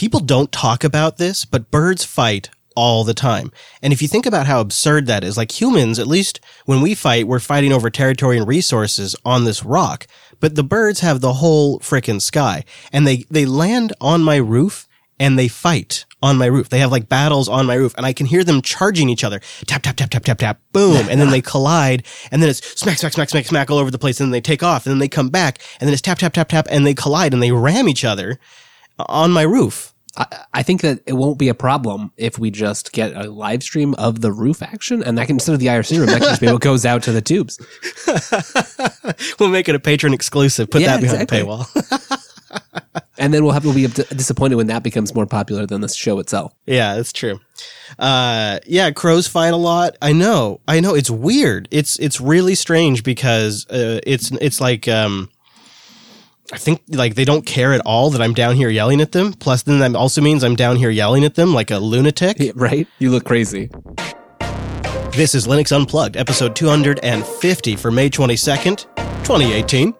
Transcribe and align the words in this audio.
people 0.00 0.20
don't 0.20 0.50
talk 0.50 0.82
about 0.82 1.18
this, 1.18 1.44
but 1.44 1.70
birds 1.70 2.06
fight 2.06 2.48
all 2.74 3.04
the 3.04 3.12
time. 3.12 3.52
And 3.82 3.92
if 3.92 4.00
you 4.00 4.08
think 4.08 4.24
about 4.24 4.46
how 4.46 4.62
absurd 4.62 5.06
that 5.08 5.22
is, 5.22 5.36
like 5.36 5.60
humans, 5.60 5.98
at 5.98 6.06
least 6.06 6.40
when 6.64 6.80
we 6.80 6.94
fight, 6.94 7.28
we're 7.28 7.38
fighting 7.38 7.70
over 7.70 7.90
territory 7.90 8.38
and 8.38 8.48
resources 8.48 9.14
on 9.26 9.44
this 9.44 9.62
rock. 9.62 10.06
But 10.40 10.54
the 10.54 10.62
birds 10.62 11.00
have 11.00 11.20
the 11.20 11.34
whole 11.34 11.80
frickin' 11.80 12.22
sky 12.22 12.64
and 12.94 13.06
they, 13.06 13.26
they 13.30 13.44
land 13.44 13.92
on 14.00 14.22
my 14.22 14.36
roof 14.36 14.88
and 15.18 15.38
they 15.38 15.48
fight 15.48 16.06
on 16.22 16.38
my 16.38 16.46
roof. 16.46 16.70
They 16.70 16.78
have 16.78 16.90
like 16.90 17.10
battles 17.10 17.46
on 17.46 17.66
my 17.66 17.74
roof 17.74 17.92
and 17.98 18.06
I 18.06 18.14
can 18.14 18.24
hear 18.24 18.42
them 18.42 18.62
charging 18.62 19.10
each 19.10 19.22
other. 19.22 19.40
Tap, 19.66 19.82
tap, 19.82 19.96
tap, 19.96 20.08
tap, 20.08 20.24
tap, 20.24 20.38
tap, 20.38 20.60
boom. 20.72 21.10
And 21.10 21.20
then 21.20 21.28
they 21.28 21.42
collide 21.42 22.06
and 22.32 22.40
then 22.40 22.48
it's 22.48 22.66
smack, 22.80 22.96
smack, 22.96 23.12
smack, 23.12 23.28
smack, 23.28 23.44
smack 23.44 23.70
all 23.70 23.76
over 23.76 23.90
the 23.90 23.98
place. 23.98 24.18
And 24.18 24.28
then 24.28 24.32
they 24.32 24.40
take 24.40 24.62
off 24.62 24.86
and 24.86 24.92
then 24.92 24.98
they 24.98 25.08
come 25.08 25.28
back 25.28 25.58
and 25.78 25.86
then 25.86 25.92
it's 25.92 26.00
tap, 26.00 26.16
tap, 26.16 26.32
tap, 26.32 26.48
tap 26.48 26.68
and 26.70 26.86
they 26.86 26.94
collide 26.94 27.34
and 27.34 27.42
they 27.42 27.52
ram 27.52 27.86
each 27.86 28.02
other 28.02 28.40
on 28.98 29.30
my 29.30 29.42
roof. 29.42 29.89
I, 30.16 30.44
I 30.54 30.62
think 30.62 30.80
that 30.82 31.00
it 31.06 31.12
won't 31.12 31.38
be 31.38 31.48
a 31.48 31.54
problem 31.54 32.12
if 32.16 32.38
we 32.38 32.50
just 32.50 32.92
get 32.92 33.14
a 33.14 33.30
live 33.30 33.62
stream 33.62 33.94
of 33.94 34.20
the 34.20 34.32
roof 34.32 34.62
action, 34.62 35.02
and 35.02 35.16
that 35.18 35.26
can 35.26 35.36
instead 35.36 35.52
of 35.54 35.60
the 35.60 35.66
IRC 35.66 35.98
room, 35.98 36.06
that 36.06 36.20
can 36.20 36.28
just 36.28 36.40
be 36.40 36.46
what 36.50 36.60
goes 36.60 36.84
out 36.84 37.02
to 37.04 37.12
the 37.12 37.20
tubes. 37.22 37.58
we'll 39.40 39.48
make 39.50 39.68
it 39.68 39.74
a 39.74 39.80
patron 39.80 40.12
exclusive. 40.14 40.70
Put 40.70 40.82
Yeah, 40.82 40.96
that 40.96 41.00
behind 41.02 41.22
exactly. 41.22 41.40
the 41.40 41.46
paywall. 41.46 42.16
And 43.18 43.34
then 43.34 43.44
we'll 43.44 43.52
have 43.52 43.62
to 43.64 43.74
be 43.74 43.86
disappointed 43.86 44.54
when 44.56 44.68
that 44.68 44.82
becomes 44.82 45.14
more 45.14 45.26
popular 45.26 45.66
than 45.66 45.82
the 45.82 45.88
show 45.88 46.18
itself. 46.20 46.54
yeah, 46.66 46.96
that's 46.96 47.12
true. 47.12 47.38
Uh, 47.98 48.60
yeah, 48.66 48.90
crows 48.92 49.28
fight 49.28 49.52
a 49.52 49.56
lot. 49.56 49.94
I 50.00 50.12
know. 50.14 50.60
I 50.66 50.80
know. 50.80 50.94
It's 50.94 51.10
weird. 51.10 51.68
It's 51.70 51.98
it's 51.98 52.18
really 52.18 52.54
strange 52.54 53.04
because 53.04 53.66
uh, 53.68 54.00
it's 54.06 54.30
it's 54.32 54.58
like 54.60 54.88
um, 54.88 55.28
I 56.52 56.58
think 56.58 56.82
like 56.88 57.14
they 57.14 57.24
don't 57.24 57.46
care 57.46 57.72
at 57.72 57.80
all 57.86 58.10
that 58.10 58.20
I'm 58.20 58.34
down 58.34 58.56
here 58.56 58.70
yelling 58.70 59.00
at 59.00 59.12
them. 59.12 59.32
Plus, 59.34 59.62
then 59.62 59.78
that 59.78 59.94
also 59.94 60.20
means 60.20 60.42
I'm 60.42 60.56
down 60.56 60.74
here 60.74 60.90
yelling 60.90 61.24
at 61.24 61.36
them 61.36 61.54
like 61.54 61.70
a 61.70 61.78
lunatic. 61.78 62.38
Yeah, 62.40 62.52
right? 62.56 62.88
You 62.98 63.10
look 63.10 63.24
crazy. 63.24 63.70
This 65.12 65.34
is 65.34 65.46
Linux 65.46 65.70
Unplugged, 65.74 66.16
episode 66.16 66.56
250 66.56 67.76
for 67.76 67.90
May 67.92 68.10
22nd, 68.10 68.86
2018. 69.24 69.94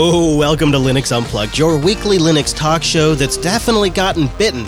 Oh, 0.00 0.36
welcome 0.38 0.70
to 0.72 0.78
Linux 0.78 1.16
Unplugged, 1.16 1.58
your 1.58 1.78
weekly 1.78 2.18
Linux 2.18 2.54
talk 2.54 2.82
show 2.82 3.14
that's 3.14 3.36
definitely 3.36 3.90
gotten 3.90 4.28
bitten 4.38 4.64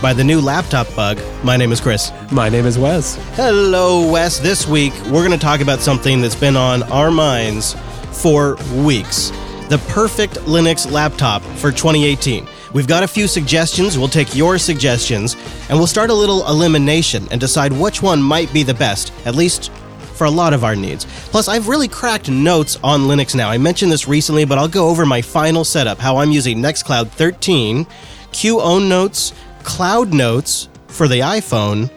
by 0.00 0.12
the 0.12 0.24
new 0.24 0.40
laptop 0.40 0.86
bug. 0.94 1.20
My 1.42 1.56
name 1.56 1.72
is 1.72 1.80
Chris. 1.80 2.12
My 2.30 2.48
name 2.48 2.66
is 2.66 2.78
Wes. 2.78 3.16
Hello, 3.34 4.10
Wes. 4.10 4.38
This 4.38 4.66
week, 4.66 4.92
we're 5.04 5.26
going 5.26 5.30
to 5.30 5.38
talk 5.38 5.60
about 5.60 5.80
something 5.80 6.20
that's 6.20 6.34
been 6.34 6.56
on 6.56 6.82
our 6.84 7.10
minds 7.10 7.74
for 8.12 8.56
weeks 8.84 9.32
the 9.68 9.78
perfect 9.88 10.34
Linux 10.40 10.90
laptop 10.90 11.42
for 11.42 11.72
2018. 11.72 12.46
We've 12.72 12.86
got 12.86 13.02
a 13.02 13.08
few 13.08 13.26
suggestions. 13.26 13.98
We'll 13.98 14.08
take 14.08 14.34
your 14.34 14.58
suggestions 14.58 15.34
and 15.68 15.76
we'll 15.76 15.88
start 15.88 16.10
a 16.10 16.14
little 16.14 16.46
elimination 16.48 17.26
and 17.30 17.40
decide 17.40 17.72
which 17.72 18.02
one 18.02 18.22
might 18.22 18.52
be 18.52 18.62
the 18.62 18.74
best, 18.74 19.12
at 19.24 19.34
least 19.34 19.72
for 20.16 20.24
a 20.24 20.30
lot 20.30 20.52
of 20.52 20.62
our 20.62 20.76
needs. 20.76 21.04
Plus, 21.30 21.48
I've 21.48 21.68
really 21.68 21.88
cracked 21.88 22.30
notes 22.30 22.78
on 22.82 23.02
Linux 23.02 23.34
now. 23.34 23.50
I 23.50 23.58
mentioned 23.58 23.90
this 23.90 24.06
recently, 24.06 24.44
but 24.44 24.56
I'll 24.56 24.68
go 24.68 24.88
over 24.88 25.04
my 25.04 25.20
final 25.20 25.64
setup 25.64 25.98
how 25.98 26.18
I'm 26.18 26.30
using 26.30 26.58
Nextcloud 26.58 27.08
13, 27.08 27.86
QOwnNotes, 28.30 29.32
Cloud 29.66 30.14
Notes 30.14 30.68
for 30.86 31.06
the 31.08 31.20
iPhone, 31.20 31.90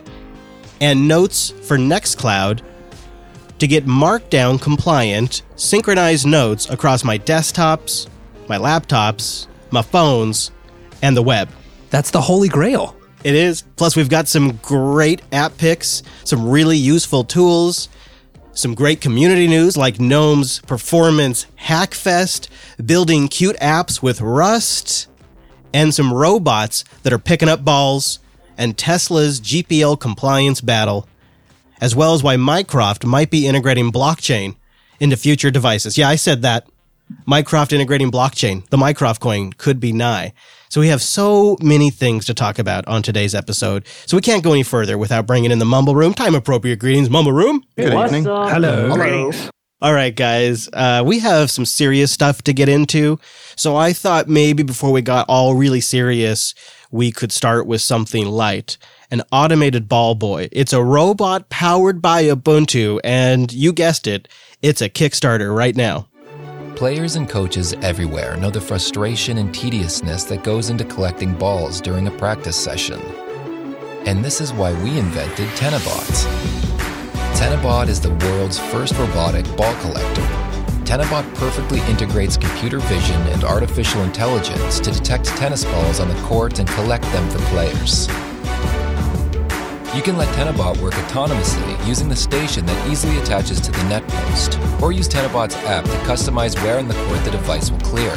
and 0.82 1.08
Notes 1.08 1.52
for 1.52 1.78
Nextcloud 1.78 2.62
to 3.60 3.68
get 3.68 3.86
Markdown 3.86 4.60
compliant, 4.60 5.44
synchronized 5.56 6.26
notes 6.26 6.70
across 6.70 7.04
my 7.06 7.20
desktops, 7.20 8.10
my 8.50 8.58
laptops, 8.58 9.48
my 9.70 9.84
phones, 9.84 10.52
and 11.04 11.16
the 11.16 11.22
web. 11.22 11.48
That's 11.90 12.12
the 12.12 12.20
holy 12.20 12.50
grail. 12.50 12.98
It 13.24 13.36
is. 13.36 13.62
Plus, 13.76 13.96
we've 13.96 14.10
got 14.10 14.28
some 14.28 14.58
great 14.58 15.22
app 15.32 15.56
picks, 15.58 16.04
some 16.26 16.50
really 16.50 16.78
useful 16.78 17.24
tools, 17.24 17.88
some 18.52 18.74
great 18.74 19.00
community 19.00 19.48
news 19.48 19.78
like 19.78 20.00
Gnome's 20.00 20.60
Performance 20.62 21.46
Hackfest, 21.62 22.50
building 22.84 23.30
Qt 23.30 23.58
apps 23.60 24.02
with 24.02 24.22
Rust, 24.22 25.08
and 25.74 25.94
some 25.94 26.14
robots 26.14 26.84
that 27.04 27.14
are 27.14 27.20
picking 27.20 27.50
up 27.50 27.64
balls, 27.64 28.20
and 28.58 28.78
Tesla's 28.78 29.40
GPL 29.40 30.00
compliance 30.00 30.62
battle, 30.62 31.08
as 31.80 31.96
well 31.96 32.14
as 32.14 32.22
why 32.24 32.36
Mycroft 32.36 33.06
might 33.06 33.30
be 33.30 33.48
integrating 33.48 33.92
blockchain 33.92 34.56
into 35.00 35.16
future 35.16 35.52
devices. 35.52 35.98
Yeah, 35.98 36.10
I 36.10 36.16
said 36.16 36.42
that. 36.42 36.68
Mycroft 37.26 37.74
integrating 37.74 38.12
blockchain. 38.12 38.68
The 38.70 38.78
Mycroft 38.78 39.20
coin 39.20 39.52
could 39.54 39.80
be 39.80 39.92
nigh. 39.92 40.34
So 40.70 40.80
we 40.80 40.90
have 40.90 41.02
so 41.02 41.58
many 41.60 41.90
things 41.90 42.26
to 42.28 42.36
talk 42.36 42.60
about 42.60 42.88
on 42.88 43.02
today's 43.02 43.34
episode. 43.34 43.88
So 44.06 44.16
we 44.16 44.22
can't 44.22 44.44
go 44.44 44.52
any 44.52 44.62
further 44.62 44.96
without 44.98 45.26
bringing 45.26 45.50
in 45.50 45.58
the 45.58 45.66
Mumble 45.66 45.96
Room. 45.96 46.14
Time 46.14 46.36
appropriate 46.36 46.78
greetings, 46.78 47.10
Mumble 47.10 47.32
Room. 47.32 47.64
Good 47.76 47.94
evening. 47.94 48.26
Hello. 48.26 48.90
All 49.82 49.94
right, 49.94 50.14
guys. 50.14 50.68
Uh, 50.74 51.04
we 51.06 51.20
have 51.20 51.50
some 51.50 51.66
serious 51.66 52.12
stuff 52.12 52.42
to 52.44 52.54
get 52.54 52.68
into. 52.68 53.18
So 53.56 53.78
I 53.78 53.94
thought 53.94 54.28
maybe 54.28 54.62
before 54.62 54.92
we 54.92 55.02
got 55.02 55.26
all 55.30 55.56
really 55.56 55.80
serious, 55.80 56.54
we 56.92 57.12
could 57.12 57.32
start 57.32 57.66
with 57.66 57.82
something 57.82 58.28
light. 58.28 58.78
An 59.10 59.24
automated 59.32 59.88
ball 59.88 60.16
boy. 60.16 60.50
It's 60.52 60.74
a 60.74 60.84
robot 60.84 61.50
powered 61.50 62.02
by 62.02 62.24
Ubuntu, 62.26 63.00
and 63.04 63.52
you 63.54 63.72
guessed 63.72 64.06
it, 64.06 64.28
it's 64.62 64.82
a 64.82 64.90
Kickstarter 64.90 65.56
right 65.56 65.76
now. 65.76 66.08
Players 66.76 67.16
and 67.16 67.28
coaches 67.28 67.74
everywhere 67.82 68.38
know 68.38 68.50
the 68.50 68.62
frustration 68.62 69.38
and 69.38 69.54
tediousness 69.54 70.26
that 70.26 70.44
goes 70.44 70.70
into 70.70 70.84
collecting 70.84 71.34
balls 71.34 71.82
during 71.82 72.08
a 72.08 72.12
practice 72.12 72.58
session. 72.58 73.00
And 74.06 74.24
this 74.24 74.42
is 74.42 74.54
why 74.54 74.74
we 74.84 74.98
invented 74.98 75.48
Tennibot. 75.50 76.69
Tennibot 77.40 77.88
is 77.88 78.02
the 78.02 78.10
world's 78.10 78.60
first 78.60 78.94
robotic 78.98 79.46
ball 79.56 79.74
collector. 79.76 80.22
Tennibot 80.84 81.24
perfectly 81.36 81.80
integrates 81.90 82.36
computer 82.36 82.80
vision 82.80 83.22
and 83.28 83.46
artificial 83.46 84.02
intelligence 84.04 84.78
to 84.82 84.92
detect 84.92 85.24
tennis 85.24 85.64
balls 85.64 86.02
on 86.02 86.10
the 86.10 86.22
court 86.24 86.60
and 86.60 86.68
collect 86.68 87.06
them 87.14 87.30
for 87.30 87.40
players. 87.46 88.10
You 89.96 90.02
can 90.02 90.18
let 90.18 90.28
Tennibot 90.36 90.82
work 90.82 90.96
autonomously 90.96 91.88
using 91.88 92.10
the 92.10 92.16
station 92.18 92.66
that 92.66 92.92
easily 92.92 93.18
attaches 93.20 93.62
to 93.62 93.72
the 93.72 93.84
net 93.84 94.06
post, 94.06 94.60
or 94.82 94.92
use 94.92 95.08
Tennibot's 95.08 95.56
app 95.64 95.86
to 95.86 95.92
customize 96.10 96.62
where 96.62 96.78
in 96.78 96.90
the 96.90 96.94
court 97.06 97.24
the 97.24 97.32
device 97.32 97.72
will 97.72 97.80
clear. 97.80 98.12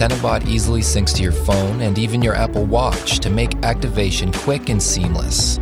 Tennibot 0.00 0.46
easily 0.46 0.80
syncs 0.80 1.14
to 1.16 1.22
your 1.22 1.30
phone 1.30 1.82
and 1.82 1.98
even 1.98 2.22
your 2.22 2.34
Apple 2.34 2.64
Watch 2.64 3.18
to 3.18 3.28
make 3.28 3.54
activation 3.62 4.32
quick 4.32 4.70
and 4.70 4.82
seamless. 4.82 5.58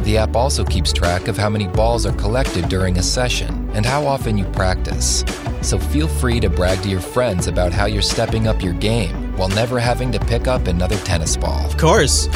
The 0.00 0.18
app 0.18 0.36
also 0.36 0.62
keeps 0.62 0.92
track 0.92 1.26
of 1.26 1.38
how 1.38 1.48
many 1.48 1.68
balls 1.68 2.04
are 2.04 2.12
collected 2.12 2.68
during 2.68 2.98
a 2.98 3.02
session 3.02 3.70
and 3.72 3.86
how 3.86 4.06
often 4.06 4.36
you 4.36 4.44
practice. 4.50 5.24
So 5.62 5.78
feel 5.78 6.06
free 6.06 6.38
to 6.40 6.50
brag 6.50 6.82
to 6.82 6.90
your 6.90 7.00
friends 7.00 7.46
about 7.46 7.72
how 7.72 7.86
you're 7.86 8.02
stepping 8.02 8.46
up 8.46 8.62
your 8.62 8.74
game 8.74 9.34
while 9.38 9.48
never 9.48 9.78
having 9.78 10.12
to 10.12 10.20
pick 10.20 10.48
up 10.48 10.66
another 10.66 10.98
tennis 10.98 11.34
ball. 11.38 11.64
Of 11.64 11.78
course. 11.78 12.28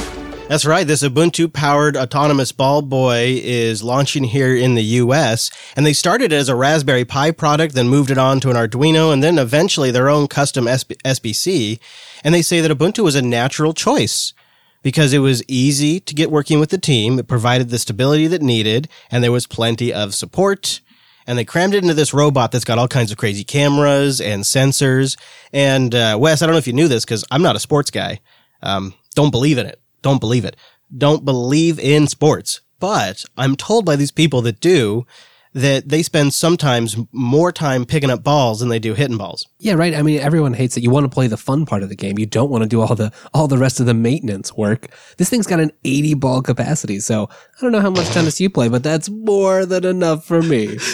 That's 0.48 0.66
right. 0.66 0.86
This 0.86 1.02
Ubuntu 1.02 1.50
powered 1.50 1.96
autonomous 1.96 2.52
ball 2.52 2.82
boy 2.82 3.40
is 3.42 3.82
launching 3.82 4.24
here 4.24 4.54
in 4.54 4.74
the 4.74 4.82
US. 4.82 5.50
And 5.76 5.86
they 5.86 5.94
started 5.94 6.30
it 6.30 6.36
as 6.36 6.50
a 6.50 6.54
Raspberry 6.54 7.06
Pi 7.06 7.30
product, 7.30 7.74
then 7.74 7.88
moved 7.88 8.10
it 8.10 8.18
on 8.18 8.38
to 8.40 8.50
an 8.50 8.56
Arduino, 8.56 9.12
and 9.14 9.22
then 9.22 9.38
eventually 9.38 9.90
their 9.90 10.10
own 10.10 10.28
custom 10.28 10.66
SB- 10.66 11.00
SBC. 11.04 11.78
And 12.22 12.34
they 12.34 12.42
say 12.42 12.60
that 12.60 12.70
Ubuntu 12.70 13.02
was 13.02 13.14
a 13.14 13.22
natural 13.22 13.72
choice 13.72 14.34
because 14.82 15.14
it 15.14 15.20
was 15.20 15.42
easy 15.48 16.00
to 16.00 16.14
get 16.14 16.30
working 16.30 16.60
with 16.60 16.68
the 16.68 16.76
team. 16.76 17.18
It 17.18 17.28
provided 17.28 17.70
the 17.70 17.78
stability 17.78 18.26
that 18.26 18.42
needed, 18.42 18.88
and 19.10 19.24
there 19.24 19.32
was 19.32 19.46
plenty 19.46 19.90
of 19.90 20.14
support. 20.14 20.80
And 21.26 21.38
they 21.38 21.44
crammed 21.44 21.74
it 21.74 21.82
into 21.82 21.94
this 21.94 22.12
robot 22.12 22.52
that's 22.52 22.64
got 22.64 22.78
all 22.78 22.88
kinds 22.88 23.10
of 23.10 23.16
crazy 23.16 23.44
cameras 23.44 24.20
and 24.20 24.42
sensors. 24.42 25.16
And 25.52 25.94
uh, 25.94 26.18
Wes, 26.20 26.42
I 26.42 26.46
don't 26.46 26.52
know 26.52 26.58
if 26.58 26.66
you 26.66 26.72
knew 26.72 26.88
this 26.88 27.04
because 27.04 27.24
I'm 27.30 27.42
not 27.42 27.56
a 27.56 27.60
sports 27.60 27.90
guy. 27.90 28.20
Um, 28.62 28.94
don't 29.14 29.30
believe 29.30 29.56
in 29.56 29.66
it. 29.66 29.81
Don't 30.02 30.20
believe 30.20 30.44
it. 30.44 30.56
Don't 30.96 31.24
believe 31.24 31.78
in 31.78 32.06
sports. 32.06 32.60
But 32.78 33.24
I'm 33.36 33.56
told 33.56 33.84
by 33.84 33.96
these 33.96 34.10
people 34.10 34.42
that 34.42 34.60
do 34.60 35.06
that 35.54 35.88
they 35.88 36.02
spend 36.02 36.32
sometimes 36.32 36.96
more 37.12 37.52
time 37.52 37.84
picking 37.84 38.10
up 38.10 38.24
balls 38.24 38.60
than 38.60 38.70
they 38.70 38.78
do 38.78 38.94
hitting 38.94 39.18
balls. 39.18 39.46
Yeah, 39.58 39.74
right. 39.74 39.94
I 39.94 40.02
mean, 40.02 40.18
everyone 40.18 40.54
hates 40.54 40.76
it. 40.76 40.82
You 40.82 40.90
want 40.90 41.04
to 41.04 41.14
play 41.14 41.26
the 41.26 41.36
fun 41.36 41.66
part 41.66 41.82
of 41.82 41.90
the 41.90 41.94
game. 41.94 42.18
You 42.18 42.26
don't 42.26 42.50
want 42.50 42.62
to 42.62 42.68
do 42.68 42.80
all 42.80 42.94
the 42.94 43.12
all 43.34 43.48
the 43.48 43.58
rest 43.58 43.78
of 43.78 43.86
the 43.86 43.94
maintenance 43.94 44.56
work. 44.56 44.88
This 45.18 45.28
thing's 45.28 45.46
got 45.46 45.60
an 45.60 45.72
80 45.84 46.14
ball 46.14 46.42
capacity, 46.42 47.00
so 47.00 47.28
I 47.30 47.60
don't 47.60 47.72
know 47.72 47.80
how 47.80 47.90
much 47.90 48.08
tennis 48.08 48.40
you 48.40 48.48
play, 48.50 48.68
but 48.68 48.82
that's 48.82 49.10
more 49.10 49.66
than 49.66 49.84
enough 49.84 50.24
for 50.24 50.42
me. 50.42 50.78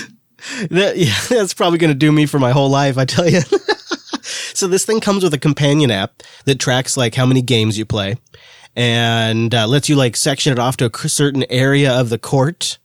That, 0.70 0.96
yeah, 0.96 1.18
that's 1.28 1.52
probably 1.52 1.78
going 1.78 1.90
to 1.90 1.98
do 1.98 2.12
me 2.12 2.24
for 2.24 2.38
my 2.38 2.52
whole 2.52 2.68
life, 2.70 2.96
I 2.96 3.04
tell 3.04 3.28
you. 3.28 3.40
so 4.54 4.68
this 4.68 4.84
thing 4.84 5.00
comes 5.00 5.24
with 5.24 5.34
a 5.34 5.38
companion 5.38 5.90
app 5.90 6.22
that 6.44 6.60
tracks 6.60 6.96
like 6.96 7.16
how 7.16 7.26
many 7.26 7.42
games 7.42 7.76
you 7.76 7.84
play 7.84 8.14
and 8.76 9.54
uh, 9.54 9.66
lets 9.66 9.88
you 9.88 9.96
like 9.96 10.16
section 10.16 10.52
it 10.52 10.58
off 10.58 10.76
to 10.78 10.86
a 10.86 11.08
certain 11.08 11.44
area 11.50 11.92
of 11.92 12.08
the 12.08 12.18
court 12.18 12.78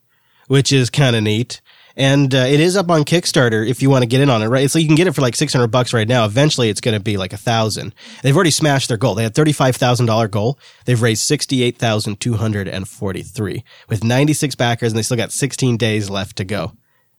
which 0.48 0.72
is 0.72 0.90
kind 0.90 1.16
of 1.16 1.22
neat. 1.24 1.62
And 1.96 2.34
uh, 2.34 2.40
it 2.40 2.60
is 2.60 2.76
up 2.76 2.90
on 2.90 3.04
Kickstarter 3.04 3.70
if 3.70 3.84
you 3.84 3.92
want 3.92 4.02
to 4.02 4.08
get 4.08 4.22
in 4.22 4.30
on 4.30 4.42
it, 4.42 4.48
right? 4.48 4.68
So 4.70 4.80
you 4.80 4.88
can 4.88 4.96
get 4.96 5.06
it 5.06 5.14
for 5.14 5.22
like 5.22 5.36
600 5.36 5.68
bucks 5.68 5.94
right 5.94 6.08
now. 6.08 6.26
Eventually 6.26 6.70
it's 6.70 6.82
going 6.82 6.98
to 6.98 7.00
be 7.00 7.18
like 7.18 7.34
a 7.34 7.38
thousand. 7.38 7.94
They've 8.24 8.36
already 8.36 8.50
smashed 8.50 8.88
their 8.88 8.98
goal. 8.98 9.14
They 9.14 9.22
had 9.22 9.36
$35,000 9.36 10.32
goal. 10.32 10.58
They've 10.86 11.00
raised 11.00 11.22
68,243 11.24 13.64
with 13.90 14.04
96 14.04 14.56
backers 14.56 14.92
and 14.92 14.98
they 14.98 15.04
still 15.04 15.18
got 15.18 15.32
16 15.32 15.78
days 15.78 16.10
left 16.10 16.38
to 16.38 16.44
go. 16.44 16.72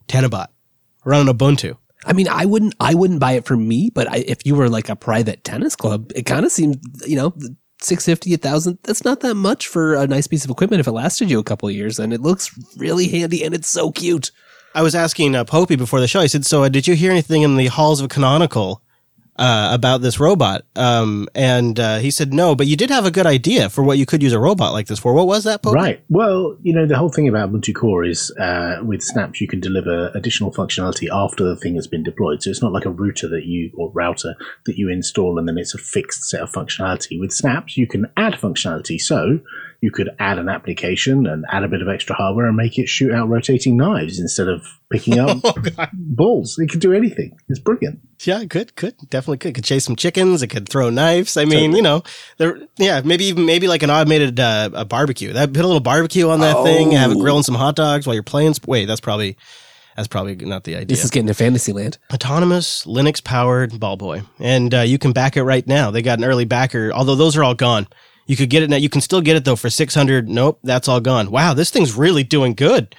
Tennibot 0.08 0.48
running 1.04 1.32
Ubuntu. 1.32 1.76
I 2.04 2.12
mean, 2.12 2.26
I 2.28 2.44
wouldn't, 2.44 2.74
I 2.80 2.94
wouldn't 2.94 3.20
buy 3.20 3.32
it 3.32 3.46
for 3.46 3.56
me, 3.56 3.90
but 3.94 4.10
I, 4.10 4.24
if 4.26 4.44
you 4.44 4.56
were 4.56 4.68
like 4.68 4.88
a 4.88 4.96
private 4.96 5.44
tennis 5.44 5.76
club, 5.76 6.10
it 6.14 6.24
kind 6.24 6.44
of 6.44 6.50
seems, 6.50 6.78
you 7.06 7.14
know, 7.16 7.32
650, 7.84 8.32
a 8.32 8.36
1000, 8.36 8.78
that's 8.82 9.04
not 9.04 9.20
that 9.20 9.34
much 9.34 9.66
for 9.66 9.94
a 9.94 10.06
nice 10.06 10.26
piece 10.26 10.44
of 10.44 10.50
equipment 10.50 10.80
if 10.80 10.86
it 10.86 10.92
lasted 10.92 11.30
you 11.30 11.38
a 11.38 11.44
couple 11.44 11.70
years 11.70 11.98
and 11.98 12.12
it 12.12 12.20
looks 12.20 12.50
really 12.76 13.08
handy 13.08 13.44
and 13.44 13.54
it's 13.54 13.68
so 13.68 13.92
cute. 13.92 14.30
I 14.74 14.82
was 14.82 14.94
asking 14.94 15.36
uh, 15.36 15.44
Popey 15.44 15.78
before 15.78 16.00
the 16.00 16.08
show. 16.08 16.20
I 16.20 16.26
said, 16.26 16.44
"So, 16.44 16.64
uh, 16.64 16.68
did 16.68 16.88
you 16.88 16.96
hear 16.96 17.12
anything 17.12 17.42
in 17.42 17.56
the 17.56 17.68
halls 17.68 18.00
of 18.00 18.08
Canonical 18.08 18.82
uh, 19.36 19.70
about 19.72 20.00
this 20.00 20.20
robot?" 20.20 20.64
Um, 20.76 21.28
and 21.34 21.78
uh, 21.78 21.98
he 21.98 22.10
said, 22.10 22.32
"No, 22.32 22.54
but 22.54 22.66
you 22.66 22.76
did 22.76 22.90
have 22.90 23.06
a 23.06 23.10
good 23.10 23.26
idea 23.26 23.68
for 23.70 23.82
what 23.82 23.98
you 23.98 24.06
could 24.06 24.22
use 24.22 24.32
a 24.32 24.38
robot 24.38 24.72
like 24.72 24.86
this 24.86 24.98
for. 24.98 25.12
What 25.12 25.26
was 25.26 25.44
that, 25.44 25.62
Popey? 25.62 25.74
Right. 25.74 26.04
Well, 26.08 26.56
you 26.62 26.72
know, 26.72 26.86
the 26.86 26.96
whole 26.96 27.08
thing 27.10 27.28
about 27.28 27.52
Ubuntu 27.52 27.74
Core 27.74 28.04
is 28.04 28.30
uh, 28.38 28.78
with 28.82 29.02
Snaps, 29.02 29.40
you 29.40 29.48
can 29.48 29.60
deliver 29.60 30.10
additional 30.14 30.52
functionality 30.52 31.08
after 31.12 31.44
the 31.44 31.56
thing 31.56 31.74
has 31.76 31.86
been 31.86 32.02
deployed. 32.02 32.42
So 32.42 32.50
it's 32.50 32.62
not 32.62 32.72
like 32.72 32.84
a 32.84 32.90
router 32.90 33.28
that 33.28 33.44
you 33.44 33.70
or 33.74 33.90
router 33.92 34.34
that 34.66 34.76
you 34.78 34.88
install 34.88 35.38
and 35.38 35.48
then 35.48 35.58
it's 35.58 35.74
a 35.74 35.78
fixed 35.78 36.24
set 36.24 36.40
of 36.40 36.52
functionality. 36.52 37.18
With 37.18 37.32
Snaps, 37.32 37.76
you 37.76 37.86
can 37.86 38.10
add 38.16 38.34
functionality. 38.34 39.00
So 39.00 39.40
you 39.84 39.90
could 39.90 40.08
add 40.18 40.38
an 40.38 40.48
application 40.48 41.26
and 41.26 41.44
add 41.52 41.62
a 41.62 41.68
bit 41.68 41.82
of 41.82 41.88
extra 41.88 42.16
hardware 42.16 42.46
and 42.46 42.56
make 42.56 42.78
it 42.78 42.88
shoot 42.88 43.12
out 43.12 43.28
rotating 43.28 43.76
knives 43.76 44.18
instead 44.18 44.48
of 44.48 44.62
picking 44.90 45.18
up 45.18 45.38
Oh, 45.44 45.86
balls. 45.92 46.56
It 46.58 46.70
could 46.70 46.80
do 46.80 46.92
anything. 46.92 47.36
It's 47.48 47.58
brilliant. 47.60 48.00
Yeah, 48.24 48.40
it 48.40 48.50
could, 48.50 48.74
could 48.76 48.94
definitely 49.10 49.38
could. 49.38 49.54
Could 49.54 49.64
chase 49.64 49.84
some 49.84 49.96
chickens. 49.96 50.42
It 50.42 50.46
could 50.48 50.68
throw 50.68 50.88
knives. 50.90 51.36
I 51.36 51.44
mean, 51.44 51.72
Totally. 51.72 51.76
you 51.76 51.82
know, 51.82 52.02
there. 52.38 52.58
Yeah, 52.78 53.02
maybe 53.04 53.24
even 53.26 53.44
maybe 53.44 53.68
like 53.68 53.82
an 53.82 53.90
automated 53.90 54.40
uh, 54.40 54.70
a 54.72 54.84
barbecue. 54.84 55.32
That 55.34 55.52
put 55.52 55.62
a 55.64 55.66
little 55.66 55.80
barbecue 55.80 56.28
on 56.30 56.40
that 56.40 56.62
thing. 56.64 56.92
Have 56.92 57.10
it 57.12 57.16
Oh. 57.18 57.20
grilling 57.20 57.42
some 57.42 57.54
hot 57.56 57.76
dogs 57.76 58.06
while 58.06 58.14
you're 58.14 58.22
playing. 58.22 58.54
Wait, 58.66 58.86
that's 58.86 59.00
probably 59.02 59.36
that's 59.96 60.08
probably 60.08 60.34
not 60.36 60.64
the 60.64 60.74
idea. 60.76 60.86
This 60.86 61.04
is 61.04 61.10
getting 61.10 61.26
to 61.26 61.34
fantasy 61.34 61.72
land. 61.72 61.98
autonomous 62.12 62.84
Linux 62.86 63.22
powered 63.22 63.78
ball 63.78 63.96
boy, 63.96 64.22
and 64.38 64.72
uh, 64.74 64.80
you 64.80 64.98
can 64.98 65.12
back 65.12 65.36
it 65.36 65.42
right 65.44 65.66
now. 65.66 65.90
They 65.90 66.00
got 66.02 66.18
an 66.18 66.24
early 66.24 66.46
backer, 66.46 66.90
although 66.92 67.14
those 67.16 67.36
are 67.36 67.44
all 67.44 67.54
gone. 67.54 67.86
You 68.26 68.36
could 68.36 68.50
get 68.50 68.62
it 68.62 68.70
now. 68.70 68.76
You 68.76 68.88
can 68.88 69.00
still 69.00 69.20
get 69.20 69.36
it 69.36 69.44
though 69.44 69.56
for 69.56 69.70
six 69.70 69.94
hundred. 69.94 70.28
Nope, 70.28 70.60
that's 70.62 70.88
all 70.88 71.00
gone. 71.00 71.30
Wow, 71.30 71.54
this 71.54 71.70
thing's 71.70 71.94
really 71.94 72.24
doing 72.24 72.54
good. 72.54 72.94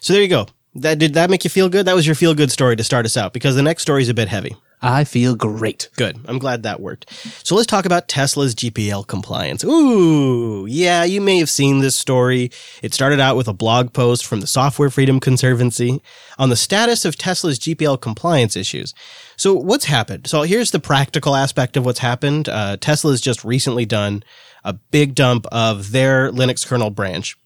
So 0.00 0.12
there 0.12 0.22
you 0.22 0.28
go. 0.28 0.46
That 0.76 0.98
did 0.98 1.14
that 1.14 1.30
make 1.30 1.44
you 1.44 1.50
feel 1.50 1.68
good? 1.68 1.86
That 1.86 1.94
was 1.94 2.06
your 2.06 2.16
feel 2.16 2.34
good 2.34 2.50
story 2.50 2.76
to 2.76 2.84
start 2.84 3.06
us 3.06 3.16
out 3.16 3.32
because 3.32 3.54
the 3.56 3.62
next 3.62 3.82
story 3.82 4.02
is 4.02 4.08
a 4.08 4.14
bit 4.14 4.28
heavy. 4.28 4.56
I 4.82 5.04
feel 5.04 5.34
great. 5.34 5.88
Good. 5.96 6.18
I'm 6.26 6.38
glad 6.38 6.62
that 6.62 6.78
worked. 6.78 7.10
So 7.42 7.54
let's 7.54 7.66
talk 7.66 7.86
about 7.86 8.06
Tesla's 8.06 8.54
GPL 8.54 9.06
compliance. 9.06 9.64
Ooh, 9.64 10.66
yeah, 10.66 11.04
you 11.04 11.22
may 11.22 11.38
have 11.38 11.48
seen 11.48 11.78
this 11.78 11.96
story. 11.96 12.50
It 12.82 12.92
started 12.92 13.18
out 13.18 13.34
with 13.34 13.48
a 13.48 13.54
blog 13.54 13.94
post 13.94 14.26
from 14.26 14.40
the 14.40 14.46
Software 14.46 14.90
Freedom 14.90 15.20
Conservancy 15.20 16.02
on 16.38 16.50
the 16.50 16.56
status 16.56 17.06
of 17.06 17.16
Tesla's 17.16 17.58
GPL 17.58 17.98
compliance 18.00 18.56
issues. 18.56 18.92
So 19.36 19.54
what's 19.54 19.86
happened? 19.86 20.26
So 20.26 20.42
here's 20.42 20.70
the 20.70 20.80
practical 20.80 21.34
aspect 21.34 21.76
of 21.76 21.84
what's 21.84 21.98
happened. 21.98 22.48
Uh, 22.48 22.76
Tesla 22.80 23.12
has 23.12 23.20
just 23.20 23.44
recently 23.44 23.84
done 23.84 24.22
a 24.64 24.72
big 24.72 25.14
dump 25.14 25.46
of 25.52 25.92
their 25.92 26.30
Linux 26.30 26.66
kernel 26.66 26.90
branch. 26.90 27.36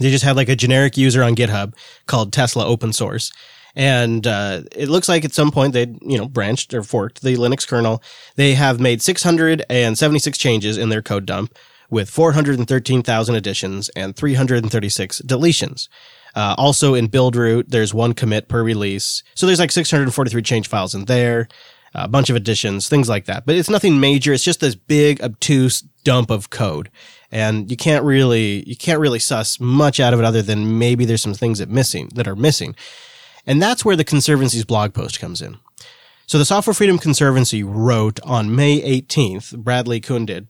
They 0.00 0.10
just 0.10 0.24
had 0.24 0.36
like 0.36 0.48
a 0.48 0.56
generic 0.56 0.96
user 0.96 1.22
on 1.22 1.36
GitHub 1.36 1.74
called 2.06 2.32
Tesla 2.32 2.66
Open 2.66 2.92
Source. 2.92 3.32
And 3.74 4.26
uh, 4.26 4.62
it 4.74 4.88
looks 4.88 5.08
like 5.08 5.24
at 5.24 5.34
some 5.34 5.50
point 5.50 5.74
they, 5.74 5.86
you 6.00 6.16
know, 6.16 6.26
branched 6.26 6.72
or 6.72 6.82
forked 6.82 7.22
the 7.22 7.36
Linux 7.36 7.68
kernel. 7.68 8.02
They 8.36 8.54
have 8.54 8.80
made 8.80 9.02
676 9.02 10.38
changes 10.38 10.78
in 10.78 10.88
their 10.88 11.02
code 11.02 11.26
dump 11.26 11.54
with 11.90 12.10
413,000 12.10 13.34
additions 13.34 13.90
and 13.90 14.16
336 14.16 15.20
deletions. 15.22 15.88
Uh, 16.36 16.54
also 16.58 16.94
in 16.94 17.06
build 17.06 17.34
root, 17.34 17.66
there's 17.70 17.94
one 17.94 18.12
commit 18.12 18.48
per 18.48 18.62
release. 18.62 19.22
So 19.34 19.46
there's 19.46 19.58
like 19.58 19.72
643 19.72 20.42
change 20.42 20.68
files 20.68 20.94
in 20.94 21.06
there, 21.06 21.48
a 21.94 22.06
bunch 22.06 22.28
of 22.28 22.36
additions, 22.36 22.88
things 22.88 23.08
like 23.08 23.24
that. 23.24 23.46
But 23.46 23.54
it's 23.54 23.70
nothing 23.70 23.98
major. 23.98 24.34
It's 24.34 24.44
just 24.44 24.60
this 24.60 24.74
big 24.74 25.22
obtuse 25.22 25.80
dump 26.04 26.30
of 26.30 26.50
code. 26.50 26.90
And 27.32 27.70
you 27.70 27.76
can't 27.76 28.04
really, 28.04 28.62
you 28.68 28.76
can't 28.76 29.00
really 29.00 29.18
suss 29.18 29.58
much 29.58 29.98
out 29.98 30.12
of 30.12 30.20
it 30.20 30.26
other 30.26 30.42
than 30.42 30.78
maybe 30.78 31.06
there's 31.06 31.22
some 31.22 31.34
things 31.34 31.58
that 31.58 31.70
missing, 31.70 32.10
that 32.14 32.28
are 32.28 32.36
missing. 32.36 32.76
And 33.46 33.62
that's 33.62 33.84
where 33.84 33.96
the 33.96 34.04
Conservancy's 34.04 34.64
blog 34.64 34.92
post 34.92 35.18
comes 35.18 35.40
in. 35.40 35.56
So 36.26 36.38
the 36.38 36.44
Software 36.44 36.74
Freedom 36.74 36.98
Conservancy 36.98 37.62
wrote 37.62 38.20
on 38.24 38.54
May 38.54 39.00
18th, 39.00 39.56
Bradley 39.56 40.00
Kuhn 40.00 40.26
did, 40.26 40.48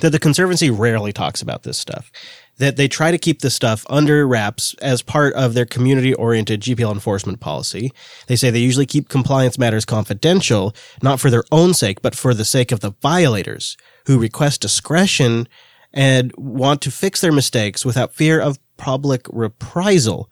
that 0.00 0.10
the 0.10 0.18
Conservancy 0.18 0.70
rarely 0.70 1.12
talks 1.12 1.42
about 1.42 1.64
this 1.64 1.76
stuff. 1.76 2.10
That 2.58 2.76
they 2.76 2.88
try 2.88 3.10
to 3.10 3.18
keep 3.18 3.42
this 3.42 3.54
stuff 3.54 3.84
under 3.90 4.26
wraps 4.26 4.74
as 4.80 5.02
part 5.02 5.34
of 5.34 5.52
their 5.52 5.66
community 5.66 6.14
oriented 6.14 6.62
GPL 6.62 6.92
enforcement 6.92 7.38
policy. 7.38 7.92
They 8.28 8.36
say 8.36 8.50
they 8.50 8.60
usually 8.60 8.86
keep 8.86 9.10
compliance 9.10 9.58
matters 9.58 9.84
confidential, 9.84 10.74
not 11.02 11.20
for 11.20 11.28
their 11.28 11.44
own 11.52 11.74
sake, 11.74 12.00
but 12.00 12.14
for 12.14 12.32
the 12.32 12.46
sake 12.46 12.72
of 12.72 12.80
the 12.80 12.94
violators 13.02 13.76
who 14.06 14.18
request 14.18 14.62
discretion 14.62 15.48
and 15.92 16.32
want 16.36 16.80
to 16.82 16.90
fix 16.90 17.20
their 17.20 17.32
mistakes 17.32 17.84
without 17.84 18.14
fear 18.14 18.40
of 18.40 18.58
public 18.76 19.26
reprisal. 19.30 20.30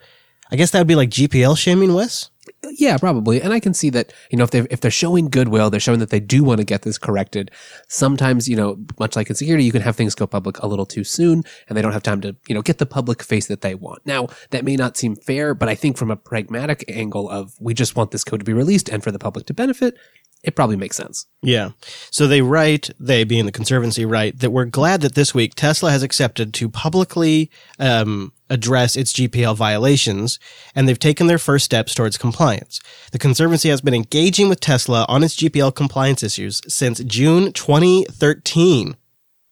I 0.50 0.56
guess 0.56 0.70
that 0.70 0.78
would 0.78 0.86
be 0.86 0.94
like 0.94 1.10
GPL 1.10 1.58
shaming, 1.58 1.94
Wes? 1.94 2.30
Yeah, 2.72 2.98
probably. 2.98 3.40
And 3.40 3.52
I 3.52 3.60
can 3.60 3.74
see 3.74 3.90
that, 3.90 4.12
you 4.30 4.38
know, 4.38 4.44
if 4.44 4.50
they 4.50 4.60
if 4.70 4.80
they're 4.80 4.90
showing 4.90 5.28
goodwill, 5.28 5.70
they're 5.70 5.80
showing 5.80 6.00
that 6.00 6.10
they 6.10 6.20
do 6.20 6.44
want 6.44 6.58
to 6.58 6.64
get 6.64 6.82
this 6.82 6.98
corrected. 6.98 7.50
Sometimes, 7.88 8.48
you 8.48 8.56
know, 8.56 8.78
much 8.98 9.16
like 9.16 9.28
in 9.28 9.36
security, 9.36 9.64
you 9.64 9.72
can 9.72 9.82
have 9.82 9.96
things 9.96 10.14
go 10.14 10.26
public 10.26 10.58
a 10.58 10.66
little 10.66 10.86
too 10.86 11.04
soon 11.04 11.42
and 11.68 11.76
they 11.76 11.82
don't 11.82 11.92
have 11.92 12.02
time 12.02 12.20
to, 12.22 12.36
you 12.48 12.54
know, 12.54 12.62
get 12.62 12.78
the 12.78 12.86
public 12.86 13.22
face 13.22 13.46
that 13.46 13.60
they 13.60 13.74
want. 13.74 14.04
Now, 14.06 14.28
that 14.50 14.64
may 14.64 14.76
not 14.76 14.96
seem 14.96 15.16
fair, 15.16 15.54
but 15.54 15.68
I 15.68 15.74
think 15.74 15.96
from 15.96 16.10
a 16.10 16.16
pragmatic 16.16 16.84
angle 16.88 17.28
of 17.28 17.54
we 17.60 17.74
just 17.74 17.96
want 17.96 18.10
this 18.10 18.24
code 18.24 18.40
to 18.40 18.44
be 18.44 18.52
released 18.52 18.88
and 18.88 19.02
for 19.02 19.10
the 19.10 19.18
public 19.18 19.46
to 19.46 19.54
benefit, 19.54 19.96
it 20.44 20.54
probably 20.54 20.76
makes 20.76 20.96
sense. 20.96 21.26
Yeah. 21.42 21.70
So 22.10 22.26
they 22.26 22.42
write, 22.42 22.90
they 23.00 23.24
being 23.24 23.46
the 23.46 23.52
Conservancy, 23.52 24.04
write 24.04 24.40
that 24.40 24.50
we're 24.50 24.66
glad 24.66 25.00
that 25.00 25.14
this 25.14 25.34
week 25.34 25.54
Tesla 25.54 25.90
has 25.90 26.02
accepted 26.02 26.52
to 26.54 26.68
publicly 26.68 27.50
um, 27.78 28.32
address 28.50 28.96
its 28.96 29.12
GPL 29.12 29.56
violations, 29.56 30.38
and 30.74 30.88
they've 30.88 30.98
taken 30.98 31.26
their 31.26 31.38
first 31.38 31.64
steps 31.64 31.94
towards 31.94 32.18
compliance. 32.18 32.80
The 33.12 33.18
Conservancy 33.18 33.68
has 33.70 33.80
been 33.80 33.94
engaging 33.94 34.48
with 34.48 34.60
Tesla 34.60 35.06
on 35.08 35.24
its 35.24 35.36
GPL 35.36 35.74
compliance 35.74 36.22
issues 36.22 36.60
since 36.68 37.02
June 37.04 37.52
2013. 37.52 38.96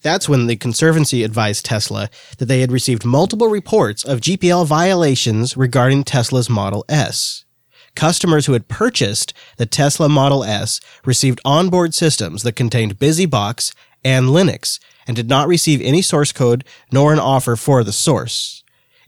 That's 0.02 0.28
when 0.28 0.46
the 0.46 0.56
Conservancy 0.56 1.22
advised 1.22 1.64
Tesla 1.64 2.10
that 2.38 2.46
they 2.46 2.60
had 2.60 2.72
received 2.72 3.04
multiple 3.04 3.48
reports 3.48 4.04
of 4.04 4.20
GPL 4.20 4.66
violations 4.66 5.56
regarding 5.56 6.04
Tesla's 6.04 6.50
Model 6.50 6.84
S. 6.88 7.44
Customers 7.94 8.46
who 8.46 8.54
had 8.54 8.68
purchased 8.68 9.32
the 9.58 9.66
Tesla 9.66 10.08
Model 10.08 10.44
S 10.44 10.80
received 11.04 11.40
onboard 11.44 11.94
systems 11.94 12.42
that 12.42 12.56
contained 12.56 12.98
BusyBox 12.98 13.74
and 14.04 14.28
Linux 14.28 14.80
and 15.06 15.14
did 15.14 15.28
not 15.28 15.48
receive 15.48 15.80
any 15.80 16.02
source 16.02 16.32
code 16.32 16.64
nor 16.90 17.12
an 17.12 17.18
offer 17.18 17.54
for 17.54 17.84
the 17.84 17.92
source. 17.92 18.61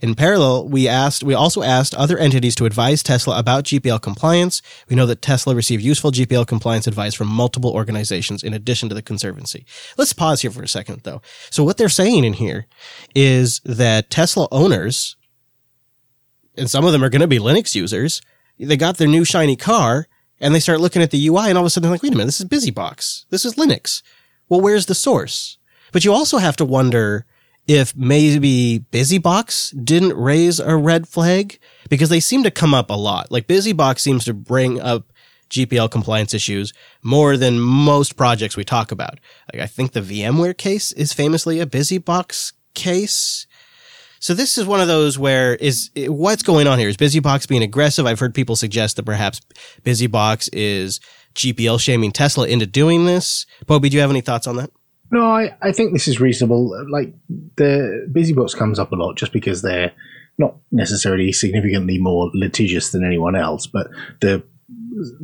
In 0.05 0.13
parallel, 0.13 0.69
we 0.69 0.87
asked, 0.87 1.23
we 1.23 1.33
also 1.33 1.63
asked 1.63 1.95
other 1.95 2.15
entities 2.19 2.53
to 2.57 2.67
advise 2.67 3.01
Tesla 3.01 3.39
about 3.39 3.63
GPL 3.63 3.99
compliance. 4.03 4.61
We 4.87 4.95
know 4.95 5.07
that 5.07 5.23
Tesla 5.23 5.55
received 5.55 5.81
useful 5.81 6.11
GPL 6.11 6.45
compliance 6.45 6.85
advice 6.85 7.15
from 7.15 7.27
multiple 7.27 7.71
organizations 7.71 8.43
in 8.43 8.53
addition 8.53 8.87
to 8.89 8.93
the 8.93 9.01
Conservancy. 9.01 9.65
Let's 9.97 10.13
pause 10.13 10.41
here 10.41 10.51
for 10.51 10.61
a 10.61 10.67
second 10.67 11.01
though. 11.05 11.23
So 11.49 11.63
what 11.63 11.77
they're 11.77 11.89
saying 11.89 12.23
in 12.23 12.33
here 12.33 12.67
is 13.15 13.61
that 13.65 14.11
Tesla 14.11 14.47
owners, 14.51 15.15
and 16.55 16.69
some 16.69 16.85
of 16.85 16.91
them 16.91 17.03
are 17.03 17.09
going 17.09 17.21
to 17.21 17.27
be 17.27 17.39
Linux 17.39 17.73
users, 17.73 18.21
they 18.59 18.77
got 18.77 18.97
their 18.97 19.07
new 19.07 19.25
shiny 19.25 19.55
car 19.55 20.07
and 20.39 20.53
they 20.53 20.59
start 20.59 20.81
looking 20.81 21.01
at 21.01 21.09
the 21.09 21.27
UI 21.27 21.49
and 21.49 21.57
all 21.57 21.63
of 21.63 21.65
a 21.65 21.69
sudden 21.71 21.89
they're 21.89 21.95
like, 21.95 22.03
wait 22.03 22.13
a 22.13 22.15
minute, 22.15 22.27
this 22.27 22.39
is 22.39 22.45
BusyBox. 22.45 23.25
This 23.31 23.43
is 23.43 23.55
Linux. 23.55 24.03
Well, 24.49 24.61
where's 24.61 24.85
the 24.85 24.93
source? 24.93 25.57
But 25.91 26.05
you 26.05 26.13
also 26.13 26.37
have 26.37 26.57
to 26.57 26.65
wonder 26.65 27.25
if 27.67 27.95
maybe 27.95 28.85
BusyBox 28.91 29.83
didn't 29.83 30.15
raise 30.17 30.59
a 30.59 30.75
red 30.75 31.07
flag 31.07 31.59
because 31.89 32.09
they 32.09 32.19
seem 32.19 32.43
to 32.43 32.51
come 32.51 32.73
up 32.73 32.89
a 32.89 32.93
lot. 32.93 33.31
Like 33.31 33.47
BusyBox 33.47 33.99
seems 33.99 34.25
to 34.25 34.33
bring 34.33 34.79
up 34.79 35.11
GPL 35.49 35.89
compliance 35.89 36.33
issues 36.33 36.73
more 37.03 37.37
than 37.37 37.59
most 37.59 38.15
projects 38.15 38.57
we 38.57 38.63
talk 38.63 38.91
about. 38.91 39.19
Like 39.53 39.61
I 39.61 39.67
think 39.67 39.91
the 39.91 40.01
VMware 40.01 40.57
case 40.57 40.91
is 40.91 41.13
famously 41.13 41.59
a 41.59 41.65
BusyBox 41.65 42.53
case. 42.73 43.47
So 44.19 44.33
this 44.33 44.57
is 44.57 44.65
one 44.65 44.81
of 44.81 44.87
those 44.87 45.19
where 45.19 45.55
is 45.55 45.91
what's 45.95 46.43
going 46.43 46.67
on 46.67 46.79
here? 46.79 46.89
Is 46.89 46.97
BusyBox 46.97 47.47
being 47.47 47.63
aggressive? 47.63 48.05
I've 48.05 48.19
heard 48.19 48.33
people 48.33 48.55
suggest 48.55 48.95
that 48.95 49.05
perhaps 49.05 49.39
BusyBox 49.83 50.49
is 50.53 50.99
GPL 51.35 51.79
shaming 51.79 52.11
Tesla 52.11 52.47
into 52.47 52.65
doing 52.65 53.05
this. 53.05 53.45
Bobby, 53.67 53.89
do 53.89 53.95
you 53.95 54.01
have 54.01 54.09
any 54.09 54.21
thoughts 54.21 54.47
on 54.47 54.55
that? 54.55 54.71
No, 55.11 55.23
I, 55.23 55.55
I 55.61 55.71
think 55.71 55.93
this 55.93 56.07
is 56.07 56.19
reasonable. 56.19 56.85
Like 56.89 57.13
the 57.29 58.07
BusyBox 58.11 58.55
comes 58.55 58.79
up 58.79 58.91
a 58.91 58.95
lot 58.95 59.17
just 59.17 59.31
because 59.31 59.61
they're 59.61 59.93
not 60.37 60.55
necessarily 60.71 61.31
significantly 61.31 61.97
more 61.97 62.29
litigious 62.33 62.91
than 62.91 63.05
anyone 63.05 63.35
else, 63.35 63.67
but 63.67 63.87
the 64.21 64.43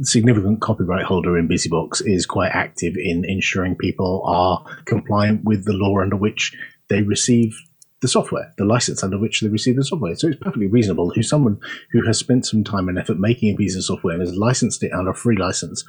significant 0.01 0.61
copyright 0.61 1.05
holder 1.05 1.37
in 1.37 1.47
BusyBox 1.47 2.05
is 2.05 2.25
quite 2.25 2.51
active 2.51 2.95
in 2.95 3.25
ensuring 3.25 3.75
people 3.75 4.21
are 4.25 4.63
compliant 4.85 5.43
with 5.43 5.65
the 5.65 5.73
law 5.73 5.99
under 5.99 6.15
which 6.15 6.55
they 6.89 7.01
receive 7.01 7.55
the 8.01 8.07
software, 8.07 8.51
the 8.57 8.65
license 8.65 9.03
under 9.03 9.17
which 9.17 9.41
they 9.41 9.47
receive 9.47 9.75
the 9.75 9.83
software. 9.83 10.15
So 10.15 10.27
it's 10.27 10.39
perfectly 10.39 10.67
reasonable 10.67 11.11
who 11.11 11.23
someone 11.23 11.59
who 11.91 12.05
has 12.05 12.17
spent 12.17 12.45
some 12.45 12.63
time 12.63 12.89
and 12.89 12.97
effort 12.97 13.19
making 13.19 13.53
a 13.53 13.57
piece 13.57 13.75
of 13.75 13.83
software 13.83 14.13
and 14.13 14.21
has 14.21 14.35
licensed 14.35 14.83
it 14.83 14.91
under 14.91 15.11
a 15.11 15.15
free 15.15 15.37
license 15.37 15.83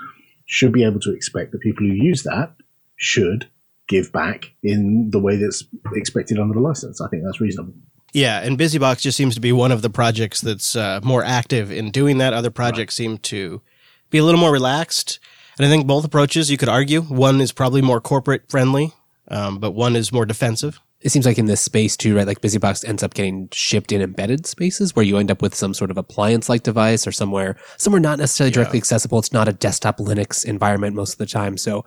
should 0.44 0.72
be 0.72 0.84
able 0.84 1.00
to 1.00 1.12
expect 1.12 1.52
that 1.52 1.60
people 1.60 1.86
who 1.86 1.92
use 1.92 2.22
that 2.22 2.54
should 2.96 3.48
give 3.92 4.12
back 4.12 4.52
in 4.62 5.10
the 5.10 5.20
way 5.20 5.36
that's 5.36 5.64
expected 5.94 6.38
under 6.38 6.54
the 6.54 6.60
license. 6.60 7.00
I 7.00 7.08
think 7.08 7.22
that's 7.24 7.40
reasonable. 7.40 7.74
Yeah, 8.12 8.40
and 8.40 8.58
BusyBox 8.58 9.00
just 9.00 9.16
seems 9.16 9.34
to 9.36 9.40
be 9.40 9.52
one 9.52 9.72
of 9.72 9.80
the 9.80 9.88
projects 9.88 10.40
that's 10.40 10.76
uh, 10.76 11.00
more 11.02 11.24
active 11.24 11.70
in 11.70 11.90
doing 11.90 12.18
that. 12.18 12.34
Other 12.34 12.50
projects 12.50 12.98
right. 12.98 13.04
seem 13.04 13.18
to 13.18 13.62
be 14.10 14.18
a 14.18 14.24
little 14.24 14.40
more 14.40 14.52
relaxed. 14.52 15.18
And 15.58 15.66
I 15.66 15.70
think 15.70 15.86
both 15.86 16.04
approaches, 16.04 16.50
you 16.50 16.58
could 16.58 16.68
argue, 16.68 17.02
one 17.02 17.40
is 17.40 17.52
probably 17.52 17.80
more 17.80 18.00
corporate 18.00 18.50
friendly, 18.50 18.92
um, 19.28 19.58
but 19.58 19.72
one 19.72 19.96
is 19.96 20.12
more 20.12 20.26
defensive 20.26 20.80
it 21.02 21.10
seems 21.10 21.26
like 21.26 21.38
in 21.38 21.46
this 21.46 21.60
space 21.60 21.96
too, 21.96 22.16
right? 22.16 22.26
Like 22.26 22.40
BusyBox 22.40 22.88
ends 22.88 23.02
up 23.02 23.14
getting 23.14 23.48
shipped 23.52 23.92
in 23.92 24.00
embedded 24.00 24.46
spaces 24.46 24.94
where 24.94 25.04
you 25.04 25.18
end 25.18 25.30
up 25.30 25.42
with 25.42 25.54
some 25.54 25.74
sort 25.74 25.90
of 25.90 25.98
appliance 25.98 26.48
like 26.48 26.62
device 26.62 27.06
or 27.06 27.12
somewhere, 27.12 27.56
somewhere 27.76 28.00
not 28.00 28.18
necessarily 28.18 28.52
directly 28.52 28.78
yeah. 28.78 28.82
accessible. 28.82 29.18
It's 29.18 29.32
not 29.32 29.48
a 29.48 29.52
desktop 29.52 29.98
Linux 29.98 30.44
environment 30.44 30.94
most 30.94 31.12
of 31.12 31.18
the 31.18 31.26
time. 31.26 31.56
So 31.56 31.84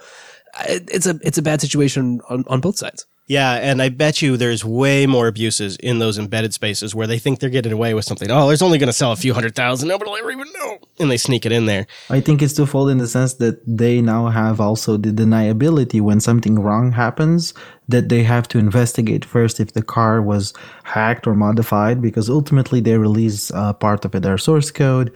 it's 0.67 1.07
a, 1.07 1.19
it's 1.21 1.37
a 1.37 1.41
bad 1.41 1.61
situation 1.61 2.21
on, 2.29 2.43
on 2.47 2.61
both 2.61 2.77
sides. 2.77 3.05
Yeah, 3.27 3.53
and 3.53 3.81
I 3.81 3.89
bet 3.89 4.21
you 4.21 4.37
there's 4.37 4.63
way 4.63 5.07
more 5.07 5.27
abuses 5.27 5.77
in 5.77 5.97
those 5.97 6.19
embedded 6.19 6.53
spaces 6.53 6.93
where 6.93 7.07
they 7.07 7.17
think 7.17 7.39
they're 7.39 7.49
getting 7.49 7.71
away 7.71 7.95
with 7.95 8.05
something. 8.05 8.29
Oh, 8.29 8.51
it's 8.51 8.61
only 8.61 8.77
going 8.77 8.85
to 8.85 8.93
sell 8.93 9.11
a 9.11 9.15
few 9.15 9.33
hundred 9.33 9.55
thousand. 9.55 9.87
Nobody 9.87 10.11
will 10.11 10.17
ever 10.17 10.31
even 10.31 10.47
know. 10.53 10.77
And 10.99 11.09
they 11.09 11.17
sneak 11.17 11.43
it 11.43 11.51
in 11.51 11.65
there. 11.65 11.87
I 12.11 12.19
think 12.19 12.43
it's 12.43 12.53
twofold 12.53 12.91
in 12.91 12.99
the 12.99 13.07
sense 13.07 13.33
that 13.35 13.61
they 13.65 13.99
now 13.99 14.27
have 14.27 14.61
also 14.61 14.95
the 14.95 15.09
deniability 15.09 16.01
when 16.01 16.19
something 16.19 16.59
wrong 16.59 16.91
happens, 16.91 17.55
that 17.87 18.09
they 18.09 18.21
have 18.21 18.47
to 18.49 18.59
investigate 18.59 19.25
first 19.25 19.59
if 19.59 19.73
the 19.73 19.81
car 19.81 20.21
was 20.21 20.53
hacked 20.83 21.25
or 21.25 21.33
modified, 21.33 22.03
because 22.03 22.29
ultimately 22.29 22.79
they 22.79 22.95
release 22.95 23.49
uh, 23.51 23.73
part 23.73 24.05
of 24.05 24.11
their 24.11 24.37
source 24.37 24.69
code. 24.69 25.11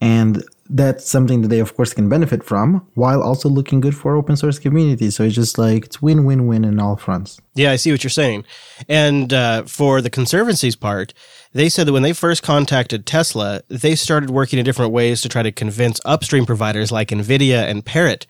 And 0.00 0.42
that's 0.74 1.08
something 1.08 1.42
that 1.42 1.48
they 1.48 1.60
of 1.60 1.76
course 1.76 1.92
can 1.92 2.08
benefit 2.08 2.42
from 2.42 2.86
while 2.94 3.22
also 3.22 3.48
looking 3.48 3.80
good 3.80 3.94
for 3.94 4.16
open 4.16 4.36
source 4.36 4.58
community. 4.58 5.10
So 5.10 5.24
it's 5.24 5.34
just 5.34 5.58
like 5.58 5.84
it's 5.84 6.00
win 6.00 6.24
win 6.24 6.46
win 6.46 6.64
in 6.64 6.80
all 6.80 6.96
fronts. 6.96 7.40
Yeah 7.54 7.70
i 7.70 7.76
see 7.76 7.92
what 7.92 8.02
you're 8.02 8.10
saying. 8.10 8.44
And 8.88 9.32
uh, 9.32 9.64
for 9.64 10.00
the 10.00 10.10
conservancy's 10.10 10.76
part 10.76 11.12
they 11.52 11.68
said 11.68 11.86
that 11.86 11.92
when 11.92 12.02
they 12.02 12.14
first 12.14 12.42
contacted 12.42 13.04
tesla 13.04 13.62
they 13.68 13.94
started 13.94 14.30
working 14.30 14.58
in 14.58 14.64
different 14.64 14.92
ways 14.92 15.20
to 15.20 15.28
try 15.28 15.42
to 15.42 15.52
convince 15.52 16.00
upstream 16.04 16.46
providers 16.46 16.90
like 16.90 17.08
nvidia 17.08 17.62
and 17.64 17.84
parrot 17.84 18.26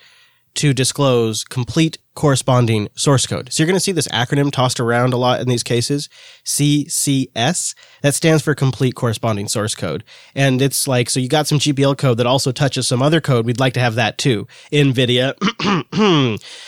to 0.55 0.73
disclose 0.75 1.45
complete 1.45 1.99
corresponding 2.15 2.89
source 2.95 3.27
code. 3.27 3.51
So 3.53 3.63
you're 3.63 3.67
going 3.69 3.77
to 3.77 3.81
see 3.81 3.93
this 3.93 4.09
acronym 4.09 4.53
tossed 4.53 4.81
around 4.81 5.15
a 5.15 5.17
lot 5.17 5.41
in 5.41 5.49
these 5.49 5.63
cases, 5.63 6.09
CCS. 6.45 7.75
That 8.03 8.15
stands 8.15 8.43
for 8.43 8.55
complete 8.55 8.95
corresponding 8.95 9.49
source 9.49 9.75
code. 9.75 10.05
And 10.35 10.61
it's 10.61 10.87
like, 10.87 11.09
so 11.09 11.21
you 11.21 11.29
got 11.29 11.47
some 11.47 11.59
GPL 11.59 11.97
code 11.97 12.19
that 12.19 12.27
also 12.27 12.53
touches 12.53 12.87
some 12.87 13.01
other 13.03 13.21
code. 13.21 13.47
We'd 13.47 13.61
like 13.61 13.75
to 13.75 13.81
have 13.81 13.95
that 13.95 14.19
too. 14.19 14.47
NVIDIA. 14.71 15.35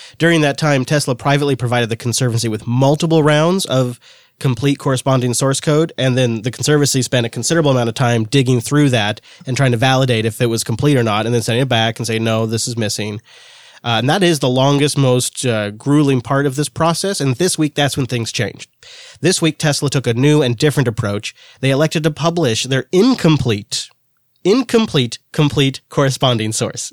During 0.19 0.41
that 0.41 0.59
time, 0.59 0.85
Tesla 0.85 1.15
privately 1.15 1.57
provided 1.57 1.91
the 1.91 1.97
Conservancy 1.97 2.49
with 2.49 2.67
multiple 2.67 3.23
rounds 3.23 3.67
of 3.67 4.01
complete 4.41 4.79
corresponding 4.79 5.35
source 5.35 5.61
code. 5.61 5.93
And 5.99 6.17
then 6.17 6.43
the 6.43 6.51
Conservancy 6.51 7.03
spent 7.03 7.27
a 7.27 7.31
considerable 7.31 7.71
amount 7.71 7.89
of 7.89 7.95
time 7.95 8.25
digging 8.25 8.61
through 8.61 8.91
that 8.91 9.21
and 9.47 9.57
trying 9.57 9.73
to 9.73 9.77
validate 9.77 10.25
if 10.25 10.41
it 10.41 10.47
was 10.47 10.65
complete 10.65 10.97
or 10.97 11.03
not, 11.03 11.27
and 11.27 11.35
then 11.35 11.43
sending 11.43 11.63
it 11.63 11.69
back 11.69 11.99
and 11.99 12.07
say, 12.07 12.19
no, 12.19 12.47
this 12.47 12.67
is 12.67 12.77
missing. 12.77 13.21
Uh, 13.85 13.99
and 13.99 14.09
that 14.09 14.23
is 14.23 14.39
the 14.39 14.49
longest, 14.49 14.97
most 14.97 15.45
uh, 15.45 15.71
grueling 15.71 16.23
part 16.23 16.47
of 16.47 16.57
this 16.57 16.71
process. 16.71 17.21
And 17.21 17.37
this 17.37 17.59
week, 17.59 17.75
that's 17.75 17.97
when 17.97 18.07
things 18.07 18.33
changed. 18.33 18.71
This 19.21 19.43
week, 19.43 19.59
Tesla 19.59 19.91
took 19.91 20.07
a 20.07 20.15
new 20.15 20.41
and 20.41 20.57
different 20.57 20.89
approach. 20.89 21.35
They 21.61 21.71
elected 21.71 22.03
to 22.05 22.11
publish 22.11 22.65
their 22.65 22.87
incomplete 22.93 23.89
incomplete 24.47 25.19
complete 25.33 25.81
corresponding 25.89 26.53
source 26.53 26.93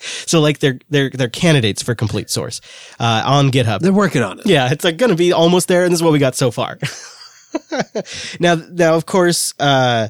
so 0.00 0.40
like 0.40 0.58
they're 0.60 0.78
they're 0.88 1.10
they're 1.10 1.28
candidates 1.28 1.82
for 1.82 1.94
complete 1.94 2.30
source 2.30 2.62
uh, 2.98 3.22
on 3.26 3.50
github 3.50 3.80
they're 3.80 3.92
working 3.92 4.22
on 4.22 4.38
it 4.38 4.46
yeah 4.46 4.72
it's 4.72 4.82
like 4.82 4.96
gonna 4.96 5.14
be 5.14 5.34
almost 5.34 5.68
there 5.68 5.84
and 5.84 5.92
this 5.92 5.98
is 5.98 6.02
what 6.02 6.14
we 6.14 6.18
got 6.18 6.34
so 6.34 6.50
far 6.50 6.78
now 8.40 8.54
now 8.70 8.94
of 8.94 9.04
course 9.04 9.52
uh, 9.60 10.08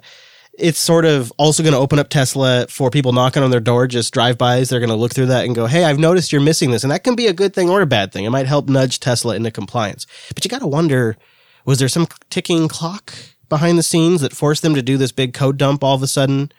it's 0.58 0.78
sort 0.78 1.04
of 1.04 1.32
also 1.38 1.62
going 1.62 1.72
to 1.72 1.78
open 1.78 1.98
up 1.98 2.10
Tesla 2.10 2.66
for 2.68 2.90
people 2.90 3.12
knocking 3.12 3.42
on 3.42 3.50
their 3.50 3.60
door, 3.60 3.86
just 3.86 4.12
drive-bys. 4.12 4.68
They're 4.68 4.80
going 4.80 4.90
to 4.90 4.96
look 4.96 5.14
through 5.14 5.26
that 5.26 5.46
and 5.46 5.54
go, 5.54 5.66
"Hey, 5.66 5.84
I've 5.84 5.98
noticed 5.98 6.30
you're 6.32 6.42
missing 6.42 6.70
this," 6.70 6.82
and 6.82 6.90
that 6.90 7.04
can 7.04 7.14
be 7.14 7.26
a 7.26 7.32
good 7.32 7.54
thing 7.54 7.70
or 7.70 7.80
a 7.80 7.86
bad 7.86 8.12
thing. 8.12 8.24
It 8.24 8.30
might 8.30 8.46
help 8.46 8.68
nudge 8.68 9.00
Tesla 9.00 9.34
into 9.34 9.50
compliance. 9.50 10.06
But 10.34 10.44
you 10.44 10.50
got 10.50 10.60
to 10.60 10.66
wonder: 10.66 11.16
was 11.64 11.78
there 11.78 11.88
some 11.88 12.06
ticking 12.28 12.68
clock 12.68 13.14
behind 13.48 13.78
the 13.78 13.82
scenes 13.82 14.20
that 14.20 14.36
forced 14.36 14.62
them 14.62 14.74
to 14.74 14.82
do 14.82 14.96
this 14.96 15.12
big 15.12 15.32
code 15.32 15.56
dump 15.56 15.82
all 15.82 15.94
of 15.94 16.02
a 16.02 16.06
sudden? 16.06 16.52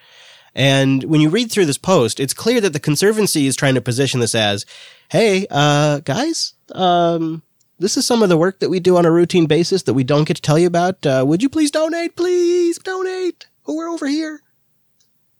And 0.56 1.04
when 1.04 1.22
you 1.22 1.30
read 1.30 1.52
through 1.52 1.66
this 1.66 1.80
post, 1.80 2.20
it's 2.20 2.34
clear 2.34 2.62
that 2.62 2.74
the 2.74 2.80
Conservancy 2.80 3.48
is 3.48 3.56
trying 3.56 3.76
to 3.76 3.82
position 3.82 4.20
this 4.20 4.36
as, 4.36 4.66
"Hey, 5.10 5.46
uh, 5.52 6.00
guys, 6.00 6.54
um." 6.74 7.44
This 7.80 7.98
is 7.98 8.06
some 8.06 8.24
of 8.24 8.30
the 8.30 8.38
work 8.38 8.60
that 8.60 8.70
we 8.70 8.80
do 8.80 8.96
on 8.98 9.06
a 9.06 9.12
routine 9.12 9.46
basis 9.46 9.82
that 9.84 9.96
we 9.96 10.04
don't 10.06 10.26
get 10.26 10.36
to 10.36 10.42
tell 10.42 10.60
you 10.60 10.68
about. 10.68 11.06
Uh, 11.06 11.26
would 11.28 11.42
you 11.42 11.50
please 11.50 11.72
donate? 11.72 12.16
Please 12.16 12.78
donate 12.78 13.48
oh, 13.68 13.76
we're 13.76 13.90
over 13.90 14.08
here. 14.08 14.42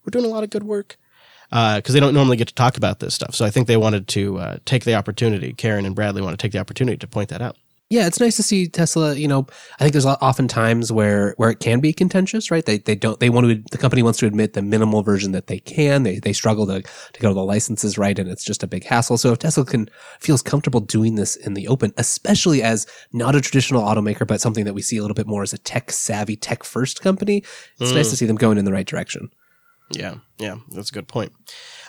We're 0.04 0.12
doing 0.12 0.26
a 0.26 0.30
lot 0.30 0.44
of 0.44 0.50
good 0.50 0.64
work. 0.64 0.98
Because 1.50 1.90
uh, 1.90 1.94
they 1.94 2.00
don't 2.00 2.16
normally 2.16 2.38
get 2.38 2.48
to 2.48 2.56
talk 2.56 2.78
about 2.78 3.00
this 3.00 3.14
stuff. 3.14 3.36
So 3.36 3.46
I 3.46 3.52
think 3.52 3.68
they 3.68 3.78
wanted 3.78 4.08
to 4.10 4.40
uh, 4.40 4.58
take 4.66 4.86
the 4.86 4.96
opportunity. 4.96 5.54
Karen 5.54 5.86
and 5.86 5.96
Bradley 5.96 6.24
want 6.24 6.38
to 6.38 6.42
take 6.42 6.52
the 6.52 6.58
opportunity 6.58 6.98
to 6.98 7.08
point 7.08 7.30
that 7.30 7.42
out 7.44 7.58
yeah, 7.94 8.08
it's 8.08 8.20
nice 8.20 8.36
to 8.38 8.44
see 8.44 8.68
Tesla. 8.68 9.14
You 9.14 9.28
know, 9.28 9.46
I 9.76 9.84
think 9.84 9.92
there's 9.92 10.06
often 10.08 10.48
times 10.48 10.92
where 10.92 11.36
where 11.38 11.52
it 11.52 11.60
can 11.60 11.80
be 11.80 11.94
contentious, 11.94 12.50
right? 12.50 12.66
They 12.66 12.80
they 12.80 12.96
don't 12.96 13.20
they 13.20 13.30
want 13.30 13.46
to 13.46 13.64
the 13.70 13.78
company 13.78 14.02
wants 14.02 14.18
to 14.20 14.26
admit 14.26 14.54
the 14.54 14.64
minimal 14.64 15.04
version 15.04 15.32
that 15.34 15.46
they 15.46 15.60
can. 15.60 16.02
They 16.02 16.18
they 16.18 16.34
struggle 16.34 16.66
to 16.66 16.82
to 16.82 17.20
get 17.20 17.28
all 17.28 17.36
the 17.36 17.44
licenses 17.44 17.96
right, 17.96 18.18
and 18.18 18.28
it's 18.28 18.44
just 18.44 18.64
a 18.64 18.68
big 18.68 18.84
hassle. 18.84 19.20
So 19.20 19.32
if 19.32 19.38
Tesla 19.38 19.64
can 19.64 19.92
feels 20.20 20.42
comfortable 20.42 20.80
doing 20.80 21.14
this 21.16 21.36
in 21.36 21.54
the 21.54 21.68
open, 21.68 21.94
especially 21.98 22.64
as 22.64 22.88
not 23.12 23.36
a 23.36 23.42
traditional 23.42 23.84
automaker, 23.84 24.26
but 24.26 24.42
something 24.42 24.66
that 24.66 24.74
we 24.74 24.82
see 24.82 24.98
a 24.98 25.02
little 25.02 25.14
bit 25.14 25.28
more 25.28 25.44
as 25.44 25.54
a 25.54 25.60
tech 25.60 25.92
savvy, 25.92 26.36
tech 26.36 26.64
first 26.64 27.02
company, 27.02 27.44
it's 27.80 27.92
mm. 27.92 27.96
nice 27.96 28.10
to 28.10 28.18
see 28.18 28.26
them 28.26 28.38
going 28.38 28.58
in 28.58 28.66
the 28.66 28.74
right 28.74 28.88
direction. 28.88 29.30
Yeah, 29.92 30.16
yeah, 30.40 30.56
that's 30.72 30.90
a 30.90 30.94
good 30.94 31.08
point. 31.08 31.32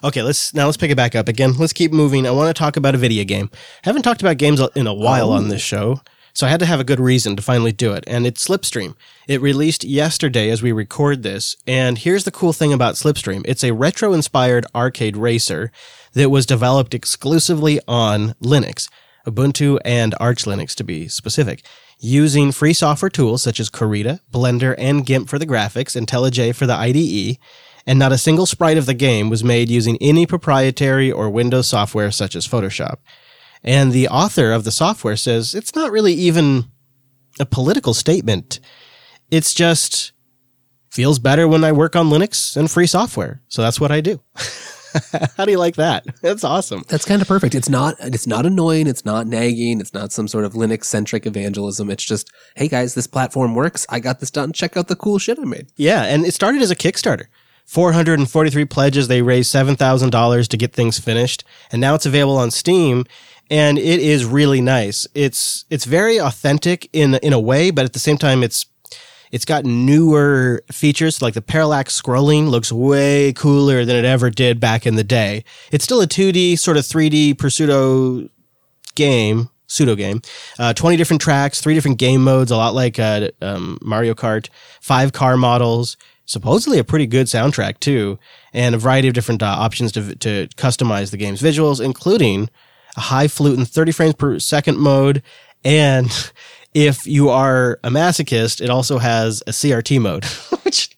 Okay, 0.05 0.21
let's 0.21 0.53
now 0.53 0.67
let's 0.67 0.77
pick 0.77 0.91
it 0.91 0.97
back 0.97 1.15
up 1.15 1.29
again. 1.29 1.55
Let's 1.57 1.73
keep 1.73 1.91
moving. 1.91 2.27
I 2.27 2.31
want 2.31 2.55
to 2.55 2.59
talk 2.59 2.77
about 2.77 2.95
a 2.95 2.99
video 2.99 3.25
game. 3.25 3.49
I 3.55 3.57
haven't 3.85 4.03
talked 4.03 4.21
about 4.21 4.37
games 4.37 4.61
in 4.75 4.87
a 4.87 4.93
while 4.93 5.31
oh. 5.31 5.37
on 5.37 5.49
this 5.49 5.63
oh. 5.63 5.97
show, 5.97 6.01
so 6.35 6.47
I 6.47 6.51
had 6.51 6.61
to 6.61 6.67
have 6.67 6.79
a 6.79 6.85
good 6.85 7.01
reason 7.01 7.37
to 7.37 7.43
finally 7.43 7.73
do 7.73 7.95
it, 7.95 8.05
and 8.07 8.27
it's 8.27 8.47
Slipstream. 8.47 8.97
It 9.27 9.41
released 9.41 9.83
yesterday 9.83 10.51
as 10.51 10.63
we 10.63 10.73
record 10.73 11.23
this, 11.23 11.57
and 11.67 11.97
here's 11.97 12.25
the 12.25 12.31
cool 12.31 12.53
thing 12.53 12.71
about 12.71 12.97
Slipstream. 12.97 13.47
It's 13.47 13.65
a 13.65 13.73
retro-inspired 13.73 14.67
arcade 14.75 15.17
racer 15.17 15.73
that 16.13 16.29
was 16.29 16.45
developed 16.45 16.93
exclusively 16.93 17.81
on 17.89 18.35
Linux, 18.43 18.91
Ubuntu 19.27 19.79
and 19.87 20.15
Arch 20.21 20.45
Linux 20.45 20.75
to 20.75 20.85
be 20.85 21.09
specific 21.09 21.65
using 21.99 22.53
free 22.53 22.75
software 22.75 23.09
tools 23.09 23.43
such 23.43 23.59
as 23.59 23.71
Krita, 23.71 24.21
Blender, 24.31 24.75
and 24.77 25.07
GIMP 25.07 25.31
for 25.31 25.39
the 25.39 25.47
graphics, 25.47 25.99
IntelliJ 25.99 26.55
for 26.55 26.67
the 26.67 26.75
IDE, 26.75 27.39
and 27.87 27.99
not 27.99 28.13
a 28.13 28.19
single 28.19 28.47
sprite 28.47 28.79
of 28.79 28.87
the 28.87 28.95
game 28.95 29.29
was 29.29 29.45
made 29.45 29.69
using 29.69 29.99
any 30.01 30.27
proprietary 30.27 31.11
or 31.11 31.29
Windows 31.31 31.67
software 31.67 32.11
such 32.11 32.35
as 32.35 32.49
Photoshop. 32.49 32.97
And 33.63 33.93
the 33.93 34.09
author 34.09 34.53
of 34.53 34.65
the 34.65 34.71
software 34.71 35.17
says 35.17 35.55
it's 35.55 35.75
not 35.75 35.91
really 35.91 36.13
even 36.13 36.65
a 37.41 37.47
political 37.47 37.95
statement. 37.95 38.61
It's 39.31 39.55
just 39.55 40.13
feels 40.91 41.19
better 41.19 41.49
when 41.49 41.65
I 41.65 41.73
work 41.73 41.97
on 41.97 42.09
Linux 42.09 42.57
and 42.57 42.71
free 42.71 42.87
software. 42.87 43.43
So 43.49 43.63
that's 43.63 43.81
what 43.81 43.91
I 43.91 44.01
do. 44.01 44.21
How 45.37 45.45
do 45.45 45.51
you 45.51 45.59
like 45.59 45.75
that? 45.77 46.07
That's 46.23 46.45
awesome. 46.45 46.85
That's 46.89 47.05
kind 47.05 47.21
of 47.21 47.27
perfect. 47.27 47.55
It's 47.57 47.69
not 47.69 47.97
it's 47.99 48.29
not 48.29 48.47
annoying, 48.47 48.87
it's 48.87 49.05
not 49.05 49.27
nagging, 49.27 49.81
it's 49.81 49.93
not 49.93 50.13
some 50.13 50.29
sort 50.29 50.45
of 50.45 50.53
Linux 50.53 50.85
centric 50.85 51.27
evangelism. 51.27 51.91
It's 51.91 52.05
just, 52.05 52.31
hey 52.55 52.69
guys, 52.69 52.95
this 52.95 53.09
platform 53.09 53.57
works. 53.57 53.87
I 53.89 53.99
got 53.99 54.21
this 54.21 54.31
done. 54.31 54.53
Check 54.53 54.77
out 54.77 54.87
the 54.87 54.95
cool 54.95 55.19
shit 55.19 55.39
I 55.39 55.45
made. 55.45 55.73
Yeah, 55.77 56.05
and 56.05 56.25
it 56.25 56.33
started 56.33 56.63
as 56.63 56.71
a 56.71 56.77
Kickstarter. 56.77 57.25
443 57.65 58.65
pledges. 58.67 59.09
They 59.09 59.23
raised 59.23 59.55
$7,000 59.55 60.49
to 60.49 60.57
get 60.57 60.73
things 60.73 60.99
finished. 60.99 61.45
And 61.73 61.81
now 61.81 61.95
it's 61.95 62.07
available 62.07 62.39
on 62.39 62.51
Steam. 62.51 63.05
And 63.51 63.79
it 63.79 64.01
is 64.01 64.25
really 64.25 64.61
nice. 64.61 65.07
It's, 65.15 65.65
it's 65.71 65.85
very 65.85 66.19
authentic 66.19 66.89
in, 66.93 67.15
in 67.17 67.33
a 67.33 67.41
way, 67.41 67.71
but 67.71 67.85
at 67.85 67.93
the 67.93 67.99
same 67.99 68.17
time, 68.17 68.43
it's, 68.43 68.67
it's 69.31 69.45
got 69.45 69.65
newer 69.65 70.63
features 70.71 71.21
like 71.21 71.35
the 71.35 71.43
parallax 71.43 72.01
scrolling 72.01 72.49
looks 72.49 72.71
way 72.71 73.33
cooler 73.33 73.85
than 73.85 73.97
it 73.97 74.05
ever 74.05 74.31
did 74.31 74.61
back 74.61 74.87
in 74.87 74.95
the 74.95 75.05
day. 75.05 75.45
It's 75.73 75.85
still 75.85 76.01
a 76.01 76.07
2D 76.07 76.59
sort 76.59 76.77
of 76.77 76.85
3D 76.85 77.39
Pseudo 77.51 78.29
game, 78.95 79.51
pseudo 79.67 79.95
game. 79.95 80.23
Uh, 80.59 80.73
20 80.73 80.97
different 80.97 81.21
tracks, 81.21 81.61
three 81.61 81.75
different 81.75 81.99
game 81.99 82.23
modes, 82.23 82.51
a 82.51 82.57
lot 82.57 82.75
like 82.75 82.99
uh, 82.99 83.31
um, 83.43 83.79
Mario 83.83 84.15
Kart, 84.15 84.49
five 84.81 85.13
car 85.13 85.37
models, 85.37 85.97
supposedly 86.27 86.79
a 86.79 86.85
pretty 86.85 87.07
good 87.07 87.27
soundtrack 87.27 87.81
too, 87.81 88.19
and 88.53 88.75
a 88.75 88.79
variety 88.79 89.09
of 89.09 89.15
different 89.15 89.43
uh, 89.43 89.47
options 89.47 89.93
to, 89.93 90.15
to 90.17 90.49
customize 90.57 91.11
the 91.11 91.17
game's 91.17 91.43
visuals, 91.43 91.85
including 91.85 92.49
a 92.97 93.01
high 93.01 93.29
flute 93.29 93.59
and 93.59 93.69
30 93.69 93.93
frames 93.93 94.15
per 94.15 94.39
second 94.39 94.79
mode. 94.79 95.23
And 95.65 96.11
if 96.75 97.07
you 97.07 97.29
are 97.31 97.79
a 97.85 97.91
masochist, 97.91 98.61
it 98.61 98.71
also 98.71 98.99
has 98.99 99.43
a 99.47 99.51
CRT 99.51 100.01
mode, 100.01 100.25
which 100.65 100.97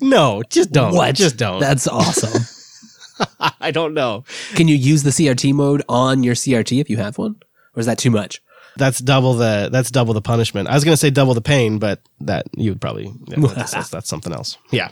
no, 0.00 0.42
just 0.50 0.70
don't. 0.72 0.94
What? 0.94 1.14
Just 1.14 1.36
don't. 1.36 1.60
That's 1.60 1.88
awesome. 1.88 2.42
I 3.60 3.70
don't 3.70 3.94
know. 3.94 4.24
Can 4.54 4.68
you 4.68 4.76
use 4.76 5.02
the 5.02 5.10
CRT 5.10 5.54
mode 5.54 5.82
on 5.88 6.22
your 6.22 6.34
CRT 6.34 6.80
if 6.80 6.90
you 6.90 6.98
have 6.98 7.16
one? 7.16 7.36
Or 7.74 7.80
is 7.80 7.86
that 7.86 7.98
too 7.98 8.10
much? 8.10 8.42
That's 8.76 8.98
double 8.98 9.34
the 9.34 9.68
that's 9.72 9.90
double 9.90 10.14
the 10.14 10.22
punishment. 10.22 10.68
I 10.68 10.74
was 10.74 10.84
gonna 10.84 10.96
say 10.96 11.10
double 11.10 11.34
the 11.34 11.40
pain, 11.40 11.78
but 11.78 12.00
that 12.20 12.46
you 12.56 12.70
would 12.70 12.80
probably 12.80 13.12
yeah, 13.26 13.36
that's, 13.54 13.72
that's, 13.72 13.88
that's 13.90 14.08
something 14.08 14.32
else. 14.32 14.58
Yeah. 14.70 14.88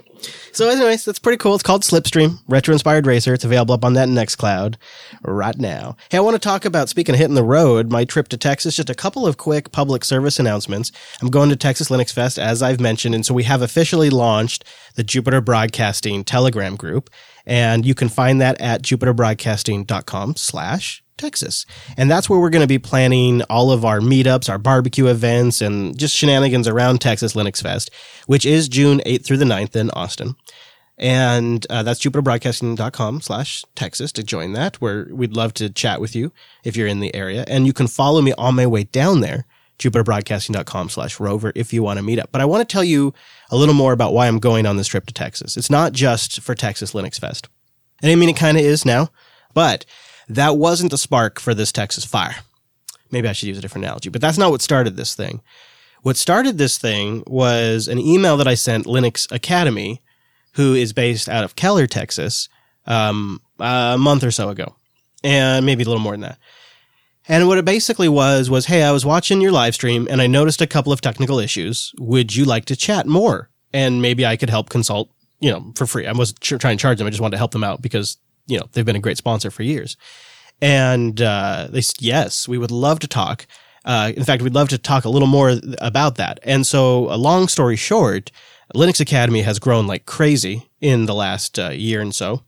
So, 0.53 0.69
anyways, 0.69 1.05
that's 1.05 1.19
pretty 1.19 1.39
cool. 1.39 1.55
It's 1.55 1.63
called 1.63 1.83
Slipstream 1.83 2.39
Retro 2.49 2.73
Inspired 2.73 3.07
Racer. 3.07 3.35
It's 3.35 3.45
available 3.45 3.75
up 3.75 3.85
on 3.85 3.93
that 3.95 4.09
Nextcloud 4.09 4.77
right 5.23 5.59
now. 5.59 5.97
Hey, 6.11 6.19
I 6.19 6.21
want 6.21 6.35
to 6.35 6.41
talk 6.41 6.65
about 6.65 6.89
speaking 6.89 7.15
of 7.15 7.19
hitting 7.19 7.35
the 7.35 7.45
road, 7.45 7.91
my 7.91 8.05
trip 8.05 8.29
to 8.29 8.39
Texas. 8.39 8.77
Just 8.77 8.91
a 8.91 8.95
couple 8.95 9.27
of 9.27 9.37
quick 9.37 9.73
public 9.73 10.05
service 10.05 10.39
announcements. 10.39 10.93
I'm 11.21 11.29
going 11.29 11.51
to 11.51 11.57
Texas 11.57 11.91
Linux 11.91 12.13
Fest 12.13 12.39
as 12.39 12.63
I've 12.63 12.81
mentioned, 12.81 13.15
and 13.15 13.27
so 13.27 13.35
we 13.35 13.43
have 13.45 13.63
officially 13.63 14.11
launched 14.11 14.65
the 14.95 15.05
Jupiter 15.05 15.41
Broadcasting 15.41 16.25
Telegram 16.25 16.77
group, 16.77 17.11
and 17.45 17.85
you 17.85 17.95
can 17.95 18.09
find 18.09 18.41
that 18.41 18.61
at 18.61 18.83
jupiterbroadcasting.com/slash 18.83 21.04
Texas. 21.17 21.67
And 21.97 22.11
that's 22.11 22.29
where 22.29 22.39
we're 22.39 22.51
going 22.51 22.63
to 22.63 22.69
be 22.69 22.79
planning 22.79 23.43
all 23.43 23.71
of 23.71 23.85
our 23.85 24.01
meetups, 24.01 24.49
our 24.49 24.59
barbecue 24.59 25.07
events, 25.07 25.61
and 25.61 25.99
just 25.99 26.17
shenanigans 26.17 26.69
around 26.69 27.01
Texas 27.01 27.35
Linux 27.35 27.63
Fest, 27.63 27.91
which 28.27 28.45
is 28.45 28.69
June 28.69 29.01
8th 29.07 29.25
through 29.25 29.37
the 29.39 29.45
9th 29.45 29.77
in 29.77 29.91
Austin. 29.91 30.37
And 30.97 31.67
uh, 31.71 31.83
that's 31.83 32.01
jupiterbroadcasting.com 32.01 33.21
slash 33.21 33.65
Texas 33.75 34.13
to 34.13 34.23
join 34.23 34.53
that, 34.53 34.81
where 34.81 35.09
we'd 35.11 35.37
love 35.37 35.53
to 35.55 35.71
chat 35.71 36.01
with 36.01 36.15
you 36.15 36.33
if 36.63 36.77
you're 36.77 36.87
in 36.87 37.01
the 37.01 37.15
area. 37.15 37.45
And 37.49 37.67
you 37.67 37.73
can 37.73 37.89
follow 37.89 38.23
me 38.23 38.33
on 38.39 38.55
my 38.55 38.67
way 38.67 38.85
down 38.85 39.21
there, 39.21 39.45
jupiterbroadcasting.com 39.79 40.89
slash 40.89 41.19
rover, 41.19 41.53
if 41.57 41.73
you 41.73 41.83
want 41.83 41.99
to 41.99 42.05
meet 42.05 42.21
up. 42.21 42.31
But 42.31 42.41
I 42.41 42.45
want 42.45 42.69
to 42.69 42.73
tell 42.73 42.85
you 42.85 43.13
a 43.51 43.57
little 43.57 43.75
more 43.75 43.93
about 43.93 44.13
why 44.13 44.29
I'm 44.29 44.39
going 44.39 44.67
on 44.67 44.77
this 44.77 44.87
trip 44.87 45.07
to 45.07 45.15
Texas. 45.15 45.57
It's 45.57 45.71
not 45.71 45.93
just 45.93 46.41
for 46.41 46.55
Texas 46.55 46.93
Linux 46.93 47.19
Fest. 47.19 47.49
And 48.01 48.11
I 48.11 48.15
mean, 48.15 48.29
it 48.29 48.37
kind 48.37 48.57
of 48.57 48.65
is 48.65 48.85
now, 48.85 49.11
but 49.53 49.85
that 50.29 50.57
wasn't 50.57 50.91
the 50.91 50.99
spark 50.99 51.41
for 51.41 51.55
this 51.55 51.73
Texas 51.73 52.05
fire. 52.05 52.37
Maybe 53.11 53.29
I 53.29 53.33
should 53.33 53.49
use 53.49 53.59
a 53.59 53.61
different 53.61 53.85
analogy, 53.85 54.09
but 54.09 54.21
that's 54.21 54.39
not 54.39 54.51
what 54.51 54.63
started 54.63 54.97
this 54.97 55.15
thing. 55.15 55.43
What 56.03 56.17
started 56.17 56.59
this 56.59 56.79
thing 56.79 57.23
was 57.27 57.89
an 57.89 57.99
email 57.99 58.37
that 58.37 58.49
I 58.49 58.55
sent 58.55 58.87
Linux 58.87 59.31
Academy, 59.33 60.03
who 60.53 60.75
is 60.75 60.93
based 60.93 61.29
out 61.29 61.45
of 61.45 61.57
Keller, 61.57 61.87
Texas, 61.87 62.49
um, 62.87 63.41
a 63.59 63.97
month 63.99 64.25
or 64.25 64.31
so 64.31 64.49
ago, 64.49 64.77
and 65.23 65.65
maybe 65.65 65.83
a 65.83 65.87
little 65.87 66.03
more 66.03 66.13
than 66.13 66.21
that. 66.23 66.39
And 67.27 67.49
what 67.49 67.57
it 67.57 67.65
basically 67.65 68.09
was 68.09 68.51
was, 68.51 68.67
hey, 68.67 68.83
I 68.83 68.93
was 68.93 69.07
watching 69.07 69.41
your 69.41 69.53
live 69.53 69.75
stream 69.75 70.07
and 70.11 70.21
I 70.21 70.27
noticed 70.27 70.61
a 70.61 70.67
couple 70.67 70.93
of 70.93 71.01
technical 71.01 71.39
issues. 71.39 71.93
Would 71.99 72.37
you 72.37 72.45
like 72.45 72.67
to 72.67 72.77
chat 72.77 73.07
more? 73.07 73.49
And 73.73 74.03
maybe 74.03 74.27
I 74.27 74.37
could 74.37 74.51
help 74.51 74.69
consult, 74.69 75.09
you 75.41 75.51
know, 75.51 75.73
for 75.75 75.87
free. 75.87 76.07
I 76.07 76.13
wasn't 76.13 76.41
tr- 76.41 76.59
trying 76.59 76.77
to 76.77 76.83
charge 76.83 76.99
them. 76.99 77.07
I 77.07 77.11
just 77.11 77.23
wanted 77.23 77.33
to 77.33 77.39
help 77.39 77.53
them 77.53 77.65
out 77.65 77.81
because 77.81 78.19
you 78.47 78.59
know 78.59 78.67
they've 78.73 78.85
been 78.85 78.97
a 78.97 79.01
great 79.01 79.19
sponsor 79.19 79.51
for 79.51 79.63
years. 79.63 79.97
And 80.63 81.21
uh, 81.21 81.69
they 81.71 81.81
said 81.81 82.01
yes, 82.01 82.49
we 82.49 82.59
would 82.59 82.71
love 82.71 83.01
to 83.01 83.09
talk. 83.09 83.47
Uh, 83.85 84.13
in 84.17 84.25
fact, 84.25 84.43
we'd 84.43 84.55
love 84.55 84.69
to 84.71 84.79
talk 84.79 85.05
a 85.05 85.11
little 85.11 85.29
more 85.29 85.59
about 85.79 86.15
that. 86.17 86.41
And 86.43 86.67
so, 86.67 87.13
a 87.13 87.19
long 87.19 87.49
story 87.49 87.77
short, 87.77 88.31
Linux 88.75 88.99
Academy 89.01 89.43
has 89.43 89.59
grown 89.59 89.87
like 89.87 90.07
crazy 90.07 90.71
in 90.81 91.07
the 91.07 91.15
last 91.15 91.59
uh, 91.59 91.71
year 91.71 92.01
and 92.01 92.15
so. 92.15 92.43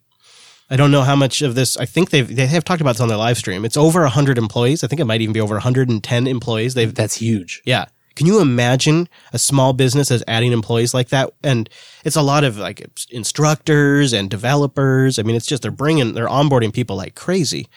I 0.71 0.77
don't 0.77 0.91
know 0.91 1.03
how 1.03 1.15
much 1.15 1.43
of 1.43 1.55
this. 1.55 1.77
I 1.77 1.85
think 1.85 2.11
they've 2.11 2.35
they 2.35 2.47
have 2.47 2.65
talked 2.65 2.81
about 2.81 2.93
this 2.93 3.01
on 3.01 3.09
their 3.09 3.19
live 3.19 3.39
stream. 3.39 3.65
It's 3.65 3.77
over 3.77 4.07
hundred 4.07 4.39
employees. 4.39 4.83
I 4.83 4.87
think 4.87 5.01
it 5.01 5.05
might 5.05 5.21
even 5.21 5.33
be 5.33 5.41
over 5.41 5.55
110 5.55 6.27
employees. 6.27 6.75
They've 6.75 6.95
That's 6.95 7.17
huge. 7.17 7.63
yeah. 7.65 7.87
Can 8.17 8.27
you 8.27 8.41
imagine 8.41 9.09
a 9.33 9.39
small 9.39 9.73
business 9.73 10.11
as 10.11 10.25
adding 10.27 10.53
employees 10.53 10.95
like 10.95 11.11
that? 11.11 11.33
And 11.45 11.69
it's 12.05 12.17
a 12.17 12.23
lot 12.23 12.45
of 12.45 12.59
like 12.59 12.85
instructors 13.11 14.13
and 14.13 14.29
developers. 14.29 15.19
I 15.19 15.23
mean, 15.23 15.37
it's 15.37 15.47
just 15.47 15.63
they're 15.63 15.71
bringing, 15.71 16.15
they're 16.15 16.27
onboarding 16.27 16.73
people 16.73 16.97
like 16.97 17.15
crazy. 17.15 17.69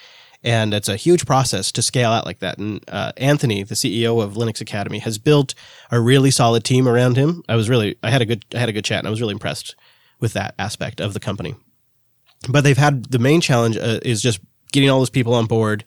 And 0.41 0.73
it's 0.73 0.88
a 0.88 0.95
huge 0.95 1.25
process 1.25 1.71
to 1.73 1.82
scale 1.82 2.12
out 2.12 2.25
like 2.25 2.39
that. 2.39 2.58
And 2.58 2.84
uh, 2.88 3.12
Anthony, 3.17 3.63
the 3.63 3.75
CEO 3.75 4.23
of 4.23 4.36
Linux 4.36 4.62
Academy, 4.62 4.99
has 4.99 5.17
built 5.17 5.54
a 5.91 5.99
really 5.99 6.32
solid 6.32 6.63
team 6.63 6.88
around 6.88 7.17
him. 7.17 7.43
I 7.49 7.56
was 7.56 7.69
really, 7.69 7.97
I 8.02 8.10
had 8.10 8.21
a 8.21 8.25
good, 8.25 8.45
I 8.54 8.60
had 8.60 8.69
a 8.69 8.73
good 8.73 8.86
chat, 8.86 8.99
and 8.99 9.08
I 9.08 9.12
was 9.12 9.19
really 9.19 9.34
impressed 9.34 9.75
with 10.21 10.34
that 10.34 10.56
aspect 10.58 11.02
of 11.02 11.13
the 11.13 11.19
company. 11.19 11.56
But 12.47 12.63
they've 12.63 12.78
had 12.78 13.06
the 13.06 13.19
main 13.19 13.41
challenge 13.41 13.75
uh, 13.75 13.99
is 14.04 14.21
just 14.21 14.39
getting 14.71 14.89
all 14.89 14.99
those 14.99 15.10
people 15.10 15.34
on 15.34 15.45
board, 15.45 15.84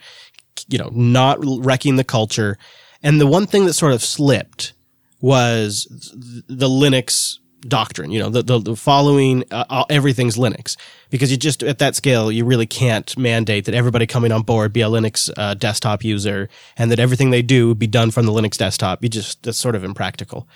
you 0.68 0.76
know, 0.78 0.90
not 0.92 1.38
wrecking 1.40 1.96
the 1.96 2.04
culture. 2.04 2.58
And 3.02 3.20
the 3.20 3.26
one 3.26 3.46
thing 3.46 3.66
that 3.66 3.72
sort 3.72 3.92
of 3.92 4.02
slipped 4.02 4.74
was 5.20 5.86
the 6.48 6.68
Linux 6.68 7.38
doctrine, 7.68 8.10
you 8.10 8.18
know, 8.18 8.28
the, 8.28 8.42
the, 8.42 8.58
the 8.58 8.76
following 8.76 9.44
uh, 9.50 9.84
everything's 9.88 10.36
Linux. 10.36 10.76
Because 11.10 11.30
you 11.30 11.36
just, 11.36 11.62
at 11.62 11.78
that 11.78 11.94
scale, 11.94 12.32
you 12.32 12.44
really 12.44 12.66
can't 12.66 13.16
mandate 13.16 13.66
that 13.66 13.74
everybody 13.74 14.06
coming 14.06 14.32
on 14.32 14.42
board 14.42 14.72
be 14.72 14.80
a 14.80 14.86
Linux 14.86 15.30
uh, 15.36 15.54
desktop 15.54 16.04
user 16.04 16.48
and 16.76 16.90
that 16.90 16.98
everything 16.98 17.30
they 17.30 17.42
do 17.42 17.74
be 17.74 17.86
done 17.86 18.10
from 18.10 18.26
the 18.26 18.32
Linux 18.32 18.56
desktop. 18.56 19.02
You 19.02 19.08
just, 19.08 19.42
that's 19.42 19.58
sort 19.58 19.76
of 19.76 19.84
impractical. 19.84 20.48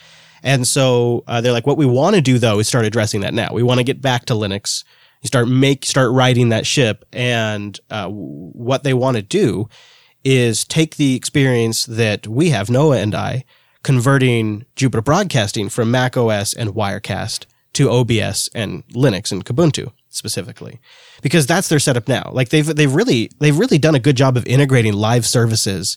And 0.42 0.66
so 0.66 1.24
uh, 1.26 1.40
they're 1.40 1.52
like, 1.52 1.66
what 1.66 1.76
we 1.76 1.86
want 1.86 2.16
to 2.16 2.22
do 2.22 2.38
though 2.38 2.58
is 2.58 2.68
start 2.68 2.84
addressing 2.84 3.20
that 3.20 3.34
now. 3.34 3.50
We 3.52 3.62
want 3.62 3.78
to 3.78 3.84
get 3.84 4.00
back 4.00 4.24
to 4.26 4.34
Linux. 4.34 4.84
You 5.22 5.28
start 5.28 5.48
make, 5.48 5.84
start 5.84 6.12
riding 6.12 6.50
that 6.50 6.66
ship. 6.66 7.04
And 7.12 7.78
uh, 7.90 8.08
what 8.08 8.82
they 8.82 8.94
want 8.94 9.16
to 9.16 9.22
do 9.22 9.68
is 10.26 10.64
take 10.64 10.96
the 10.96 11.14
experience 11.14 11.86
that 11.86 12.26
we 12.26 12.50
have, 12.50 12.68
Noah 12.68 12.98
and 12.98 13.14
I, 13.14 13.44
converting 13.84 14.66
Jupiter 14.74 15.00
Broadcasting 15.00 15.68
from 15.68 15.92
Mac 15.92 16.16
OS 16.16 16.52
and 16.52 16.70
Wirecast 16.70 17.46
to 17.74 17.88
OBS 17.88 18.50
and 18.52 18.84
Linux 18.88 19.30
and 19.30 19.44
Kubuntu 19.44 19.92
specifically, 20.08 20.80
because 21.22 21.46
that's 21.46 21.68
their 21.68 21.78
setup 21.78 22.08
now. 22.08 22.28
Like 22.32 22.48
they've 22.48 22.66
they've 22.66 22.92
really 22.92 23.30
they've 23.38 23.56
really 23.56 23.78
done 23.78 23.94
a 23.94 24.00
good 24.00 24.16
job 24.16 24.36
of 24.36 24.44
integrating 24.46 24.94
live 24.94 25.24
services 25.24 25.96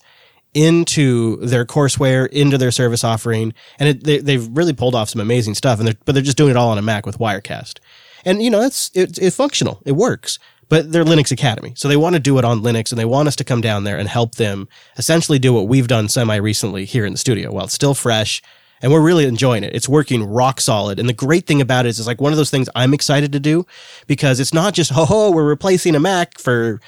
into 0.54 1.38
their 1.38 1.66
courseware, 1.66 2.28
into 2.28 2.60
their 2.60 2.72
service 2.72 3.04
offering, 3.04 3.54
and 3.80 3.90
it, 3.90 4.04
they, 4.04 4.20
they've 4.20 4.48
really 4.56 4.74
pulled 4.74 4.94
off 4.94 5.10
some 5.10 5.22
amazing 5.22 5.56
stuff. 5.56 5.80
And 5.80 5.88
they're 5.88 5.98
but 6.06 6.14
they're 6.14 6.22
just 6.22 6.38
doing 6.38 6.52
it 6.52 6.58
all 6.58 6.70
on 6.70 6.78
a 6.78 6.84
Mac 6.84 7.08
with 7.08 7.18
Wirecast, 7.18 7.80
and 8.26 8.44
you 8.44 8.52
know 8.52 8.62
it's 8.62 8.92
it's, 8.94 9.18
it's 9.18 9.36
functional, 9.36 9.82
it 9.88 9.94
works 9.94 10.38
but 10.70 10.92
they're 10.92 11.04
Linux 11.04 11.32
Academy. 11.32 11.74
So 11.76 11.88
they 11.88 11.98
want 11.98 12.14
to 12.14 12.20
do 12.20 12.38
it 12.38 12.46
on 12.46 12.62
Linux 12.62 12.92
and 12.92 13.00
they 13.00 13.06
want 13.06 13.28
us 13.28 13.36
to 13.38 13.44
come 13.44 13.60
down 13.60 13.84
there 13.84 13.98
and 13.98 14.08
help 14.08 14.36
them 14.36 14.70
essentially 14.98 15.40
do 15.40 15.52
what 15.52 15.68
we've 15.68 15.88
done 15.88 16.08
semi 16.08 16.36
recently 16.36 16.86
here 16.86 17.06
in 17.06 17.12
the 17.12 17.18
studio 17.18 17.52
while 17.52 17.66
it's 17.66 17.74
still 17.74 17.96
fresh. 17.96 18.42
And 18.82 18.94
we're 18.94 19.02
really 19.02 19.26
enjoying 19.26 19.66
it. 19.66 19.76
It's 19.76 19.90
working 19.90 20.24
rock 20.24 20.62
solid. 20.62 21.00
And 21.00 21.10
the 21.10 21.14
great 21.14 21.46
thing 21.46 21.60
about 21.60 21.86
it 21.86 21.90
is 21.90 22.00
it's 22.00 22.08
like 22.08 22.22
one 22.22 22.32
of 22.32 22.38
those 22.38 22.52
things 22.52 22.70
I'm 22.76 22.94
excited 22.94 23.34
to 23.34 23.40
do 23.40 23.66
because 24.08 24.40
it's 24.40 24.54
not 24.54 24.74
just, 24.74 24.92
oh, 24.96 25.08
oh 25.10 25.32
we're 25.32 25.44
replacing 25.44 25.96
a 25.96 26.00
Mac 26.00 26.38
for, 26.38 26.80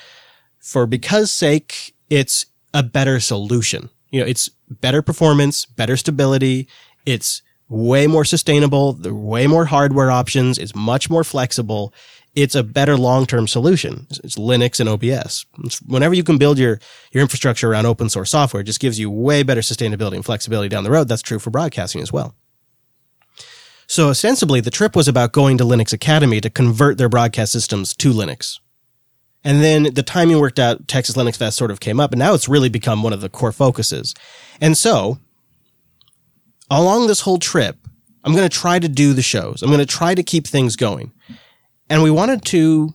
for 0.60 0.86
because 0.86 1.32
sake. 1.32 1.94
It's 2.10 2.46
a 2.74 2.84
better 2.84 3.20
solution. 3.20 3.90
You 4.10 4.22
know, 4.22 4.26
it's 4.28 4.50
better 4.70 5.02
performance, 5.02 5.66
better 5.66 5.98
stability. 5.98 6.68
It's 7.06 7.42
way 7.68 8.06
more 8.06 8.26
sustainable. 8.26 9.00
Are 9.06 9.14
way 9.14 9.48
more 9.48 9.66
hardware 9.66 10.12
options. 10.12 10.58
It's 10.58 10.76
much 10.76 11.10
more 11.10 11.24
flexible 11.24 11.94
it's 12.34 12.56
a 12.56 12.64
better 12.64 12.96
long-term 12.98 13.48
solution. 13.48 14.08
It's 14.10 14.38
Linux 14.38 14.80
and 14.80 14.88
OBS. 14.88 15.46
It's 15.64 15.82
whenever 15.82 16.14
you 16.14 16.24
can 16.24 16.38
build 16.38 16.58
your, 16.58 16.80
your 17.12 17.22
infrastructure 17.22 17.70
around 17.70 17.86
open 17.86 18.10
source 18.10 18.32
software, 18.32 18.62
it 18.62 18.66
just 18.66 18.80
gives 18.80 19.00
you 19.00 19.10
way 19.10 19.44
better 19.44 19.62
sustainability 19.62 20.16
and 20.16 20.26
flexibility 20.26 20.70
down 20.70 20.84
the 20.84 20.92
road. 20.92 21.08
That's 21.08 21.22
true 21.22 21.40
for 21.40 21.50
broadcasting 21.50 22.02
as 22.02 22.14
well. 22.14 22.36
So 23.88 24.08
ostensibly, 24.08 24.62
the 24.62 24.72
trip 24.72 24.96
was 24.96 25.10
about 25.10 25.34
going 25.34 25.58
to 25.58 25.66
Linux 25.66 25.92
Academy 25.92 26.40
to 26.40 26.50
convert 26.50 26.98
their 26.98 27.10
broadcast 27.10 27.52
systems 27.52 27.94
to 27.98 28.14
Linux. 28.14 28.60
And 29.44 29.62
then 29.62 29.94
the 29.94 30.04
timing 30.04 30.40
worked 30.40 30.60
out, 30.60 30.88
Texas 30.88 31.18
Linux 31.18 31.36
Fest 31.36 31.58
sort 31.58 31.72
of 31.72 31.80
came 31.80 32.00
up, 32.00 32.12
and 32.12 32.20
now 32.20 32.34
it's 32.34 32.48
really 32.48 32.70
become 32.70 33.04
one 33.04 33.12
of 33.12 33.22
the 33.22 33.30
core 33.30 33.52
focuses. 33.52 34.14
And 34.62 34.78
so, 34.78 35.18
along 36.70 37.08
this 37.08 37.22
whole 37.22 37.40
trip, 37.40 37.76
I'm 38.24 38.34
going 38.34 38.48
to 38.48 38.56
try 38.56 38.80
to 38.80 38.88
do 38.88 39.14
the 39.14 39.22
shows. 39.22 39.62
I'm 39.62 39.70
going 39.70 39.80
to 39.80 39.86
try 39.86 40.14
to 40.14 40.24
keep 40.24 40.48
things 40.48 40.76
going. 40.76 41.12
And 41.92 42.02
we 42.02 42.10
wanted 42.10 42.46
to 42.46 42.94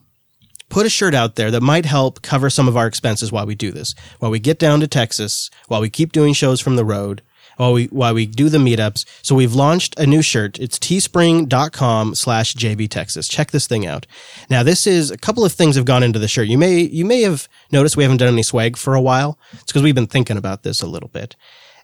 put 0.71 0.87
a 0.87 0.89
shirt 0.89 1.13
out 1.13 1.37
there 1.37 1.51
that 1.51 1.61
might 1.61 1.85
help 1.85 2.23
cover 2.23 2.49
some 2.49 2.67
of 2.67 2.79
our 2.79 2.87
expenses 2.87 3.31
while 3.31 3.45
we 3.45 3.55
do 3.55 3.71
this. 3.71 3.95
While 4.21 4.31
we 4.31 4.39
get 4.39 4.59
down 4.59 4.81
to 4.81 4.87
Texas, 4.87 5.51
while 5.69 5.83
we 5.83 5.91
keep 5.91 6.13
doing 6.13 6.33
shows 6.33 6.63
from 6.63 6.77
the 6.77 6.85
road, 6.85 7.21
while 7.59 7.75
we 7.75 7.87
while 7.87 8.15
we 8.15 8.25
do 8.25 8.49
the 8.49 8.57
meetups. 8.57 9.05
So 9.21 9.35
we've 9.35 9.55
launched 9.55 9.99
a 9.99 10.07
new 10.07 10.23
shirt. 10.23 10.59
It's 10.59 10.79
teespring.com 10.79 12.15
slash 12.15 12.55
JB 12.55 12.89
Texas. 12.89 13.29
Check 13.29 13.51
this 13.51 13.67
thing 13.67 13.87
out. 13.87 14.07
Now 14.49 14.63
this 14.63 14.87
is 14.87 15.11
a 15.11 15.19
couple 15.19 15.45
of 15.45 15.53
things 15.53 15.77
have 15.77 15.85
gone 15.85 16.03
into 16.03 16.19
the 16.19 16.27
shirt. 16.27 16.49
You 16.49 16.57
may 16.57 16.81
you 16.81 17.05
may 17.05 17.21
have 17.21 17.49
noticed 17.71 17.99
we 17.99 18.03
haven't 18.03 18.19
done 18.19 18.33
any 18.33 18.43
swag 18.43 18.79
for 18.79 18.95
a 18.95 19.01
while. 19.03 19.39
It's 19.53 19.65
because 19.65 19.83
we've 19.83 19.95
been 19.95 20.07
thinking 20.07 20.39
about 20.39 20.63
this 20.63 20.81
a 20.81 20.87
little 20.87 21.11
bit. 21.11 21.37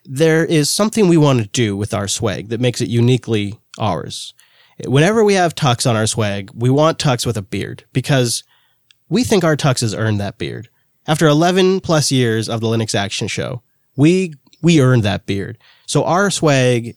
There 0.07 0.46
is 0.46 0.70
something 0.70 1.09
we 1.09 1.18
want 1.18 1.42
to 1.42 1.48
do 1.48 1.77
with 1.77 1.92
our 1.92 2.09
swag 2.09 2.48
that 2.48 2.61
makes 2.61 2.81
it 2.81 2.88
uniquely 2.88 3.61
ours. 3.79 4.33
Whenever 4.85 5.23
we 5.23 5.35
have 5.35 5.55
tux 5.55 5.88
on 5.88 5.97
our 5.97 6.07
swag, 6.07 6.51
we 6.55 6.71
want 6.71 6.99
tux 6.99 7.25
with 7.25 7.37
a 7.37 7.42
beard 7.42 7.85
because 7.92 8.45
we 9.09 9.25
think 9.25 9.45
our 9.45 9.57
tux 9.57 9.81
has 9.81 9.95
earned 9.95 10.21
that 10.21 10.38
beard. 10.38 10.68
After 11.07 11.27
11 11.27 11.81
plus 11.81 12.12
years 12.12 12.49
of 12.49 12.61
the 12.61 12.66
Linux 12.66 12.95
Action 12.95 13.29
Show, 13.29 13.62
we 13.97 14.35
we 14.62 14.81
earned 14.81 15.03
that 15.03 15.27
beard. 15.27 15.59
So 15.87 16.05
our 16.05 16.31
swag 16.31 16.97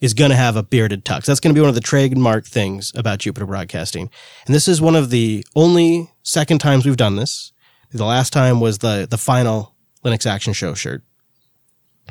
is 0.00 0.14
going 0.14 0.30
to 0.30 0.36
have 0.36 0.56
a 0.56 0.62
bearded 0.62 1.04
tux. 1.04 1.26
That's 1.26 1.40
going 1.40 1.54
to 1.54 1.58
be 1.58 1.60
one 1.60 1.68
of 1.68 1.74
the 1.74 1.80
trademark 1.80 2.46
things 2.46 2.92
about 2.94 3.18
Jupiter 3.18 3.46
Broadcasting. 3.46 4.10
And 4.46 4.54
this 4.54 4.68
is 4.68 4.80
one 4.80 4.96
of 4.96 5.10
the 5.10 5.44
only 5.54 6.10
second 6.22 6.58
times 6.58 6.86
we've 6.86 6.96
done 6.96 7.16
this. 7.16 7.52
The 7.92 8.04
last 8.04 8.32
time 8.32 8.60
was 8.60 8.78
the 8.78 9.06
the 9.10 9.18
final 9.18 9.74
Linux 10.04 10.26
Action 10.26 10.52
Show 10.52 10.74
shirt. 10.74 11.02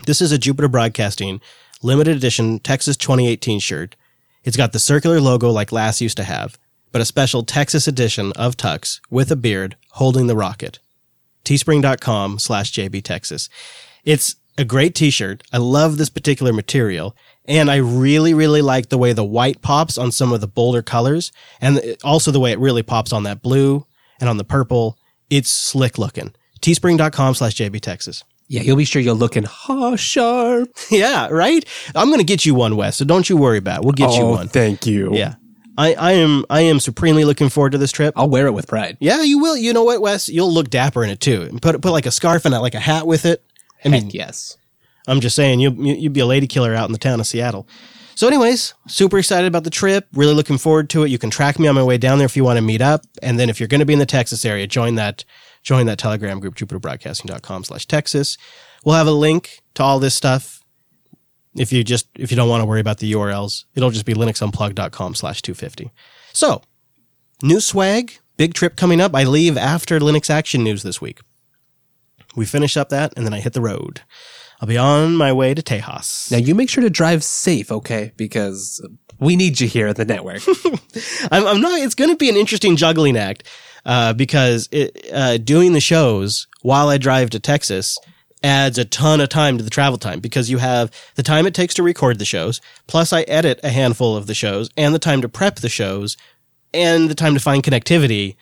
This 0.06 0.22
is 0.22 0.32
a 0.32 0.38
Jupiter 0.38 0.68
Broadcasting 0.68 1.42
limited 1.82 2.18
edition 2.18 2.60
Texas 2.60 2.98
2018 2.98 3.60
shirt. 3.60 3.96
It's 4.44 4.58
got 4.58 4.72
the 4.72 4.80
circular 4.80 5.20
logo 5.20 5.50
like 5.50 5.72
last 5.72 6.02
used 6.02 6.18
to 6.18 6.24
have, 6.24 6.58
but 6.92 7.02
a 7.02 7.06
special 7.06 7.44
Texas 7.44 7.88
edition 7.88 8.32
of 8.34 8.56
Tux 8.56 9.00
with 9.10 9.32
a 9.32 9.36
beard 9.36 9.76
holding 9.92 10.28
the 10.28 10.36
rocket. 10.36 10.80
Teespring.com 11.46 12.40
slash 12.40 12.72
JBTexas. 12.72 13.50
It's 14.06 14.36
a 14.58 14.66
great 14.66 14.96
t-shirt. 14.96 15.44
I 15.52 15.58
love 15.58 15.98
this 15.98 16.10
particular 16.10 16.54
material. 16.54 17.16
And 17.46 17.72
I 17.72 17.78
really, 17.78 18.34
really 18.34 18.62
like 18.62 18.90
the 18.90 18.98
way 18.98 19.14
the 19.14 19.24
white 19.24 19.62
pops 19.62 19.98
on 19.98 20.12
some 20.12 20.32
of 20.32 20.42
the 20.42 20.48
bolder 20.48 20.82
colors 20.82 21.32
and 21.60 21.98
also 22.04 22.32
the 22.32 22.40
way 22.40 22.52
it 22.52 22.60
really 22.60 22.84
pops 22.84 23.12
on 23.12 23.24
that 23.24 23.42
blue 23.42 23.86
and 24.20 24.30
on 24.30 24.38
the 24.38 24.44
purple. 24.44 24.98
It's 25.30 25.50
slick 25.50 25.98
looking. 25.98 26.34
Teespring.com 26.62 27.36
slash 27.36 27.56
JBTexas. 27.56 28.24
Yeah, 28.50 28.62
you'll 28.64 28.78
be 28.78 28.84
sure 28.84 29.02
you're 29.02 29.14
looking 29.14 29.44
ha 29.44 29.96
sharp. 29.96 30.70
Yeah, 30.92 31.28
right? 31.30 31.64
I'm 31.96 32.08
going 32.08 32.20
to 32.20 32.26
get 32.26 32.46
you 32.46 32.56
one, 32.56 32.76
Wes. 32.76 32.98
So 32.98 33.06
don't 33.06 33.30
you 33.30 33.38
worry 33.38 33.60
about 33.60 33.80
it. 33.80 33.84
We'll 33.84 33.94
get 33.94 34.12
you 34.16 34.24
oh, 34.24 34.32
one. 34.32 34.48
thank 34.48 34.86
you. 34.88 35.14
Yeah. 35.14 35.36
I, 35.78 35.94
I 35.94 36.12
am 36.14 36.44
I 36.50 36.62
am 36.62 36.82
supremely 36.82 37.24
looking 37.24 37.48
forward 37.48 37.72
to 37.72 37.78
this 37.78 37.92
trip. 37.94 38.14
I'll 38.18 38.30
wear 38.30 38.48
it 38.48 38.52
with 38.52 38.68
pride. 38.68 38.98
Yeah, 39.00 39.22
you 39.22 39.40
will. 39.40 39.56
You 39.56 39.72
know 39.72 39.86
what, 39.86 40.02
Wes? 40.02 40.28
You'll 40.28 40.52
look 40.52 40.70
dapper 40.70 41.06
in 41.06 41.10
it 41.10 41.22
too. 41.22 41.44
And 41.44 41.62
put 41.62 41.80
put 41.82 41.92
like 41.92 42.06
a 42.06 42.12
scarf 42.12 42.44
and 42.44 42.54
like 42.54 42.76
a 42.76 42.80
hat 42.82 43.08
with 43.08 43.26
it. 43.26 43.46
I 43.86 43.90
mean, 43.90 44.10
yes. 44.10 44.58
I'm 45.08 45.22
just 45.22 45.36
saying, 45.36 45.60
you- 45.62 45.72
you'd 45.72 46.12
be 46.14 46.20
a 46.20 46.26
lady 46.26 46.48
killer 46.48 46.76
out 46.76 46.90
in 46.90 46.92
the 46.92 47.00
town 47.00 47.20
of 47.20 47.28
Seattle. 47.28 47.66
So, 48.16 48.28
anyways, 48.28 48.74
super 48.88 49.18
excited 49.18 49.48
about 49.48 49.64
the 49.64 49.70
trip. 49.70 50.06
Really 50.14 50.34
looking 50.34 50.58
forward 50.58 50.90
to 50.90 51.04
it. 51.04 51.10
You 51.10 51.18
can 51.18 51.30
track 51.30 51.58
me 51.58 51.70
on 51.70 51.76
my 51.76 51.84
way 51.84 51.98
down 51.98 52.18
there 52.18 52.26
if 52.26 52.36
you 52.36 52.44
want 52.44 52.58
to 52.58 52.62
meet 52.62 52.82
up. 52.82 53.04
And 53.24 53.40
then 53.40 53.50
if 53.50 53.62
you're 53.62 53.70
going 53.70 53.80
to 53.80 53.86
be 53.86 53.94
in 53.94 54.00
the 54.00 54.06
Texas 54.06 54.44
area, 54.44 54.68
join 54.68 54.96
that 54.96 55.24
join 55.64 55.86
that 55.88 55.98
Telegram 55.98 56.40
group, 56.40 56.56
JupiterBroadcasting.com 56.56 57.64
slash 57.64 57.86
Texas. 57.86 58.38
We'll 58.86 58.96
have 58.96 59.08
a 59.08 59.12
link 59.12 59.60
to 59.76 59.84
all 59.84 60.00
this 60.00 60.16
stuff. 60.16 60.64
If 61.56 61.74
you 61.74 61.84
just 61.84 62.08
if 62.16 62.32
you 62.32 62.38
don't 62.38 62.50
want 62.50 62.62
to 62.62 62.66
worry 62.66 62.80
about 62.80 63.00
the 63.00 63.12
URLs, 63.12 63.66
it'll 63.76 63.90
just 63.90 64.06
be 64.06 64.14
linuxunplug.com 64.14 65.16
slash 65.16 65.42
250. 65.42 65.92
So, 66.32 66.62
new 67.42 67.60
swag, 67.60 68.14
big 68.38 68.54
trip 68.54 68.76
coming 68.76 69.02
up. 69.02 69.16
I 69.16 69.24
leave 69.24 69.58
after 69.58 70.00
Linux 70.00 70.30
Action 70.30 70.64
News 70.64 70.84
this 70.84 71.02
week. 71.02 71.20
We 72.36 72.46
finish 72.46 72.78
up 72.78 72.90
that, 72.90 73.14
and 73.18 73.26
then 73.26 73.34
I 73.34 73.40
hit 73.40 73.54
the 73.54 73.62
road. 73.62 74.02
I'll 74.62 74.68
be 74.68 74.78
on 74.78 75.16
my 75.16 75.34
way 75.34 75.54
to 75.54 75.62
Tejas. 75.62 76.32
Now 76.32 76.38
you 76.38 76.54
make 76.54 76.70
sure 76.70 76.84
to 76.84 76.90
drive 76.90 77.24
safe, 77.24 77.72
okay? 77.72 78.12
Because 78.16 78.86
we 79.20 79.36
need 79.36 79.60
you 79.60 79.68
here 79.68 79.88
at 79.88 79.96
the 79.96 80.06
network. 80.06 80.42
I'm, 81.32 81.48
I'm 81.48 81.62
not. 81.62 81.80
It's 81.82 81.96
going 81.96 82.10
to 82.10 82.16
be 82.16 82.30
an 82.30 82.36
interesting 82.36 82.76
juggling 82.76 83.18
act 83.18 83.44
uh, 83.90 84.14
because 84.14 84.70
it, 84.72 85.08
uh, 85.12 85.40
doing 85.40 85.74
the 85.74 85.80
shows 85.80 86.46
while 86.62 86.90
I 86.90 87.00
drive 87.00 87.32
to 87.32 87.40
Texas 87.40 87.98
adds 88.44 88.78
a 88.78 88.86
ton 88.86 89.20
of 89.20 89.30
time 89.30 89.58
to 89.58 89.64
the 89.64 89.72
travel 89.72 89.98
time 89.98 90.20
because 90.20 90.48
you 90.48 90.60
have 90.60 90.92
the 91.16 91.24
time 91.24 91.48
it 91.48 91.56
takes 91.56 91.74
to 91.74 91.82
record 91.82 92.20
the 92.20 92.26
shows, 92.26 92.62
plus 92.86 93.12
I 93.12 93.24
edit 93.24 93.60
a 93.64 93.70
handful 93.70 94.16
of 94.16 94.28
the 94.28 94.36
shows, 94.36 94.70
and 94.78 94.94
the 94.94 95.00
time 95.00 95.24
to 95.24 95.28
prep 95.28 95.56
the 95.56 95.70
shows, 95.70 96.18
and 96.72 97.10
the 97.10 97.16
time 97.16 97.34
to 97.34 97.40
find 97.40 97.64
connectivity. 97.64 98.36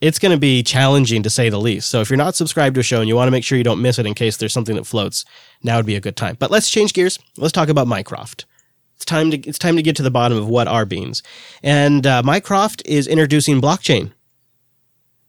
It's 0.00 0.18
going 0.18 0.32
to 0.32 0.40
be 0.40 0.62
challenging 0.62 1.22
to 1.22 1.30
say 1.30 1.50
the 1.50 1.60
least. 1.60 1.90
So 1.90 2.00
if 2.00 2.08
you're 2.08 2.16
not 2.16 2.34
subscribed 2.34 2.74
to 2.76 2.80
a 2.80 2.82
show 2.82 3.00
and 3.00 3.08
you 3.08 3.14
want 3.14 3.26
to 3.26 3.30
make 3.30 3.44
sure 3.44 3.58
you 3.58 3.64
don't 3.64 3.82
miss 3.82 3.98
it 3.98 4.06
in 4.06 4.14
case 4.14 4.38
there's 4.38 4.54
something 4.54 4.76
that 4.76 4.86
floats, 4.86 5.26
now 5.62 5.76
would 5.76 5.86
be 5.86 5.96
a 5.96 6.00
good 6.00 6.16
time. 6.16 6.36
But 6.40 6.50
let's 6.50 6.70
change 6.70 6.94
gears. 6.94 7.18
Let's 7.36 7.52
talk 7.52 7.68
about 7.68 7.86
Mycroft. 7.86 8.46
It's 8.96 9.04
time 9.04 9.30
to 9.32 9.36
it's 9.36 9.58
time 9.58 9.76
to 9.76 9.82
get 9.82 9.96
to 9.96 10.02
the 10.02 10.10
bottom 10.10 10.38
of 10.38 10.48
what 10.48 10.66
are 10.66 10.86
beans. 10.86 11.22
And 11.62 12.06
uh, 12.06 12.22
Mycroft 12.22 12.82
is 12.86 13.06
introducing 13.06 13.60
blockchain. 13.60 14.12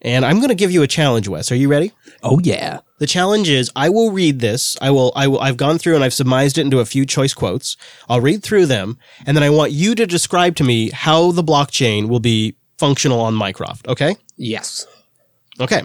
And 0.03 0.25
I'm 0.25 0.37
going 0.37 0.49
to 0.49 0.55
give 0.55 0.71
you 0.71 0.83
a 0.83 0.87
challenge, 0.87 1.27
Wes. 1.27 1.51
Are 1.51 1.55
you 1.55 1.69
ready? 1.69 1.91
oh 2.23 2.39
yeah. 2.39 2.79
The 2.99 3.07
challenge 3.07 3.49
is 3.49 3.69
I 3.75 3.89
will 3.89 4.11
read 4.11 4.39
this. 4.39 4.77
I 4.81 4.91
will 4.91 5.11
I 5.15 5.27
will 5.27 5.39
I've 5.41 5.57
gone 5.57 5.77
through 5.77 5.95
and 5.95 6.03
I've 6.03 6.13
surmised 6.13 6.57
it 6.57 6.61
into 6.61 6.79
a 6.79 6.85
few 6.85 7.05
choice 7.05 7.33
quotes. 7.33 7.75
I'll 8.07 8.21
read 8.21 8.43
through 8.43 8.67
them 8.67 8.97
and 9.25 9.35
then 9.35 9.43
I 9.43 9.49
want 9.49 9.71
you 9.71 9.93
to 9.95 10.05
describe 10.05 10.55
to 10.57 10.63
me 10.63 10.89
how 10.91 11.31
the 11.31 11.43
blockchain 11.43 12.07
will 12.07 12.21
be 12.21 12.55
functional 12.77 13.19
on 13.19 13.33
Mycroft, 13.33 13.87
okay? 13.87 14.15
Yes. 14.37 14.87
Okay. 15.59 15.83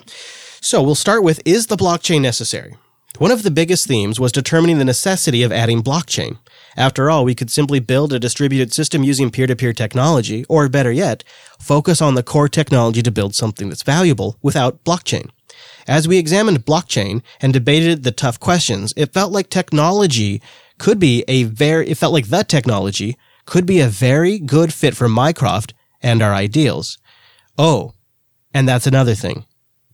So 0.60 0.82
we'll 0.82 0.94
start 0.94 1.22
with 1.24 1.40
Is 1.44 1.66
the 1.66 1.76
blockchain 1.76 2.20
necessary? 2.20 2.76
One 3.18 3.32
of 3.32 3.42
the 3.42 3.50
biggest 3.50 3.88
themes 3.88 4.20
was 4.20 4.30
determining 4.30 4.78
the 4.78 4.84
necessity 4.84 5.42
of 5.42 5.50
adding 5.50 5.82
blockchain. 5.82 6.38
After 6.76 7.10
all, 7.10 7.24
we 7.24 7.34
could 7.34 7.50
simply 7.50 7.80
build 7.80 8.12
a 8.12 8.20
distributed 8.20 8.72
system 8.72 9.02
using 9.02 9.32
peer 9.32 9.48
to 9.48 9.56
peer 9.56 9.72
technology, 9.72 10.44
or 10.48 10.68
better 10.68 10.92
yet, 10.92 11.24
focus 11.58 12.00
on 12.00 12.14
the 12.14 12.22
core 12.22 12.48
technology 12.48 13.02
to 13.02 13.10
build 13.10 13.34
something 13.34 13.68
that's 13.68 13.82
valuable 13.82 14.38
without 14.40 14.84
blockchain. 14.84 15.30
As 15.88 16.06
we 16.06 16.16
examined 16.16 16.64
blockchain 16.64 17.22
and 17.40 17.52
debated 17.52 18.04
the 18.04 18.12
tough 18.12 18.38
questions, 18.38 18.94
it 18.96 19.12
felt 19.12 19.32
like 19.32 19.50
technology 19.50 20.40
could 20.78 21.00
be 21.00 21.24
a 21.26 21.42
very, 21.42 21.88
it 21.88 21.98
felt 21.98 22.12
like 22.12 22.28
the 22.28 22.44
technology 22.44 23.16
could 23.46 23.66
be 23.66 23.80
a 23.80 23.88
very 23.88 24.38
good 24.38 24.72
fit 24.72 24.96
for 24.96 25.08
Mycroft 25.08 25.74
and 26.00 26.22
our 26.22 26.34
ideals. 26.34 26.98
Oh, 27.58 27.94
and 28.54 28.68
that's 28.68 28.86
another 28.86 29.16
thing. 29.16 29.44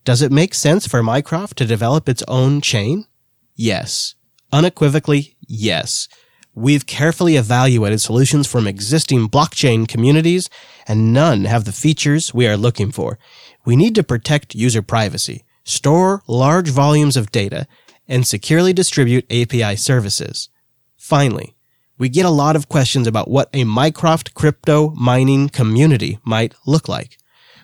Does 0.05 0.21
it 0.21 0.31
make 0.31 0.53
sense 0.53 0.87
for 0.87 1.03
Mycroft 1.03 1.57
to 1.57 1.65
develop 1.65 2.07
its 2.07 2.23
own 2.29 2.61
chain? 2.61 3.07
Yes. 3.55 4.15
Unequivocally, 4.53 5.37
yes. 5.47 6.09
We've 6.55 6.87
carefully 6.87 7.37
evaluated 7.37 8.01
solutions 8.01 8.47
from 8.47 8.67
existing 8.67 9.29
blockchain 9.29 9.89
communities, 9.89 10.49
and 10.87 11.13
none 11.13 11.47
have 11.47 11.65
the 11.65 11.73
features 11.73 12.33
we 12.33 12.47
are 12.47 12.57
looking 12.57 12.93
for. 12.93 13.19
We 13.65 13.75
need 13.75 13.95
to 13.97 14.05
protect 14.05 14.55
user 14.55 14.83
privacy, 14.83 15.45
store 15.65 16.23
large 16.29 16.69
volumes 16.69 17.17
of 17.17 17.33
data, 17.33 17.67
and 18.07 18.27
securely 18.27 18.73
distribute 18.73 19.25
API 19.33 19.77
services. 19.77 20.49
Finally, 20.97 21.57
we 21.99 22.09
get 22.09 22.27
a 22.27 22.31
lot 22.31 22.57
of 22.57 22.69
questions 22.69 23.07
about 23.07 23.31
what 23.31 23.49
a 23.53 23.65
Mycroft 23.65 24.35
crypto 24.35 24.91
mining 24.91 25.49
community 25.49 26.19
might 26.25 26.55
look 26.67 26.89
like. 26.89 27.19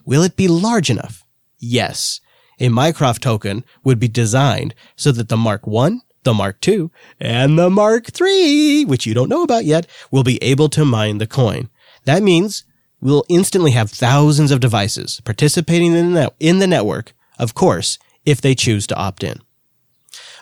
Will 0.04 0.22
it 0.22 0.36
be 0.36 0.48
large 0.48 0.90
enough? 0.90 1.24
Yes. 1.58 2.20
A 2.60 2.68
Mycroft 2.68 3.22
token 3.22 3.64
would 3.82 3.98
be 3.98 4.08
designed 4.08 4.74
so 4.94 5.10
that 5.12 5.28
the 5.28 5.36
Mark 5.36 5.66
1, 5.66 6.02
the 6.24 6.34
Mark 6.34 6.60
2, 6.60 6.90
and 7.18 7.58
the 7.58 7.70
Mark 7.70 8.06
3, 8.12 8.84
which 8.84 9.06
you 9.06 9.14
don't 9.14 9.30
know 9.30 9.42
about 9.42 9.64
yet, 9.64 9.86
will 10.10 10.22
be 10.22 10.42
able 10.42 10.68
to 10.68 10.84
mine 10.84 11.18
the 11.18 11.26
coin. 11.26 11.70
That 12.04 12.22
means 12.22 12.64
we'll 13.00 13.24
instantly 13.28 13.70
have 13.70 13.90
thousands 13.90 14.50
of 14.50 14.60
devices 14.60 15.20
participating 15.24 15.94
in 15.94 16.12
the, 16.12 16.32
in 16.38 16.58
the 16.58 16.66
network, 16.66 17.14
of 17.38 17.54
course, 17.54 17.98
if 18.26 18.40
they 18.40 18.54
choose 18.54 18.86
to 18.88 18.96
opt 18.96 19.24
in. 19.24 19.40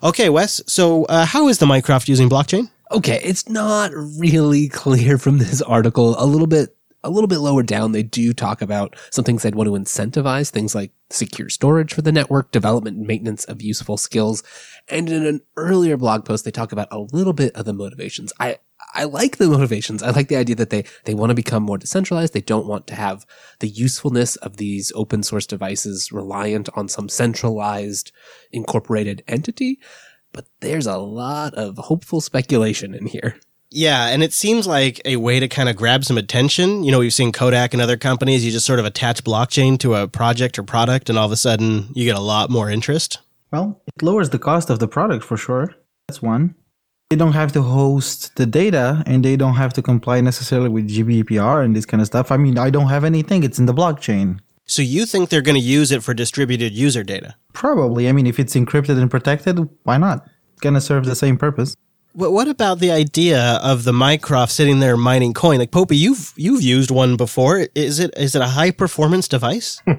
Okay, 0.03 0.29
Wes, 0.29 0.61
so 0.67 1.05
uh, 1.05 1.25
how 1.25 1.49
is 1.49 1.59
the 1.59 1.67
Mycroft 1.67 2.09
using 2.09 2.29
blockchain? 2.29 2.71
Okay, 2.91 3.21
it's 3.23 3.49
not 3.49 3.91
really 3.95 4.69
clear 4.73 5.19
from 5.19 5.39
this 5.39 5.63
article. 5.63 6.17
A 6.19 6.27
little 6.27 6.47
bit 6.47 6.78
a 7.09 7.11
little 7.11 7.27
bit 7.27 7.39
lower 7.39 7.63
down, 7.63 7.93
they 7.93 8.03
do 8.03 8.33
talk 8.35 8.61
about 8.61 8.95
some 9.11 9.25
things 9.25 9.43
they'd 9.43 9.55
want 9.55 9.67
to 9.69 9.73
incentivize, 9.73 10.51
things 10.51 10.75
like 10.75 10.93
secure 11.11 11.49
storage 11.49 11.95
for 11.95 12.03
the 12.03 12.13
network, 12.13 12.53
development 12.53 12.99
and 12.99 13.07
maintenance 13.07 13.45
of 13.45 13.63
useful 13.63 13.97
skills. 13.97 14.43
And 14.89 15.09
in 15.09 15.25
an 15.25 15.41
earlier 15.57 15.97
blog 15.97 16.27
post, 16.27 16.45
they 16.45 16.51
talk 16.51 16.71
about 16.71 16.89
a 16.91 17.01
little 17.01 17.33
bit 17.33 17.57
of 17.57 17.65
the 17.65 17.73
motivations. 17.73 18.33
I, 18.39 18.59
I 18.95 19.05
like 19.05 19.39
the 19.39 19.49
motivations. 19.49 20.03
I 20.03 20.11
like 20.11 20.29
the 20.29 20.37
idea 20.37 20.57
that 20.57 20.69
they, 20.69 20.85
they 21.05 21.15
want 21.15 21.31
to 21.31 21.35
become 21.35 21.63
more 21.63 21.79
decentralized. 21.79 22.35
They 22.35 22.43
don't 22.43 22.67
want 22.67 22.87
to 22.89 22.95
have 22.95 23.27
the 23.61 23.69
usefulness 23.69 24.37
of 24.37 24.59
these 24.59 24.93
open 24.95 25.23
source 25.23 25.47
devices 25.47 26.13
reliant 26.13 26.69
on 26.75 26.89
some 26.89 27.09
centralized 27.09 28.13
incorporated 28.53 29.25
entity. 29.27 29.81
But 30.33 30.47
there's 30.61 30.87
a 30.87 30.99
lot 30.99 31.55
of 31.55 31.79
hopeful 31.79 32.21
speculation 32.21 32.95
in 32.95 33.07
here. 33.07 33.41
Yeah, 33.71 34.07
and 34.07 34.23
it 34.23 34.33
seems 34.33 34.67
like 34.67 35.01
a 35.05 35.17
way 35.17 35.41
to 35.41 35.49
kind 35.49 35.69
of 35.69 35.77
grab 35.77 36.05
some 36.05 36.17
attention. 36.17 36.85
You 36.85 36.91
know, 36.91 37.01
we've 37.01 37.13
seen 37.13 37.33
Kodak 37.33 37.75
and 37.75 37.83
other 37.83 37.99
companies, 37.99 38.45
you 38.45 38.51
just 38.51 38.65
sort 38.65 38.79
of 38.79 38.87
attach 38.87 39.23
blockchain 39.25 39.79
to 39.81 39.95
a 39.95 40.09
project 40.09 40.59
or 40.59 40.63
product, 40.63 41.11
and 41.11 41.19
all 41.19 41.27
of 41.27 41.33
a 41.33 41.37
sudden 41.37 41.89
you 41.95 42.05
get 42.07 42.17
a 42.17 42.21
lot 42.21 42.49
more 42.49 42.71
interest. 42.71 43.19
Well, 43.53 43.83
it 43.87 44.03
lowers 44.03 44.31
the 44.31 44.39
cost 44.39 44.71
of 44.71 44.79
the 44.79 44.89
product 44.89 45.25
for 45.25 45.37
sure. 45.37 45.75
That's 46.09 46.23
one. 46.23 46.55
they 47.11 47.17
don't 47.17 47.33
have 47.33 47.53
to 47.53 47.63
host 47.63 48.37
the 48.37 48.45
data 48.47 49.03
and 49.07 49.25
they 49.25 49.37
don't 49.37 49.55
have 49.57 49.73
to 49.75 49.83
comply 49.83 50.21
necessarily 50.21 50.69
with 50.69 50.89
GDPR 50.89 51.65
and 51.65 51.75
this 51.75 51.87
kind 51.87 52.01
of 52.03 52.07
stuff. 52.07 52.31
I 52.31 52.37
mean, 52.37 52.59
I 52.59 52.69
don't 52.71 52.89
have 52.89 53.05
anything. 53.05 53.43
It's 53.45 53.59
in 53.59 53.67
the 53.67 53.73
blockchain. 53.75 54.41
So 54.67 54.83
you 54.83 55.07
think 55.07 55.31
they're 55.31 55.41
going 55.41 55.55
to 55.59 55.61
use 55.61 55.91
it 55.91 56.03
for 56.03 56.13
distributed 56.13 56.75
user 56.75 57.03
data? 57.03 57.35
Probably. 57.55 58.09
I 58.09 58.13
mean, 58.13 58.27
if 58.27 58.39
it's 58.39 58.55
encrypted 58.55 59.01
and 59.01 59.11
protected, 59.11 59.67
why 59.85 59.97
not? 59.97 60.27
It's 60.53 60.61
going 60.61 60.75
to 60.75 60.81
serve 60.83 61.07
the 61.07 61.15
same 61.17 61.39
purpose. 61.39 61.75
What 62.19 62.49
about 62.49 62.81
the 62.81 62.91
idea 62.91 63.61
of 63.63 63.85
the 63.85 63.93
Mycroft 63.93 64.51
sitting 64.51 64.81
there 64.81 64.97
mining 64.97 65.35
coin? 65.35 65.59
Like 65.61 65.71
Popey, 65.71 65.97
you've 65.97 66.33
you've 66.37 66.63
used 66.63 66.91
one 66.91 67.17
before. 67.17 67.67
Is 67.77 68.01
it 68.01 68.13
is 68.17 68.35
it 68.35 68.43
a 68.43 68.49
high 68.49 68.73
performance 68.73 69.29
device? 69.29 69.81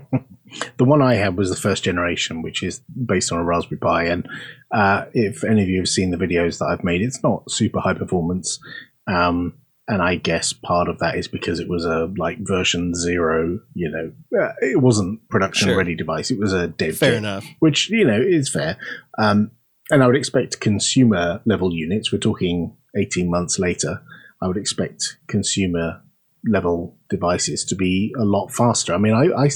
The 0.77 0.84
one 0.84 0.99
I 1.03 1.13
had 1.13 1.38
was 1.38 1.51
the 1.51 1.55
first 1.55 1.84
generation, 1.84 2.41
which 2.41 2.63
is 2.63 2.82
based 3.05 3.32
on 3.32 3.38
a 3.38 3.43
Raspberry 3.43 3.77
Pi. 3.77 4.05
And 4.05 4.27
uh, 4.73 5.05
if 5.13 5.43
any 5.43 5.62
of 5.62 5.69
you 5.69 5.77
have 5.77 5.88
seen 5.88 6.10
the 6.10 6.17
videos 6.17 6.58
that 6.58 6.65
I've 6.65 6.84
made, 6.84 7.03
it's 7.03 7.21
not 7.21 7.51
super 7.51 7.79
high 7.79 7.93
performance. 7.93 8.60
Um, 9.05 9.60
and 9.88 10.01
I 10.01 10.15
guess 10.15 10.51
part 10.51 10.88
of 10.89 10.97
that 10.99 11.15
is 11.19 11.27
because 11.27 11.60
it 11.60 11.69
was 11.69 11.86
a 11.86 12.12
like 12.17 12.39
version 12.41 12.95
zero. 12.95 13.60
You 13.75 13.91
know, 13.91 14.41
uh, 14.41 14.53
it 14.62 14.82
wasn't 14.82 15.19
production 15.29 15.67
Sure. 15.67 15.77
ready 15.77 15.93
device. 15.93 16.32
It 16.32 16.39
was 16.39 16.51
a 16.51 16.67
dev 16.67 16.97
Fair 16.97 17.12
kit, 17.12 17.17
enough. 17.19 17.45
which 17.60 17.91
you 17.91 18.05
know 18.05 18.19
is 18.19 18.49
fair. 18.49 18.77
Um, 19.19 19.51
and 19.89 20.04
I 20.04 20.08
would 20.08 20.15
expect 20.15 20.60
consumer 20.60 21.41
level 21.45 21.73
units. 21.73 22.12
We're 22.12 22.19
talking 22.19 22.75
eighteen 22.95 23.30
months 23.30 23.60
later. 23.60 24.02
I 24.41 24.47
would 24.47 24.58
expect 24.58 25.17
consumer 25.28 26.02
level 26.45 26.95
devices 27.10 27.65
to 27.65 27.75
be 27.75 28.13
a 28.17 28.23
lot 28.23 28.49
faster. 28.49 28.93
I 28.93 28.97
mean, 28.97 29.13
I, 29.13 29.25
I, 29.45 29.49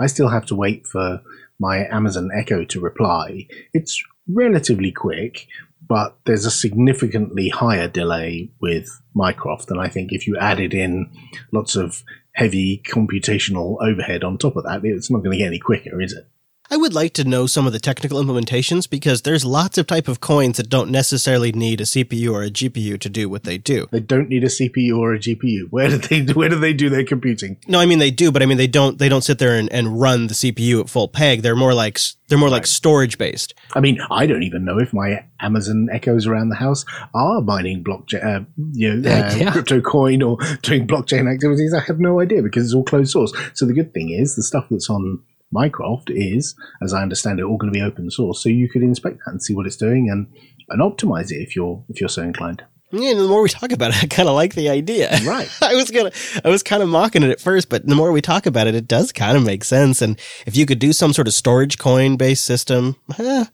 I 0.00 0.06
still 0.06 0.28
have 0.28 0.46
to 0.46 0.54
wait 0.54 0.86
for 0.86 1.20
my 1.60 1.86
Amazon 1.90 2.30
Echo 2.34 2.64
to 2.64 2.80
reply. 2.80 3.46
It's 3.74 4.02
relatively 4.26 4.90
quick, 4.90 5.46
but 5.86 6.16
there's 6.24 6.46
a 6.46 6.50
significantly 6.50 7.50
higher 7.50 7.86
delay 7.86 8.50
with 8.60 8.88
Mycroft. 9.14 9.70
And 9.70 9.78
I 9.78 9.88
think 9.88 10.12
if 10.12 10.26
you 10.26 10.38
added 10.38 10.72
in 10.72 11.10
lots 11.52 11.76
of 11.76 12.02
heavy 12.34 12.82
computational 12.86 13.76
overhead 13.82 14.24
on 14.24 14.38
top 14.38 14.56
of 14.56 14.64
that, 14.64 14.80
it's 14.84 15.10
not 15.10 15.18
going 15.18 15.32
to 15.32 15.38
get 15.38 15.48
any 15.48 15.58
quicker, 15.58 16.00
is 16.00 16.14
it? 16.14 16.26
I 16.70 16.76
would 16.76 16.94
like 16.94 17.12
to 17.14 17.24
know 17.24 17.46
some 17.46 17.66
of 17.66 17.72
the 17.74 17.78
technical 17.80 18.22
implementations 18.22 18.88
because 18.88 19.22
there's 19.22 19.44
lots 19.44 19.76
of 19.76 19.86
type 19.86 20.08
of 20.08 20.20
coins 20.20 20.56
that 20.56 20.70
don't 20.70 20.90
necessarily 20.90 21.52
need 21.52 21.80
a 21.82 21.84
CPU 21.84 22.32
or 22.32 22.42
a 22.42 22.50
GPU 22.50 22.98
to 23.00 23.10
do 23.10 23.28
what 23.28 23.44
they 23.44 23.58
do. 23.58 23.88
They 23.90 24.00
don't 24.00 24.28
need 24.30 24.42
a 24.44 24.46
CPU 24.48 24.96
or 24.98 25.12
a 25.12 25.18
GPU. 25.18 25.68
Where 25.70 25.88
do 25.88 25.98
they 25.98 26.32
where 26.32 26.48
do 26.48 26.56
they 26.58 26.72
do 26.72 26.88
their 26.88 27.04
computing? 27.04 27.58
No, 27.68 27.78
I 27.78 27.84
mean 27.86 27.98
they 27.98 28.10
do, 28.10 28.32
but 28.32 28.42
I 28.42 28.46
mean 28.46 28.56
they 28.56 28.66
don't 28.68 28.98
they 28.98 29.08
don't 29.10 29.22
sit 29.22 29.38
there 29.38 29.58
and, 29.58 29.70
and 29.70 30.00
run 30.00 30.28
the 30.28 30.34
CPU 30.34 30.80
at 30.80 30.88
full 30.88 31.08
peg. 31.08 31.42
They're 31.42 31.56
more 31.56 31.74
like 31.74 31.98
they're 32.28 32.38
more 32.38 32.48
like 32.48 32.66
storage 32.66 33.18
based. 33.18 33.52
I 33.74 33.80
mean, 33.80 34.00
I 34.10 34.24
don't 34.24 34.42
even 34.42 34.64
know 34.64 34.78
if 34.78 34.94
my 34.94 35.24
Amazon 35.40 35.88
Echoes 35.92 36.26
around 36.26 36.48
the 36.48 36.54
house 36.56 36.86
are 37.12 37.42
mining 37.42 37.84
blockchain, 37.84 38.24
uh, 38.24 38.44
you 38.72 38.94
know, 38.94 39.10
uh, 39.26 39.34
Yeah. 39.36 39.52
crypto 39.52 39.82
coin 39.82 40.22
or 40.22 40.38
doing 40.62 40.86
blockchain 40.86 41.30
activities. 41.30 41.74
I 41.74 41.80
have 41.80 42.00
no 42.00 42.20
idea 42.20 42.40
because 42.42 42.64
it's 42.64 42.74
all 42.74 42.84
closed 42.84 43.10
source. 43.10 43.32
So 43.52 43.66
the 43.66 43.74
good 43.74 43.92
thing 43.92 44.08
is 44.10 44.36
the 44.36 44.42
stuff 44.42 44.64
that's 44.70 44.88
on 44.88 45.20
Mycroft 45.52 46.10
is, 46.10 46.54
as 46.82 46.92
I 46.92 47.02
understand 47.02 47.38
it, 47.38 47.44
all 47.44 47.56
going 47.56 47.72
to 47.72 47.78
be 47.78 47.84
open 47.84 48.10
source. 48.10 48.42
So 48.42 48.48
you 48.48 48.68
could 48.68 48.82
inspect 48.82 49.18
that 49.24 49.32
and 49.32 49.42
see 49.42 49.54
what 49.54 49.66
it's 49.66 49.76
doing 49.76 50.08
and 50.10 50.26
and 50.68 50.80
optimize 50.80 51.30
it 51.30 51.42
if 51.42 51.54
you're 51.54 51.84
if 51.88 52.00
you're 52.00 52.08
so 52.08 52.22
inclined. 52.22 52.64
Yeah, 52.94 53.14
the 53.14 53.26
more 53.26 53.40
we 53.42 53.48
talk 53.48 53.72
about 53.72 53.92
it, 53.92 54.04
I 54.04 54.06
kind 54.06 54.28
of 54.28 54.34
like 54.34 54.54
the 54.54 54.68
idea. 54.68 55.18
Right. 55.24 55.50
I 55.62 55.74
was 55.74 55.90
gonna, 55.90 56.12
I 56.44 56.50
was 56.50 56.62
kind 56.62 56.82
of 56.82 56.90
mocking 56.90 57.22
it 57.22 57.30
at 57.30 57.40
first, 57.40 57.70
but 57.70 57.86
the 57.86 57.94
more 57.94 58.12
we 58.12 58.20
talk 58.20 58.44
about 58.44 58.66
it, 58.66 58.74
it 58.74 58.86
does 58.86 59.12
kind 59.12 59.34
of 59.34 59.42
make 59.42 59.64
sense. 59.64 60.02
And 60.02 60.20
if 60.46 60.56
you 60.56 60.66
could 60.66 60.78
do 60.78 60.92
some 60.92 61.14
sort 61.14 61.26
of 61.26 61.32
storage 61.32 61.78
coin 61.78 62.16
based 62.16 62.44
system, 62.44 62.96
eh, 63.18 63.46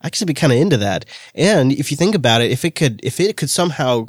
I 0.00 0.06
actually 0.06 0.26
be 0.26 0.34
kind 0.34 0.52
of 0.52 0.58
into 0.58 0.78
that. 0.78 1.04
And 1.34 1.72
if 1.72 1.90
you 1.90 1.96
think 1.98 2.14
about 2.14 2.40
it, 2.40 2.50
if 2.50 2.64
it 2.64 2.74
could, 2.74 3.00
if 3.02 3.20
it 3.20 3.36
could 3.36 3.50
somehow, 3.50 4.06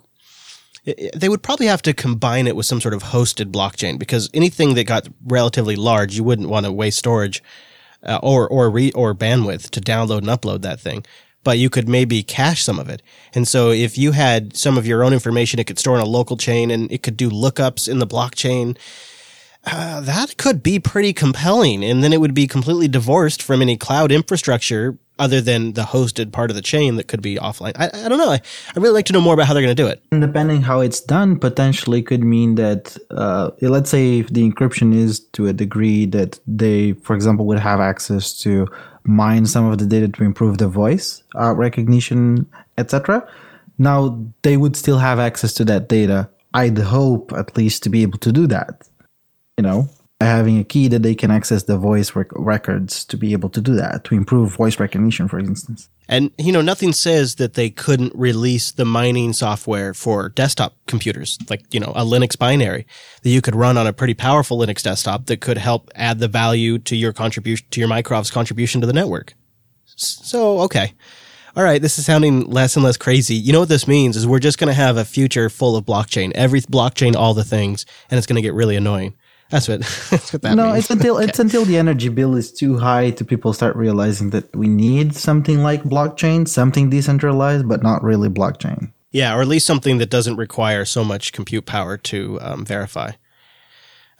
they 0.83 1.29
would 1.29 1.43
probably 1.43 1.67
have 1.67 1.81
to 1.83 1.93
combine 1.93 2.47
it 2.47 2.55
with 2.55 2.65
some 2.65 2.81
sort 2.81 2.93
of 2.93 3.03
hosted 3.03 3.51
blockchain 3.51 3.99
because 3.99 4.29
anything 4.33 4.73
that 4.73 4.85
got 4.85 5.07
relatively 5.25 5.75
large, 5.75 6.15
you 6.15 6.23
wouldn't 6.23 6.49
want 6.49 6.65
to 6.65 6.71
waste 6.71 6.97
storage 6.97 7.43
uh, 8.03 8.19
or 8.23 8.47
or 8.49 8.69
re- 8.69 8.91
or 8.93 9.13
bandwidth 9.13 9.69
to 9.71 9.81
download 9.81 10.19
and 10.19 10.27
upload 10.27 10.61
that 10.63 10.79
thing. 10.79 11.05
But 11.43 11.57
you 11.57 11.69
could 11.69 11.89
maybe 11.89 12.21
cache 12.23 12.63
some 12.63 12.79
of 12.79 12.89
it. 12.89 13.01
And 13.33 13.47
so 13.47 13.71
if 13.71 13.97
you 13.97 14.11
had 14.11 14.55
some 14.55 14.77
of 14.77 14.85
your 14.85 15.03
own 15.03 15.13
information, 15.13 15.59
it 15.59 15.65
could 15.65 15.79
store 15.79 15.95
in 15.95 16.01
a 16.01 16.05
local 16.05 16.37
chain 16.37 16.69
and 16.69 16.91
it 16.91 17.01
could 17.01 17.17
do 17.17 17.29
lookups 17.29 17.89
in 17.89 17.97
the 17.97 18.05
blockchain. 18.05 18.77
Uh, 19.65 20.01
that 20.01 20.37
could 20.37 20.61
be 20.61 20.79
pretty 20.79 21.13
compelling. 21.13 21.83
And 21.83 22.03
then 22.03 22.13
it 22.13 22.21
would 22.21 22.35
be 22.35 22.45
completely 22.45 22.87
divorced 22.87 23.41
from 23.41 23.61
any 23.61 23.75
cloud 23.75 24.11
infrastructure 24.11 24.97
other 25.19 25.41
than 25.41 25.73
the 25.73 25.83
hosted 25.83 26.31
part 26.31 26.49
of 26.49 26.55
the 26.55 26.61
chain 26.61 26.95
that 26.95 27.07
could 27.07 27.21
be 27.21 27.35
offline. 27.35 27.73
I, 27.75 27.89
I 28.05 28.09
don't 28.09 28.17
know. 28.17 28.31
I, 28.31 28.41
I 28.75 28.79
really 28.79 28.93
like 28.93 29.05
to 29.05 29.13
know 29.13 29.21
more 29.21 29.33
about 29.33 29.47
how 29.47 29.53
they're 29.53 29.63
going 29.63 29.75
to 29.75 29.83
do 29.83 29.87
it. 29.87 30.01
And 30.11 30.21
depending 30.21 30.61
how 30.61 30.79
it's 30.79 30.99
done, 30.99 31.37
potentially 31.37 32.01
could 32.01 32.23
mean 32.23 32.55
that, 32.55 32.97
uh, 33.11 33.51
let's 33.61 33.89
say, 33.89 34.19
if 34.19 34.29
the 34.29 34.49
encryption 34.49 34.95
is 34.95 35.19
to 35.33 35.47
a 35.47 35.53
degree 35.53 36.05
that 36.07 36.39
they, 36.47 36.93
for 36.93 37.15
example, 37.15 37.45
would 37.45 37.59
have 37.59 37.79
access 37.79 38.37
to 38.39 38.67
mine 39.03 39.45
some 39.45 39.65
of 39.65 39.77
the 39.77 39.85
data 39.85 40.07
to 40.07 40.23
improve 40.23 40.57
the 40.57 40.67
voice 40.67 41.23
uh, 41.35 41.53
recognition, 41.53 42.47
etc. 42.77 43.27
Now 43.77 44.23
they 44.41 44.57
would 44.57 44.75
still 44.75 44.97
have 44.97 45.19
access 45.19 45.53
to 45.55 45.65
that 45.65 45.87
data. 45.87 46.29
I'd 46.53 46.77
hope, 46.77 47.31
at 47.33 47.55
least, 47.55 47.83
to 47.83 47.89
be 47.89 48.01
able 48.01 48.19
to 48.19 48.31
do 48.31 48.47
that. 48.47 48.87
You 49.57 49.63
know, 49.63 49.89
having 50.25 50.57
a 50.59 50.63
key 50.63 50.87
that 50.87 51.03
they 51.03 51.15
can 51.15 51.31
access 51.31 51.63
the 51.63 51.77
voice 51.77 52.15
rec- 52.15 52.31
records 52.33 53.05
to 53.05 53.17
be 53.17 53.33
able 53.33 53.49
to 53.49 53.61
do 53.61 53.75
that 53.75 54.03
to 54.05 54.15
improve 54.15 54.55
voice 54.55 54.79
recognition, 54.79 55.27
for 55.27 55.39
instance. 55.39 55.89
And, 56.07 56.31
you 56.37 56.51
know, 56.51 56.61
nothing 56.61 56.91
says 56.91 57.35
that 57.35 57.53
they 57.53 57.69
couldn't 57.69 58.13
release 58.15 58.71
the 58.71 58.83
mining 58.83 59.33
software 59.33 59.93
for 59.93 60.29
desktop 60.29 60.75
computers, 60.85 61.37
like, 61.49 61.63
you 61.73 61.79
know, 61.79 61.93
a 61.95 62.03
Linux 62.03 62.37
binary 62.37 62.85
that 63.23 63.29
you 63.29 63.41
could 63.41 63.55
run 63.55 63.77
on 63.77 63.87
a 63.87 63.93
pretty 63.93 64.13
powerful 64.13 64.59
Linux 64.59 64.83
desktop 64.83 65.27
that 65.27 65.39
could 65.39 65.57
help 65.57 65.89
add 65.95 66.19
the 66.19 66.27
value 66.27 66.77
to 66.79 66.95
your 66.95 67.13
contribution, 67.13 67.65
to 67.71 67.79
your 67.79 67.87
Mycroft's 67.87 68.31
contribution 68.31 68.81
to 68.81 68.87
the 68.87 68.93
network. 68.93 69.35
So, 69.85 70.59
okay. 70.61 70.93
All 71.55 71.63
right. 71.63 71.81
This 71.81 71.99
is 71.99 72.05
sounding 72.05 72.49
less 72.49 72.75
and 72.75 72.83
less 72.83 72.97
crazy. 72.97 73.35
You 73.35 73.53
know 73.53 73.59
what 73.59 73.69
this 73.69 73.87
means 73.87 74.15
is 74.15 74.25
we're 74.25 74.39
just 74.39 74.57
going 74.57 74.69
to 74.69 74.73
have 74.73 74.97
a 74.97 75.05
future 75.05 75.49
full 75.49 75.75
of 75.75 75.85
blockchain, 75.85 76.31
every 76.33 76.61
blockchain, 76.61 77.15
all 77.15 77.33
the 77.33 77.43
things, 77.43 77.85
and 78.09 78.17
it's 78.17 78.27
going 78.27 78.37
to 78.37 78.41
get 78.41 78.53
really 78.53 78.75
annoying. 78.75 79.15
That's 79.51 79.67
what, 79.67 79.81
that's 80.09 80.33
what 80.33 80.41
that 80.41 80.55
no, 80.55 80.71
means. 80.71 80.79
it's 80.79 80.89
until 80.89 81.17
it's 81.17 81.37
until 81.37 81.65
the 81.65 81.77
energy 81.77 82.09
bill 82.09 82.35
is 82.35 82.51
too 82.51 82.77
high 82.77 83.11
to 83.11 83.25
people 83.25 83.53
start 83.53 83.75
realizing 83.75 84.31
that 84.31 84.55
we 84.55 84.67
need 84.67 85.13
something 85.13 85.61
like 85.61 85.83
blockchain, 85.83 86.47
something 86.47 86.89
decentralized, 86.89 87.67
but 87.67 87.83
not 87.83 88.01
really 88.01 88.29
blockchain. 88.29 88.91
Yeah, 89.11 89.35
or 89.35 89.41
at 89.41 89.47
least 89.49 89.67
something 89.67 89.97
that 89.97 90.09
doesn't 90.09 90.37
require 90.37 90.85
so 90.85 91.03
much 91.03 91.33
compute 91.33 91.65
power 91.65 91.97
to 91.97 92.39
um, 92.41 92.65
verify. 92.65 93.11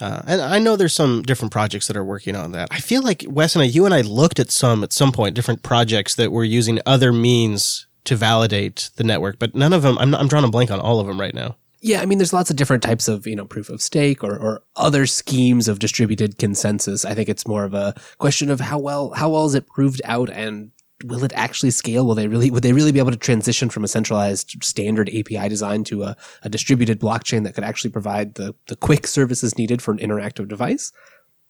Uh, 0.01 0.21
and 0.27 0.41
I 0.41 0.59
know 0.59 0.75
there's 0.75 0.95
some 0.95 1.21
different 1.21 1.53
projects 1.53 1.87
that 1.87 1.95
are 1.95 2.03
working 2.03 2.35
on 2.35 2.51
that. 2.51 2.67
I 2.71 2.79
feel 2.79 3.01
like 3.01 3.23
Wes 3.27 3.55
and 3.55 3.61
I, 3.61 3.67
you 3.67 3.85
and 3.85 3.93
I 3.93 4.01
looked 4.01 4.39
at 4.39 4.51
some 4.51 4.83
at 4.83 4.91
some 4.91 5.11
point, 5.11 5.35
different 5.35 5.63
projects 5.63 6.15
that 6.15 6.31
were 6.31 6.43
using 6.43 6.79
other 6.85 7.13
means 7.13 7.87
to 8.03 8.15
validate 8.15 8.89
the 8.95 9.03
network, 9.03 9.39
but 9.39 9.55
none 9.55 9.71
of 9.73 9.83
them. 9.83 9.97
I'm, 9.99 10.13
I'm 10.13 10.27
drawing 10.27 10.43
a 10.43 10.49
blank 10.49 10.71
on 10.71 10.79
all 10.79 10.99
of 10.99 11.07
them 11.07 11.19
right 11.19 11.35
now. 11.35 11.55
Yeah, 11.83 12.01
I 12.01 12.05
mean, 12.05 12.19
there's 12.19 12.33
lots 12.33 12.51
of 12.51 12.55
different 12.55 12.83
types 12.83 13.07
of, 13.07 13.25
you 13.25 13.35
know, 13.35 13.45
proof 13.45 13.67
of 13.69 13.81
stake 13.81 14.23
or, 14.23 14.37
or 14.37 14.63
other 14.75 15.07
schemes 15.07 15.67
of 15.67 15.79
distributed 15.79 16.37
consensus. 16.37 17.05
I 17.05 17.15
think 17.15 17.27
it's 17.27 17.47
more 17.47 17.63
of 17.63 17.73
a 17.73 17.95
question 18.19 18.51
of 18.51 18.59
how 18.59 18.77
well, 18.77 19.09
how 19.11 19.29
well 19.29 19.45
is 19.45 19.55
it 19.55 19.67
proved 19.67 19.99
out 20.05 20.29
and 20.29 20.71
will 21.03 21.23
it 21.23 21.33
actually 21.33 21.71
scale? 21.71 22.05
Will 22.05 22.13
they 22.13 22.27
really, 22.27 22.51
would 22.51 22.61
they 22.61 22.73
really 22.73 22.91
be 22.91 22.99
able 22.99 23.09
to 23.09 23.17
transition 23.17 23.69
from 23.69 23.83
a 23.83 23.87
centralized 23.87 24.63
standard 24.63 25.09
API 25.09 25.49
design 25.49 25.83
to 25.85 26.03
a, 26.03 26.17
a 26.43 26.49
distributed 26.49 26.99
blockchain 26.99 27.43
that 27.45 27.55
could 27.55 27.63
actually 27.63 27.89
provide 27.89 28.35
the, 28.35 28.53
the 28.67 28.75
quick 28.75 29.07
services 29.07 29.57
needed 29.57 29.81
for 29.81 29.91
an 29.91 29.97
interactive 29.97 30.47
device? 30.47 30.91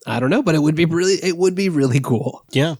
I 0.08 0.20
don't 0.20 0.30
know, 0.30 0.41
but 0.41 0.56
it 0.56 0.60
would 0.60 0.76
be 0.76 0.86
really, 0.86 1.15
it 1.22 1.38
would 1.38 1.56
be 1.56 1.70
really 1.70 2.00
cool. 2.00 2.44
Yeah. 2.52 2.76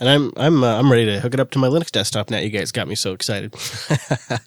And 0.00 0.08
I'm 0.08 0.32
I'm 0.36 0.64
uh, 0.64 0.78
I'm 0.78 0.90
ready 0.90 1.06
to 1.06 1.20
hook 1.20 1.34
it 1.34 1.40
up 1.40 1.50
to 1.52 1.58
my 1.58 1.68
Linux 1.68 1.90
desktop 1.90 2.30
now. 2.30 2.38
You 2.38 2.50
guys 2.50 2.72
got 2.72 2.88
me 2.88 2.94
so 2.94 3.12
excited. 3.12 3.54
All 4.30 4.38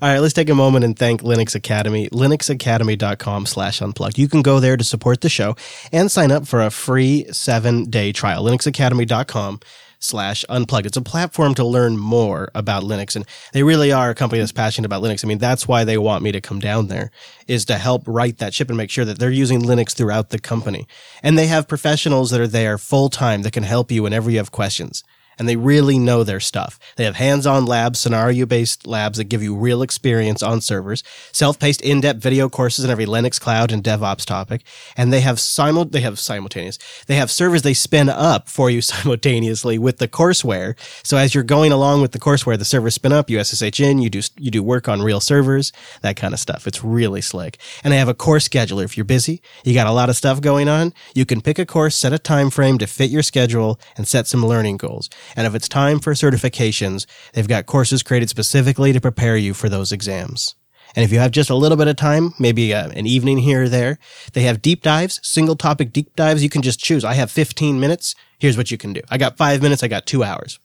right, 0.00 0.18
let's 0.18 0.34
take 0.34 0.48
a 0.48 0.54
moment 0.54 0.84
and 0.84 0.98
thank 0.98 1.22
Linux 1.22 1.54
Academy, 1.54 2.08
linuxacademy.com 2.10 3.46
slash 3.46 3.80
unplugged. 3.82 4.18
You 4.18 4.28
can 4.28 4.42
go 4.42 4.60
there 4.60 4.76
to 4.76 4.84
support 4.84 5.20
the 5.20 5.28
show 5.28 5.56
and 5.92 6.10
sign 6.10 6.30
up 6.30 6.46
for 6.46 6.60
a 6.60 6.70
free 6.70 7.26
seven 7.32 7.90
day 7.90 8.12
trial. 8.12 8.44
linuxacademy.com 8.44 9.60
slash 10.02 10.44
unplugged. 10.48 10.86
It's 10.86 10.96
a 10.96 11.02
platform 11.02 11.54
to 11.54 11.64
learn 11.64 11.96
more 11.96 12.50
about 12.54 12.82
Linux. 12.82 13.16
And 13.16 13.26
they 13.52 13.62
really 13.62 13.92
are 13.92 14.10
a 14.10 14.14
company 14.14 14.40
that's 14.40 14.52
passionate 14.52 14.86
about 14.86 15.02
Linux. 15.02 15.24
I 15.24 15.28
mean, 15.28 15.38
that's 15.38 15.68
why 15.68 15.84
they 15.84 15.98
want 15.98 16.22
me 16.22 16.32
to 16.32 16.40
come 16.40 16.58
down 16.58 16.88
there 16.88 17.10
is 17.46 17.64
to 17.66 17.76
help 17.76 18.02
right 18.06 18.36
that 18.38 18.54
ship 18.54 18.68
and 18.68 18.76
make 18.76 18.90
sure 18.90 19.04
that 19.04 19.18
they're 19.18 19.30
using 19.30 19.62
Linux 19.62 19.94
throughout 19.94 20.30
the 20.30 20.38
company. 20.38 20.86
And 21.22 21.38
they 21.38 21.46
have 21.46 21.68
professionals 21.68 22.30
that 22.30 22.40
are 22.40 22.48
there 22.48 22.78
full 22.78 23.08
time 23.08 23.42
that 23.42 23.52
can 23.52 23.62
help 23.62 23.90
you 23.90 24.02
whenever 24.02 24.30
you 24.30 24.38
have 24.38 24.52
questions. 24.52 25.04
And 25.42 25.48
they 25.48 25.56
really 25.56 25.98
know 25.98 26.22
their 26.22 26.38
stuff. 26.38 26.78
They 26.94 27.02
have 27.02 27.16
hands-on 27.16 27.66
labs, 27.66 27.98
scenario-based 27.98 28.86
labs 28.86 29.18
that 29.18 29.24
give 29.24 29.42
you 29.42 29.56
real 29.56 29.82
experience 29.82 30.40
on 30.40 30.60
servers, 30.60 31.02
self-paced 31.32 31.80
in-depth 31.80 32.22
video 32.22 32.48
courses 32.48 32.84
in 32.84 32.92
every 32.92 33.06
Linux 33.06 33.40
cloud 33.40 33.72
and 33.72 33.82
DevOps 33.82 34.24
topic, 34.24 34.62
and 34.96 35.12
they 35.12 35.20
have 35.20 35.40
simul 35.40 35.84
they 35.84 36.02
have 36.02 36.20
simultaneous. 36.20 36.78
They 37.08 37.16
have 37.16 37.28
servers 37.28 37.62
they 37.62 37.74
spin 37.74 38.08
up 38.08 38.48
for 38.48 38.70
you 38.70 38.80
simultaneously 38.92 39.78
with 39.78 39.98
the 39.98 40.06
courseware. 40.06 40.76
So 41.02 41.16
as 41.16 41.34
you're 41.34 41.42
going 41.42 41.72
along 41.72 42.02
with 42.02 42.12
the 42.12 42.20
courseware, 42.20 42.56
the 42.56 42.64
servers 42.64 42.94
spin 42.94 43.12
up, 43.12 43.28
you 43.28 43.42
SSH 43.42 43.80
in, 43.80 44.00
you 44.00 44.10
do 44.10 44.20
you 44.38 44.52
do 44.52 44.62
work 44.62 44.88
on 44.88 45.02
real 45.02 45.18
servers, 45.18 45.72
that 46.02 46.14
kind 46.14 46.34
of 46.34 46.38
stuff. 46.38 46.68
It's 46.68 46.84
really 46.84 47.20
slick. 47.20 47.58
And 47.82 47.92
they 47.92 47.98
have 47.98 48.06
a 48.06 48.14
course 48.14 48.48
scheduler. 48.48 48.84
If 48.84 48.96
you're 48.96 49.04
busy, 49.04 49.42
you 49.64 49.74
got 49.74 49.88
a 49.88 49.92
lot 49.92 50.08
of 50.08 50.14
stuff 50.14 50.40
going 50.40 50.68
on, 50.68 50.94
you 51.16 51.26
can 51.26 51.40
pick 51.40 51.58
a 51.58 51.66
course, 51.66 51.96
set 51.96 52.12
a 52.12 52.18
time 52.20 52.48
frame 52.48 52.78
to 52.78 52.86
fit 52.86 53.10
your 53.10 53.24
schedule, 53.24 53.80
and 53.96 54.06
set 54.06 54.28
some 54.28 54.46
learning 54.46 54.76
goals. 54.76 55.10
And 55.36 55.46
if 55.46 55.54
it's 55.54 55.68
time 55.68 55.98
for 55.98 56.12
certifications, 56.14 57.06
they've 57.32 57.48
got 57.48 57.66
courses 57.66 58.02
created 58.02 58.28
specifically 58.28 58.92
to 58.92 59.00
prepare 59.00 59.36
you 59.36 59.54
for 59.54 59.68
those 59.68 59.92
exams. 59.92 60.54
And 60.94 61.04
if 61.04 61.12
you 61.12 61.18
have 61.18 61.30
just 61.30 61.50
a 61.50 61.54
little 61.54 61.76
bit 61.76 61.88
of 61.88 61.96
time, 61.96 62.34
maybe 62.38 62.74
uh, 62.74 62.90
an 62.90 63.06
evening 63.06 63.38
here 63.38 63.64
or 63.64 63.68
there, 63.68 63.98
they 64.34 64.42
have 64.42 64.60
deep 64.60 64.82
dives, 64.82 65.20
single 65.22 65.56
topic 65.56 65.92
deep 65.92 66.14
dives. 66.16 66.42
You 66.42 66.50
can 66.50 66.62
just 66.62 66.80
choose. 66.80 67.04
I 67.04 67.14
have 67.14 67.30
15 67.30 67.80
minutes. 67.80 68.14
Here's 68.38 68.56
what 68.56 68.70
you 68.70 68.76
can 68.76 68.92
do. 68.92 69.00
I 69.10 69.18
got 69.18 69.36
five 69.36 69.62
minutes. 69.62 69.82
I 69.82 69.88
got 69.88 70.06
two 70.06 70.22
hours. 70.22 70.58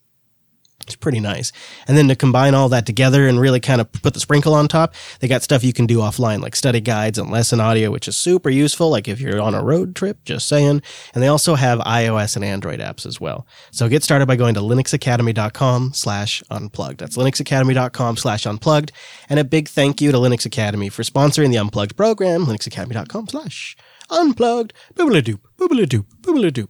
It's 0.83 0.95
pretty 0.95 1.19
nice. 1.19 1.51
And 1.87 1.97
then 1.97 2.07
to 2.07 2.15
combine 2.15 2.53
all 2.53 2.69
that 2.69 2.85
together 2.85 3.27
and 3.27 3.41
really 3.41 3.59
kind 3.59 3.81
of 3.81 3.91
put 3.91 4.13
the 4.13 4.21
sprinkle 4.21 4.53
on 4.53 4.69
top, 4.69 4.93
they 5.19 5.27
got 5.27 5.43
stuff 5.43 5.63
you 5.63 5.73
can 5.73 5.85
do 5.85 5.97
offline, 5.97 6.41
like 6.41 6.55
study 6.55 6.79
guides 6.79 7.17
and 7.17 7.29
lesson 7.29 7.59
audio, 7.59 7.91
which 7.91 8.07
is 8.07 8.15
super 8.15 8.49
useful. 8.49 8.89
Like 8.89 9.09
if 9.09 9.19
you're 9.19 9.41
on 9.41 9.53
a 9.53 9.61
road 9.61 9.97
trip, 9.97 10.23
just 10.23 10.47
saying. 10.47 10.81
And 11.13 11.21
they 11.21 11.27
also 11.27 11.55
have 11.55 11.79
iOS 11.79 12.37
and 12.37 12.45
Android 12.45 12.79
apps 12.79 13.05
as 13.05 13.19
well. 13.19 13.45
So 13.71 13.89
get 13.89 14.03
started 14.03 14.27
by 14.27 14.37
going 14.37 14.53
to 14.53 14.61
linuxacademy.com 14.61 15.91
slash 15.93 16.41
unplugged. 16.49 16.99
That's 16.99 17.17
linuxacademy.com 17.17 18.15
slash 18.15 18.45
unplugged. 18.45 18.93
And 19.29 19.39
a 19.39 19.43
big 19.43 19.67
thank 19.67 19.99
you 19.99 20.13
to 20.13 20.17
Linux 20.17 20.45
Academy 20.45 20.87
for 20.87 21.03
sponsoring 21.03 21.51
the 21.51 21.57
Unplugged 21.57 21.97
program, 21.97 22.45
linuxacademy.com 22.45 23.27
slash 23.27 23.75
unplugged. 24.09 24.73
Boobly-doop, 24.95 25.39
boobly-doop, 25.57 26.05
boobly-doop. 26.21 26.69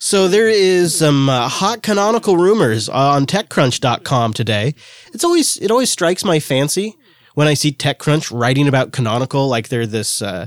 So 0.00 0.28
there 0.28 0.48
is 0.48 0.96
some 0.98 1.28
uh, 1.28 1.48
hot 1.48 1.82
Canonical 1.82 2.36
rumors 2.36 2.88
on 2.88 3.26
TechCrunch.com 3.26 4.32
today. 4.34 4.74
It's 5.12 5.24
always 5.24 5.56
it 5.56 5.70
always 5.70 5.90
strikes 5.90 6.24
my 6.24 6.38
fancy 6.40 6.96
when 7.34 7.48
I 7.48 7.54
see 7.54 7.72
TechCrunch 7.72 8.30
writing 8.38 8.68
about 8.68 8.92
Canonical 8.92 9.48
like 9.48 9.68
they're 9.68 9.86
this 9.86 10.20
uh, 10.22 10.46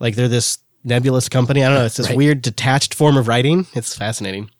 like 0.00 0.14
they're 0.14 0.28
this 0.28 0.58
nebulous 0.84 1.28
company. 1.28 1.64
I 1.64 1.68
don't 1.68 1.78
know. 1.78 1.84
It's 1.86 1.96
this 1.96 2.08
Right. 2.08 2.16
weird 2.16 2.42
detached 2.42 2.94
form 2.94 3.16
of 3.16 3.26
writing. 3.28 3.66
It's 3.74 3.96
fascinating. 3.96 4.50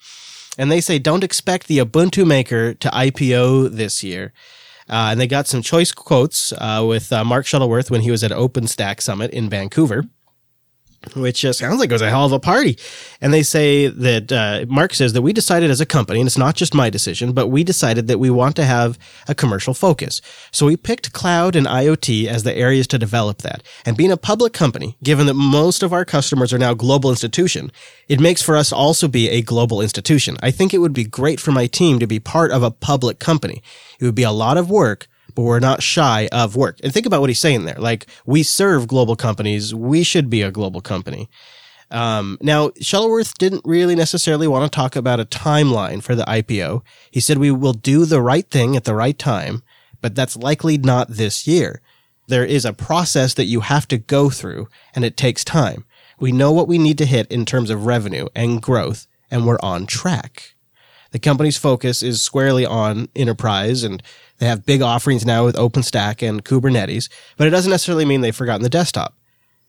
And 0.59 0.71
they 0.71 0.81
say 0.81 0.99
don't 0.99 1.25
expect 1.25 1.67
the 1.67 1.79
Ubuntu 1.79 2.27
maker 2.27 2.75
to 2.75 2.89
IPO 2.89 3.71
this 3.77 4.03
year. 4.03 4.33
Uh, 4.89 5.09
and 5.13 5.21
they 5.21 5.27
got 5.27 5.47
some 5.47 5.63
choice 5.63 5.93
quotes 5.93 6.53
uh, 6.53 6.85
with 6.87 7.11
uh, 7.13 7.25
Mark 7.25 7.47
Shuttleworth 7.47 7.91
when 7.91 8.03
he 8.03 8.11
was 8.11 8.23
at 8.23 8.31
OpenStack 8.31 9.01
Summit 9.01 9.31
in 9.31 9.49
Vancouver 9.49 10.05
which 11.15 11.45
uh, 11.45 11.53
sounds 11.53 11.81
like 11.81 11.91
it 11.91 11.93
was 11.93 12.03
a 12.03 12.11
hell 12.11 12.27
of 12.27 12.33
a 12.33 12.41
party. 12.41 12.79
And 13.21 13.33
they 13.33 13.43
say 13.43 13.89
that 13.89 14.33
uh, 14.33 14.65
Mark 14.69 14.95
says 14.95 15.13
that 15.13 15.23
we 15.23 15.33
decided 15.33 15.71
as 15.71 15.81
a 15.81 15.87
company, 15.87 16.21
and 16.21 16.27
it's 16.27 16.39
not 16.39 16.57
just 16.57 16.75
my 16.75 16.91
decision, 16.91 17.33
but 17.33 17.49
we 17.49 17.65
decided 17.65 18.07
that 18.09 18.19
we 18.19 18.31
want 18.31 18.57
to 18.57 18.65
have 18.65 18.99
a 19.29 19.35
commercial 19.35 19.75
focus. 19.75 20.21
So 20.51 20.67
we 20.67 20.77
picked 20.77 21.13
cloud 21.13 21.57
and 21.57 21.67
IoT 21.67 22.27
as 22.27 22.43
the 22.43 22.55
areas 22.55 22.87
to 22.89 22.99
develop 22.99 23.43
that. 23.43 23.63
And 23.85 23.97
being 23.97 24.13
a 24.13 24.17
public 24.17 24.53
company, 24.53 24.97
given 25.03 25.27
that 25.27 25.35
most 25.35 25.83
of 25.83 25.93
our 25.93 26.05
customers 26.05 26.53
are 26.53 26.59
now 26.59 26.75
global 26.75 27.11
institution, 27.11 27.71
it 28.09 28.21
makes 28.21 28.43
for 28.43 28.57
us 28.57 28.73
also 28.73 29.09
be 29.09 29.29
a 29.29 29.43
global 29.43 29.81
institution. 29.81 30.37
I 30.43 30.51
think 30.51 30.73
it 30.73 30.79
would 30.79 30.93
be 30.93 31.05
great 31.05 31.41
for 31.41 31.53
my 31.53 31.67
team 31.67 31.99
to 31.99 32.07
be 32.07 32.21
part 32.21 32.51
of 32.51 32.63
a 32.63 32.71
public 32.71 33.19
company. 33.19 33.63
It 33.99 34.05
would 34.05 34.15
be 34.15 34.23
a 34.23 34.31
lot 34.31 34.57
of 34.57 34.71
work, 34.71 35.07
but 35.35 35.43
we're 35.43 35.61
not 35.61 35.83
shy 35.83 36.29
of 36.33 36.57
work. 36.57 36.79
And 36.83 36.93
think 36.93 37.07
about 37.07 37.21
what 37.21 37.31
he's 37.31 37.41
saying 37.41 37.65
there. 37.65 37.77
Like, 37.79 38.07
we 38.27 38.43
serve 38.43 38.87
global 38.87 39.17
companies. 39.17 39.75
We 39.75 40.03
should 40.03 40.31
be 40.31 40.43
a 40.43 40.51
global 40.51 40.81
company. 40.81 41.29
Um, 41.91 42.39
now, 42.41 42.71
Shuttleworth 42.81 43.37
didn't 43.39 43.63
really 43.65 43.95
necessarily 43.95 44.49
want 44.49 44.71
to 44.71 44.75
talk 44.75 44.97
about 44.97 45.21
a 45.21 45.25
timeline 45.25 46.03
for 46.03 46.15
the 46.15 46.25
IPO. 46.25 46.83
He 47.11 47.21
said 47.21 47.39
we 47.39 47.51
will 47.51 47.73
do 47.73 48.05
the 48.05 48.23
right 48.23 48.49
thing 48.51 48.77
at 48.77 48.85
the 48.85 48.95
right 48.95 49.19
time, 49.19 49.63
but 50.01 50.15
that's 50.15 50.37
likely 50.37 50.79
not 50.79 51.09
this 51.09 51.47
year. 51.47 51.81
There 52.27 52.45
is 52.45 52.65
a 52.65 52.73
process 52.73 53.35
that 53.35 53.45
you 53.45 53.61
have 53.61 53.87
to 53.89 53.99
go 53.99 54.31
through, 54.31 54.69
and 54.95 55.05
it 55.05 55.17
takes 55.17 55.45
time. 55.45 55.85
We 56.19 56.33
know 56.33 56.53
what 56.53 56.69
we 56.69 56.79
need 56.79 56.99
to 56.99 57.07
hit 57.07 57.31
in 57.31 57.45
terms 57.45 57.71
of 57.71 57.87
revenue 57.87 58.29
and 58.35 58.63
growth, 58.63 59.07
and 59.31 59.47
we're 59.47 59.59
on 59.63 59.87
track. 59.87 60.55
The 61.11 61.19
company's 61.19 61.59
focus 61.59 62.03
is 62.03 62.23
squarely 62.23 62.67
on 62.67 63.09
enterprise 63.15 63.85
and 63.85 64.03
they 64.39 64.47
have 64.47 64.67
big 64.67 64.83
offerings 64.83 65.25
now 65.25 65.45
with 65.45 65.57
OpenStack 65.57 66.27
and 66.27 66.45
Kubernetes, 66.45 67.09
but 67.37 67.47
it 67.47 67.51
doesn't 67.51 67.71
necessarily 67.71 68.05
mean 68.05 68.21
they've 68.21 68.35
forgotten 68.35 68.63
the 68.63 68.69
desktop. 68.69 69.15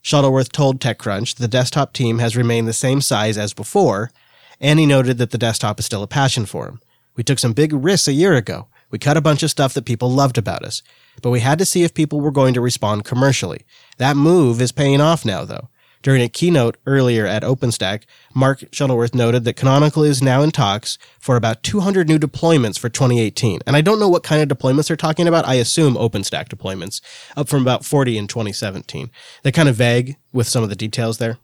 Shuttleworth 0.01 0.51
told 0.51 0.79
TechCrunch 0.79 1.35
the 1.35 1.47
desktop 1.47 1.93
team 1.93 2.19
has 2.19 2.37
remained 2.37 2.67
the 2.67 2.73
same 2.73 3.01
size 3.01 3.37
as 3.37 3.53
before, 3.53 4.11
and 4.59 4.79
he 4.79 4.85
noted 4.85 5.17
that 5.17 5.31
the 5.31 5.37
desktop 5.37 5.79
is 5.79 5.85
still 5.85 6.03
a 6.03 6.07
passion 6.07 6.45
for 6.45 6.67
him. 6.67 6.81
We 7.15 7.23
took 7.23 7.39
some 7.39 7.53
big 7.53 7.73
risks 7.73 8.07
a 8.07 8.13
year 8.13 8.33
ago. 8.33 8.67
We 8.91 8.99
cut 8.99 9.17
a 9.17 9.21
bunch 9.21 9.41
of 9.43 9.49
stuff 9.49 9.73
that 9.73 9.85
people 9.85 10.11
loved 10.11 10.37
about 10.37 10.63
us, 10.63 10.81
but 11.21 11.31
we 11.31 11.39
had 11.39 11.57
to 11.59 11.65
see 11.65 11.83
if 11.83 11.93
people 11.93 12.21
were 12.21 12.31
going 12.31 12.53
to 12.53 12.61
respond 12.61 13.03
commercially. 13.03 13.61
That 13.97 14.15
move 14.15 14.61
is 14.61 14.71
paying 14.71 15.01
off 15.01 15.25
now, 15.25 15.43
though. 15.43 15.69
During 16.05 16.21
a 16.21 16.29
keynote 16.29 16.77
earlier 16.85 17.25
at 17.25 17.41
OpenStack, 17.41 18.03
Mark 18.35 18.63
Shuttleworth 18.71 19.15
noted 19.15 19.43
that 19.43 19.55
Canonical 19.55 20.03
is 20.03 20.21
now 20.21 20.43
in 20.43 20.51
talks 20.51 20.99
for 21.17 21.35
about 21.35 21.63
200 21.63 22.07
new 22.07 22.19
deployments 22.19 22.77
for 22.77 22.89
2018. 22.89 23.61
And 23.65 23.75
I 23.75 23.81
don't 23.81 23.99
know 23.99 24.07
what 24.07 24.21
kind 24.21 24.39
of 24.39 24.55
deployments 24.55 24.87
they're 24.87 24.97
talking 24.97 25.27
about. 25.27 25.47
I 25.47 25.55
assume 25.55 25.95
OpenStack 25.95 26.47
deployments, 26.47 27.01
up 27.35 27.49
from 27.49 27.63
about 27.63 27.83
40 27.85 28.19
in 28.19 28.27
2017. 28.27 29.09
They're 29.41 29.51
kind 29.51 29.67
of 29.67 29.77
vague 29.77 30.15
with 30.31 30.47
some 30.47 30.61
of 30.61 30.69
the 30.69 30.75
details 30.75 31.17
there. 31.17 31.39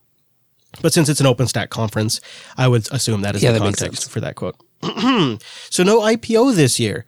But 0.80 0.94
since 0.94 1.10
it's 1.10 1.20
an 1.20 1.26
OpenStack 1.26 1.70
conference, 1.70 2.22
I 2.56 2.68
would 2.68 2.88
assume 2.92 3.24
that 3.24 3.36
is 3.36 3.42
Yeah, 3.42 3.54
the 3.54 3.60
that 3.62 3.66
context 3.66 4.12
for 4.12 4.20
that 4.20 4.36
quote. 4.36 4.58
so 4.84 5.84
no 5.84 6.02
IPO 6.02 6.54
this 6.56 6.80
year. 6.80 7.08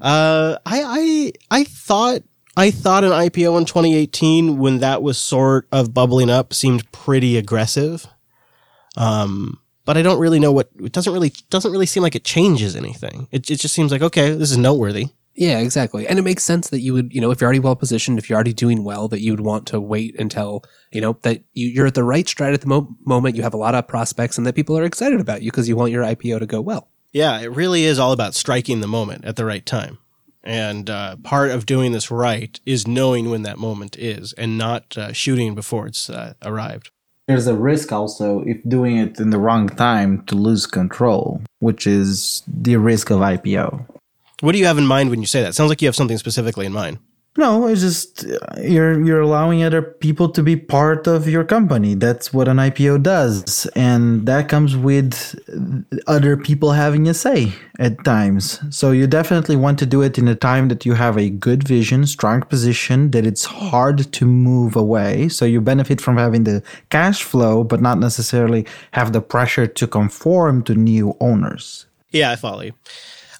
Uh, 0.00 0.56
I, 0.64 1.32
I, 1.50 1.58
I 1.62 1.64
thought, 1.64 2.22
I 2.56 2.70
thought 2.70 3.04
an 3.04 3.10
IPO 3.10 3.58
in 3.58 3.64
2018 3.64 4.58
when 4.58 4.78
that 4.78 5.02
was 5.02 5.18
sort 5.18 5.66
of 5.72 5.94
bubbling 5.94 6.30
up 6.30 6.52
seemed 6.52 6.90
pretty 6.92 7.36
aggressive. 7.36 8.06
Um, 8.96 9.60
but 9.84 9.96
I 9.96 10.02
don't 10.02 10.20
really 10.20 10.38
know 10.38 10.52
what, 10.52 10.70
it 10.78 10.92
doesn't 10.92 11.12
really, 11.12 11.32
doesn't 11.50 11.72
really 11.72 11.86
seem 11.86 12.02
like 12.02 12.14
it 12.14 12.24
changes 12.24 12.76
anything. 12.76 13.26
It, 13.30 13.50
it 13.50 13.56
just 13.56 13.74
seems 13.74 13.90
like, 13.90 14.02
okay, 14.02 14.34
this 14.34 14.50
is 14.50 14.58
noteworthy. 14.58 15.08
Yeah, 15.34 15.60
exactly. 15.60 16.06
And 16.06 16.18
it 16.18 16.22
makes 16.22 16.42
sense 16.42 16.68
that 16.68 16.80
you 16.80 16.92
would, 16.92 17.12
you 17.14 17.20
know, 17.20 17.30
if 17.30 17.40
you're 17.40 17.46
already 17.46 17.58
well 17.58 17.74
positioned, 17.74 18.18
if 18.18 18.28
you're 18.28 18.36
already 18.36 18.52
doing 18.52 18.84
well, 18.84 19.08
that 19.08 19.22
you 19.22 19.32
would 19.32 19.40
want 19.40 19.66
to 19.68 19.80
wait 19.80 20.18
until, 20.20 20.62
you 20.90 21.00
know, 21.00 21.16
that 21.22 21.42
you, 21.54 21.68
you're 21.68 21.86
at 21.86 21.94
the 21.94 22.04
right 22.04 22.28
stride 22.28 22.52
at 22.52 22.60
the 22.60 22.66
mo- 22.66 22.94
moment. 23.06 23.36
You 23.36 23.42
have 23.42 23.54
a 23.54 23.58
lot 23.58 23.74
of 23.74 23.88
prospects 23.88 24.36
and 24.36 24.46
that 24.46 24.54
people 24.54 24.76
are 24.76 24.84
excited 24.84 25.20
about 25.20 25.40
you 25.40 25.50
because 25.50 25.68
you 25.68 25.76
want 25.76 25.90
your 25.90 26.04
IPO 26.04 26.40
to 26.40 26.46
go 26.46 26.60
well. 26.60 26.88
Yeah, 27.12 27.40
it 27.40 27.50
really 27.50 27.84
is 27.84 27.98
all 27.98 28.12
about 28.12 28.34
striking 28.34 28.80
the 28.80 28.86
moment 28.86 29.24
at 29.24 29.36
the 29.36 29.46
right 29.46 29.64
time. 29.64 29.98
And 30.44 30.90
uh, 30.90 31.16
part 31.22 31.50
of 31.50 31.66
doing 31.66 31.92
this 31.92 32.10
right 32.10 32.58
is 32.66 32.86
knowing 32.86 33.30
when 33.30 33.42
that 33.42 33.58
moment 33.58 33.96
is 33.96 34.32
and 34.34 34.58
not 34.58 34.96
uh, 34.98 35.12
shooting 35.12 35.54
before 35.54 35.86
it's 35.86 36.10
uh, 36.10 36.34
arrived. 36.42 36.90
There's 37.28 37.46
a 37.46 37.54
risk 37.54 37.92
also 37.92 38.42
if 38.46 38.58
doing 38.68 38.96
it 38.96 39.20
in 39.20 39.30
the 39.30 39.38
wrong 39.38 39.68
time 39.68 40.24
to 40.26 40.34
lose 40.34 40.66
control, 40.66 41.40
which 41.60 41.86
is 41.86 42.42
the 42.48 42.76
risk 42.76 43.10
of 43.10 43.20
IPO. 43.20 43.86
What 44.40 44.52
do 44.52 44.58
you 44.58 44.66
have 44.66 44.78
in 44.78 44.86
mind 44.86 45.10
when 45.10 45.20
you 45.20 45.26
say 45.28 45.40
that? 45.42 45.54
Sounds 45.54 45.68
like 45.68 45.80
you 45.80 45.86
have 45.88 45.94
something 45.94 46.18
specifically 46.18 46.66
in 46.66 46.72
mind. 46.72 46.98
No, 47.38 47.66
it's 47.66 47.80
just 47.80 48.26
uh, 48.26 48.60
you're 48.60 49.02
you're 49.02 49.22
allowing 49.22 49.64
other 49.64 49.80
people 49.80 50.28
to 50.28 50.42
be 50.42 50.54
part 50.54 51.06
of 51.06 51.26
your 51.26 51.44
company. 51.44 51.94
That's 51.94 52.30
what 52.30 52.46
an 52.46 52.58
IPO 52.58 53.02
does, 53.02 53.64
and 53.74 54.26
that 54.26 54.50
comes 54.50 54.76
with 54.76 55.34
other 56.06 56.36
people 56.36 56.72
having 56.72 57.08
a 57.08 57.14
say 57.14 57.54
at 57.78 58.04
times. 58.04 58.60
So 58.68 58.90
you 58.90 59.06
definitely 59.06 59.56
want 59.56 59.78
to 59.78 59.86
do 59.86 60.02
it 60.02 60.18
in 60.18 60.28
a 60.28 60.34
time 60.34 60.68
that 60.68 60.84
you 60.84 60.92
have 60.92 61.16
a 61.16 61.30
good 61.30 61.66
vision, 61.66 62.06
strong 62.06 62.42
position, 62.42 63.12
that 63.12 63.24
it's 63.24 63.46
hard 63.46 64.12
to 64.12 64.26
move 64.26 64.76
away. 64.76 65.30
So 65.30 65.46
you 65.46 65.62
benefit 65.62 66.02
from 66.02 66.18
having 66.18 66.44
the 66.44 66.62
cash 66.90 67.22
flow, 67.22 67.64
but 67.64 67.80
not 67.80 67.98
necessarily 67.98 68.66
have 68.90 69.14
the 69.14 69.22
pressure 69.22 69.66
to 69.66 69.86
conform 69.86 70.64
to 70.64 70.74
new 70.74 71.16
owners. 71.18 71.86
Yeah, 72.10 72.30
I 72.30 72.36
follow 72.36 72.60
you. 72.60 72.74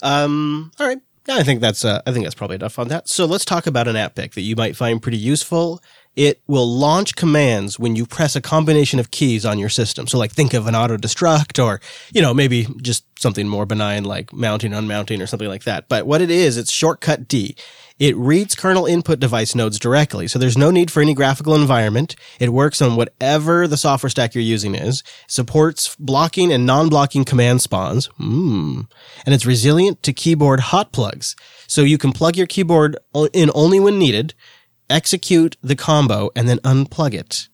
Um, 0.01 0.73
all 0.81 0.87
right. 0.87 1.01
Yeah, 1.29 1.37
I 1.37 1.45
think 1.45 1.61
that's 1.61 1.85
uh, 1.85 2.03
I 2.05 2.13
think 2.13 2.25
that's 2.25 2.35
probably 2.35 2.57
enough 2.57 2.79
on 2.79 2.89
that. 2.89 3.09
So 3.09 3.27
let's 3.27 3.45
talk 3.45 3.67
about 3.67 3.87
an 3.87 3.95
app 3.95 4.17
pick 4.17 4.33
that 4.33 4.41
you 4.41 4.57
might 4.57 4.77
find 4.77 5.01
pretty 5.01 5.19
useful. 5.19 5.81
It 6.17 6.43
will 6.47 6.67
launch 6.67 7.17
commands 7.17 7.79
when 7.79 7.97
you 7.97 8.05
press 8.07 8.37
a 8.37 8.41
combination 8.41 8.99
of 8.99 9.11
keys 9.11 9.47
on 9.47 9.59
your 9.59 9.71
system. 9.71 10.07
So 10.07 10.19
like 10.19 10.33
think 10.33 10.53
of 10.53 10.67
an 10.67 10.75
auto 10.75 10.99
destruct 10.99 11.63
or, 11.63 11.81
you 12.13 12.21
know, 12.21 12.35
maybe 12.35 12.67
just 12.83 13.05
something 13.19 13.49
more 13.49 13.65
benign 13.65 14.05
like 14.05 14.31
mounting, 14.33 14.75
unmounting 14.75 15.23
or 15.23 15.27
something 15.27 15.49
like 15.49 15.65
that. 15.65 15.89
But 15.89 16.07
what 16.07 16.21
it 16.21 16.31
is, 16.31 16.59
it's 16.59 16.71
shortcut 16.71 17.29
D. 17.29 17.57
It 17.99 18.17
reads 18.17 18.55
kernel 18.55 18.87
input 18.87 19.21
device 19.21 19.55
nodes 19.55 19.79
directly, 19.79 20.27
so 20.29 20.39
there's 20.39 20.59
no 20.59 20.71
need 20.71 20.91
for 20.91 21.01
any 21.01 21.15
graphical 21.15 21.55
environment. 21.55 22.17
It 22.41 22.53
works 22.53 22.83
on 22.83 22.97
whatever 22.97 23.69
the 23.69 23.77
software 23.77 24.11
stack 24.11 24.35
you're 24.35 24.43
using 24.43 24.75
is, 24.75 25.03
supports 25.27 25.95
blocking 25.99 26.53
and 26.53 26.67
non-blocking 26.67 27.25
command 27.25 27.63
spawns, 27.63 28.09
mm. 28.21 28.87
and 29.25 29.35
it's 29.35 29.47
resilient 29.47 30.03
to 30.03 30.13
keyboard 30.13 30.61
hot 30.61 30.93
plugs. 30.93 31.37
So 31.67 31.83
you 31.83 31.99
can 31.99 32.13
plug 32.13 32.37
your 32.37 32.47
keyboard 32.47 32.97
in 33.33 33.51
only 33.55 33.81
when 33.81 33.99
needed, 33.99 34.35
execute 34.91 35.57
the 35.63 35.77
combo, 35.77 36.31
and 36.35 36.49
then 36.49 36.59
unplug 36.59 37.15
it. 37.15 37.49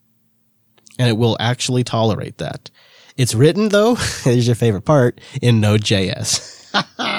And 0.98 1.08
it 1.08 1.16
will 1.16 1.36
actually 1.38 1.84
tolerate 1.84 2.38
that. 2.38 2.70
It's 3.16 3.34
written 3.34 3.68
though, 3.68 3.94
here's 4.24 4.46
your 4.46 4.56
favorite 4.56 4.84
part, 4.84 5.20
in 5.42 5.60
Node.js. 5.60 6.54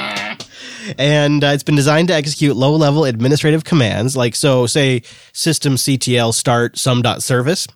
and 0.98 1.44
uh, 1.44 1.48
it's 1.48 1.64
been 1.64 1.76
designed 1.76 2.08
to 2.08 2.14
execute 2.14 2.56
low 2.56 2.76
level 2.76 3.06
administrative 3.06 3.64
commands 3.64 4.16
like 4.18 4.36
so 4.36 4.66
say 4.66 5.02
systemctl 5.34 6.34
start 6.34 6.78
some.service 6.78 7.68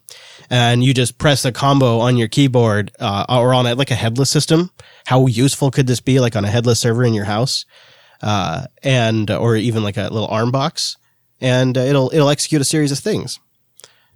and 0.49 0.84
you 0.84 0.93
just 0.93 1.18
press 1.18 1.45
a 1.45 1.51
combo 1.51 1.99
on 1.99 2.18
your 2.18 2.28
keyboard 2.28 2.91
uh, 2.99 3.26
or 3.30 3.53
on 3.53 3.66
a, 3.66 3.76
like 3.76 3.91
a 3.91 3.95
headless 3.95 4.30
system. 4.30 4.72
How 5.05 5.28
useful 5.28 5.72
could 5.72 5.88
this 5.88 5.99
be 5.99 6.20
like 6.20 6.36
on 6.36 6.45
a 6.45 6.49
headless 6.49 6.80
server 6.80 7.03
in 7.03 7.14
your 7.14 7.26
house? 7.26 7.66
Uh, 8.22 8.68
and 8.82 9.30
or 9.30 9.55
even 9.55 9.84
like 9.84 9.97
a 9.97 10.03
little 10.03 10.28
arm 10.28 10.51
box. 10.51 10.97
And 11.41 11.78
uh, 11.78 11.82
it'll 11.82 12.14
it'll 12.14 12.30
execute 12.30 12.61
a 12.61 12.66
series 12.66 12.91
of 12.91 12.99
things. 12.99 13.39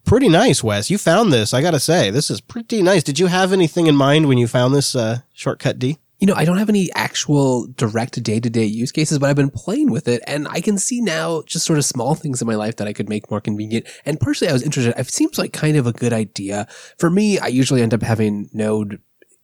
Pretty 0.05 0.29
nice 0.29 0.63
wes. 0.63 0.89
You 0.89 0.97
found 0.97 1.33
this 1.33 1.53
i 1.53 1.61
gotta 1.61 1.79
say. 1.79 2.11
This 2.11 2.29
is 2.29 2.39
pretty 2.39 2.81
nice. 2.81 3.03
Did 3.03 3.19
you 3.19 3.27
have 3.27 3.51
anything 3.51 3.87
in 3.87 3.95
mind 3.95 4.27
when 4.27 4.37
you 4.37 4.47
found 4.47 4.73
this 4.73 4.95
uh, 4.95 5.19
shortcut 5.33 5.79
d 5.79 5.97
You 6.19 6.25
know, 6.25 6.33
I 6.33 6.45
don't 6.45 6.57
have 6.57 6.69
any 6.69 6.91
actual 6.93 7.67
direct 7.67 8.21
day 8.23 8.39
to 8.39 8.49
day 8.49 8.65
use 8.65 8.91
cases, 8.91 9.19
but 9.19 9.29
I've 9.29 9.35
been 9.35 9.51
playing 9.51 9.91
with 9.91 10.07
it 10.07 10.23
and 10.25 10.47
I 10.47 10.61
can 10.61 10.79
see 10.79 10.99
now 10.99 11.43
just 11.43 11.65
sort 11.65 11.77
of 11.77 11.85
small 11.85 12.15
things 12.15 12.41
in 12.41 12.47
my 12.47 12.55
life 12.55 12.77
that 12.77 12.87
I 12.87 12.93
could 12.93 13.07
make 13.07 13.29
more 13.29 13.41
convenient. 13.41 13.87
And 14.03 14.19
partially 14.19 14.49
I 14.49 14.53
was 14.53 14.63
interested. 14.63 14.95
It 14.97 15.09
seems 15.11 15.37
like 15.37 15.53
kind 15.53 15.77
of 15.77 15.85
a 15.85 15.93
good 15.93 16.13
idea. 16.13 16.67
For 16.97 17.11
me, 17.11 17.37
I 17.37 17.47
usually 17.47 17.83
end 17.83 17.93
up 17.93 18.01
having 18.01 18.49
Node, 18.51 18.99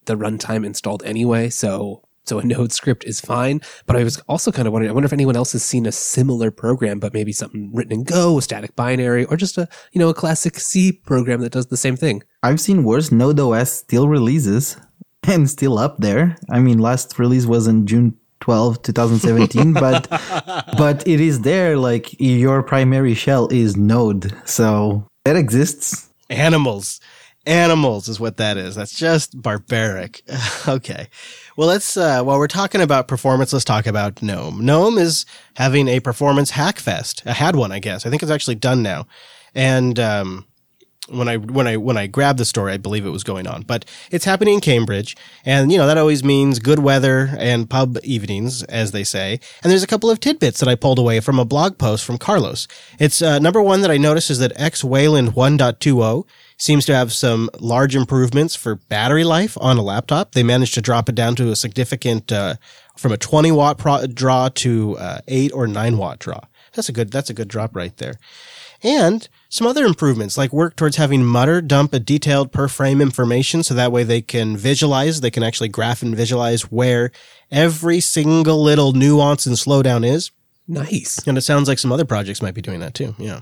the 0.05 0.17
runtime 0.17 0.65
installed 0.65 1.03
anyway. 1.03 1.49
So, 1.49 2.01
so 2.23 2.39
a 2.39 2.43
Node 2.45 2.71
script 2.71 3.03
is 3.03 3.21
fine. 3.21 3.61
But 3.85 3.95
I 3.95 4.03
was 4.03 4.17
also 4.21 4.51
kind 4.51 4.67
of 4.67 4.73
wondering, 4.73 4.89
I 4.89 4.93
wonder 4.93 5.05
if 5.05 5.13
anyone 5.13 5.35
else 5.35 5.51
has 5.51 5.63
seen 5.63 5.85
a 5.85 5.91
similar 5.91 6.49
program, 6.49 6.99
but 6.99 7.13
maybe 7.13 7.33
something 7.33 7.71
written 7.71 7.93
in 7.93 8.03
Go, 8.03 8.39
a 8.39 8.41
static 8.41 8.75
binary, 8.75 9.25
or 9.25 9.37
just 9.37 9.59
a, 9.59 9.69
you 9.91 9.99
know, 9.99 10.09
a 10.09 10.13
classic 10.15 10.59
C 10.59 10.91
program 10.91 11.41
that 11.41 11.51
does 11.51 11.67
the 11.67 11.77
same 11.77 11.97
thing. 11.97 12.23
I've 12.41 12.59
seen 12.59 12.83
worse. 12.83 13.11
Node 13.11 13.39
OS 13.39 13.71
still 13.71 14.07
releases 14.07 14.77
and 15.27 15.49
still 15.49 15.77
up 15.77 15.97
there. 15.97 16.35
I 16.49 16.59
mean, 16.59 16.79
last 16.79 17.17
release 17.19 17.45
was 17.45 17.67
in 17.67 17.87
June 17.87 18.17
12, 18.41 18.81
2017, 18.81 19.73
but 19.73 20.09
but 20.77 21.07
it 21.07 21.21
is 21.21 21.41
there. 21.41 21.77
Like 21.77 22.19
your 22.19 22.63
primary 22.63 23.13
shell 23.13 23.47
is 23.49 23.77
Node, 23.77 24.35
so 24.45 25.07
that 25.25 25.35
exists. 25.35 26.09
Animals. 26.29 26.99
Animals 27.45 28.07
is 28.07 28.19
what 28.19 28.37
that 28.37 28.57
is. 28.57 28.75
That's 28.75 28.97
just 28.97 29.41
barbaric. 29.41 30.21
okay. 30.67 31.09
Well, 31.57 31.67
let's, 31.67 31.97
uh, 31.97 32.23
while 32.23 32.37
we're 32.37 32.47
talking 32.47 32.79
about 32.81 33.09
performance, 33.09 33.51
let's 33.51 33.65
talk 33.65 33.85
about 33.85 34.21
GNOME. 34.21 34.65
GNOME 34.65 34.97
is 34.97 35.25
having 35.55 35.89
a 35.89 35.99
performance 35.99 36.51
hack 36.51 36.79
fest. 36.79 37.21
I 37.25 37.33
had 37.33 37.57
one, 37.57 37.73
I 37.73 37.79
guess. 37.79 38.05
I 38.05 38.09
think 38.09 38.23
it's 38.23 38.31
actually 38.31 38.55
done 38.55 38.81
now. 38.81 39.07
And, 39.53 39.99
um, 39.99 40.45
when 41.09 41.27
I 41.27 41.37
when 41.37 41.67
I 41.67 41.77
when 41.77 41.97
I 41.97 42.07
grabbed 42.07 42.39
the 42.39 42.45
story, 42.45 42.73
I 42.73 42.77
believe 42.77 43.05
it 43.05 43.09
was 43.09 43.23
going 43.23 43.47
on. 43.47 43.63
But 43.63 43.85
it's 44.11 44.25
happening 44.25 44.55
in 44.55 44.59
Cambridge, 44.61 45.15
and 45.45 45.71
you 45.71 45.77
know 45.77 45.87
that 45.87 45.97
always 45.97 46.23
means 46.23 46.59
good 46.59 46.79
weather 46.79 47.29
and 47.37 47.69
pub 47.69 47.97
evenings, 48.03 48.63
as 48.63 48.91
they 48.91 49.03
say. 49.03 49.39
And 49.61 49.71
there's 49.71 49.83
a 49.83 49.87
couple 49.87 50.09
of 50.09 50.19
tidbits 50.19 50.59
that 50.59 50.69
I 50.69 50.75
pulled 50.75 50.99
away 50.99 51.19
from 51.19 51.39
a 51.39 51.45
blog 51.45 51.77
post 51.77 52.05
from 52.05 52.17
Carlos. 52.17 52.67
It's 52.99 53.21
uh, 53.21 53.39
number 53.39 53.61
one 53.61 53.81
that 53.81 53.91
I 53.91 53.97
noticed 53.97 54.29
is 54.29 54.39
that 54.39 54.53
X 54.55 54.83
Wayland 54.83 55.29
1.20 55.29 56.25
seems 56.57 56.85
to 56.85 56.95
have 56.95 57.11
some 57.11 57.49
large 57.59 57.95
improvements 57.95 58.55
for 58.55 58.75
battery 58.75 59.23
life 59.23 59.57
on 59.59 59.77
a 59.77 59.81
laptop. 59.81 60.31
They 60.31 60.43
managed 60.43 60.73
to 60.75 60.81
drop 60.81 61.09
it 61.09 61.15
down 61.15 61.35
to 61.35 61.51
a 61.51 61.55
significant 61.55 62.31
uh, 62.31 62.55
from 62.95 63.11
a 63.11 63.17
20 63.17 63.51
watt 63.51 63.77
pro- 63.77 64.07
draw 64.07 64.49
to 64.49 64.97
uh, 64.97 65.19
eight 65.27 65.51
or 65.53 65.67
nine 65.67 65.97
watt 65.97 66.19
draw. 66.19 66.39
That's 66.73 66.89
a 66.89 66.93
good 66.93 67.11
that's 67.11 67.29
a 67.29 67.33
good 67.33 67.49
drop 67.49 67.75
right 67.75 67.95
there 67.97 68.15
and 68.83 69.27
some 69.49 69.65
other 69.67 69.85
improvements 69.85 70.37
like 70.37 70.51
work 70.51 70.75
towards 70.75 70.97
having 70.97 71.23
mutter 71.23 71.61
dump 71.61 71.93
a 71.93 71.99
detailed 71.99 72.51
per 72.51 72.67
frame 72.67 73.01
information 73.01 73.63
so 73.63 73.73
that 73.73 73.91
way 73.91 74.03
they 74.03 74.21
can 74.21 74.57
visualize 74.57 75.21
they 75.21 75.31
can 75.31 75.43
actually 75.43 75.69
graph 75.69 76.01
and 76.01 76.15
visualize 76.15 76.63
where 76.71 77.11
every 77.51 77.99
single 77.99 78.61
little 78.61 78.93
nuance 78.93 79.45
and 79.45 79.55
slowdown 79.55 80.05
is 80.05 80.31
Nice. 80.67 81.25
and 81.27 81.37
it 81.37 81.41
sounds 81.41 81.67
like 81.67 81.79
some 81.79 81.91
other 81.91 82.05
projects 82.05 82.41
might 82.41 82.53
be 82.55 82.61
doing 82.61 82.79
that 82.81 82.93
too 82.93 83.15
yeah 83.17 83.41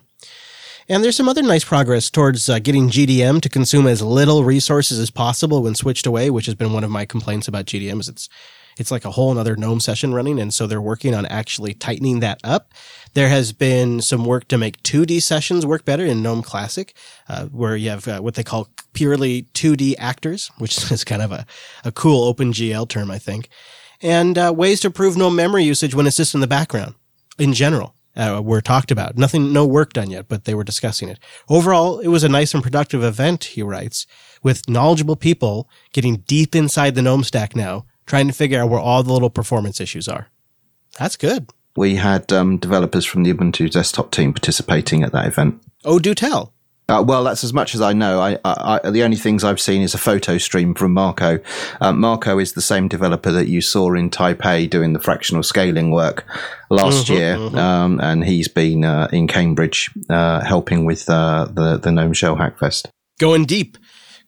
and 0.90 1.04
there's 1.04 1.16
some 1.16 1.30
other 1.30 1.42
nice 1.44 1.64
progress 1.64 2.10
towards 2.10 2.50
uh, 2.50 2.60
getting 2.60 2.90
GDM 2.90 3.40
to 3.42 3.50
consume 3.50 3.88
as 3.88 4.02
little 4.02 4.44
resources 4.44 5.00
as 5.00 5.10
possible 5.10 5.64
when 5.64 5.74
switched 5.76 6.06
away, 6.06 6.30
which 6.30 6.48
has 6.48 6.56
been 6.56 6.74
one 6.74 6.84
of 6.84 6.90
my 6.90 7.06
complaints 7.06 7.48
about 7.48 7.66
GDM. 7.66 8.00
Is 8.02 8.10
it's 8.10 8.30
it's 8.78 8.92
like 8.92 9.06
a 9.06 9.12
whole 9.12 9.38
other 9.38 9.56
GNOME 9.56 9.80
session 9.80 10.14
running, 10.14 10.40
and 10.40 10.54
so 10.54 10.68
they're 10.68 10.82
working 10.82 11.14
on 11.14 11.26
actually 11.26 11.74
tightening 11.74 12.20
that 12.20 12.40
up. 12.44 12.74
There 13.14 13.30
has 13.30 13.54
been 13.54 14.02
some 14.02 14.26
work 14.26 14.48
to 14.50 14.58
make 14.58 14.82
2D 14.84 15.22
sessions 15.22 15.66
work 15.66 15.86
better 15.86 16.06
in 16.06 16.22
GNOME 16.22 16.44
Classic, 16.44 16.96
uh, 17.28 17.46
where 17.46 17.76
you 17.76 17.90
have 17.90 18.08
uh, 18.08 18.20
what 18.20 18.36
they 18.36 18.44
call 18.44 18.70
purely 18.94 19.44
2D 19.54 19.96
actors, 19.98 20.52
which 20.58 20.92
is 20.92 21.04
kind 21.04 21.22
of 21.22 21.32
a, 21.32 21.46
a 21.84 21.92
cool 21.92 22.34
OpenGL 22.34 22.88
term, 22.88 23.12
I 23.12 23.20
think, 23.20 23.50
and 24.02 24.38
uh, 24.38 24.54
ways 24.56 24.80
to 24.82 24.92
prove 24.92 25.18
no 25.18 25.30
memory 25.30 25.64
usage 25.64 25.96
when 25.96 26.08
it's 26.08 26.18
just 26.18 26.34
in 26.34 26.42
the 26.42 26.48
background 26.48 26.96
in 27.38 27.54
general 27.54 27.96
uh, 28.16 28.42
were 28.44 28.62
talked 28.62 28.92
about. 28.92 29.18
Nothing, 29.18 29.54
no 29.54 29.66
work 29.66 29.94
done 29.94 30.10
yet, 30.10 30.28
but 30.28 30.46
they 30.46 30.54
were 30.54 30.64
discussing 30.64 31.10
it. 31.10 31.20
Overall, 31.50 32.00
it 32.00 32.08
was 32.08 32.24
a 32.24 32.30
nice 32.30 32.54
and 32.54 32.64
productive 32.64 33.04
event, 33.04 33.46
he 33.46 33.64
writes, 33.64 34.06
with 34.44 34.68
knowledgeable 34.68 35.16
people 35.16 35.70
getting 35.94 36.18
deep 36.28 36.56
inside 36.56 36.96
the 36.96 37.02
GNOME 37.02 37.24
stack 37.24 37.56
now, 37.56 37.86
trying 38.06 38.28
to 38.28 38.34
figure 38.34 38.62
out 38.62 38.70
where 38.70 38.80
all 38.80 39.04
the 39.04 39.14
little 39.14 39.30
performance 39.30 39.80
issues 39.80 40.08
are. 40.08 40.28
That's 41.00 41.16
good. 41.16 41.50
We 41.76 41.96
had 41.96 42.32
um, 42.34 42.58
developers 42.58 43.06
from 43.06 43.24
the 43.24 43.34
Ubuntu 43.34 43.72
desktop 43.72 44.12
team 44.12 44.34
participating 44.34 45.04
at 45.04 45.14
that 45.14 45.26
event. 45.28 45.62
Oh, 45.86 46.00
do 46.00 46.14
tell. 46.14 46.54
Uh, 46.90 47.02
well, 47.02 47.24
that's 47.24 47.46
as 47.46 47.54
much 47.54 47.74
as 47.74 47.80
I 47.80 47.94
know. 47.94 48.20
I, 48.20 48.38
I, 48.44 48.80
I, 48.84 48.90
the 48.90 49.04
only 49.04 49.16
things 49.16 49.46
I've 49.46 49.62
seen 49.62 49.82
is 49.82 49.94
a 49.94 49.98
photo 49.98 50.38
stream 50.38 50.74
from 50.74 50.94
Marco. 50.94 51.40
Uh, 51.80 51.94
Marco 51.94 52.38
is 52.38 52.52
the 52.52 52.62
same 52.62 52.90
developer 52.90 53.32
that 53.32 53.48
you 53.48 53.62
saw 53.62 53.94
in 53.94 54.10
Taipei 54.10 54.70
doing 54.70 54.92
the 54.92 55.00
fractional 55.00 55.44
scaling 55.44 55.92
work 55.92 56.26
last 56.70 57.08
year, 57.08 57.36
Um, 57.38 58.02
and 58.02 58.26
he's 58.26 58.50
been 58.50 58.84
uh, 58.84 59.08
in 59.14 59.28
Cambridge 59.28 59.90
uh, 60.10 60.42
helping 60.42 60.84
with 60.84 61.10
uh, 61.10 61.46
the 61.46 61.78
the 61.78 61.92
GNOME 61.94 62.12
Shell 62.12 62.36
Hackfest. 62.36 62.88
Going 63.20 63.46
deep. 63.46 63.78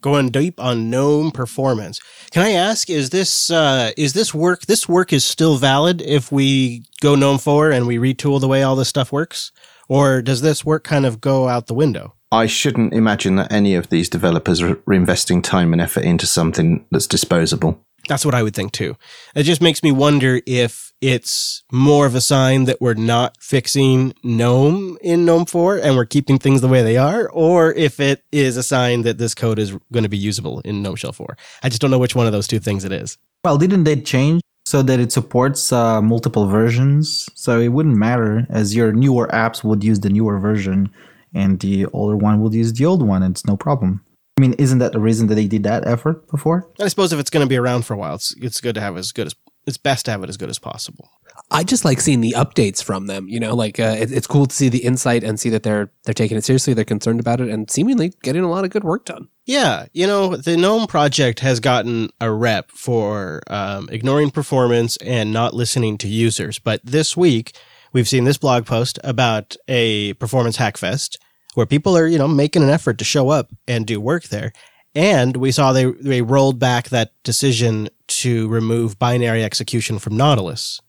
Going 0.04 0.32
deep 0.32 0.60
on 0.60 0.90
GNOME 0.90 1.32
performance. 1.32 2.02
Can 2.30 2.44
I 2.44 2.52
ask, 2.52 2.90
is 2.90 3.12
this 3.12 3.50
uh, 3.50 3.92
is 3.96 4.12
this 4.12 4.34
work 4.34 4.66
this 4.66 4.88
work 4.88 5.14
is 5.14 5.24
still 5.24 5.56
valid 5.56 6.02
if 6.02 6.30
we 6.30 6.84
go 7.00 7.16
GNOME 7.16 7.38
4 7.38 7.72
and 7.72 7.88
we 7.88 7.96
retool 7.96 8.42
the 8.42 8.50
way 8.50 8.64
all 8.64 8.76
this 8.76 8.90
stuff 8.90 9.14
works? 9.14 9.54
Or 9.88 10.22
does 10.22 10.42
this 10.42 10.66
work 10.66 10.84
kind 10.84 11.06
of 11.06 11.22
go 11.22 11.48
out 11.48 11.68
the 11.68 11.74
window? 11.74 12.16
I 12.34 12.48
shouldn't 12.48 12.94
imagine 12.94 13.38
that 13.38 13.54
any 13.54 13.76
of 13.76 13.88
these 13.90 14.10
developers 14.10 14.62
are 14.62 14.78
investing 14.92 15.42
time 15.42 15.72
and 15.72 15.82
effort 15.82 16.04
into 16.04 16.28
something 16.28 16.86
that's 16.92 17.08
disposable. 17.08 17.80
That's 18.08 18.26
what 18.26 18.36
I 18.36 18.44
would 18.44 18.56
think 18.56 18.74
too. 18.74 18.98
It 19.36 19.44
just 19.44 19.62
makes 19.62 19.82
me 19.82 19.92
wonder 19.92 20.42
if 20.46 20.92
it's 21.02 21.64
more 21.72 22.06
of 22.06 22.16
a 22.16 22.22
sign 22.22 22.66
that 22.66 22.82
we're 22.82 22.94
not 22.94 23.38
fixing 23.42 24.14
GNOME 24.24 24.98
in 25.02 25.26
GNOME 25.26 25.46
4 25.46 25.78
and 25.78 25.96
we're 25.96 26.06
keeping 26.06 26.38
things 26.38 26.62
the 26.62 26.68
way 26.68 26.82
they 26.82 26.98
are, 26.98 27.30
or 27.30 27.74
if 27.74 28.00
it 28.00 28.24
is 28.32 28.58
a 28.58 28.64
sign 28.64 29.02
that 29.02 29.18
this 29.18 29.34
code 29.36 29.60
is 29.60 29.72
going 29.92 30.04
to 30.04 30.10
be 30.10 30.18
usable 30.18 30.60
in 30.62 30.82
GNOME 30.82 30.96
Shell 30.96 31.14
4. 31.14 31.38
I 31.62 31.70
just 31.70 31.82
don't 31.82 31.92
know 31.92 32.00
which 32.00 32.16
one 32.16 32.26
of 32.26 32.32
those 32.32 32.48
two 32.48 32.60
things 32.60 32.86
it 32.86 32.92
is. 32.92 33.18
Well, 33.44 33.58
didn't 33.58 33.84
they 33.84 34.00
change 34.00 34.42
so 34.66 34.82
that 34.82 35.00
it 35.00 35.12
supports 35.12 35.72
uh, 35.72 36.02
multiple 36.02 36.48
versions? 36.48 37.30
So 37.36 37.60
it 37.60 37.70
wouldn't 37.70 37.98
matter 37.98 38.48
as 38.50 38.76
your 38.76 38.94
newer 38.94 39.28
apps 39.28 39.64
would 39.64 39.84
use 39.84 40.00
the 40.00 40.10
newer 40.10 40.40
version 40.40 40.90
and 41.34 41.60
the 41.60 41.86
older 41.88 42.16
one 42.16 42.42
would 42.42 42.54
use 42.54 42.74
the 42.74 42.86
old 42.86 43.06
one. 43.06 43.24
It's 43.24 43.46
no 43.46 43.58
problem. 43.58 44.06
I 44.38 44.42
mean, 44.42 44.54
isn't 44.54 44.80
that 44.80 44.94
the 44.94 45.00
reason 45.00 45.28
that 45.28 45.36
they 45.36 45.48
did 45.48 45.64
that 45.64 45.86
effort 45.86 46.28
before? 46.30 46.68
I 46.80 46.88
suppose 46.88 47.14
if 47.14 47.20
it's 47.20 47.30
going 47.30 47.46
to 47.46 47.50
be 47.50 47.58
around 47.58 47.86
for 47.86 47.94
a 47.94 47.98
while, 47.98 48.16
it's, 48.16 48.36
it's 48.38 48.62
good 48.62 48.76
to 48.76 48.82
have 48.82 48.98
as 48.98 49.12
good 49.12 49.28
as 49.28 49.36
it's 49.66 49.78
best 49.78 50.06
to 50.06 50.12
have 50.12 50.24
it 50.24 50.30
as 50.30 50.38
good 50.38 50.50
as 50.50 50.60
possible. 50.60 51.10
I 51.50 51.64
just 51.64 51.86
like 51.86 52.02
seeing 52.02 52.22
the 52.22 52.34
updates 52.38 52.84
from 52.84 53.08
them. 53.08 53.28
You 53.28 53.40
know, 53.40 53.56
like 53.56 53.80
uh, 53.80 53.96
it, 53.98 54.12
it's 54.12 54.28
cool 54.28 54.46
to 54.46 54.56
see 54.56 54.70
the 54.70 54.84
insight 54.84 55.24
and 55.24 55.40
see 55.40 55.50
that 55.50 55.64
they're 55.64 55.92
they're 56.04 56.14
taking 56.14 56.38
it 56.38 56.44
seriously. 56.44 56.74
They're 56.74 56.86
concerned 56.86 57.20
about 57.20 57.42
it 57.42 57.50
and 57.50 57.70
seemingly 57.70 58.14
getting 58.24 58.44
a 58.44 58.50
lot 58.50 58.66
of 58.66 58.72
good 58.72 58.84
work 58.84 59.06
done. 59.06 59.30
Yeah, 59.46 59.88
you 59.94 60.08
know, 60.08 60.36
the 60.36 60.58
GNOME 60.58 60.88
project 60.88 61.42
has 61.42 61.60
gotten 61.60 62.10
a 62.22 62.32
rep 62.32 62.72
for 62.72 63.42
um, 63.48 63.90
ignoring 63.92 64.32
performance 64.32 64.98
and 64.98 65.34
not 65.34 65.54
listening 65.54 65.98
to 66.00 66.08
users. 66.08 66.60
But 66.60 66.82
this 66.84 67.18
week, 67.18 67.56
we've 67.92 68.08
seen 68.08 68.24
this 68.24 68.38
blog 68.38 68.66
post 68.66 69.00
about 69.04 69.56
a 69.68 70.14
performance 70.14 70.58
hackfest 70.58 71.18
where 71.56 71.66
people 71.66 71.98
are, 71.98 72.08
you 72.08 72.18
know, 72.18 72.28
making 72.28 72.64
an 72.64 72.70
effort 72.70 72.98
to 72.98 73.04
show 73.04 73.30
up 73.30 73.52
and 73.68 73.86
do 73.86 74.00
work 74.00 74.26
there. 74.26 74.54
And 74.96 75.38
we 75.38 75.52
saw 75.52 75.74
they, 75.74 75.86
they 75.86 76.22
rolled 76.22 76.60
back 76.60 76.90
that 76.90 77.14
decision 77.24 77.90
to 78.08 78.48
remove 78.48 79.00
binary 79.00 79.44
execution 79.44 79.98
from 79.98 80.18
Nautilus, 80.18 80.82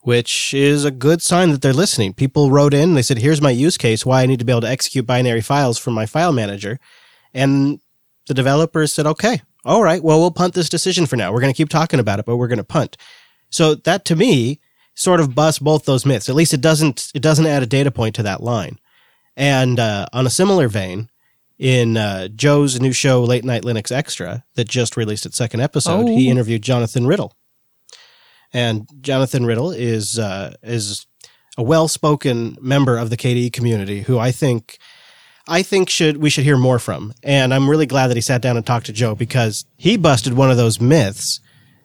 which 0.00 0.54
is 0.54 0.84
a 0.84 0.90
good 0.90 1.20
sign 1.20 1.50
that 1.50 1.60
they're 1.60 1.72
listening. 1.72 2.14
People 2.14 2.50
wrote 2.50 2.72
in, 2.72 2.94
they 2.94 3.02
said, 3.02 3.18
here's 3.18 3.42
my 3.42 3.50
use 3.50 3.76
case, 3.76 4.06
why 4.06 4.22
I 4.22 4.26
need 4.26 4.38
to 4.38 4.44
be 4.44 4.52
able 4.52 4.60
to 4.62 4.68
execute 4.68 5.06
binary 5.06 5.40
files 5.40 5.78
from 5.78 5.94
my 5.94 6.06
file 6.06 6.32
manager. 6.32 6.78
And 7.34 7.80
the 8.28 8.34
developers 8.34 8.92
said, 8.92 9.06
okay, 9.06 9.42
all 9.64 9.82
right, 9.82 10.02
well, 10.02 10.20
we'll 10.20 10.30
punt 10.30 10.54
this 10.54 10.68
decision 10.68 11.06
for 11.06 11.16
now. 11.16 11.32
We're 11.32 11.40
going 11.40 11.52
to 11.52 11.56
keep 11.56 11.68
talking 11.68 12.00
about 12.00 12.18
it, 12.18 12.26
but 12.26 12.36
we're 12.36 12.48
going 12.48 12.58
to 12.58 12.64
punt. 12.64 12.96
So 13.50 13.74
that 13.74 14.04
to 14.06 14.16
me 14.16 14.60
sort 14.94 15.20
of 15.20 15.34
busts 15.34 15.58
both 15.58 15.84
those 15.84 16.06
myths. 16.06 16.28
At 16.28 16.34
least 16.34 16.54
it 16.54 16.60
doesn't, 16.60 17.10
it 17.14 17.22
doesn't 17.22 17.46
add 17.46 17.62
a 17.62 17.66
data 17.66 17.90
point 17.90 18.14
to 18.14 18.22
that 18.22 18.42
line. 18.42 18.78
And 19.40 19.80
uh, 19.80 20.06
on 20.12 20.26
a 20.26 20.30
similar 20.30 20.68
vein, 20.68 21.08
in 21.58 21.96
uh, 21.96 22.28
Joe's 22.28 22.78
new 22.80 22.92
show, 22.92 23.22
Late 23.24 23.44
Night 23.44 23.62
Linux 23.62 23.90
Extra, 23.90 24.44
that 24.54 24.68
just 24.68 24.96
released 24.98 25.24
its 25.26 25.36
second 25.36 25.60
episode, 25.60 26.08
he 26.08 26.28
Oh. 26.28 26.30
interviewed 26.30 26.60
Jonathan 26.62 27.06
Riddell. 27.06 27.34
And 28.52 28.86
Jonathan 29.00 29.46
Riddell 29.46 29.70
is 29.70 30.18
uh, 30.18 30.54
is 30.62 31.06
a 31.56 31.62
well-spoken 31.62 32.56
member 32.60 32.98
of 32.98 33.08
the 33.10 33.16
KDE 33.16 33.52
community 33.52 34.02
who 34.02 34.18
I 34.18 34.30
think 34.32 34.78
I 35.48 35.62
think 35.62 35.88
should 35.88 36.18
we 36.18 36.30
should 36.30 36.44
hear 36.44 36.56
more 36.58 36.78
from. 36.78 37.14
And 37.22 37.54
I'm 37.54 37.68
really 37.70 37.86
glad 37.86 38.08
that 38.08 38.16
he 38.16 38.20
sat 38.20 38.42
down 38.42 38.56
and 38.56 38.66
talked 38.66 38.86
to 38.86 38.92
Joe 38.92 39.14
because 39.14 39.64
he 39.76 39.96
busted 39.96 40.34
one 40.34 40.50
of 40.50 40.56
those 40.56 40.80
myths 40.80 41.40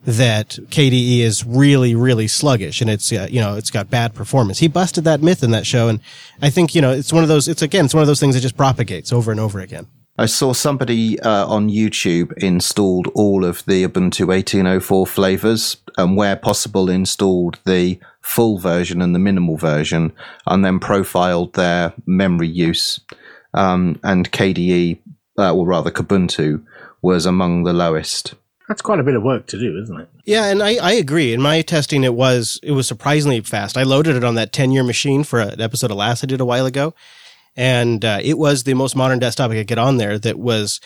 that 0.06 0.50
KDE 0.70 1.20
is 1.20 1.44
really 1.46 1.96
really 1.96 2.28
sluggish 2.28 2.80
and 2.82 2.90
it's 2.90 3.12
uh, 3.12 3.28
you 3.30 3.42
know 3.42 3.56
it's 3.56 3.72
got 3.72 3.90
bad 3.90 4.14
performance. 4.14 4.60
He 4.60 4.68
busted 4.68 5.04
that 5.04 5.22
myth 5.22 5.44
in 5.44 5.52
that 5.52 5.66
show 5.66 5.88
and 5.88 6.00
I 6.42 6.50
think 6.50 6.76
you 6.76 6.82
know 6.82 6.92
it's 6.92 7.12
one 7.12 7.24
of 7.24 7.30
those 7.30 7.48
it's 7.48 7.62
again 7.62 7.86
it's 7.86 7.94
one 7.94 8.02
of 8.02 8.08
those 8.08 8.20
things 8.20 8.36
that 8.36 8.42
just 8.42 8.58
propagates 8.58 9.12
over 9.12 9.32
and 9.32 9.40
over 9.40 9.60
again. 9.60 9.88
I 10.18 10.28
saw 10.28 10.54
somebody 10.54 11.20
uh, 11.20 11.46
on 11.46 11.70
YouTube 11.70 12.32
installed 12.38 13.08
all 13.16 13.44
of 13.44 13.66
the 13.66 13.86
Ubuntu 13.86 14.28
1804 14.28 15.06
flavors 15.08 15.78
and 15.98 16.16
where 16.16 16.38
possible 16.38 16.90
installed 16.90 17.60
the 17.66 18.00
full 18.22 18.58
version 18.58 19.02
and 19.02 19.14
the 19.14 19.20
minimal 19.20 19.58
version 19.58 20.14
and 20.48 20.64
then 20.64 20.80
profiled 20.80 21.54
their 21.54 21.94
memory 22.06 22.48
use. 22.48 23.02
Um, 23.54 24.00
and 24.04 24.32
KDE, 24.32 25.00
uh, 25.38 25.54
or 25.54 25.66
rather 25.66 25.92
Kubuntu, 25.92 26.64
was 27.02 27.26
among 27.26 27.64
the 27.64 27.74
lowest. 27.74 28.36
That's 28.68 28.82
quite 28.82 29.00
a 29.00 29.04
bit 29.04 29.16
of 29.16 29.22
work 29.22 29.46
to 29.48 29.60
do, 29.60 29.80
isn't 29.80 30.00
it? 30.00 30.10
Yeah, 30.26 30.46
and 30.46 30.64
I, 30.64 30.76
I 30.78 30.94
agree. 30.94 31.34
In 31.34 31.42
my 31.42 31.62
testing, 31.62 32.04
it 32.04 32.16
was 32.16 32.60
it 32.64 32.72
was 32.72 32.88
surprisingly 32.88 33.42
fast. 33.42 33.78
I 33.78 33.84
loaded 33.84 34.16
it 34.16 34.24
on 34.24 34.36
that 34.36 34.52
ten 34.52 34.72
year 34.72 34.84
machine 34.84 35.24
for 35.24 35.40
an 35.40 35.62
episode 35.62 35.92
of 35.92 35.98
Last 35.98 36.24
I 36.24 36.28
did 36.28 36.42
a 36.42 36.46
while 36.46 36.66
ago, 36.66 36.96
and 37.56 38.04
uh, 38.04 38.20
it 38.24 38.38
was 38.38 38.64
the 38.64 38.74
most 38.74 38.96
modern 38.96 39.20
desktop 39.20 39.52
I 39.52 39.56
could 39.56 39.68
get 39.68 39.78
on 39.78 39.98
there. 39.98 40.18
That 40.18 40.40
was 40.40 40.82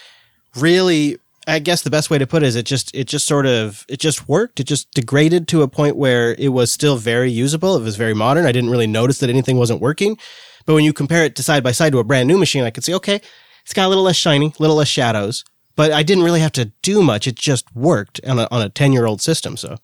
really, 0.57 1.19
I 1.47 1.59
guess, 1.59 1.81
the 1.81 1.89
best 1.89 2.09
way 2.09 2.17
to 2.17 2.27
put 2.27 2.43
it 2.43 2.47
is 2.47 2.57
it 2.57 2.65
just 2.65 2.93
it 2.93 3.07
just 3.07 3.25
sort 3.25 3.45
of 3.45 3.85
it 3.87 3.99
just 4.01 4.27
worked. 4.27 4.59
It 4.59 4.65
just 4.65 4.91
degraded 4.91 5.47
to 5.49 5.61
a 5.61 5.69
point 5.69 5.95
where 5.95 6.35
it 6.37 6.49
was 6.49 6.73
still 6.73 6.97
very 6.97 7.31
usable. 7.31 7.77
It 7.77 7.83
was 7.83 7.95
very 7.95 8.13
modern. 8.13 8.45
I 8.45 8.51
didn't 8.51 8.71
really 8.71 8.87
notice 8.87 9.19
that 9.19 9.29
anything 9.29 9.57
wasn't 9.57 9.79
working, 9.79 10.17
but 10.65 10.73
when 10.73 10.83
you 10.83 10.91
compare 10.91 11.23
it 11.23 11.35
to 11.37 11.43
side 11.43 11.63
by 11.63 11.71
side 11.71 11.93
to 11.93 11.99
a 11.99 12.03
brand 12.03 12.27
new 12.27 12.37
machine, 12.37 12.65
I 12.65 12.71
could 12.71 12.83
say, 12.83 12.93
okay, 12.95 13.21
it's 13.63 13.73
got 13.73 13.85
a 13.85 13.89
little 13.89 14.03
less 14.03 14.17
shiny, 14.17 14.47
a 14.47 14.61
little 14.61 14.75
less 14.75 14.89
shadows, 14.89 15.45
but 15.79 15.93
I 15.93 16.03
didn't 16.03 16.25
really 16.25 16.41
have 16.41 16.51
to 16.51 16.65
do 16.81 17.01
much. 17.01 17.25
It 17.25 17.37
just 17.37 17.73
worked 17.73 18.19
on 18.27 18.37
a, 18.37 18.49
on 18.51 18.61
a 18.61 18.67
10 18.67 18.91
year 18.91 19.05
old 19.05 19.21
system. 19.21 19.55
So, 19.55 19.77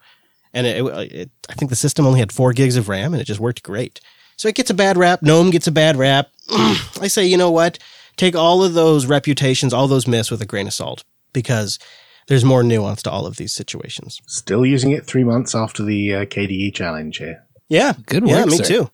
and 0.54 0.68
it, 0.68 0.86
it, 0.86 1.30
I 1.48 1.54
think 1.54 1.70
the 1.70 1.78
system 1.78 2.06
only 2.06 2.20
had 2.20 2.34
four 2.34 2.52
gigs 2.52 2.76
of 2.76 2.90
RAM 2.90 3.14
and 3.14 3.22
it 3.22 3.24
just 3.24 3.40
worked 3.40 3.64
great. 3.64 4.02
So 4.36 4.50
it 4.50 4.56
gets 4.56 4.70
a 4.70 4.74
bad 4.74 4.98
rap. 4.98 5.22
GNOME 5.22 5.52
gets 5.52 5.68
a 5.68 5.72
bad 5.72 5.96
rap. 5.96 6.32
I 6.50 7.08
say, 7.08 7.26
you 7.26 7.38
know 7.38 7.50
what? 7.50 7.80
Take 8.18 8.36
all 8.36 8.62
of 8.62 8.74
those 8.74 9.06
reputations, 9.06 9.72
all 9.74 9.88
those 9.88 10.06
myths 10.06 10.30
with 10.30 10.42
a 10.42 10.46
grain 10.46 10.68
of 10.68 10.74
salt 10.74 11.06
because 11.32 11.80
there's 12.28 12.44
more 12.44 12.62
nuance 12.62 13.02
to 13.04 13.10
all 13.10 13.26
of 13.26 13.38
these 13.38 13.54
situations. 13.54 14.22
Still 14.28 14.66
using 14.66 14.92
it 14.92 15.06
three 15.06 15.24
months 15.24 15.56
after 15.56 15.82
the 15.82 16.14
uh, 16.14 16.26
KDE 16.26 16.76
challenge 16.76 17.20
here. 17.20 17.46
Yeah. 17.70 17.94
Good 18.06 18.24
work. 18.24 18.32
Yeah, 18.32 18.44
me 18.44 18.58
sir. 18.58 18.64
too. 18.66 18.92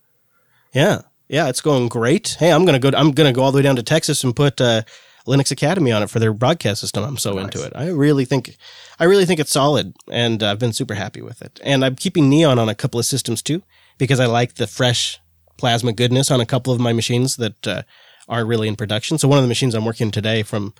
Yeah. 0.71 1.01
Yeah, 1.27 1.49
it's 1.49 1.61
going 1.61 1.87
great. 1.87 2.35
Hey, 2.37 2.51
I'm 2.51 2.63
gonna 2.63 2.77
go. 2.77 2.91
I'm 2.93 3.11
gonna 3.13 3.33
go 3.33 3.41
all 3.41 3.51
the 3.51 3.55
way 3.55 3.63
down 3.63 3.77
to 3.77 3.83
Texas 3.83 4.23
and 4.23 4.35
put 4.35 4.61
uh, 4.61 4.83
Linux 5.27 5.51
Academy 5.51 5.91
on 5.91 6.01
it 6.03 6.09
for 6.09 6.19
their 6.19 6.33
broadcast 6.33 6.81
system. 6.81 7.03
I'm 7.03 7.17
so 7.17 7.37
into 7.37 7.63
it. 7.63 7.73
I 7.75 7.87
really 7.89 8.25
think, 8.25 8.57
I 8.99 9.03
really 9.03 9.25
think 9.25 9.39
it's 9.39 9.51
solid, 9.51 9.93
and 10.11 10.41
I've 10.41 10.59
been 10.59 10.73
super 10.73 10.95
happy 10.95 11.21
with 11.21 11.41
it. 11.41 11.59
And 11.63 11.85
I'm 11.85 11.95
keeping 11.95 12.29
Neon 12.29 12.57
on 12.59 12.69
a 12.69 12.75
couple 12.75 12.99
of 12.99 13.05
systems 13.05 13.41
too 13.41 13.61
because 13.97 14.19
I 14.19 14.25
like 14.25 14.55
the 14.55 14.67
fresh 14.67 15.19
plasma 15.57 15.93
goodness 15.93 16.31
on 16.31 16.41
a 16.41 16.45
couple 16.45 16.73
of 16.73 16.79
my 16.79 16.91
machines 16.93 17.35
that 17.35 17.67
uh, 17.67 17.83
aren't 18.27 18.47
really 18.47 18.67
in 18.67 18.75
production. 18.75 19.17
So 19.17 19.27
one 19.27 19.37
of 19.37 19.43
the 19.43 19.47
machines 19.47 19.75
I'm 19.75 19.85
working 19.85 20.09
today 20.11 20.41
from 20.43 20.73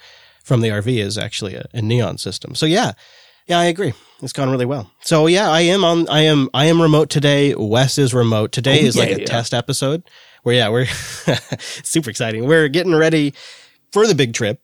from 0.44 0.62
the 0.62 0.70
RV 0.70 0.98
is 0.98 1.20
actually 1.20 1.54
a, 1.54 1.68
a 1.72 1.84
Neon 1.84 2.18
system. 2.18 2.56
So 2.56 2.66
yeah, 2.66 2.94
yeah, 3.46 3.60
I 3.60 3.66
agree. 3.66 3.94
It's 4.24 4.34
gone 4.34 4.50
really 4.50 4.66
well. 4.66 4.90
So 5.02 5.28
yeah, 5.28 5.52
I 5.52 5.62
am 5.62 5.84
on. 5.84 6.08
I 6.10 6.22
am. 6.22 6.50
I 6.54 6.66
am 6.66 6.82
remote 6.82 7.10
today. 7.12 7.54
Wes 7.56 7.98
is 8.00 8.12
remote. 8.14 8.52
Today 8.52 8.82
Oh, 8.84 8.88
is 8.88 8.98
like 8.98 9.10
a 9.12 9.20
yeah. 9.20 9.26
test 9.26 9.54
episode. 9.54 10.04
Where 10.44 10.56
yeah, 10.56 10.70
we're 10.70 10.86
super 11.84 12.10
exciting. 12.10 12.48
We're 12.48 12.68
getting 12.68 12.96
ready 12.96 13.34
for 13.92 14.08
the 14.08 14.16
big 14.16 14.34
trip. 14.34 14.62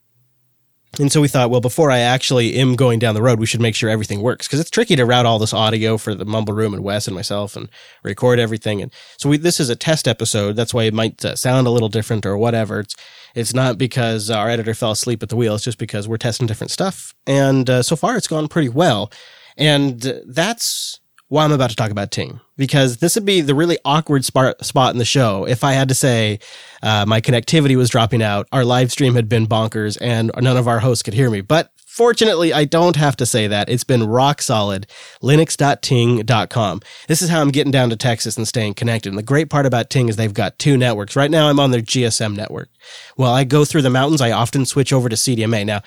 And 1.00 1.12
so 1.12 1.22
we 1.22 1.28
thought, 1.28 1.52
well, 1.52 1.62
before 1.62 1.92
I 1.92 2.00
actually 2.00 2.56
am 2.56 2.76
going 2.76 2.98
down 2.98 3.14
the 3.14 3.22
road, 3.22 3.40
we 3.40 3.46
should 3.46 3.62
make 3.62 3.76
sure 3.76 3.90
everything 3.90 4.22
works 4.22 4.48
because 4.48 4.60
it's 4.60 4.72
tricky 4.72 4.96
to 4.96 5.06
route 5.06 5.26
all 5.28 5.38
this 5.38 5.54
audio 5.54 5.98
for 5.98 6.16
the 6.16 6.26
mumble 6.26 6.56
room 6.56 6.74
and 6.74 6.84
Wes 6.84 7.08
and 7.08 7.14
myself 7.14 7.56
and 7.56 7.70
record 8.04 8.40
everything. 8.40 8.82
And 8.82 8.92
so 9.18 9.30
we, 9.30 9.38
this 9.38 9.60
is 9.60 9.70
a 9.70 9.76
test 9.76 10.08
episode. 10.08 10.56
That's 10.56 10.74
why 10.74 10.86
it 10.86 10.94
might 10.94 11.24
uh, 11.24 11.36
sound 11.36 11.68
a 11.68 11.72
little 11.72 11.90
different 11.90 12.26
or 12.26 12.38
whatever. 12.38 12.80
It's 12.80 12.96
it's 13.36 13.54
not 13.54 13.78
because 13.78 14.32
our 14.32 14.50
editor 14.50 14.74
fell 14.74 14.92
asleep 14.92 15.22
at 15.22 15.30
the 15.30 15.36
wheel. 15.36 15.54
It's 15.54 15.64
just 15.64 15.78
because 15.78 16.08
we're 16.08 16.18
testing 16.18 16.48
different 16.48 16.72
stuff. 16.72 17.14
And 17.28 17.70
uh, 17.70 17.84
so 17.84 17.96
far, 17.96 18.18
it's 18.18 18.28
gone 18.28 18.48
pretty 18.48 18.70
well. 18.70 19.12
And 19.58 20.04
uh, 20.04 20.14
that's 20.26 21.00
why 21.30 21.44
I'm 21.44 21.52
about 21.52 21.70
to 21.70 21.76
talk 21.76 21.92
about 21.92 22.12
Ting 22.12 22.40
because 22.56 22.98
this 22.98 23.16
would 23.16 23.26
be 23.26 23.42
the 23.42 23.56
really 23.56 23.78
awkward 23.86 24.26
spot 24.26 24.64
spot 24.66 24.94
in 24.94 24.98
the 24.98 25.06
show 25.06 25.46
if 25.46 25.64
I 25.64 25.74
had 25.74 25.90
to 25.90 25.96
say 25.96 26.40
uh, 26.82 27.06
my 27.08 27.22
connectivity 27.22 27.76
was 27.76 27.90
dropping 27.90 28.22
out, 28.22 28.48
our 28.52 28.66
live 28.66 28.92
stream 28.92 29.16
had 29.16 29.30
been 29.30 29.48
bonkers, 29.48 29.98
and 30.02 30.32
none 30.40 30.58
of 30.58 30.68
our 30.68 30.80
hosts 30.80 31.04
could 31.04 31.14
hear 31.14 31.30
me. 31.30 31.42
But 31.42 31.72
fortunately, 31.76 32.54
I 32.54 32.66
don't 32.66 32.96
have 32.96 33.16
to 33.18 33.26
say 33.26 33.48
that. 33.48 33.70
It's 33.70 33.84
been 33.84 34.08
rock 34.08 34.42
solid. 34.42 34.88
Linux.ting.com. 35.22 36.82
This 37.08 37.22
is 37.22 37.30
how 37.30 37.42
I'm 37.42 37.52
getting 37.52 37.72
down 37.72 37.90
to 37.90 37.96
Texas 37.96 38.38
and 38.38 38.48
staying 38.48 38.76
connected. 38.76 39.10
And 39.10 39.18
the 39.18 39.24
great 39.24 39.50
part 39.50 39.66
about 39.66 39.90
Ting 39.90 40.08
is 40.08 40.16
they've 40.16 40.34
got 40.34 40.60
two 40.60 40.78
networks. 40.78 41.16
Right 41.16 41.32
now, 41.32 41.50
I'm 41.50 41.60
on 41.60 41.72
their 41.72 41.82
GSM 41.82 42.36
network. 42.36 42.70
While 43.16 43.34
I 43.34 43.44
go 43.44 43.66
through 43.66 43.82
the 43.82 43.90
mountains. 43.90 44.22
I 44.22 44.32
often 44.32 44.66
switch 44.66 44.94
over 44.94 45.10
to 45.10 45.16
CDMA. 45.16 45.66
Now, 45.66 45.82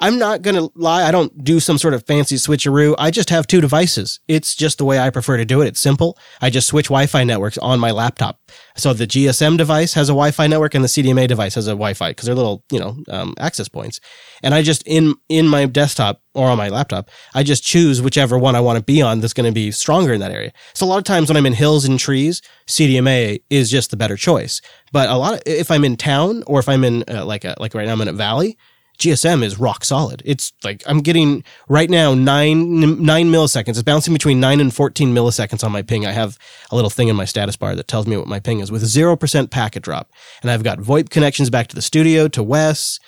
I'm 0.00 0.18
not 0.18 0.40
going 0.40 0.56
to 0.56 0.72
lie. 0.74 1.06
I 1.06 1.10
don't 1.10 1.44
do 1.44 1.60
some 1.60 1.76
sort 1.76 1.92
of 1.92 2.06
fancy 2.06 2.36
switcheroo. 2.36 2.94
I 2.98 3.10
just 3.10 3.28
have 3.28 3.46
two 3.46 3.60
devices. 3.60 4.18
It's 4.28 4.54
just 4.54 4.78
the 4.78 4.84
way 4.86 4.98
I 4.98 5.10
prefer 5.10 5.36
to 5.36 5.44
do 5.44 5.60
it. 5.60 5.68
It's 5.68 5.80
simple. 5.80 6.18
I 6.40 6.48
just 6.48 6.68
switch 6.68 6.86
Wi-Fi 6.86 7.22
networks 7.24 7.58
on 7.58 7.78
my 7.78 7.90
laptop. 7.90 8.40
So 8.76 8.94
the 8.94 9.06
GSM 9.06 9.58
device 9.58 9.92
has 9.92 10.08
a 10.08 10.12
Wi-Fi 10.12 10.46
network 10.46 10.74
and 10.74 10.82
the 10.82 10.88
CDMA 10.88 11.28
device 11.28 11.54
has 11.54 11.66
a 11.66 11.72
Wi-Fi 11.72 12.10
because 12.10 12.24
they're 12.26 12.34
little, 12.34 12.64
you 12.72 12.80
know, 12.80 12.96
um, 13.10 13.34
access 13.38 13.68
points. 13.68 14.00
And 14.42 14.54
I 14.54 14.62
just 14.62 14.82
in 14.86 15.14
in 15.28 15.46
my 15.46 15.66
desktop 15.66 16.22
or 16.34 16.48
on 16.48 16.56
my 16.56 16.70
laptop, 16.70 17.10
I 17.34 17.42
just 17.42 17.62
choose 17.62 18.00
whichever 18.00 18.38
one 18.38 18.56
I 18.56 18.60
want 18.60 18.78
to 18.78 18.84
be 18.84 19.02
on 19.02 19.20
that's 19.20 19.34
going 19.34 19.50
to 19.50 19.54
be 19.54 19.70
stronger 19.70 20.14
in 20.14 20.20
that 20.20 20.30
area. 20.30 20.52
So 20.74 20.86
a 20.86 20.88
lot 20.88 20.98
of 20.98 21.04
times 21.04 21.28
when 21.28 21.36
I'm 21.36 21.46
in 21.46 21.52
hills 21.52 21.84
and 21.84 21.98
trees, 21.98 22.40
CDMA 22.66 23.42
is 23.50 23.70
just 23.70 23.90
the 23.90 23.96
better 23.96 24.16
choice. 24.16 24.62
But 24.92 25.10
a 25.10 25.16
lot 25.16 25.34
of 25.34 25.42
if 25.44 25.70
I'm 25.70 25.84
in 25.84 25.96
town 25.96 26.42
or 26.46 26.58
if 26.58 26.68
I'm 26.68 26.84
in 26.84 27.04
uh, 27.08 27.26
like 27.26 27.44
a, 27.44 27.54
like 27.58 27.74
right 27.74 27.86
now 27.86 27.92
I'm 27.92 28.00
in 28.00 28.08
a 28.08 28.12
valley, 28.12 28.56
GSM 29.00 29.42
is 29.42 29.58
rock 29.58 29.82
solid. 29.82 30.20
It's 30.26 30.52
like 30.62 30.82
I'm 30.86 31.00
getting 31.00 31.42
right 31.68 31.88
now 31.88 32.14
nine 32.14 33.02
nine 33.02 33.32
milliseconds. 33.32 33.70
It's 33.70 33.82
bouncing 33.82 34.12
between 34.12 34.40
nine 34.40 34.60
and 34.60 34.72
fourteen 34.72 35.14
milliseconds 35.14 35.64
on 35.64 35.72
my 35.72 35.80
ping. 35.80 36.04
I 36.04 36.12
have 36.12 36.38
a 36.70 36.76
little 36.76 36.90
thing 36.90 37.08
in 37.08 37.16
my 37.16 37.24
status 37.24 37.56
bar 37.56 37.74
that 37.74 37.88
tells 37.88 38.06
me 38.06 38.18
what 38.18 38.26
my 38.26 38.40
ping 38.40 38.60
is 38.60 38.70
with 38.70 38.84
zero 38.84 39.16
percent 39.16 39.50
packet 39.50 39.82
drop, 39.82 40.12
and 40.42 40.50
I've 40.50 40.62
got 40.62 40.78
VoIP 40.78 41.08
connections 41.08 41.48
back 41.48 41.68
to 41.68 41.74
the 41.74 41.80
studio 41.82 42.28
to 42.28 42.42
Wes, 42.42 43.00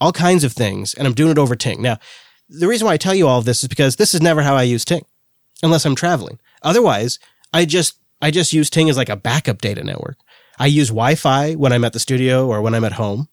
all 0.00 0.12
kinds 0.12 0.44
of 0.44 0.52
things, 0.52 0.94
and 0.94 1.06
I'm 1.06 1.14
doing 1.14 1.32
it 1.32 1.38
over 1.38 1.56
Ting. 1.56 1.82
Now, 1.82 1.98
the 2.48 2.68
reason 2.68 2.86
why 2.86 2.94
I 2.94 2.96
tell 2.96 3.14
you 3.14 3.26
all 3.26 3.40
of 3.40 3.44
this 3.44 3.64
is 3.64 3.68
because 3.68 3.96
this 3.96 4.14
is 4.14 4.22
never 4.22 4.42
how 4.42 4.54
I 4.54 4.62
use 4.62 4.84
Ting, 4.84 5.04
unless 5.64 5.84
I'm 5.84 5.96
traveling. 5.96 6.38
Otherwise, 6.62 7.18
I 7.52 7.64
just 7.64 7.98
I 8.22 8.30
just 8.30 8.52
use 8.52 8.70
Ting 8.70 8.88
as 8.88 8.96
like 8.96 9.08
a 9.08 9.16
backup 9.16 9.60
data 9.60 9.82
network. 9.82 10.16
I 10.60 10.66
use 10.66 10.90
Wi-Fi 10.90 11.54
when 11.54 11.72
I'm 11.72 11.84
at 11.84 11.92
the 11.92 11.98
studio 11.98 12.46
or 12.46 12.62
when 12.62 12.74
I'm 12.74 12.84
at 12.84 12.92
home 12.92 13.28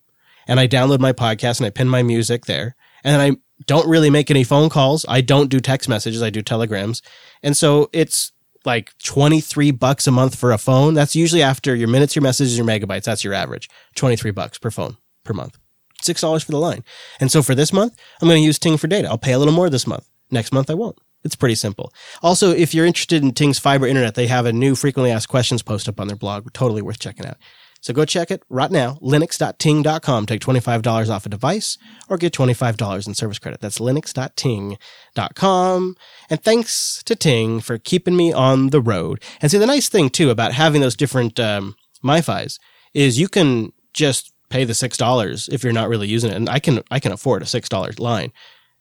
and 0.47 0.59
I 0.59 0.67
download 0.67 0.99
my 0.99 1.13
podcast 1.13 1.59
and 1.59 1.67
I 1.67 1.69
pin 1.69 1.89
my 1.89 2.03
music 2.03 2.45
there. 2.45 2.75
And 3.03 3.21
I 3.21 3.31
don't 3.65 3.87
really 3.87 4.09
make 4.09 4.29
any 4.31 4.43
phone 4.43 4.69
calls. 4.69 5.05
I 5.07 5.21
don't 5.21 5.49
do 5.49 5.59
text 5.59 5.89
messages. 5.89 6.21
I 6.21 6.29
do 6.29 6.41
telegrams. 6.41 7.01
And 7.41 7.55
so 7.55 7.89
it's 7.93 8.31
like 8.65 8.93
23 9.03 9.71
bucks 9.71 10.07
a 10.07 10.11
month 10.11 10.35
for 10.35 10.51
a 10.51 10.57
phone. 10.57 10.93
That's 10.93 11.15
usually 11.15 11.41
after 11.41 11.75
your 11.75 11.87
minutes, 11.87 12.15
your 12.15 12.23
messages, 12.23 12.57
your 12.57 12.67
megabytes. 12.67 13.03
That's 13.03 13.23
your 13.23 13.33
average. 13.33 13.69
23 13.95 14.31
bucks 14.31 14.57
per 14.57 14.71
phone 14.71 14.97
per 15.23 15.33
month. 15.33 15.57
$6 16.03 16.43
for 16.43 16.51
the 16.51 16.59
line. 16.59 16.83
And 17.19 17.31
so 17.31 17.41
for 17.41 17.55
this 17.55 17.73
month, 17.73 17.97
I'm 18.21 18.27
going 18.27 18.41
to 18.41 18.45
use 18.45 18.59
Ting 18.59 18.77
for 18.77 18.87
data. 18.87 19.07
I'll 19.07 19.17
pay 19.17 19.33
a 19.33 19.39
little 19.39 19.53
more 19.53 19.69
this 19.69 19.87
month. 19.87 20.07
Next 20.29 20.51
month, 20.51 20.69
I 20.69 20.75
won't. 20.75 20.99
It's 21.23 21.35
pretty 21.35 21.55
simple. 21.55 21.91
Also, 22.21 22.51
if 22.51 22.73
you're 22.73 22.85
interested 22.85 23.23
in 23.23 23.31
Ting's 23.31 23.59
fiber 23.59 23.87
internet, 23.87 24.15
they 24.15 24.27
have 24.27 24.45
a 24.45 24.53
new 24.53 24.75
frequently 24.75 25.11
asked 25.11 25.29
questions 25.29 25.63
post 25.63 25.89
up 25.89 25.99
on 25.99 26.07
their 26.07 26.15
blog. 26.15 26.51
Totally 26.53 26.81
worth 26.81 26.99
checking 26.99 27.25
out. 27.25 27.37
So 27.82 27.93
go 27.93 28.05
check 28.05 28.32
it 28.32 28.41
right 28.49 28.71
now, 28.71 28.97
linux.ting.com. 29.01 30.25
Take 30.25 30.41
$25 30.41 31.09
off 31.09 31.25
a 31.25 31.30
device 31.30 31.78
or 32.09 32.17
get 32.17 32.34
$25 32.34 33.07
in 33.07 33.13
service 33.13 33.39
credit. 33.39 33.61
That's 33.61 33.80
linux.ting.com. 33.80 35.95
And 36.30 36.43
thanks 36.43 37.01
to 37.03 37.15
Ting 37.15 37.61
for 37.61 37.78
keeping 37.78 38.17
me 38.17 38.34
on 38.34 38.71
the 38.71 38.82
road. 38.82 39.23
And 39.41 39.49
see, 39.51 39.57
the 39.57 39.65
nice 39.65 39.89
thing 39.89 40.09
too 40.09 40.30
about 40.30 40.53
having 40.53 40.82
those 40.82 40.95
different 40.95 41.38
um, 41.39 41.75
MiFis 42.03 42.59
is 42.93 43.19
you 43.19 43.28
can 43.28 43.73
just 43.93 44.32
pay 44.49 44.63
the 44.63 44.73
$6 44.73 45.53
if 45.53 45.63
you're 45.63 45.73
not 45.73 45.89
really 45.89 46.07
using 46.07 46.32
it. 46.32 46.36
And 46.36 46.49
I 46.49 46.59
can, 46.59 46.82
I 46.89 46.99
can 46.99 47.11
afford 47.11 47.41
a 47.41 47.45
$6 47.45 47.99
line. 47.99 48.32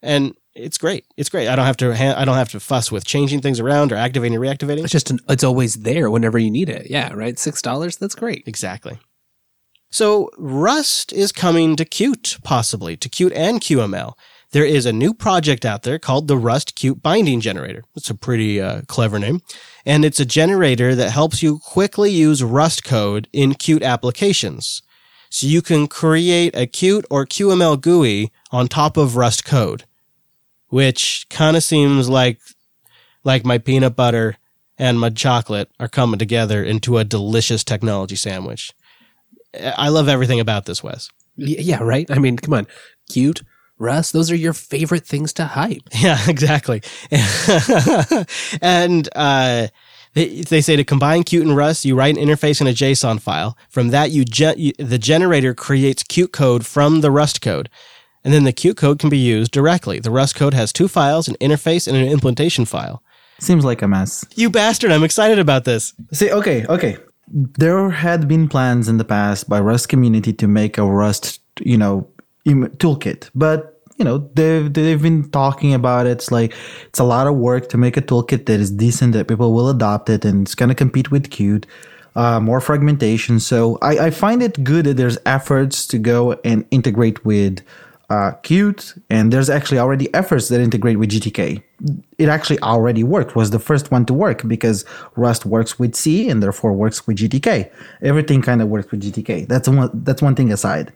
And 0.03 0.35
it's 0.57 0.79
great. 0.79 1.05
It's 1.17 1.29
great. 1.29 1.49
I 1.49 1.57
don't 1.57 1.67
have 1.67 1.77
to. 1.79 1.95
Ha- 1.95 2.15
I 2.17 2.25
don't 2.25 2.37
have 2.37 2.51
to 2.51 2.61
fuss 2.61 2.91
with 2.91 3.05
changing 3.05 3.41
things 3.41 3.61
around 3.61 3.93
or 3.93 3.97
activating, 3.97 4.37
or 4.37 4.41
reactivating. 4.41 4.85
It's 4.85 4.93
just 4.93 5.11
an, 5.11 5.21
it's 5.29 5.45
always 5.45 5.77
there 5.77 6.11
whenever 6.11 6.39
you 6.39 6.51
need 6.51 6.69
it. 6.69 6.91
Yeah, 6.91 7.13
right. 7.13 7.39
Six 7.39 7.63
dollars. 7.63 7.97
That's 7.97 8.15
great. 8.15 8.45
Exactly. 8.47 8.99
So 9.91 10.31
Rust 10.37 11.13
is 11.13 11.33
coming 11.33 11.77
to 11.77 11.85
Qt, 11.85 12.43
possibly 12.43 12.97
to 12.97 13.09
Qt 13.09 13.33
and 13.35 13.61
QML. 13.61 14.15
There 14.53 14.65
is 14.65 14.87
a 14.87 14.93
new 14.93 15.15
project 15.15 15.65
out 15.65 15.83
there 15.83 15.99
called 15.99 16.29
the 16.29 16.37
Rust 16.37 16.77
Qt 16.77 17.03
Binding 17.03 17.41
Generator. 17.41 17.85
It's 17.95 18.11
a 18.11 18.15
pretty 18.15 18.61
uh, 18.61 18.83
clever 18.89 19.19
name, 19.19 19.41
and 19.85 20.05
it's 20.05 20.21
a 20.21 20.25
generator 20.25 20.95
that 20.95 21.13
helps 21.13 21.43
you 21.43 21.59
quickly 21.59 22.11
use 22.11 22.43
Rust 22.43 22.85
code 22.85 23.29
in 23.33 23.53
Qt 23.55 23.83
applications. 23.83 24.83
So 25.31 25.47
you 25.47 25.63
can 25.63 25.89
create 25.89 26.55
a 26.55 26.67
Qt 26.67 27.05
or 27.11 27.27
QML 27.27 27.81
GUI 27.81 28.31
on 28.51 28.69
top 28.69 28.97
of 28.97 29.17
Rust 29.17 29.45
code 29.45 29.85
which 30.77 31.25
kind 31.31 31.57
of 31.57 31.63
seems 31.63 32.07
like 32.07 32.39
like 33.25 33.47
my 33.47 33.57
peanut 33.57 33.97
butter 33.97 34.37
and 34.77 35.01
my 35.01 35.09
chocolate 35.09 35.71
are 35.81 35.89
coming 35.89 36.19
together 36.19 36.63
into 36.63 36.99
a 36.99 37.05
delicious 37.05 37.65
technology 37.65 38.15
sandwich. 38.15 38.73
I 39.59 39.89
love 39.89 40.07
everything 40.07 40.39
about 40.39 40.67
this, 40.67 40.85
Wes. 40.85 41.09
Yeah, 41.37 41.79
right. 41.83 42.11
I 42.11 42.19
mean, 42.19 42.37
come 42.37 42.53
on, 42.53 42.67
Qt. 43.11 43.43
Rust, 43.79 44.13
those 44.13 44.31
are 44.31 44.37
your 44.37 44.53
favorite 44.53 45.07
things 45.07 45.33
to 45.35 45.47
hype. 45.47 45.81
Yeah, 45.99 46.19
exactly. 46.29 46.83
and 48.61 49.09
uh, 49.17 49.69
they, 50.13 50.43
they 50.43 50.61
say 50.61 50.77
to 50.77 50.85
combine 50.85 51.25
Qt 51.25 51.41
and 51.41 51.57
Rust, 51.57 51.87
you 51.87 51.95
write 51.95 52.19
an 52.19 52.23
interface 52.23 52.61
in 52.61 52.67
a 52.67 52.73
JSON 52.73 53.19
file. 53.19 53.57
From 53.71 53.89
that, 53.89 54.11
you, 54.11 54.27
ge- 54.27 54.59
you 54.59 54.73
the 54.79 54.99
generator 54.99 55.55
creates 55.55 56.03
Qt 56.03 56.33
code 56.33 56.67
from 56.67 57.01
the 57.01 57.11
Rust 57.11 57.41
code. 57.41 57.71
And 58.27 58.35
then 58.35 58.43
the 58.43 58.53
Qt 58.53 58.77
code 58.77 58.99
can 58.99 59.09
be 59.09 59.19
used 59.19 59.53
directly. 59.53 60.01
The 60.01 60.11
Rust 60.11 60.35
code 60.35 60.53
has 60.53 60.73
two 60.73 60.89
files, 60.89 61.29
an 61.29 61.37
interface 61.37 61.87
and 61.87 61.97
an 61.97 62.09
implementation 62.09 62.65
file. 62.65 63.01
Seems 63.39 63.65
like 63.65 63.83
a 63.83 63.87
mess. 63.87 64.25
You 64.35 64.51
bastard, 64.51 64.91
I'm 64.91 65.05
excited 65.05 65.39
about 65.39 65.65
this. 65.65 65.95
See, 66.13 66.33
okay, 66.33 66.67
okay. 66.67 66.97
There 67.29 67.89
had 67.89 68.27
been 68.27 68.49
plans 68.49 68.89
in 68.89 68.97
the 68.97 69.05
past 69.05 69.49
by 69.49 69.61
Rust 69.61 69.89
community 69.89 70.33
to 70.33 70.49
make 70.49 70.77
a 70.77 70.85
Rust, 70.85 71.41
you 71.61 71.79
know, 71.79 72.09
im- 72.45 72.67
toolkit, 72.79 73.31
but 73.33 73.81
you 73.97 74.05
know 74.05 74.29
they've 74.35 74.73
they've 74.73 75.01
been 75.01 75.31
talking 75.31 75.73
about 75.73 76.07
it. 76.07 76.11
It's 76.11 76.33
like 76.33 76.53
it's 76.89 76.99
a 76.99 77.05
lot 77.05 77.29
of 77.29 77.37
work 77.37 77.69
to 77.69 77.79
make 77.79 77.97
a 77.97 78.03
toolkit 78.03 78.47
that 78.47 78.59
is 78.59 78.73
decent 78.73 79.13
that 79.13 79.29
people 79.29 79.55
will 79.55 79.71
adopt 79.71 80.11
it 80.11 80.25
and 80.25 80.47
it's 80.47 80.57
gonna 80.57 80.75
compete 80.75 81.13
with 81.13 81.31
Qt. 81.31 81.65
Uh, 82.17 82.41
more 82.41 82.63
fragmentation. 82.63 83.39
So 83.39 83.79
I, 83.83 84.07
I 84.07 84.11
find 84.11 84.43
it 84.43 84.65
good 84.65 84.87
that 84.87 84.97
there's 84.97 85.19
efforts 85.27 85.87
to 85.89 85.99
go 85.99 86.33
and 86.45 86.65
integrate 86.71 87.25
with 87.27 87.63
uh, 88.09 88.33
Qt, 88.43 89.01
and 89.11 89.33
there's 89.33 89.51
actually 89.51 89.79
already 89.79 90.13
efforts 90.15 90.49
that 90.49 90.61
integrate 90.61 90.99
with 90.99 91.11
GTK. 91.11 91.63
It 92.19 92.29
actually 92.29 92.61
already 92.61 93.03
worked. 93.03 93.37
Was 93.37 93.51
the 93.51 93.59
first 93.59 93.91
one 93.91 94.07
to 94.07 94.15
work 94.15 94.47
because 94.47 94.85
Rust 95.17 95.45
works 95.45 95.79
with 95.79 95.95
C 95.95 96.29
and 96.29 96.43
therefore 96.43 96.73
works 96.73 97.07
with 97.07 97.19
GTK. 97.19 97.71
Everything 98.03 98.43
kind 98.43 98.63
of 98.63 98.69
works 98.69 98.91
with 98.91 99.03
GTK. 99.03 99.49
That's 99.49 99.69
one. 99.69 99.91
That's 99.93 100.23
one 100.23 100.35
thing 100.35 100.53
aside. 100.53 100.93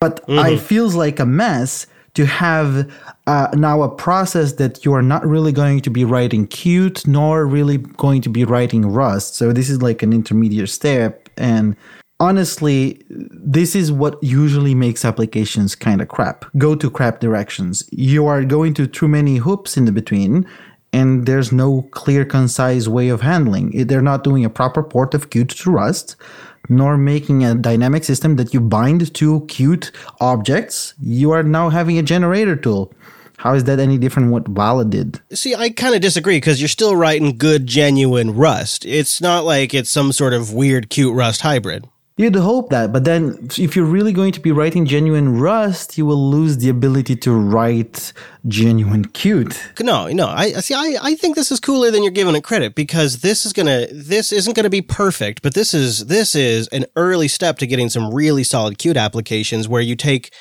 But 0.00 0.24
it 0.28 0.58
feels 0.60 0.94
like 0.94 1.18
a 1.18 1.26
mess 1.26 1.86
to 2.14 2.24
have 2.24 2.90
uh, 3.26 3.48
now 3.54 3.82
a 3.82 3.88
process 3.88 4.54
that 4.54 4.84
you 4.84 4.92
are 4.94 5.02
not 5.02 5.26
really 5.26 5.52
going 5.52 5.80
to 5.80 5.90
be 5.90 6.04
writing 6.04 6.46
Qt 6.46 7.06
nor 7.06 7.46
really 7.46 7.78
going 7.78 8.22
to 8.22 8.28
be 8.28 8.44
writing 8.44 8.86
Rust. 8.86 9.36
So 9.36 9.52
this 9.52 9.68
is 9.68 9.82
like 9.82 10.02
an 10.02 10.12
intermediate 10.12 10.68
step 10.68 11.28
and 11.36 11.76
honestly, 12.20 13.02
this 13.08 13.74
is 13.74 13.92
what 13.92 14.22
usually 14.22 14.74
makes 14.74 15.04
applications 15.04 15.74
kind 15.74 16.00
of 16.00 16.08
crap. 16.08 16.44
Go 16.56 16.74
to 16.74 16.90
crap 16.90 17.20
directions. 17.20 17.88
You 17.92 18.26
are 18.26 18.44
going 18.44 18.74
to 18.74 18.86
too 18.86 19.08
many 19.08 19.36
hoops 19.36 19.76
in 19.76 19.84
the 19.84 19.92
between, 19.92 20.46
and 20.92 21.26
there's 21.26 21.52
no 21.52 21.82
clear, 21.90 22.24
concise 22.24 22.88
way 22.88 23.08
of 23.08 23.20
handling. 23.20 23.86
They're 23.86 24.02
not 24.02 24.24
doing 24.24 24.44
a 24.44 24.50
proper 24.50 24.82
port 24.82 25.14
of 25.14 25.30
Qt 25.30 25.62
to 25.62 25.70
Rust, 25.70 26.16
nor 26.68 26.96
making 26.96 27.44
a 27.44 27.54
dynamic 27.54 28.04
system 28.04 28.36
that 28.36 28.52
you 28.52 28.60
bind 28.60 29.14
to 29.14 29.40
Qt 29.40 29.90
objects. 30.20 30.94
You 31.00 31.30
are 31.32 31.42
now 31.42 31.68
having 31.68 31.98
a 31.98 32.02
generator 32.02 32.56
tool. 32.56 32.92
How 33.36 33.54
is 33.54 33.64
that 33.64 33.78
any 33.78 33.98
different 33.98 34.32
what 34.32 34.48
Vala 34.48 34.84
did? 34.84 35.20
See, 35.32 35.54
I 35.54 35.70
kind 35.70 35.94
of 35.94 36.00
disagree 36.00 36.38
because 36.38 36.60
you're 36.60 36.68
still 36.68 36.96
writing 36.96 37.38
good, 37.38 37.66
genuine 37.66 38.34
Rust. 38.34 38.84
It's 38.84 39.20
not 39.20 39.44
like 39.44 39.74
it's 39.74 39.90
some 39.90 40.10
sort 40.10 40.32
of 40.32 40.52
weird, 40.52 40.90
Qt 40.90 41.14
Rust 41.14 41.42
hybrid. 41.42 41.86
You'd 42.18 42.34
hope 42.34 42.70
that, 42.70 42.92
but 42.92 43.04
then 43.04 43.48
if 43.56 43.76
you're 43.76 43.84
really 43.84 44.12
going 44.12 44.32
to 44.32 44.40
be 44.40 44.50
writing 44.50 44.86
genuine 44.86 45.38
Rust, 45.38 45.96
you 45.96 46.04
will 46.04 46.30
lose 46.30 46.58
the 46.58 46.68
ability 46.68 47.14
to 47.14 47.30
write 47.30 48.12
genuine 48.48 49.04
Qt. 49.04 49.84
No, 49.84 50.08
no. 50.08 50.26
I 50.26 50.54
see. 50.54 50.74
I, 50.74 50.96
I 51.00 51.14
think 51.14 51.36
this 51.36 51.52
is 51.52 51.60
cooler 51.60 51.92
than 51.92 52.02
you're 52.02 52.10
giving 52.10 52.34
it 52.34 52.42
credit 52.42 52.74
because 52.74 53.18
this 53.18 53.46
is 53.46 53.52
gonna. 53.52 53.86
This 53.92 54.32
isn't 54.32 54.56
gonna 54.56 54.68
be 54.68 54.82
perfect, 54.82 55.42
but 55.42 55.54
this 55.54 55.72
is 55.72 56.06
this 56.06 56.34
is 56.34 56.66
an 56.68 56.86
early 56.96 57.28
step 57.28 57.56
to 57.58 57.68
getting 57.68 57.88
some 57.88 58.12
really 58.12 58.42
solid 58.42 58.78
Qt 58.78 58.96
applications 58.96 59.68
where 59.68 59.80
you 59.80 59.94
take 59.94 60.34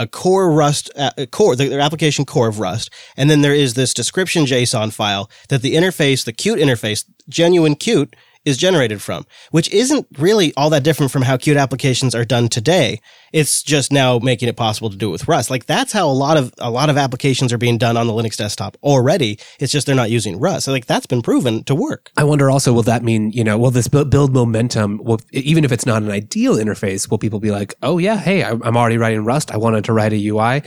a 0.00 0.08
core 0.08 0.50
Rust 0.50 0.90
uh, 0.96 1.12
a 1.16 1.28
core, 1.28 1.54
the, 1.54 1.78
application 1.78 2.24
core 2.24 2.48
of 2.48 2.58
Rust, 2.58 2.90
and 3.16 3.30
then 3.30 3.42
there 3.42 3.54
is 3.54 3.74
this 3.74 3.94
description 3.94 4.46
JSON 4.46 4.92
file 4.92 5.30
that 5.48 5.62
the 5.62 5.76
interface, 5.76 6.24
the 6.24 6.32
Qt 6.32 6.60
interface, 6.60 7.04
genuine 7.28 7.76
Qt, 7.76 8.14
is 8.44 8.56
generated 8.56 9.02
from, 9.02 9.26
which 9.50 9.70
isn't 9.70 10.06
really 10.18 10.54
all 10.56 10.70
that 10.70 10.82
different 10.82 11.12
from 11.12 11.22
how 11.22 11.36
Qt 11.36 11.60
applications 11.60 12.14
are 12.14 12.24
done 12.24 12.48
today. 12.48 13.00
It's 13.32 13.62
just 13.62 13.92
now 13.92 14.18
making 14.18 14.48
it 14.48 14.56
possible 14.56 14.90
to 14.90 14.96
do 14.96 15.08
it 15.08 15.12
with 15.12 15.28
Rust. 15.28 15.50
Like 15.50 15.66
that's 15.66 15.92
how 15.92 16.08
a 16.08 16.12
lot 16.12 16.36
of 16.36 16.52
a 16.58 16.70
lot 16.70 16.90
of 16.90 16.96
applications 16.96 17.52
are 17.52 17.58
being 17.58 17.78
done 17.78 17.96
on 17.96 18.06
the 18.06 18.12
Linux 18.12 18.36
desktop 18.36 18.76
already. 18.82 19.38
It's 19.58 19.72
just 19.72 19.86
they're 19.86 19.94
not 19.94 20.10
using 20.10 20.40
Rust. 20.40 20.64
So 20.64 20.72
like 20.72 20.86
that's 20.86 21.06
been 21.06 21.22
proven 21.22 21.64
to 21.64 21.74
work. 21.74 22.10
I 22.16 22.24
wonder 22.24 22.50
also, 22.50 22.72
will 22.72 22.82
that 22.84 23.02
mean, 23.02 23.30
you 23.30 23.44
know, 23.44 23.58
will 23.58 23.70
this 23.70 23.88
build 23.88 24.32
momentum? 24.32 25.00
Will, 25.02 25.20
even 25.32 25.64
if 25.64 25.72
it's 25.72 25.86
not 25.86 26.02
an 26.02 26.10
ideal 26.10 26.56
interface, 26.56 27.10
will 27.10 27.18
people 27.18 27.40
be 27.40 27.50
like, 27.50 27.74
oh 27.82 27.98
yeah, 27.98 28.16
hey, 28.16 28.42
I'm 28.42 28.76
already 28.76 28.98
writing 28.98 29.24
Rust. 29.24 29.52
I 29.52 29.58
wanted 29.58 29.84
to 29.84 29.92
write 29.92 30.12
a 30.12 30.28
UI. 30.28 30.62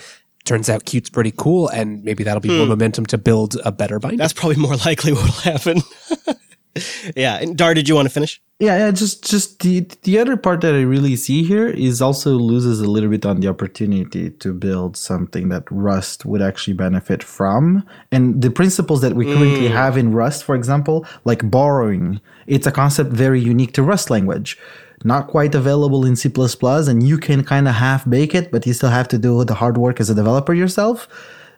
Turns 0.46 0.70
out 0.70 0.84
Qt's 0.84 1.10
pretty 1.10 1.32
cool. 1.36 1.70
And 1.70 2.04
maybe 2.04 2.24
that'll 2.24 2.42
be 2.42 2.50
hmm. 2.50 2.58
more 2.58 2.68
momentum 2.68 3.06
to 3.08 3.18
build 3.18 3.58
a 3.66 3.72
better 3.72 4.00
binder. 4.00 4.18
That's 4.18 4.34
probably 4.34 4.58
more 4.58 4.76
likely 4.86 5.14
what 5.14 5.24
will 5.24 5.54
happen. 5.54 5.82
yeah. 7.16 7.38
And 7.38 7.58
Dar, 7.58 7.74
did 7.74 7.88
you 7.88 7.96
want 7.96 8.08
to 8.08 8.14
finish? 8.14 8.42
Yeah, 8.60 8.78
yeah, 8.78 8.92
just 8.92 9.30
just 9.30 9.60
the 9.60 9.82
the 10.04 10.18
other 10.20 10.38
part 10.38 10.62
that 10.62 10.74
I 10.74 10.82
really 10.82 11.16
see 11.16 11.44
here 11.44 11.68
is 11.68 12.02
also 12.02 12.32
loses 12.32 12.80
a 12.80 12.90
little 12.90 13.10
bit 13.10 13.26
on 13.26 13.42
the 13.42 13.48
opportunity 13.48 14.30
to 14.30 14.54
build 14.54 14.96
something 14.96 15.50
that 15.50 15.64
Rust 15.70 16.26
would 16.26 16.42
actually 16.42 16.76
benefit 16.76 17.24
from. 17.24 17.84
And 18.12 18.42
the 18.42 18.50
principles 18.50 19.02
that 19.02 19.16
we 19.16 19.26
currently 19.26 19.68
mm. 19.68 19.72
have 19.72 19.98
in 19.98 20.14
Rust, 20.14 20.44
for 20.46 20.56
example, 20.56 21.06
like 21.26 21.50
borrowing, 21.50 22.22
it's 22.48 22.68
a 22.68 22.72
concept 22.72 23.12
very 23.12 23.42
unique 23.42 23.74
to 23.74 23.84
Rust 23.84 24.10
language. 24.10 24.58
Not 25.04 25.28
quite 25.28 25.54
available 25.54 26.06
in 26.06 26.16
C++, 26.16 26.32
and 26.34 27.04
you 27.04 27.18
can 27.18 27.44
kind 27.44 27.68
of 27.68 27.76
half 27.76 28.10
bake 28.10 28.34
it, 28.34 28.50
but 28.52 28.66
you 28.66 28.72
still 28.72 28.92
have 28.92 29.10
to 29.10 29.18
do 29.18 29.44
the 29.44 29.56
hard 29.56 29.78
work 29.78 30.00
as 30.00 30.10
a 30.10 30.16
developer 30.16 30.54
yourself 30.54 31.10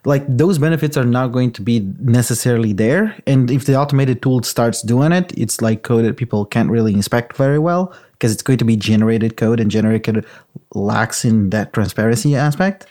like 0.06 0.24
those 0.28 0.58
benefits 0.58 0.96
are 0.96 1.04
not 1.04 1.32
going 1.32 1.50
to 1.52 1.60
be 1.60 1.80
necessarily 1.98 2.72
there. 2.72 3.14
And 3.26 3.50
if 3.50 3.64
the 3.64 3.74
automated 3.74 4.22
tool 4.22 4.42
starts 4.44 4.80
doing 4.80 5.12
it 5.12 5.36
it's 5.36 5.60
like 5.60 5.82
code 5.82 6.04
that 6.04 6.16
people 6.16 6.44
can't 6.44 6.70
really 6.70 6.94
inspect 6.94 7.36
very 7.36 7.58
well 7.58 7.92
because 8.12 8.32
it's 8.32 8.42
going 8.42 8.58
to 8.58 8.64
be 8.64 8.76
generated 8.76 9.36
code 9.36 9.60
and 9.60 9.70
generated 9.70 10.04
code 10.04 10.26
lacks 10.74 11.24
in 11.24 11.50
that 11.50 11.72
transparency 11.72 12.36
aspect. 12.36 12.86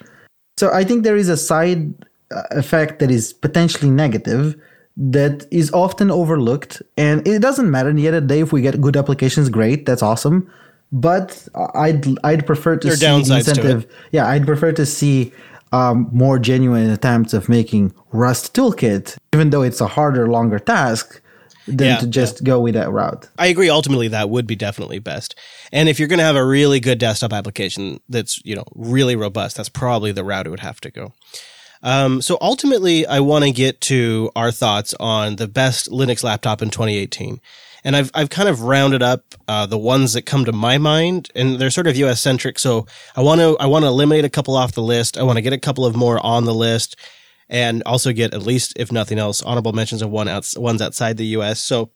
So 0.58 0.72
i 0.72 0.84
think 0.84 1.04
there 1.04 1.18
is 1.18 1.30
a 1.30 1.38
side 1.38 1.94
uh, 2.36 2.44
effect 2.52 3.00
that 3.00 3.12
is 3.12 3.34
potentially 3.34 3.90
negative 3.90 4.56
that 4.98 5.46
is 5.52 5.72
often 5.74 6.10
overlooked. 6.10 6.82
And 6.96 7.28
it 7.28 7.42
doesn't 7.42 7.70
matter 7.70 7.90
in 7.90 7.98
the 7.98 8.08
end 8.08 8.16
of 8.16 8.24
the 8.28 8.34
day 8.34 8.40
if 8.40 8.54
we 8.54 8.62
get 8.62 8.80
good 8.80 8.96
applications 8.98 9.50
great 9.50 9.86
that's 9.86 10.04
awesome. 10.04 10.52
But 10.92 11.48
i'd 11.76 12.06
i'd 12.24 12.46
prefer 12.46 12.78
to 12.78 12.88
There 12.88 12.98
see 12.98 13.06
downsides 13.06 13.28
to 13.28 13.34
it. 13.34 13.58
incentive 13.58 13.88
yeah 14.12 14.28
i'd 14.28 14.46
prefer 14.46 14.72
to 14.74 14.86
see 14.86 15.34
um, 15.72 16.10
more 16.12 16.40
genuine 16.40 16.90
attempts 16.90 17.34
of 17.34 17.50
making 17.50 17.94
Rust 18.12 18.54
toolkit, 18.54 19.18
even 19.34 19.50
though 19.50 19.62
it's 19.62 19.82
a 19.82 19.88
harder, 19.88 20.28
longer 20.28 20.60
task, 20.60 21.22
than 21.68 21.88
Yeah, 21.88 21.98
to 21.98 22.08
just 22.08 22.44
go 22.44 22.60
with 22.60 22.76
that 22.76 22.92
route. 22.92 23.28
I 23.38 23.48
agree. 23.48 23.70
Ultimately, 23.70 24.08
that 24.10 24.30
would 24.30 24.48
be 24.48 24.56
definitely 24.56 25.00
best. 25.00 25.36
And 25.72 25.90
if 25.90 26.00
you're 26.00 26.08
going 26.08 26.20
to 26.20 26.26
have 26.26 26.36
a 26.36 26.46
really 26.46 26.80
good 26.80 27.00
desktop 27.00 27.34
application 27.34 28.00
that's 28.08 28.40
you 28.46 28.56
know 28.56 28.66
really 28.76 29.16
robust, 29.16 29.58
that's 29.58 29.70
probably 29.70 30.12
the 30.12 30.24
route 30.24 30.48
it 30.48 30.52
would 30.52 30.60
have 30.60 30.82
to 30.82 30.92
go. 30.92 31.14
Um, 31.82 32.22
so 32.22 32.38
ultimately, 32.42 33.06
I 33.06 33.20
want 33.20 33.46
to 33.46 33.52
get 33.52 33.82
to 33.82 34.32
our 34.36 34.52
thoughts 34.52 34.94
on 35.00 35.36
the 35.36 35.48
best 35.48 35.90
Linux 35.90 36.24
laptop 36.24 36.62
in 36.62 36.70
2018. 36.70 37.40
And 37.86 37.96
I've 37.96 38.12
I've 38.14 38.30
kind 38.30 38.50
of 38.50 38.64
rounded 38.64 39.02
up 39.04 39.36
uh, 39.48 39.68
the 39.68 39.78
ones 39.78 40.14
that 40.14 40.24
come 40.24 40.44
to 40.46 40.52
my 40.52 40.78
mind, 40.78 41.30
and 41.36 41.60
they're 41.60 41.70
sort 41.70 41.88
of 41.88 41.96
U.S. 41.98 42.20
centric. 42.20 42.60
So 42.60 42.88
I 43.16 43.22
want 43.22 43.40
to 43.40 43.56
I 43.60 43.68
want 43.68 43.84
to 43.84 43.88
eliminate 43.88 44.26
a 44.26 44.30
couple 44.30 44.58
off 44.58 44.74
the 44.74 44.82
list. 44.82 45.18
I 45.18 45.24
want 45.24 45.38
to 45.38 45.42
get 45.42 45.54
a 45.54 45.60
couple 45.60 45.86
of 45.86 45.96
more 45.96 46.20
on 46.26 46.46
the 46.46 46.54
list, 46.54 46.98
and 47.48 47.84
also 47.86 48.12
get 48.12 48.34
at 48.34 48.42
least, 48.42 48.74
if 48.76 48.92
nothing 48.92 49.20
else, 49.20 49.42
honorable 49.44 49.72
mentions 49.72 50.02
of 50.02 50.10
one 50.10 50.28
outs- 50.28 50.58
ones 50.58 50.82
outside 50.82 51.16
the 51.18 51.28
U.S. 51.28 51.60
So 51.60 51.92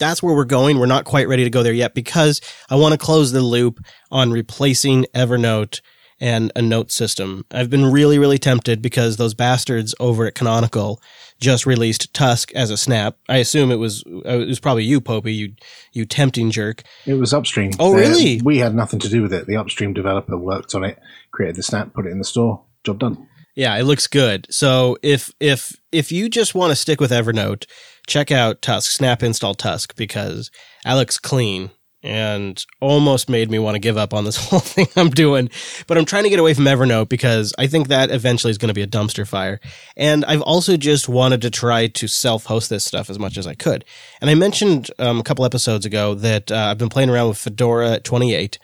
that's 0.00 0.20
where 0.20 0.34
we're 0.34 0.44
going. 0.44 0.78
We're 0.80 0.86
not 0.86 1.04
quite 1.04 1.28
ready 1.28 1.44
to 1.44 1.50
go 1.50 1.62
there 1.62 1.72
yet 1.72 1.94
because 1.94 2.40
I 2.68 2.74
want 2.74 2.92
to 2.92 2.98
close 2.98 3.30
the 3.30 3.40
loop 3.40 3.78
on 4.10 4.32
replacing 4.32 5.06
Evernote 5.14 5.80
and 6.20 6.52
a 6.56 6.62
note 6.62 6.90
system. 6.90 7.44
I've 7.50 7.70
been 7.70 7.86
really, 7.90 8.18
really 8.18 8.38
tempted 8.38 8.80
because 8.80 9.16
those 9.16 9.34
bastards 9.34 9.94
over 10.00 10.26
at 10.26 10.34
Canonical 10.34 11.00
just 11.40 11.66
released 11.66 12.14
Tusk 12.14 12.52
as 12.54 12.70
a 12.70 12.76
snap. 12.76 13.16
I 13.28 13.38
assume 13.38 13.70
it 13.70 13.76
was 13.76 14.04
uh, 14.06 14.38
it 14.38 14.46
was 14.48 14.60
probably 14.60 14.84
you, 14.84 15.00
Popey, 15.00 15.34
you 15.34 15.54
you 15.92 16.06
tempting 16.06 16.50
jerk. 16.50 16.82
It 17.06 17.14
was 17.14 17.34
upstream. 17.34 17.72
Oh, 17.78 17.92
Uh, 17.92 17.98
really? 17.98 18.40
We 18.42 18.58
had 18.58 18.74
nothing 18.74 19.00
to 19.00 19.08
do 19.08 19.22
with 19.22 19.32
it. 19.32 19.46
The 19.46 19.56
upstream 19.56 19.92
developer 19.92 20.36
worked 20.38 20.74
on 20.74 20.84
it, 20.84 20.98
created 21.32 21.56
the 21.56 21.62
snap, 21.62 21.92
put 21.94 22.06
it 22.06 22.10
in 22.10 22.18
the 22.18 22.24
store. 22.24 22.62
Job 22.84 22.98
done. 23.00 23.28
Yeah, 23.56 23.76
it 23.76 23.84
looks 23.84 24.06
good. 24.06 24.46
So 24.50 24.96
if 25.02 25.32
if 25.40 25.76
if 25.92 26.10
you 26.10 26.28
just 26.28 26.54
want 26.54 26.70
to 26.70 26.76
stick 26.76 27.00
with 27.00 27.10
Evernote, 27.10 27.66
check 28.06 28.30
out 28.32 28.62
Tusk, 28.62 28.90
snap 28.90 29.22
install 29.22 29.54
Tusk 29.54 29.94
because 29.96 30.50
that 30.84 30.94
looks 30.94 31.18
clean 31.18 31.70
and 32.04 32.64
almost 32.80 33.30
made 33.30 33.50
me 33.50 33.58
want 33.58 33.74
to 33.74 33.78
give 33.78 33.96
up 33.96 34.12
on 34.12 34.24
this 34.24 34.36
whole 34.50 34.60
thing 34.60 34.86
I'm 34.94 35.10
doing. 35.10 35.48
But 35.86 35.96
I'm 35.98 36.04
trying 36.04 36.24
to 36.24 36.30
get 36.30 36.38
away 36.38 36.54
from 36.54 36.66
Evernote 36.66 37.08
because 37.08 37.52
I 37.58 37.66
think 37.66 37.88
that 37.88 38.10
eventually 38.10 38.50
is 38.50 38.58
going 38.58 38.68
to 38.68 38.74
be 38.74 38.82
a 38.82 38.86
dumpster 38.86 39.26
fire. 39.26 39.58
And 39.96 40.24
I've 40.26 40.42
also 40.42 40.76
just 40.76 41.08
wanted 41.08 41.40
to 41.42 41.50
try 41.50 41.86
to 41.88 42.06
self-host 42.06 42.68
this 42.68 42.84
stuff 42.84 43.08
as 43.08 43.18
much 43.18 43.38
as 43.38 43.46
I 43.46 43.54
could. 43.54 43.84
And 44.20 44.28
I 44.28 44.34
mentioned 44.34 44.90
um, 44.98 45.18
a 45.18 45.22
couple 45.22 45.44
episodes 45.44 45.86
ago 45.86 46.14
that 46.14 46.52
uh, 46.52 46.68
I've 46.70 46.78
been 46.78 46.90
playing 46.90 47.10
around 47.10 47.28
with 47.28 47.38
Fedora 47.38 47.98
28 48.00 48.58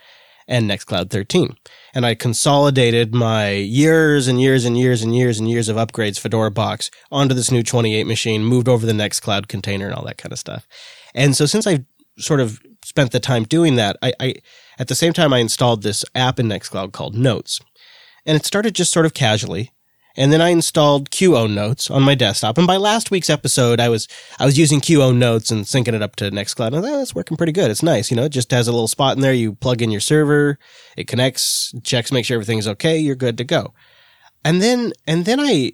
and 0.47 0.69
Nextcloud 0.69 1.09
13. 1.09 1.55
And 1.93 2.05
I 2.05 2.13
consolidated 2.13 3.13
my 3.13 3.51
years 3.51 4.27
and 4.27 4.39
years 4.39 4.65
and 4.65 4.77
years 4.77 5.01
and 5.01 5.15
years 5.15 5.39
and 5.39 5.49
years 5.49 5.67
of 5.67 5.77
upgrades 5.77 6.19
Fedora 6.19 6.51
box 6.51 6.91
onto 7.11 7.33
this 7.33 7.51
new 7.51 7.63
28 7.63 8.05
machine, 8.05 8.43
moved 8.43 8.69
over 8.69 8.85
the 8.85 8.93
Nextcloud 8.93 9.47
container 9.47 9.87
and 9.87 9.95
all 9.95 10.05
that 10.05 10.17
kind 10.17 10.31
of 10.31 10.39
stuff. 10.39 10.67
And 11.15 11.35
so 11.35 11.45
since 11.45 11.65
I've 11.65 11.85
sort 12.17 12.39
of 12.39 12.61
spent 12.91 13.13
the 13.13 13.21
time 13.21 13.45
doing 13.45 13.75
that, 13.75 13.95
I, 14.01 14.11
I 14.19 14.35
at 14.77 14.89
the 14.89 14.95
same 14.95 15.13
time 15.13 15.31
I 15.31 15.39
installed 15.39 15.81
this 15.81 16.03
app 16.13 16.39
in 16.39 16.47
Nextcloud 16.47 16.91
called 16.91 17.15
Notes. 17.15 17.61
And 18.25 18.35
it 18.35 18.45
started 18.45 18.75
just 18.75 18.91
sort 18.91 19.05
of 19.05 19.13
casually. 19.13 19.71
And 20.17 20.33
then 20.33 20.41
I 20.41 20.49
installed 20.49 21.09
QOwnNotes 21.09 21.89
on 21.89 22.03
my 22.03 22.15
desktop. 22.15 22.57
And 22.57 22.67
by 22.67 22.75
last 22.75 23.11
week's 23.11 23.29
episode, 23.29 23.79
I 23.79 23.87
was 23.87 24.09
I 24.39 24.45
was 24.45 24.59
using 24.59 24.81
QOwnNotes 24.81 25.51
and 25.53 25.63
syncing 25.63 25.93
it 25.93 26.01
up 26.01 26.17
to 26.17 26.29
Nextcloud. 26.29 26.75
And 26.75 26.85
oh, 26.85 26.97
that's 26.97 27.15
working 27.15 27.37
pretty 27.37 27.53
good. 27.53 27.71
It's 27.71 27.81
nice. 27.81 28.11
You 28.11 28.17
know, 28.17 28.25
it 28.25 28.33
just 28.33 28.51
has 28.51 28.67
a 28.67 28.73
little 28.73 28.89
spot 28.89 29.15
in 29.15 29.21
there. 29.21 29.33
You 29.33 29.53
plug 29.53 29.81
in 29.81 29.89
your 29.89 30.01
server, 30.01 30.59
it 30.97 31.07
connects, 31.07 31.73
checks, 31.83 32.11
make 32.11 32.25
sure 32.25 32.35
everything's 32.35 32.67
okay. 32.67 32.97
You're 32.97 33.15
good 33.15 33.37
to 33.37 33.45
go. 33.45 33.73
And 34.43 34.61
then 34.61 34.91
and 35.07 35.23
then 35.23 35.39
I 35.39 35.71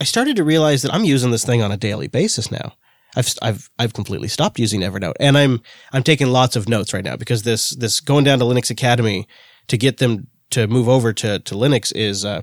I 0.00 0.04
started 0.04 0.36
to 0.36 0.44
realize 0.44 0.80
that 0.80 0.94
I'm 0.94 1.04
using 1.04 1.30
this 1.30 1.44
thing 1.44 1.60
on 1.60 1.70
a 1.70 1.76
daily 1.76 2.08
basis 2.08 2.50
now. 2.50 2.72
I've 3.16 3.34
I've 3.42 3.70
I've 3.78 3.94
completely 3.94 4.28
stopped 4.28 4.58
using 4.58 4.82
Evernote, 4.82 5.14
and 5.18 5.36
I'm 5.36 5.60
I'm 5.92 6.02
taking 6.02 6.28
lots 6.28 6.54
of 6.54 6.68
notes 6.68 6.92
right 6.92 7.04
now 7.04 7.16
because 7.16 7.42
this 7.42 7.70
this 7.70 8.00
going 8.00 8.24
down 8.24 8.38
to 8.38 8.44
Linux 8.44 8.70
Academy 8.70 9.26
to 9.68 9.76
get 9.76 9.98
them 9.98 10.28
to 10.50 10.66
move 10.66 10.88
over 10.88 11.12
to 11.12 11.38
to 11.38 11.54
Linux 11.54 11.92
is 11.94 12.24
uh, 12.24 12.42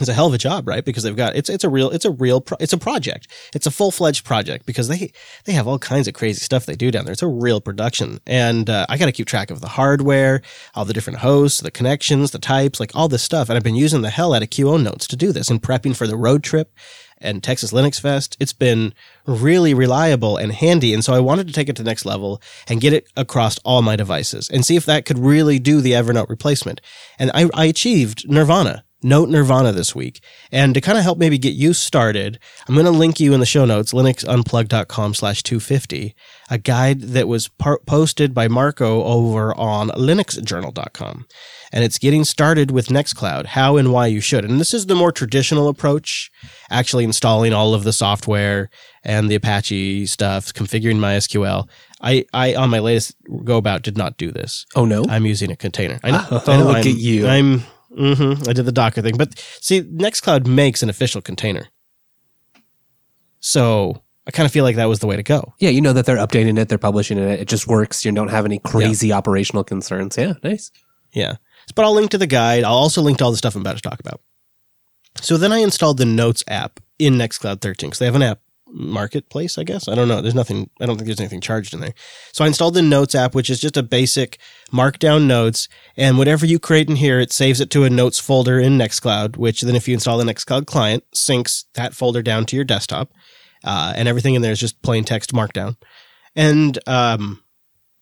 is 0.00 0.08
a 0.08 0.12
hell 0.14 0.26
of 0.26 0.34
a 0.34 0.38
job, 0.38 0.68
right? 0.68 0.84
Because 0.84 1.02
they've 1.02 1.16
got 1.16 1.34
it's 1.34 1.48
it's 1.48 1.64
a 1.64 1.68
real 1.68 1.90
it's 1.90 2.04
a 2.04 2.10
real 2.10 2.40
pro, 2.40 2.56
it's 2.60 2.72
a 2.72 2.78
project. 2.78 3.28
It's 3.54 3.66
a 3.66 3.70
full 3.70 3.90
fledged 3.90 4.24
project 4.24 4.66
because 4.66 4.88
they 4.88 5.12
they 5.44 5.52
have 5.52 5.66
all 5.66 5.78
kinds 5.78 6.06
of 6.06 6.14
crazy 6.14 6.40
stuff 6.40 6.66
they 6.66 6.76
do 6.76 6.90
down 6.90 7.04
there. 7.04 7.12
It's 7.12 7.22
a 7.22 7.28
real 7.28 7.60
production, 7.60 8.20
and 8.26 8.70
uh, 8.70 8.86
I 8.88 8.98
got 8.98 9.06
to 9.06 9.12
keep 9.12 9.26
track 9.26 9.50
of 9.50 9.60
the 9.60 9.68
hardware, 9.68 10.42
all 10.74 10.84
the 10.84 10.92
different 10.92 11.20
hosts, 11.20 11.60
the 11.60 11.70
connections, 11.70 12.30
the 12.30 12.38
types, 12.38 12.80
like 12.80 12.92
all 12.94 13.08
this 13.08 13.22
stuff. 13.22 13.48
And 13.48 13.56
I've 13.56 13.64
been 13.64 13.74
using 13.74 14.02
the 14.02 14.10
hell 14.10 14.34
out 14.34 14.42
of 14.42 14.50
QOwnNotes 14.50 15.06
to 15.08 15.16
do 15.16 15.32
this 15.32 15.48
and 15.48 15.62
prepping 15.62 15.96
for 15.96 16.06
the 16.06 16.16
road 16.16 16.42
trip 16.44 16.72
and 17.20 17.42
Texas 17.42 17.72
Linux 17.72 18.00
Fest. 18.00 18.36
It's 18.40 18.52
been 18.52 18.94
really 19.26 19.74
reliable 19.74 20.36
and 20.36 20.52
handy. 20.52 20.94
And 20.94 21.04
so 21.04 21.12
I 21.12 21.20
wanted 21.20 21.46
to 21.46 21.52
take 21.52 21.68
it 21.68 21.76
to 21.76 21.82
the 21.82 21.90
next 21.90 22.06
level 22.06 22.40
and 22.68 22.80
get 22.80 22.92
it 22.92 23.08
across 23.16 23.58
all 23.58 23.82
my 23.82 23.96
devices 23.96 24.48
and 24.48 24.64
see 24.64 24.76
if 24.76 24.86
that 24.86 25.04
could 25.04 25.18
really 25.18 25.58
do 25.58 25.80
the 25.80 25.92
Evernote 25.92 26.28
replacement. 26.28 26.80
And 27.18 27.30
I, 27.34 27.48
I 27.54 27.66
achieved 27.66 28.28
Nirvana. 28.28 28.84
Note 29.02 29.30
Nirvana 29.30 29.72
this 29.72 29.94
week. 29.94 30.20
And 30.52 30.74
to 30.74 30.80
kind 30.80 30.98
of 30.98 31.04
help 31.04 31.16
maybe 31.18 31.38
get 31.38 31.54
you 31.54 31.72
started, 31.72 32.38
I'm 32.68 32.74
going 32.74 32.84
to 32.84 32.90
link 32.90 33.18
you 33.18 33.32
in 33.32 33.40
the 33.40 33.46
show 33.46 33.64
notes, 33.64 33.94
linuxunplug.com 33.94 35.14
slash 35.14 35.42
250, 35.42 36.14
a 36.50 36.58
guide 36.58 37.00
that 37.00 37.28
was 37.28 37.48
par- 37.48 37.80
posted 37.86 38.34
by 38.34 38.48
Marco 38.48 39.04
over 39.04 39.54
on 39.54 39.88
linuxjournal.com. 39.90 41.26
And 41.72 41.84
it's 41.84 41.98
getting 41.98 42.24
started 42.24 42.72
with 42.72 42.88
Nextcloud, 42.88 43.46
how 43.46 43.76
and 43.76 43.92
why 43.92 44.08
you 44.08 44.20
should. 44.20 44.44
And 44.44 44.58
this 44.58 44.74
is 44.74 44.86
the 44.86 44.96
more 44.96 45.12
traditional 45.12 45.68
approach, 45.68 46.30
actually 46.68 47.04
installing 47.04 47.52
all 47.52 47.72
of 47.72 47.84
the 47.84 47.92
software 47.92 48.68
and 49.04 49.30
the 49.30 49.36
Apache 49.36 50.06
stuff, 50.06 50.52
configuring 50.52 50.96
MySQL. 50.96 51.68
I, 52.00 52.24
I 52.32 52.56
on 52.56 52.70
my 52.70 52.80
latest 52.80 53.14
go 53.44 53.56
about 53.56 53.82
did 53.82 53.96
not 53.96 54.16
do 54.16 54.32
this. 54.32 54.66
Oh 54.74 54.84
no. 54.84 55.04
I'm 55.08 55.26
using 55.26 55.52
a 55.52 55.56
container. 55.56 56.00
I 56.02 56.10
know. 56.10 56.26
Oh, 56.30 56.42
I 56.48 56.56
know. 56.56 56.64
look 56.64 56.76
I'm, 56.78 56.88
at 56.88 56.98
you. 56.98 57.28
I'm. 57.28 57.60
hmm 57.96 58.48
I 58.48 58.52
did 58.52 58.64
the 58.64 58.72
Docker 58.72 59.02
thing, 59.02 59.16
but 59.16 59.38
see, 59.60 59.82
Nextcloud 59.82 60.46
makes 60.46 60.82
an 60.82 60.88
official 60.88 61.20
container, 61.20 61.68
so 63.38 64.02
I 64.30 64.32
kind 64.32 64.46
of 64.46 64.52
feel 64.52 64.62
like 64.62 64.76
that 64.76 64.84
was 64.84 65.00
the 65.00 65.08
way 65.08 65.16
to 65.16 65.24
go. 65.24 65.54
yeah, 65.58 65.70
you 65.70 65.80
know 65.80 65.92
that 65.92 66.06
they're 66.06 66.16
updating 66.16 66.56
it, 66.56 66.68
they're 66.68 66.78
publishing 66.78 67.18
it. 67.18 67.40
It 67.40 67.48
just 67.48 67.66
works. 67.66 68.04
You 68.04 68.12
don't 68.12 68.28
have 68.28 68.44
any 68.44 68.60
crazy 68.60 69.12
operational 69.12 69.64
concerns. 69.64 70.16
Yeah, 70.16 70.34
nice. 70.44 70.70
Yeah, 71.12 71.34
but 71.74 71.84
I'll 71.84 71.94
link 71.94 72.12
to 72.12 72.18
the 72.18 72.28
guide. 72.28 72.62
I'll 72.62 72.74
also 72.74 73.02
link 73.02 73.18
to 73.18 73.24
all 73.24 73.32
the 73.32 73.36
stuff 73.36 73.56
I'm 73.56 73.62
about 73.62 73.74
to 73.74 73.82
talk 73.82 73.98
about. 73.98 74.20
So 75.20 75.36
then 75.36 75.50
I 75.52 75.58
installed 75.58 75.98
the 75.98 76.04
Notes 76.04 76.44
app 76.46 76.78
in 77.00 77.14
Nextcloud 77.14 77.60
13 77.60 77.90
because 77.90 77.98
they 77.98 78.04
have 78.06 78.14
an 78.14 78.22
app 78.22 78.38
marketplace, 78.68 79.58
I 79.58 79.64
guess. 79.64 79.88
I 79.88 79.96
don't 79.96 80.06
know. 80.06 80.20
There's 80.20 80.36
nothing, 80.36 80.70
I 80.80 80.86
don't 80.86 80.96
think 80.96 81.06
there's 81.06 81.18
anything 81.18 81.40
charged 81.40 81.74
in 81.74 81.80
there. 81.80 81.94
So 82.32 82.44
I 82.44 82.46
installed 82.46 82.74
the 82.74 82.82
Notes 82.82 83.16
app, 83.16 83.34
which 83.34 83.50
is 83.50 83.60
just 83.60 83.76
a 83.76 83.82
basic 83.82 84.38
markdown 84.72 85.26
notes. 85.26 85.68
And 85.96 86.18
whatever 86.18 86.46
you 86.46 86.60
create 86.60 86.88
in 86.88 86.94
here, 86.94 87.18
it 87.18 87.32
saves 87.32 87.60
it 87.60 87.70
to 87.70 87.82
a 87.82 87.90
notes 87.90 88.20
folder 88.20 88.60
in 88.60 88.78
Nextcloud, 88.78 89.36
which 89.36 89.62
then 89.62 89.74
if 89.74 89.88
you 89.88 89.94
install 89.94 90.18
the 90.18 90.24
Nextcloud 90.24 90.66
client, 90.66 91.02
syncs 91.12 91.64
that 91.74 91.94
folder 91.94 92.22
down 92.22 92.46
to 92.46 92.56
your 92.56 92.64
desktop. 92.64 93.10
Uh, 93.64 93.92
and 93.96 94.08
everything 94.08 94.34
in 94.34 94.42
there 94.42 94.52
is 94.52 94.60
just 94.60 94.82
plain 94.82 95.04
text 95.04 95.32
markdown. 95.32 95.76
And, 96.34 96.78
um, 96.88 97.42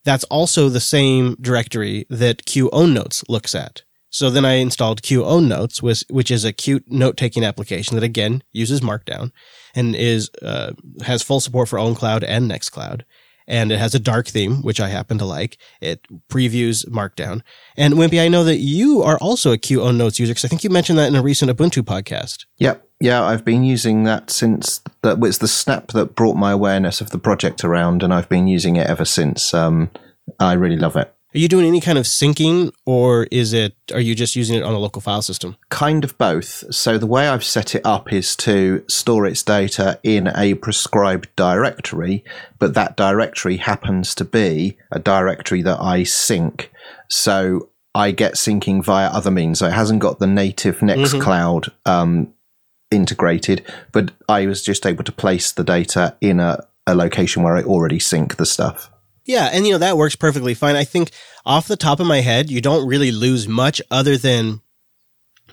that's 0.05 0.25
also 0.25 0.69
the 0.69 0.81
same 0.81 1.37
directory 1.41 2.07
that 2.09 2.45
QOwnNotes 2.47 3.25
looks 3.29 3.55
at. 3.55 3.83
So 4.11 4.31
then 4.31 4.45
I 4.45 4.55
installed 4.55 5.03
QOwnNotes, 5.03 5.83
which, 5.83 6.05
which 6.09 6.31
is 6.31 6.45
a 6.45 6.53
Qt 6.53 6.85
note 6.89 7.17
taking 7.17 7.45
application 7.45 7.95
that 7.95 8.05
again 8.05 8.43
uses 8.53 8.81
Markdown 8.81 9.33
and 9.75 9.95
is 9.95 10.31
uh, 10.41 10.73
has 11.03 11.23
full 11.23 11.41
support 11.41 11.69
for 11.69 11.79
OwnCloud 11.79 12.25
and 12.27 12.51
Nextcloud. 12.51 13.03
And 13.47 13.73
it 13.73 13.79
has 13.79 13.95
a 13.95 13.99
dark 13.99 14.27
theme, 14.27 14.63
which 14.63 14.81
I 14.81 14.89
happen 14.89 15.19
to 15.19 15.25
like. 15.25 15.57
It 15.81 16.07
previews 16.31 16.87
Markdown. 16.89 17.43
And 17.77 17.95
Wimpy, 17.95 18.23
I 18.23 18.29
know 18.29 18.45
that 18.45 18.59
you 18.59 19.03
are 19.03 19.19
also 19.19 19.53
a 19.53 19.77
Own 19.77 19.97
Notes 19.97 20.19
user 20.19 20.33
because 20.33 20.45
I 20.45 20.49
think 20.49 20.65
you 20.65 20.71
mentioned 20.71 20.99
that 20.99 21.09
in 21.09 21.17
a 21.17 21.23
recent 21.23 21.51
Ubuntu 21.51 21.83
podcast. 21.83 22.45
Yep. 22.59 22.88
Yeah, 23.01 23.22
I've 23.22 23.44
been 23.44 23.62
using 23.62 24.05
that 24.05 24.30
since 24.30 24.82
that 25.03 25.18
was 25.18 25.38
the 25.38 25.49
snap 25.49 25.88
that 25.88 26.16
brought 26.16 26.36
my 26.36 26.51
awareness 26.51 27.01
of 27.01 27.11
the 27.11 27.18
project 27.18 27.64
around, 27.64 28.03
and 28.03 28.12
I've 28.12 28.28
been 28.28 28.49
using 28.49 28.76
it 28.76 28.88
ever 28.88 29.05
since. 29.05 29.55
Um, 29.55 29.90
I 30.40 30.55
really 30.55 30.76
love 30.76 30.96
it. 30.96 31.14
Are 31.34 31.38
you 31.38 31.46
doing 31.46 31.66
any 31.66 31.80
kind 31.80 31.99
of 31.99 32.07
syncing, 32.07 32.72
or 32.86 33.28
is 33.30 33.53
it? 33.53 33.76
Are 33.92 34.01
you 34.01 34.14
just 34.14 34.34
using 34.34 34.57
it 34.57 34.62
on 34.62 34.72
a 34.72 34.78
local 34.78 35.01
file 35.01 35.22
system? 35.22 35.57
Kind 35.68 36.03
of 36.03 36.16
both. 36.18 36.64
So 36.74 36.99
the 36.99 37.07
way 37.07 37.28
I've 37.28 37.44
set 37.44 37.74
it 37.74 37.82
up 37.84 38.12
is 38.12 38.34
to 38.36 38.82
store 38.88 39.26
its 39.26 39.42
data 39.42 40.01
in 40.03 40.32
a 40.34 40.55
prescribed 40.55 41.28
directory, 41.36 42.24
but 42.59 42.74
that 42.74 42.96
directory 42.96 43.59
happens 43.59 44.14
to 44.16 44.24
be 44.24 44.78
a 44.90 44.99
directory 44.99 45.62
that 45.62 45.80
I 45.80 46.03
sync. 46.03 46.72
So 47.09 47.68
I 47.94 48.11
get 48.11 48.34
syncing 48.34 48.82
via 48.82 49.09
other 49.09 49.30
means. 49.30 49.59
So 49.59 49.66
it 49.66 49.72
hasn't 49.72 50.01
got 50.01 50.18
the 50.18 50.26
native 50.26 50.78
Nextcloud 50.78 51.70
um, 51.84 52.32
integrated, 52.91 53.64
but 53.93 54.12
I 54.28 54.47
was 54.47 54.62
just 54.62 54.86
able 54.86 55.05
to 55.05 55.12
place 55.12 55.53
the 55.53 55.64
data 55.64 56.16
in 56.20 56.41
a, 56.41 56.64
a 56.86 56.95
location 56.95 57.43
where 57.43 57.57
I 57.57 57.62
already 57.62 57.99
sync 57.99 58.36
the 58.36 58.47
stuff. 58.47 58.91
Yeah, 59.24 59.51
and 59.53 59.66
you 59.66 59.72
know 59.72 59.78
that 59.78 59.99
works 59.99 60.16
perfectly 60.16 60.55
fine. 60.55 60.74
I 60.74 60.84
think 60.84 61.11
off 61.45 61.68
the 61.68 61.76
top 61.76 62.01
of 62.01 62.07
my 62.07 62.20
head, 62.20 62.51
you 62.51 62.62
don't 62.62 62.89
really 62.89 63.12
lose 63.12 63.47
much 63.47 63.82
other 63.91 64.16
than 64.16 64.62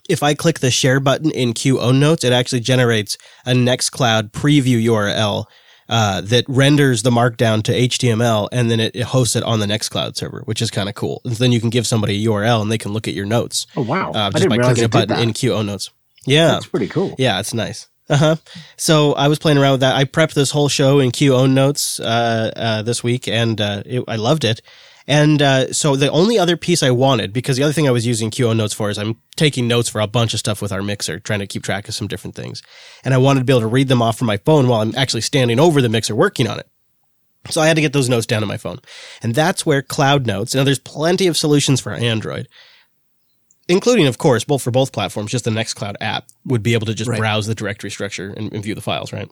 if 0.08 0.24
I 0.24 0.34
click 0.34 0.60
the 0.60 0.72
share 0.72 1.00
button 1.00 1.32
in 1.32 1.54
QOwnNotes, 1.54 2.24
it 2.24 2.32
actually 2.32 2.62
generates 2.62 3.18
a 3.46 3.52
Nextcloud 3.52 4.32
preview 4.32 4.82
URL 4.86 5.46
uh, 5.90 6.22
that 6.22 6.46
renders 6.48 7.04
the 7.04 7.12
markdown 7.12 7.64
to 7.64 7.72
HTML 7.72 8.50
and 8.52 8.72
then 8.72 8.80
it, 8.80 8.96
it 8.96 9.04
hosts 9.04 9.36
it 9.36 9.44
on 9.44 9.60
the 9.60 9.66
Nextcloud 9.66 10.16
server, 10.16 10.42
which 10.46 10.62
is 10.62 10.72
kind 10.72 10.90
of 10.90 10.96
cool. 10.96 11.22
And 11.26 11.36
then 11.36 11.52
you 11.52 11.60
can 11.60 11.70
give 11.70 11.86
somebody 11.86 12.24
a 12.24 12.28
URL 12.30 12.62
and 12.62 12.72
they 12.72 12.78
can 12.78 12.94
look 12.94 13.08
at 13.08 13.14
your 13.14 13.26
notes 13.26 13.68
Oh 13.76 13.82
wow! 13.82 14.12
uh, 14.12 14.28
I 14.28 14.30
just 14.30 14.44
didn't 14.44 14.58
by 14.58 14.64
clicking 14.64 14.84
a 14.86 14.90
button 14.90 15.20
in 15.20 15.34
QOwnNotes. 15.34 15.90
Yeah, 16.26 16.48
That's 16.48 16.68
pretty 16.68 16.88
cool. 16.88 17.16
yeah, 17.18 17.40
it's 17.40 17.54
nice. 17.54 17.88
Uh 18.08 18.18
huh. 18.18 18.36
So 18.78 19.14
I 19.14 19.28
was 19.28 19.40
playing 19.40 19.58
around 19.58 19.72
with 19.74 19.80
that. 19.82 19.96
I 19.96 20.06
prepped 20.06 20.34
this 20.36 20.52
whole 20.52 20.70
show 20.70 21.00
in 21.00 21.12
QOwnNotes 21.12 22.00
uh, 22.00 22.52
uh, 22.56 22.82
this 22.84 23.04
week, 23.04 23.28
and 23.28 23.60
uh, 23.60 23.82
it, 23.86 24.04
I 24.08 24.18
loved 24.18 24.44
it. 24.44 24.62
And 25.08 25.42
uh, 25.42 25.72
so 25.72 25.96
the 25.96 26.10
only 26.10 26.38
other 26.40 26.58
piece 26.58 26.82
I 26.82 26.90
wanted, 26.92 27.32
because 27.32 27.58
the 27.58 27.64
other 27.64 27.74
thing 27.74 27.88
I 27.88 27.92
was 27.92 28.08
using 28.08 28.32
QOwnNotes 28.32 28.74
for 28.74 28.90
is 28.90 28.98
I'm 28.98 29.20
taking 29.36 29.68
notes 29.68 29.88
for 29.90 30.02
a 30.02 30.08
bunch 30.08 30.34
of 30.34 30.40
stuff 30.40 30.62
with 30.62 30.72
our 30.72 30.82
mixer, 30.82 31.20
trying 31.20 31.40
to 31.40 31.48
keep 31.48 31.64
track 31.64 31.88
of 31.88 31.94
some 31.96 32.08
different 32.08 32.36
things. 32.36 32.64
And 33.04 33.14
I 33.14 33.18
wanted 33.18 33.42
to 33.42 33.46
be 33.46 33.54
able 33.54 33.62
to 33.62 33.68
read 33.68 33.88
them 33.88 34.02
off 34.02 34.18
from 34.18 34.28
my 34.28 34.38
phone 34.38 34.68
while 34.68 34.82
I'm 34.82 34.96
actually 34.96 35.22
standing 35.22 35.60
over 35.60 35.82
the 35.82 35.90
mixer 35.90 36.16
working 36.16 36.48
on 36.48 36.60
it. 36.60 36.68
So 37.52 37.62
I 37.62 37.68
had 37.68 37.76
to 37.76 37.82
get 37.82 37.94
those 37.94 38.10
notes 38.10 38.26
down 38.26 38.42
on 38.42 38.48
my 38.48 38.58
phone. 38.58 38.80
And 39.22 39.36
that's 39.36 39.64
where 39.66 39.84
Cloud 39.84 40.26
Notes, 40.26 40.56
now 40.56 40.64
there's 40.64 40.80
plenty 40.80 41.28
of 41.28 41.38
solutions 41.38 41.80
for 41.80 41.92
Android, 41.92 42.48
including, 43.68 44.08
of 44.08 44.18
course, 44.18 44.44
both 44.44 44.62
for 44.62 44.72
both 44.72 44.92
platforms, 44.92 45.32
just 45.32 45.46
the 45.46 45.52
Nextcloud 45.52 45.96
app 46.02 46.26
would 46.46 46.64
be 46.64 46.74
able 46.74 46.86
to 46.88 46.94
just 46.94 47.10
Right. 47.10 47.20
browse 47.20 47.48
the 47.48 47.56
directory 47.56 47.90
structure 47.92 48.34
and, 48.36 48.54
and 48.54 48.64
view 48.64 48.76
the 48.76 48.82
files, 48.82 49.12
right? 49.14 49.30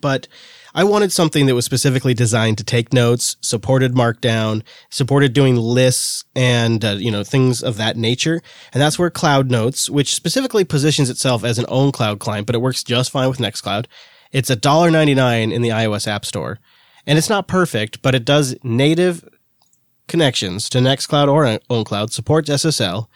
But 0.00 0.28
I 0.72 0.84
wanted 0.84 1.10
something 1.10 1.46
that 1.46 1.54
was 1.56 1.64
specifically 1.64 2.14
designed 2.14 2.58
to 2.58 2.64
take 2.64 2.92
notes, 2.92 3.36
supported 3.40 3.92
Markdown, 3.94 4.62
supported 4.88 5.32
doing 5.32 5.56
lists 5.56 6.24
and, 6.36 6.84
uh, 6.84 6.90
you 6.90 7.10
know, 7.10 7.24
things 7.24 7.60
of 7.60 7.76
that 7.78 7.96
nature. 7.96 8.40
And 8.72 8.80
that's 8.80 8.98
where 8.98 9.10
Cloud 9.10 9.50
Notes, 9.50 9.90
which 9.90 10.14
specifically 10.14 10.64
positions 10.64 11.10
itself 11.10 11.42
as 11.42 11.58
an 11.58 11.64
own 11.68 11.90
cloud 11.90 12.20
client, 12.20 12.46
but 12.46 12.54
it 12.54 12.60
works 12.60 12.84
just 12.84 13.10
fine 13.10 13.28
with 13.28 13.38
Nextcloud. 13.38 13.86
It's 14.30 14.48
$1.99 14.48 15.52
in 15.52 15.62
the 15.62 15.70
iOS 15.70 16.06
App 16.06 16.24
Store. 16.24 16.60
And 17.04 17.18
it's 17.18 17.30
not 17.30 17.48
perfect, 17.48 18.00
but 18.02 18.14
it 18.14 18.24
does 18.24 18.54
native 18.62 19.24
connections 20.10 20.68
to 20.68 20.78
Nextcloud 20.78 21.28
or 21.28 21.44
OwnCloud, 21.70 22.10
supports 22.10 22.50
SSL, 22.50 23.06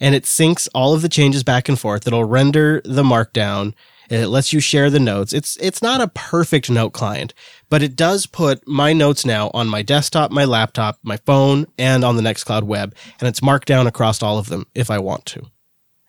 and 0.00 0.14
it 0.14 0.24
syncs 0.24 0.68
all 0.74 0.94
of 0.94 1.02
the 1.02 1.08
changes 1.08 1.42
back 1.42 1.68
and 1.68 1.78
forth. 1.78 2.06
It'll 2.06 2.24
render 2.24 2.80
the 2.84 3.02
markdown. 3.02 3.74
and 4.08 4.22
It 4.22 4.28
lets 4.28 4.52
you 4.52 4.60
share 4.60 4.88
the 4.88 5.00
notes. 5.00 5.32
It's 5.32 5.56
it's 5.58 5.82
not 5.82 6.00
a 6.00 6.08
perfect 6.08 6.70
note 6.70 6.92
client, 6.92 7.34
but 7.68 7.82
it 7.82 7.96
does 7.96 8.26
put 8.26 8.66
my 8.66 8.92
notes 8.92 9.26
now 9.26 9.50
on 9.52 9.68
my 9.68 9.82
desktop, 9.82 10.30
my 10.30 10.44
laptop, 10.44 10.98
my 11.02 11.18
phone, 11.18 11.66
and 11.76 12.04
on 12.04 12.16
the 12.16 12.22
Nextcloud 12.22 12.62
web, 12.62 12.94
and 13.20 13.28
it's 13.28 13.42
marked 13.42 13.68
down 13.68 13.86
across 13.86 14.22
all 14.22 14.38
of 14.38 14.48
them 14.48 14.66
if 14.74 14.90
I 14.90 14.98
want 14.98 15.26
to. 15.26 15.46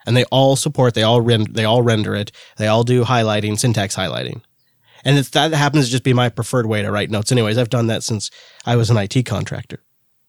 And 0.05 0.15
they 0.15 0.25
all 0.25 0.55
support, 0.55 0.93
they 0.93 1.03
all 1.03 1.21
rend, 1.21 1.55
they 1.55 1.65
all 1.65 1.81
render 1.81 2.15
it, 2.15 2.31
they 2.57 2.67
all 2.67 2.83
do 2.83 3.03
highlighting, 3.03 3.57
syntax 3.57 3.95
highlighting. 3.95 4.41
And 5.03 5.17
that 5.17 5.53
happens 5.53 5.85
to 5.85 5.91
just 5.91 6.03
be 6.03 6.13
my 6.13 6.29
preferred 6.29 6.65
way 6.65 6.81
to 6.81 6.91
write 6.91 7.11
notes. 7.11 7.31
Anyways, 7.31 7.59
I've 7.59 7.69
done 7.69 7.87
that 7.87 8.03
since 8.03 8.31
I 8.65 8.75
was 8.75 8.89
an 8.89 8.97
IT 8.97 9.23
contractor. 9.25 9.84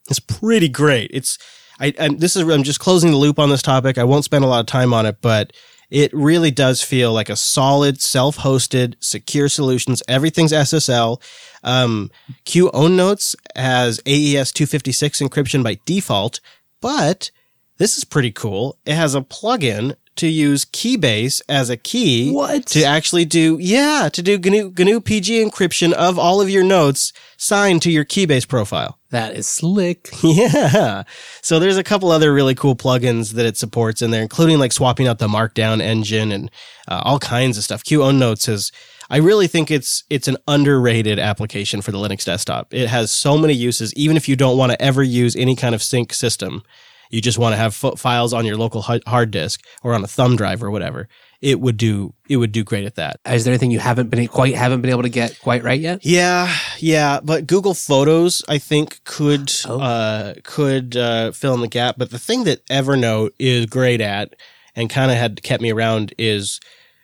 It's 0.09 0.21
pretty 0.21 0.69
great. 0.69 1.11
It's 1.13 1.39
I 1.81 1.93
and 1.99 2.21
this 2.21 2.37
is 2.37 2.49
I'm 2.49 2.63
just 2.63 2.81
closing 2.81 3.11
the 3.11 3.17
loop 3.17 3.39
on 3.39 3.51
this 3.51 3.63
topic. 3.63 3.99
I 3.99 4.05
won't 4.05 4.25
spend 4.25 4.45
a 4.45 4.49
lot 4.49 4.61
of 4.61 4.67
time 4.67 4.95
on 4.95 5.07
it, 5.07 5.19
but 5.21 5.53
it 5.91 6.13
really 6.13 6.51
does 6.51 6.83
feel 6.83 7.13
like 7.13 7.29
a 7.29 7.37
solid, 7.37 8.01
self-hosted, 8.01 8.97
secure 9.01 9.49
solutions. 9.49 10.03
Everything's 10.09 10.53
SSL. 10.53 11.23
Um, 11.63 12.11
QOwnNotes 12.45 13.37
has 13.55 14.01
AES 14.05 14.51
256 14.53 15.21
encryption 15.21 15.63
by 15.63 15.79
default, 15.87 16.41
but 16.81 17.31
this 17.79 17.97
is 17.99 18.05
pretty 18.05 18.33
cool. 18.33 18.79
It 18.85 18.95
has 18.95 19.15
a 19.15 19.21
plugin 19.21 19.95
to 20.17 20.27
use 20.27 20.65
Keybase 20.65 21.41
as 21.49 21.71
a 21.71 21.77
key 21.77 22.33
What? 22.33 22.67
to 22.67 22.83
actually 22.85 23.25
do 23.25 23.59
yeah 23.61 24.09
to 24.13 24.23
do 24.23 24.39
GNU, 24.39 24.73
GNU 24.77 25.01
PG 25.01 25.45
encryption 25.45 25.93
of 25.93 26.19
all 26.19 26.41
of 26.41 26.51
your 26.51 26.65
notes 26.65 27.13
signed 27.37 27.83
to 27.83 27.91
your 27.91 28.05
Keybase 28.05 28.49
profile. 28.49 28.99
That 29.11 29.35
is 29.35 29.47
slick. 29.47 30.11
Yeah. 30.23 31.05
So 31.43 31.59
there's 31.59 31.77
a 31.77 31.85
couple 31.85 32.11
other 32.11 32.33
really 32.33 32.55
cool 32.55 32.75
plugins 32.77 33.33
that 33.35 33.47
it 33.47 33.57
supports 33.57 34.03
in 34.03 34.11
there, 34.11 34.23
including 34.23 34.59
like 34.59 34.73
swapping 34.73 35.07
out 35.07 35.19
the 35.19 35.29
Markdown 35.29 35.81
engine 35.81 36.33
and 36.33 36.51
uh, 36.89 37.03
all 37.05 37.19
kinds 37.19 37.57
of 37.57 37.65
stuff. 37.65 37.85
QOwnNotes 37.85 38.49
is, 38.49 38.73
I 39.09 39.19
really 39.19 39.47
think 39.47 39.71
it's 39.71 40.03
it's 40.11 40.27
an 40.29 40.37
underrated 40.49 41.19
application 41.21 41.81
for 41.83 41.93
the 41.93 41.99
Linux 41.99 42.25
desktop. 42.25 42.75
It 42.75 42.89
has 42.89 43.11
so 43.13 43.39
many 43.39 43.55
uses, 43.55 43.95
even 43.95 44.17
if 44.17 44.29
you 44.29 44.35
don't 44.35 44.59
want 44.59 44.73
to 44.73 44.83
ever 44.83 45.03
use 45.03 45.37
any 45.37 45.55
kind 45.55 45.75
of 45.75 45.83
sync 45.83 46.13
system. 46.13 46.63
You 47.11 47.21
just 47.21 47.39
want 47.39 47.53
to 47.53 47.57
have 47.57 47.75
fo- 47.75 47.95
files 47.97 48.33
on 48.33 48.45
your 48.45 48.57
local 48.57 48.83
hard 48.83 49.31
disk 49.31 49.61
or 49.83 49.95
on 49.95 50.03
a 50.05 50.07
thumb 50.07 50.37
drive 50.37 50.63
or 50.63 50.71
whatever. 50.71 51.09
It 51.43 51.61
would 51.61 51.77
do 51.77 52.15
it 52.29 52.39
would 52.39 52.51
do 52.53 52.65
great 52.65 52.85
at 52.87 52.95
that. 52.97 53.21
Is 53.27 53.45
there 53.45 53.53
anything 53.53 53.71
you 53.71 53.79
haven't 53.79 54.09
been 54.09 54.27
quite 54.27 54.55
haven't 54.55 54.81
been 54.81 54.91
able 54.91 55.03
to 55.03 55.09
get 55.11 55.39
quite 55.41 55.63
right 55.63 55.79
yet? 55.81 56.05
Yeah, 56.05 56.53
yeah, 56.79 57.21
but 57.23 57.47
Google 57.47 57.75
Photos 57.75 58.43
I 58.49 58.59
think 58.59 59.05
could 59.05 59.53
Oh. 59.67 59.79
uh, 59.81 60.35
could 60.45 60.97
uh, 60.97 61.33
fill 61.33 61.55
in 61.55 61.61
the 61.61 61.69
gap. 61.69 61.97
But 61.99 62.11
the 62.11 62.19
thing 62.19 62.45
that 62.45 62.65
Evernote 62.67 63.31
is 63.39 63.67
great 63.67 64.01
at 64.01 64.35
and 64.75 64.89
kind 64.91 65.11
of 65.11 65.19
had 65.19 65.43
kept 65.43 65.63
me 65.63 65.71
around 65.71 66.15
is 66.19 66.59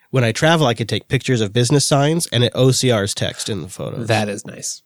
when 0.09 0.23
I 0.23 0.31
travel, 0.31 0.65
I 0.67 0.73
could 0.73 0.89
take 0.89 1.07
pictures 1.07 1.39
of 1.41 1.53
business 1.53 1.85
signs 1.85 2.27
and 2.27 2.43
it 2.43 2.53
OCRs 2.53 3.13
text 3.15 3.49
in 3.49 3.61
the 3.61 3.69
photos. 3.69 4.07
That 4.07 4.29
is 4.29 4.45
nice. 4.45 4.81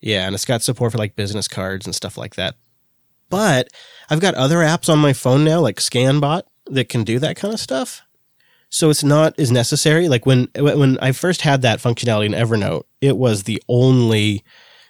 Yeah, 0.00 0.26
and 0.26 0.34
it's 0.34 0.44
got 0.44 0.62
support 0.62 0.92
for 0.92 0.98
like 0.98 1.16
business 1.16 1.48
cards 1.48 1.86
and 1.86 1.94
stuff 1.94 2.16
like 2.18 2.34
that. 2.36 2.56
But 3.28 3.68
I've 4.08 4.20
got 4.20 4.34
other 4.34 4.58
apps 4.58 4.88
on 4.88 4.98
my 4.98 5.12
phone 5.12 5.44
now, 5.44 5.60
like 5.60 5.76
ScanBot, 5.76 6.42
that 6.66 6.88
can 6.88 7.04
do 7.04 7.18
that 7.18 7.36
kind 7.36 7.52
of 7.52 7.60
stuff. 7.60 8.02
So 8.68 8.90
it's 8.90 9.04
not 9.04 9.38
as 9.38 9.50
necessary. 9.50 10.08
Like 10.08 10.26
when 10.26 10.48
when 10.56 10.98
I 10.98 11.12
first 11.12 11.42
had 11.42 11.62
that 11.62 11.78
functionality 11.78 12.26
in 12.26 12.32
Evernote, 12.32 12.84
it 13.00 13.16
was 13.16 13.44
the 13.44 13.62
only 13.68 14.44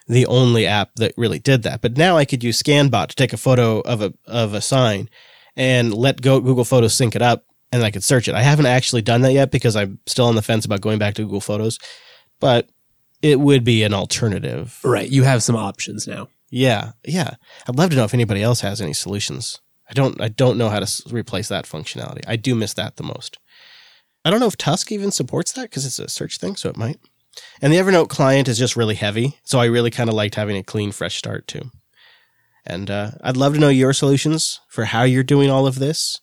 the 0.07 0.25
only 0.25 0.65
app 0.65 0.95
that 0.95 1.13
really 1.17 1.39
did 1.39 1.63
that. 1.63 1.81
But 1.81 1.97
now 1.97 2.17
I 2.17 2.25
could 2.25 2.43
use 2.43 2.61
ScanBot 2.61 3.07
to 3.07 3.15
take 3.15 3.33
a 3.33 3.37
photo 3.37 3.81
of 3.81 4.01
a 4.01 4.13
of 4.25 4.53
a 4.53 4.61
sign 4.61 5.09
and 5.55 5.93
let 5.93 6.21
go 6.21 6.39
Google 6.39 6.65
Photos 6.65 6.95
sync 6.95 7.15
it 7.15 7.21
up, 7.21 7.45
and 7.71 7.83
I 7.83 7.91
could 7.91 8.03
search 8.03 8.27
it. 8.27 8.35
I 8.35 8.41
haven't 8.41 8.67
actually 8.67 9.01
done 9.01 9.21
that 9.21 9.33
yet 9.33 9.51
because 9.51 9.75
I'm 9.75 9.99
still 10.05 10.25
on 10.25 10.35
the 10.35 10.41
fence 10.41 10.65
about 10.65 10.81
going 10.81 10.99
back 10.99 11.15
to 11.15 11.23
Google 11.23 11.41
Photos, 11.41 11.79
but 12.39 12.69
it 13.21 13.39
would 13.39 13.63
be 13.63 13.83
an 13.83 13.93
alternative. 13.93 14.79
Right. 14.83 15.09
You 15.09 15.23
have 15.23 15.43
some 15.43 15.55
options 15.55 16.07
now. 16.07 16.29
Yeah, 16.49 16.91
yeah. 17.05 17.35
I'd 17.67 17.75
love 17.75 17.89
to 17.89 17.95
know 17.95 18.05
if 18.05 18.13
anybody 18.13 18.41
else 18.41 18.61
has 18.61 18.79
any 18.81 18.93
solutions. 18.93 19.59
I 19.89 19.93
don't. 19.93 20.19
I 20.21 20.27
don't 20.27 20.57
know 20.57 20.69
how 20.69 20.79
to 20.79 20.83
s- 20.83 21.01
replace 21.11 21.47
that 21.49 21.65
functionality. 21.65 22.21
I 22.27 22.35
do 22.35 22.55
miss 22.55 22.73
that 22.73 22.97
the 22.97 23.03
most. 23.03 23.37
I 24.25 24.29
don't 24.29 24.39
know 24.39 24.47
if 24.47 24.57
Tusk 24.57 24.91
even 24.91 25.11
supports 25.11 25.51
that 25.53 25.63
because 25.63 25.85
it's 25.85 25.99
a 25.99 26.09
search 26.09 26.37
thing, 26.37 26.55
so 26.55 26.69
it 26.69 26.77
might. 26.77 26.99
And 27.61 27.71
the 27.71 27.77
Evernote 27.77 28.09
client 28.09 28.47
is 28.47 28.57
just 28.57 28.75
really 28.75 28.95
heavy, 28.95 29.39
so 29.43 29.59
I 29.59 29.65
really 29.65 29.91
kind 29.91 30.09
of 30.09 30.15
liked 30.15 30.35
having 30.35 30.57
a 30.57 30.63
clean, 30.63 30.91
fresh 30.91 31.15
start 31.17 31.47
too. 31.47 31.69
And 32.65 32.89
uh, 32.91 33.11
I'd 33.21 33.37
love 33.37 33.53
to 33.53 33.59
know 33.59 33.69
your 33.69 33.93
solutions 33.93 34.59
for 34.67 34.85
how 34.85 35.03
you're 35.03 35.23
doing 35.23 35.49
all 35.49 35.67
of 35.67 35.79
this, 35.79 36.19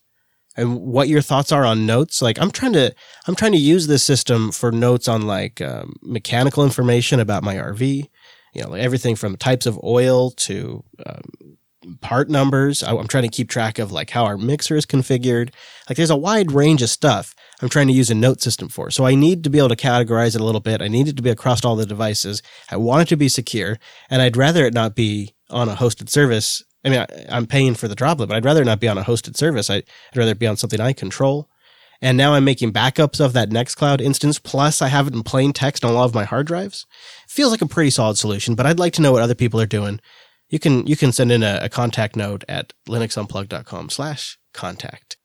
and 0.57 0.79
what 0.79 1.07
your 1.07 1.21
thoughts 1.21 1.51
are 1.51 1.65
on 1.65 1.85
notes. 1.85 2.21
Like 2.21 2.39
I'm 2.39 2.51
trying 2.51 2.73
to, 2.73 2.93
I'm 3.27 3.35
trying 3.35 3.53
to 3.53 3.57
use 3.57 3.87
this 3.87 4.03
system 4.03 4.51
for 4.51 4.71
notes 4.71 5.07
on 5.07 5.23
like 5.23 5.61
um, 5.61 5.95
mechanical 6.03 6.63
information 6.63 7.19
about 7.19 7.43
my 7.43 7.55
RV 7.55 8.07
you 8.55 8.63
know, 8.63 8.69
like 8.69 8.81
everything 8.81 9.15
from 9.15 9.35
types 9.35 9.65
of 9.65 9.79
oil 9.83 10.31
to 10.31 10.83
um, 11.05 11.57
part 12.01 12.29
numbers. 12.29 12.83
I, 12.83 12.95
I'm 12.95 13.07
trying 13.07 13.23
to 13.23 13.29
keep 13.29 13.49
track 13.49 13.79
of 13.79 13.91
like 13.91 14.09
how 14.09 14.25
our 14.25 14.37
mixer 14.37 14.75
is 14.75 14.85
configured. 14.85 15.51
Like 15.89 15.97
there's 15.97 16.09
a 16.09 16.15
wide 16.15 16.51
range 16.51 16.81
of 16.81 16.89
stuff 16.89 17.35
I'm 17.61 17.69
trying 17.69 17.87
to 17.87 17.93
use 17.93 18.09
a 18.09 18.15
note 18.15 18.41
system 18.41 18.69
for. 18.69 18.91
So 18.91 19.05
I 19.05 19.15
need 19.15 19.43
to 19.43 19.49
be 19.49 19.57
able 19.57 19.69
to 19.69 19.75
categorize 19.75 20.35
it 20.35 20.41
a 20.41 20.43
little 20.43 20.61
bit. 20.61 20.81
I 20.81 20.87
need 20.87 21.07
it 21.07 21.15
to 21.17 21.21
be 21.21 21.29
across 21.29 21.63
all 21.63 21.75
the 21.75 21.85
devices. 21.85 22.41
I 22.71 22.77
want 22.77 23.03
it 23.03 23.07
to 23.09 23.17
be 23.17 23.29
secure 23.29 23.77
and 24.09 24.21
I'd 24.21 24.37
rather 24.37 24.65
it 24.65 24.73
not 24.73 24.95
be 24.95 25.33
on 25.49 25.69
a 25.69 25.75
hosted 25.75 26.09
service. 26.09 26.63
I 26.83 26.89
mean, 26.89 26.99
I, 26.99 27.07
I'm 27.29 27.47
paying 27.47 27.75
for 27.75 27.87
the 27.87 27.95
droplet, 27.95 28.29
but 28.29 28.35
I'd 28.35 28.45
rather 28.45 28.63
not 28.63 28.79
be 28.79 28.87
on 28.87 28.97
a 28.97 29.03
hosted 29.03 29.35
service. 29.37 29.69
I, 29.69 29.77
I'd 29.77 30.17
rather 30.17 30.35
be 30.35 30.47
on 30.47 30.57
something 30.57 30.79
I 30.79 30.93
control. 30.93 31.49
And 32.01 32.17
now 32.17 32.33
I'm 32.33 32.43
making 32.43 32.73
backups 32.73 33.23
of 33.23 33.33
that 33.33 33.49
Nextcloud 33.49 34.01
instance. 34.01 34.39
Plus, 34.39 34.81
I 34.81 34.87
have 34.87 35.07
it 35.07 35.13
in 35.13 35.23
plain 35.23 35.53
text 35.53 35.83
on 35.85 35.95
all 35.95 36.03
of 36.03 36.13
my 36.13 36.25
hard 36.25 36.47
drives. 36.47 36.85
Feels 37.27 37.51
like 37.51 37.61
a 37.61 37.67
pretty 37.67 37.89
solid 37.89 38.17
solution, 38.17 38.55
but 38.55 38.65
I'd 38.65 38.79
like 38.79 38.93
to 38.93 39.01
know 39.01 39.11
what 39.11 39.21
other 39.21 39.35
people 39.35 39.61
are 39.61 39.65
doing. 39.65 39.99
You 40.49 40.59
can 40.59 40.85
you 40.85 40.95
can 40.95 41.11
send 41.11 41.31
in 41.31 41.43
a, 41.43 41.59
a 41.63 41.69
contact 41.69 42.15
note 42.15 42.43
at 42.47 42.73
linuxunplug.com 42.87 43.89
slash 43.89 44.37
contact. 44.53 45.17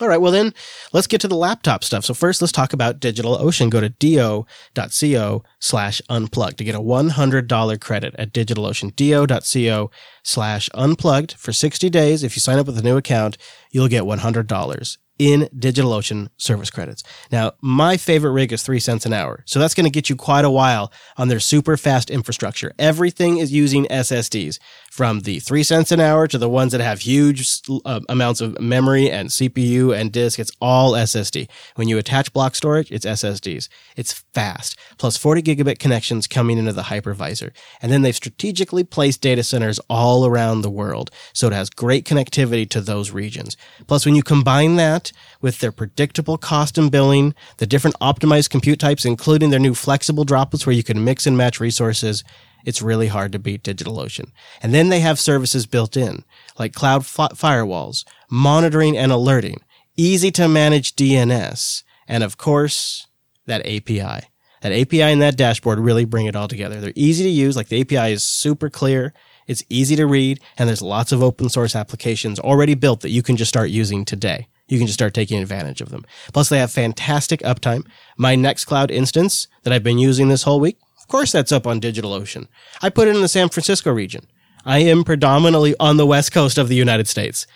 All 0.00 0.08
right, 0.08 0.20
well 0.20 0.32
then, 0.32 0.52
let's 0.92 1.06
get 1.06 1.20
to 1.20 1.28
the 1.28 1.36
laptop 1.36 1.84
stuff. 1.84 2.04
So 2.04 2.14
first, 2.14 2.42
let's 2.42 2.50
talk 2.50 2.72
about 2.72 2.98
DigitalOcean. 2.98 3.70
Go 3.70 3.80
to 3.80 3.90
do.co 3.90 5.44
slash 5.60 6.02
unplugged 6.08 6.58
to 6.58 6.64
get 6.64 6.74
a 6.74 6.80
$100 6.80 7.80
credit 7.80 8.14
at 8.18 8.32
DigitalOcean. 8.32 8.96
do.co 8.96 9.90
slash 10.24 10.68
unplugged 10.74 11.34
for 11.34 11.52
60 11.52 11.88
days. 11.90 12.24
If 12.24 12.34
you 12.34 12.40
sign 12.40 12.58
up 12.58 12.66
with 12.66 12.76
a 12.76 12.82
new 12.82 12.96
account, 12.96 13.38
you'll 13.70 13.86
get 13.86 14.02
$100 14.02 14.98
in 15.18 15.48
DigitalOcean 15.56 16.28
service 16.36 16.70
credits. 16.70 17.02
Now, 17.30 17.52
my 17.60 17.96
favorite 17.96 18.32
rig 18.32 18.52
is 18.52 18.62
three 18.62 18.80
cents 18.80 19.06
an 19.06 19.12
hour. 19.12 19.42
So 19.46 19.58
that's 19.58 19.74
going 19.74 19.84
to 19.84 19.90
get 19.90 20.10
you 20.10 20.16
quite 20.16 20.44
a 20.44 20.50
while 20.50 20.92
on 21.16 21.28
their 21.28 21.40
super 21.40 21.76
fast 21.76 22.10
infrastructure. 22.10 22.72
Everything 22.78 23.38
is 23.38 23.52
using 23.52 23.86
SSDs 23.86 24.58
from 24.94 25.22
the 25.22 25.40
three 25.40 25.64
cents 25.64 25.90
an 25.90 25.98
hour 25.98 26.28
to 26.28 26.38
the 26.38 26.48
ones 26.48 26.70
that 26.70 26.80
have 26.80 27.00
huge 27.00 27.60
uh, 27.84 27.98
amounts 28.08 28.40
of 28.40 28.60
memory 28.60 29.10
and 29.10 29.28
CPU 29.28 29.92
and 29.92 30.12
disk. 30.12 30.38
It's 30.38 30.52
all 30.60 30.92
SSD. 30.92 31.48
When 31.74 31.88
you 31.88 31.98
attach 31.98 32.32
block 32.32 32.54
storage, 32.54 32.92
it's 32.92 33.04
SSDs. 33.04 33.68
It's 33.96 34.12
fast. 34.34 34.78
Plus 34.96 35.16
40 35.16 35.42
gigabit 35.42 35.80
connections 35.80 36.28
coming 36.28 36.58
into 36.58 36.72
the 36.72 36.82
hypervisor. 36.82 37.50
And 37.82 37.90
then 37.90 38.02
they've 38.02 38.14
strategically 38.14 38.84
placed 38.84 39.20
data 39.20 39.42
centers 39.42 39.80
all 39.90 40.26
around 40.26 40.60
the 40.60 40.70
world. 40.70 41.10
So 41.32 41.48
it 41.48 41.52
has 41.54 41.70
great 41.70 42.04
connectivity 42.06 42.70
to 42.70 42.80
those 42.80 43.10
regions. 43.10 43.56
Plus, 43.88 44.06
when 44.06 44.14
you 44.14 44.22
combine 44.22 44.76
that 44.76 45.10
with 45.40 45.58
their 45.58 45.72
predictable 45.72 46.38
cost 46.38 46.78
and 46.78 46.88
billing, 46.88 47.34
the 47.56 47.66
different 47.66 47.98
optimized 47.98 48.50
compute 48.50 48.78
types, 48.78 49.04
including 49.04 49.50
their 49.50 49.58
new 49.58 49.74
flexible 49.74 50.22
droplets 50.22 50.66
where 50.66 50.76
you 50.76 50.84
can 50.84 51.02
mix 51.02 51.26
and 51.26 51.36
match 51.36 51.58
resources, 51.58 52.22
it's 52.64 52.82
really 52.82 53.08
hard 53.08 53.32
to 53.32 53.38
beat 53.38 53.62
DigitalOcean. 53.62 54.30
And 54.62 54.74
then 54.74 54.88
they 54.88 55.00
have 55.00 55.18
services 55.20 55.66
built 55.66 55.96
in, 55.96 56.24
like 56.58 56.72
cloud 56.72 57.02
f- 57.02 57.36
firewalls, 57.38 58.04
monitoring 58.30 58.96
and 58.96 59.12
alerting, 59.12 59.60
easy 59.96 60.30
to 60.32 60.48
manage 60.48 60.96
DNS, 60.96 61.82
and 62.08 62.22
of 62.22 62.36
course, 62.36 63.06
that 63.46 63.66
API. 63.66 64.28
That 64.62 64.72
API 64.72 65.02
and 65.02 65.20
that 65.20 65.36
dashboard 65.36 65.78
really 65.78 66.06
bring 66.06 66.24
it 66.26 66.34
all 66.34 66.48
together. 66.48 66.80
They're 66.80 66.92
easy 66.96 67.24
to 67.24 67.30
use, 67.30 67.54
like 67.54 67.68
the 67.68 67.80
API 67.82 68.12
is 68.12 68.22
super 68.22 68.70
clear, 68.70 69.12
it's 69.46 69.62
easy 69.68 69.94
to 69.96 70.06
read, 70.06 70.40
and 70.56 70.68
there's 70.68 70.80
lots 70.80 71.12
of 71.12 71.22
open 71.22 71.50
source 71.50 71.76
applications 71.76 72.40
already 72.40 72.74
built 72.74 73.00
that 73.00 73.10
you 73.10 73.22
can 73.22 73.36
just 73.36 73.50
start 73.50 73.68
using 73.68 74.04
today. 74.04 74.48
You 74.68 74.78
can 74.78 74.86
just 74.86 74.98
start 74.98 75.12
taking 75.12 75.42
advantage 75.42 75.82
of 75.82 75.90
them. 75.90 76.06
Plus, 76.32 76.48
they 76.48 76.58
have 76.58 76.70
fantastic 76.70 77.40
uptime. 77.40 77.86
My 78.16 78.34
Nextcloud 78.34 78.90
instance 78.90 79.46
that 79.62 79.72
I've 79.72 79.82
been 79.82 79.98
using 79.98 80.28
this 80.28 80.44
whole 80.44 80.60
week, 80.60 80.78
of 81.04 81.08
course, 81.08 81.32
that's 81.32 81.52
up 81.52 81.66
on 81.66 81.82
DigitalOcean. 81.82 82.48
I 82.80 82.88
put 82.88 83.08
it 83.08 83.14
in 83.14 83.20
the 83.20 83.28
San 83.28 83.50
Francisco 83.50 83.92
region. 83.92 84.26
I 84.64 84.78
am 84.78 85.04
predominantly 85.04 85.74
on 85.78 85.98
the 85.98 86.06
west 86.06 86.32
coast 86.32 86.56
of 86.56 86.68
the 86.68 86.74
United 86.74 87.08
States. 87.08 87.46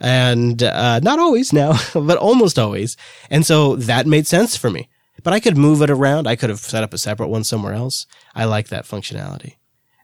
And 0.00 0.60
uh, 0.60 0.98
not 0.98 1.20
always 1.20 1.52
now, 1.52 1.78
but 1.94 2.18
almost 2.18 2.58
always. 2.58 2.96
And 3.30 3.46
so 3.46 3.76
that 3.76 4.08
made 4.08 4.26
sense 4.26 4.56
for 4.56 4.70
me. 4.70 4.88
But 5.22 5.32
I 5.34 5.38
could 5.38 5.56
move 5.56 5.82
it 5.82 5.90
around. 5.90 6.26
I 6.26 6.34
could 6.34 6.50
have 6.50 6.58
set 6.58 6.82
up 6.82 6.92
a 6.92 6.98
separate 6.98 7.28
one 7.28 7.44
somewhere 7.44 7.74
else. 7.74 8.06
I 8.34 8.44
like 8.44 8.68
that 8.68 8.86
functionality. 8.86 9.54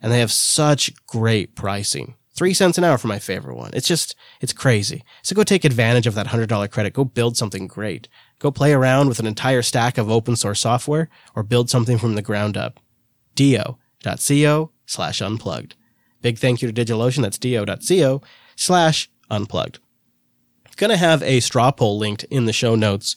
And 0.00 0.12
they 0.12 0.20
have 0.20 0.32
such 0.32 0.92
great 1.06 1.56
pricing. 1.56 2.14
Three 2.34 2.54
cents 2.54 2.78
an 2.78 2.84
hour 2.84 2.98
for 2.98 3.08
my 3.08 3.18
favorite 3.18 3.56
one. 3.56 3.72
It's 3.74 3.88
just, 3.88 4.14
it's 4.40 4.52
crazy. 4.52 5.02
So 5.24 5.34
go 5.34 5.42
take 5.42 5.64
advantage 5.64 6.06
of 6.06 6.14
that 6.14 6.28
$100 6.28 6.70
credit. 6.70 6.92
Go 6.92 7.04
build 7.04 7.36
something 7.36 7.66
great. 7.66 8.06
Go 8.38 8.52
play 8.52 8.72
around 8.72 9.08
with 9.08 9.18
an 9.18 9.26
entire 9.26 9.62
stack 9.62 9.98
of 9.98 10.08
open 10.08 10.36
source 10.36 10.60
software 10.60 11.08
or 11.34 11.42
build 11.42 11.68
something 11.68 11.98
from 11.98 12.14
the 12.14 12.22
ground 12.22 12.56
up 12.56 12.78
do.co 13.34 14.70
slash 14.86 15.22
unplugged. 15.22 15.74
Big 16.20 16.38
thank 16.38 16.62
you 16.62 16.70
to 16.70 16.84
DigitalOcean. 16.84 17.22
That's 17.22 17.38
do.co 17.38 18.22
slash 18.56 19.10
unplugged. 19.30 19.78
Going 20.76 20.90
to 20.90 20.96
have 20.96 21.22
a 21.22 21.40
straw 21.40 21.70
poll 21.70 21.98
linked 21.98 22.24
in 22.24 22.46
the 22.46 22.52
show 22.52 22.74
notes 22.74 23.16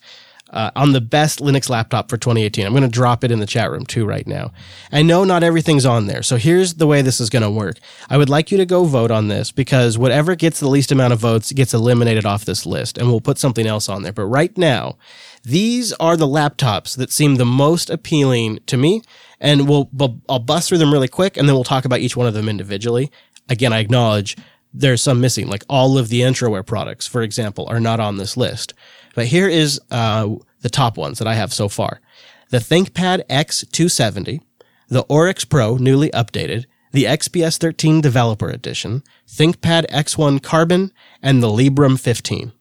uh, 0.52 0.72
on 0.76 0.92
the 0.92 1.02
best 1.02 1.40
Linux 1.40 1.70
laptop 1.70 2.10
for 2.10 2.18
2018. 2.18 2.66
I'm 2.66 2.74
going 2.74 2.84
to 2.84 2.90
drop 2.90 3.24
it 3.24 3.32
in 3.32 3.40
the 3.40 3.46
chat 3.46 3.72
room 3.72 3.86
too 3.86 4.06
right 4.06 4.26
now. 4.28 4.52
I 4.92 5.02
know 5.02 5.24
not 5.24 5.44
everything's 5.44 5.86
on 5.86 6.08
there, 6.08 6.22
so 6.22 6.38
here's 6.38 6.76
the 6.76 6.88
way 6.88 7.02
this 7.02 7.20
is 7.20 7.30
going 7.30 7.44
to 7.44 7.50
work. 7.50 7.78
I 8.10 8.18
would 8.18 8.30
like 8.30 8.52
you 8.52 8.58
to 8.58 8.66
go 8.66 8.86
vote 8.86 9.12
on 9.12 9.28
this 9.28 9.52
because 9.52 9.98
whatever 9.98 10.36
gets 10.36 10.60
the 10.60 10.70
least 10.70 10.92
amount 10.92 11.14
of 11.14 11.20
votes 11.20 11.52
gets 11.52 11.74
eliminated 11.74 12.26
off 12.26 12.46
this 12.46 12.66
list, 12.66 12.98
and 12.98 13.08
we'll 13.08 13.22
put 13.22 13.38
something 13.38 13.66
else 13.66 13.90
on 13.90 14.04
there. 14.04 14.14
But 14.14 14.26
right 14.26 14.56
now, 14.58 14.98
these 15.44 15.94
are 15.94 16.18
the 16.18 16.28
laptops 16.28 16.96
that 16.98 17.12
seem 17.12 17.36
the 17.36 17.46
most 17.46 17.90
appealing 17.90 18.60
to 18.68 18.78
me 18.78 19.02
and 19.40 19.68
we'll, 19.68 19.90
we'll 19.94 20.20
I'll 20.30 20.40
bust 20.40 20.70
through 20.70 20.80
them 20.80 20.92
really 20.92 21.08
quick, 21.08 21.38
and 21.38 21.48
then 21.48 21.56
we'll 21.56 21.64
talk 21.64 21.86
about 21.86 22.00
each 22.00 22.18
one 22.18 22.28
of 22.28 22.34
them 22.34 22.50
individually. 22.50 23.12
Again, 23.50 23.74
I 23.74 23.80
acknowledge 23.80 24.38
there's 24.74 25.02
some 25.02 25.22
missing, 25.22 25.48
like 25.48 25.64
all 25.70 25.98
of 25.98 26.10
the 26.10 26.22
Entroware 26.22 26.66
products, 26.66 27.08
for 27.08 27.22
example, 27.22 27.66
are 27.70 27.80
not 27.80 28.00
on 28.00 28.18
this 28.18 28.36
list. 28.36 28.74
But 29.14 29.28
here 29.28 29.48
is 29.48 29.80
uh, 29.92 30.36
the 30.62 30.70
top 30.70 30.98
ones 30.98 31.20
that 31.20 31.28
I 31.28 31.36
have 31.36 31.54
so 31.54 31.70
far: 31.70 32.02
the 32.50 32.58
ThinkPad 32.58 33.26
X270, 33.28 34.42
the 34.90 35.04
Oryx 35.04 35.46
Pro, 35.46 35.78
newly 35.78 36.10
updated, 36.10 36.66
the 36.92 37.06
XPS 37.06 37.58
13 37.58 38.02
Developer 38.02 38.50
Edition, 38.50 39.04
ThinkPad 39.28 39.86
X1 39.90 40.42
Carbon, 40.42 40.92
and 41.22 41.44
the 41.44 41.48
Librem 41.48 42.00
15 42.00 42.54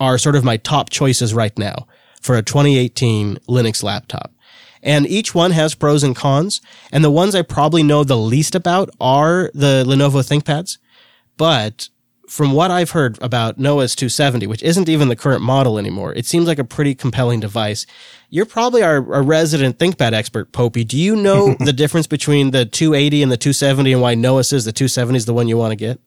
are 0.00 0.18
sort 0.18 0.36
of 0.36 0.44
my 0.44 0.56
top 0.56 0.90
choices 0.90 1.32
right 1.32 1.56
now 1.58 1.86
for 2.20 2.36
a 2.36 2.42
2018 2.42 3.36
Linux 3.48 3.82
laptop. 3.82 4.32
And 4.82 5.06
each 5.06 5.34
one 5.34 5.50
has 5.52 5.74
pros 5.74 6.02
and 6.02 6.14
cons. 6.14 6.60
And 6.92 7.02
the 7.02 7.10
ones 7.10 7.34
I 7.34 7.42
probably 7.42 7.82
know 7.82 8.04
the 8.04 8.16
least 8.16 8.54
about 8.54 8.90
are 9.00 9.50
the 9.54 9.84
Lenovo 9.86 10.22
ThinkPads. 10.22 10.78
But 11.36 11.88
from 12.28 12.52
what 12.52 12.70
I've 12.70 12.90
heard 12.90 13.20
about 13.22 13.58
Noah's 13.58 13.94
270, 13.94 14.46
which 14.46 14.62
isn't 14.62 14.88
even 14.88 15.08
the 15.08 15.16
current 15.16 15.42
model 15.42 15.78
anymore, 15.78 16.12
it 16.14 16.26
seems 16.26 16.46
like 16.46 16.58
a 16.58 16.64
pretty 16.64 16.94
compelling 16.94 17.40
device. 17.40 17.86
You're 18.30 18.46
probably 18.46 18.82
our, 18.82 19.14
our 19.14 19.22
resident 19.22 19.78
ThinkPad 19.78 20.12
expert, 20.12 20.52
Popey. 20.52 20.86
Do 20.86 20.98
you 20.98 21.16
know 21.16 21.54
the 21.60 21.72
difference 21.72 22.06
between 22.06 22.50
the 22.50 22.64
280 22.64 23.22
and 23.22 23.32
the 23.32 23.36
270 23.36 23.92
and 23.92 24.02
why 24.02 24.14
Noah 24.14 24.44
says 24.44 24.64
the 24.64 24.72
270 24.72 25.16
is 25.16 25.26
the 25.26 25.34
one 25.34 25.48
you 25.48 25.56
want 25.56 25.72
to 25.72 25.76
get? 25.76 26.00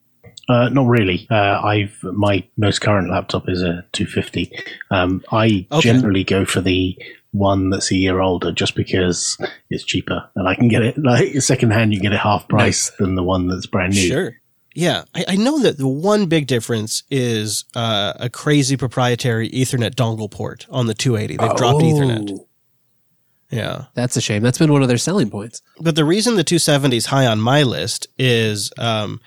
Uh, 0.49 0.67
not 0.69 0.87
really. 0.87 1.27
Uh, 1.29 1.61
I've 1.63 2.01
my 2.01 2.43
most 2.57 2.81
current 2.81 3.11
laptop 3.11 3.47
is 3.47 3.61
a 3.61 3.85
250. 3.91 4.51
Um, 4.89 5.23
I 5.31 5.67
okay. 5.71 5.81
generally 5.81 6.23
go 6.23 6.43
for 6.43 6.59
the 6.59 6.97
one 7.31 7.69
that's 7.69 7.91
a 7.91 7.95
year 7.95 8.21
older 8.21 8.51
just 8.51 8.75
because 8.75 9.37
it's 9.69 9.83
cheaper 9.83 10.29
and 10.35 10.47
I 10.47 10.55
can 10.55 10.67
get 10.67 10.81
it 10.81 10.97
like 10.97 11.41
secondhand. 11.41 11.93
You 11.93 11.99
get 11.99 12.13
it 12.13 12.19
half 12.19 12.47
price 12.47 12.89
nice. 12.89 12.97
than 12.97 13.15
the 13.15 13.23
one 13.23 13.47
that's 13.47 13.65
brand 13.65 13.93
new. 13.93 14.07
Sure. 14.07 14.35
Yeah, 14.75 15.03
I, 15.15 15.25
I, 15.29 15.35
know 15.35 15.59
that 15.59 15.77
the 15.77 15.87
one 15.87 16.27
big 16.27 16.45
difference 16.45 17.03
is 17.09 17.65
uh, 17.75 18.13
a 18.17 18.29
crazy 18.29 18.77
proprietary 18.77 19.49
Ethernet 19.49 19.95
dongle 19.95 20.29
port 20.29 20.67
on 20.69 20.85
the 20.85 20.93
280. 20.93 21.37
They've 21.37 21.51
oh. 21.51 21.57
dropped 21.57 21.81
Ethernet. 21.81 22.45
Yeah. 23.49 23.85
That's 23.95 24.15
a 24.15 24.21
shame. 24.21 24.43
That's 24.43 24.59
been 24.59 24.71
one 24.71 24.83
of 24.83 24.87
their 24.87 24.97
selling 24.97 25.29
points. 25.29 25.61
But 25.81 25.95
the 25.95 26.05
reason 26.05 26.35
the 26.35 26.43
270 26.43 26.97
is 26.97 27.07
high 27.07 27.25
on 27.25 27.39
my 27.39 27.63
list 27.63 28.07
is 28.17 28.71
um, 28.77 29.19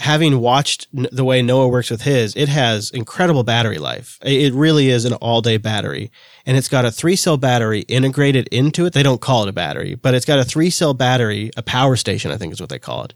having 0.00 0.40
watched 0.40 0.88
the 0.92 1.24
way 1.24 1.42
Noah 1.42 1.68
works 1.68 1.90
with 1.90 2.02
his, 2.02 2.34
it 2.34 2.48
has 2.48 2.90
incredible 2.90 3.44
battery 3.44 3.76
life. 3.76 4.18
It 4.22 4.54
really 4.54 4.88
is 4.88 5.04
an 5.04 5.12
all 5.14 5.42
day 5.42 5.58
battery. 5.58 6.10
And 6.46 6.56
it's 6.56 6.68
got 6.68 6.86
a 6.86 6.90
three 6.90 7.16
cell 7.16 7.36
battery 7.36 7.80
integrated 7.80 8.48
into 8.48 8.86
it. 8.86 8.94
They 8.94 9.02
don't 9.02 9.20
call 9.20 9.42
it 9.42 9.50
a 9.50 9.52
battery, 9.52 9.94
but 9.96 10.14
it's 10.14 10.24
got 10.24 10.38
a 10.38 10.44
three 10.44 10.70
cell 10.70 10.94
battery, 10.94 11.50
a 11.54 11.62
power 11.62 11.96
station, 11.96 12.30
I 12.30 12.38
think 12.38 12.54
is 12.54 12.60
what 12.60 12.70
they 12.70 12.78
call 12.78 13.04
it, 13.04 13.14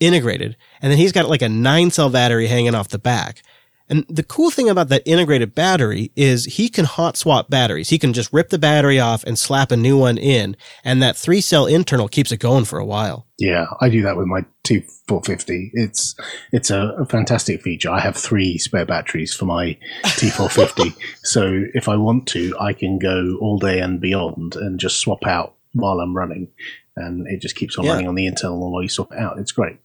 integrated. 0.00 0.56
And 0.82 0.90
then 0.90 0.98
he's 0.98 1.12
got 1.12 1.28
like 1.28 1.42
a 1.42 1.48
nine 1.48 1.92
cell 1.92 2.10
battery 2.10 2.48
hanging 2.48 2.74
off 2.74 2.88
the 2.88 2.98
back. 2.98 3.42
And 3.88 4.04
the 4.08 4.22
cool 4.22 4.50
thing 4.50 4.68
about 4.68 4.88
that 4.90 5.02
integrated 5.06 5.54
battery 5.54 6.12
is 6.14 6.44
he 6.44 6.68
can 6.68 6.84
hot 6.84 7.16
swap 7.16 7.48
batteries. 7.48 7.88
He 7.88 7.98
can 7.98 8.12
just 8.12 8.32
rip 8.32 8.50
the 8.50 8.58
battery 8.58 9.00
off 9.00 9.24
and 9.24 9.38
slap 9.38 9.72
a 9.72 9.76
new 9.76 9.96
one 9.96 10.18
in. 10.18 10.56
And 10.84 11.02
that 11.02 11.16
three 11.16 11.40
cell 11.40 11.66
internal 11.66 12.08
keeps 12.08 12.30
it 12.30 12.36
going 12.36 12.66
for 12.66 12.78
a 12.78 12.84
while. 12.84 13.26
Yeah, 13.38 13.66
I 13.80 13.88
do 13.88 14.02
that 14.02 14.16
with 14.16 14.26
my 14.26 14.44
T450. 14.64 15.70
It's, 15.72 16.14
it's 16.52 16.70
a, 16.70 16.96
a 16.98 17.06
fantastic 17.06 17.62
feature. 17.62 17.90
I 17.90 18.00
have 18.00 18.16
three 18.16 18.58
spare 18.58 18.84
batteries 18.84 19.32
for 19.32 19.46
my 19.46 19.78
T450. 20.04 20.94
so 21.22 21.64
if 21.72 21.88
I 21.88 21.96
want 21.96 22.26
to, 22.28 22.54
I 22.60 22.74
can 22.74 22.98
go 22.98 23.38
all 23.40 23.58
day 23.58 23.80
and 23.80 24.00
beyond 24.00 24.56
and 24.56 24.78
just 24.78 24.98
swap 25.00 25.26
out 25.26 25.54
while 25.72 26.00
I'm 26.00 26.16
running. 26.16 26.48
And 26.94 27.26
it 27.28 27.40
just 27.40 27.56
keeps 27.56 27.78
on 27.78 27.84
yeah. 27.84 27.92
running 27.92 28.08
on 28.08 28.16
the 28.16 28.26
internal 28.26 28.70
while 28.70 28.82
you 28.82 28.88
swap 28.88 29.12
it 29.12 29.18
out. 29.18 29.38
It's 29.38 29.52
great. 29.52 29.78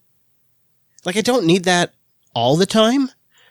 Like 1.06 1.16
I 1.16 1.22
don't 1.22 1.46
need 1.46 1.66
that 1.66 1.94
all 2.34 2.58
the 2.58 2.66
time 2.66 3.10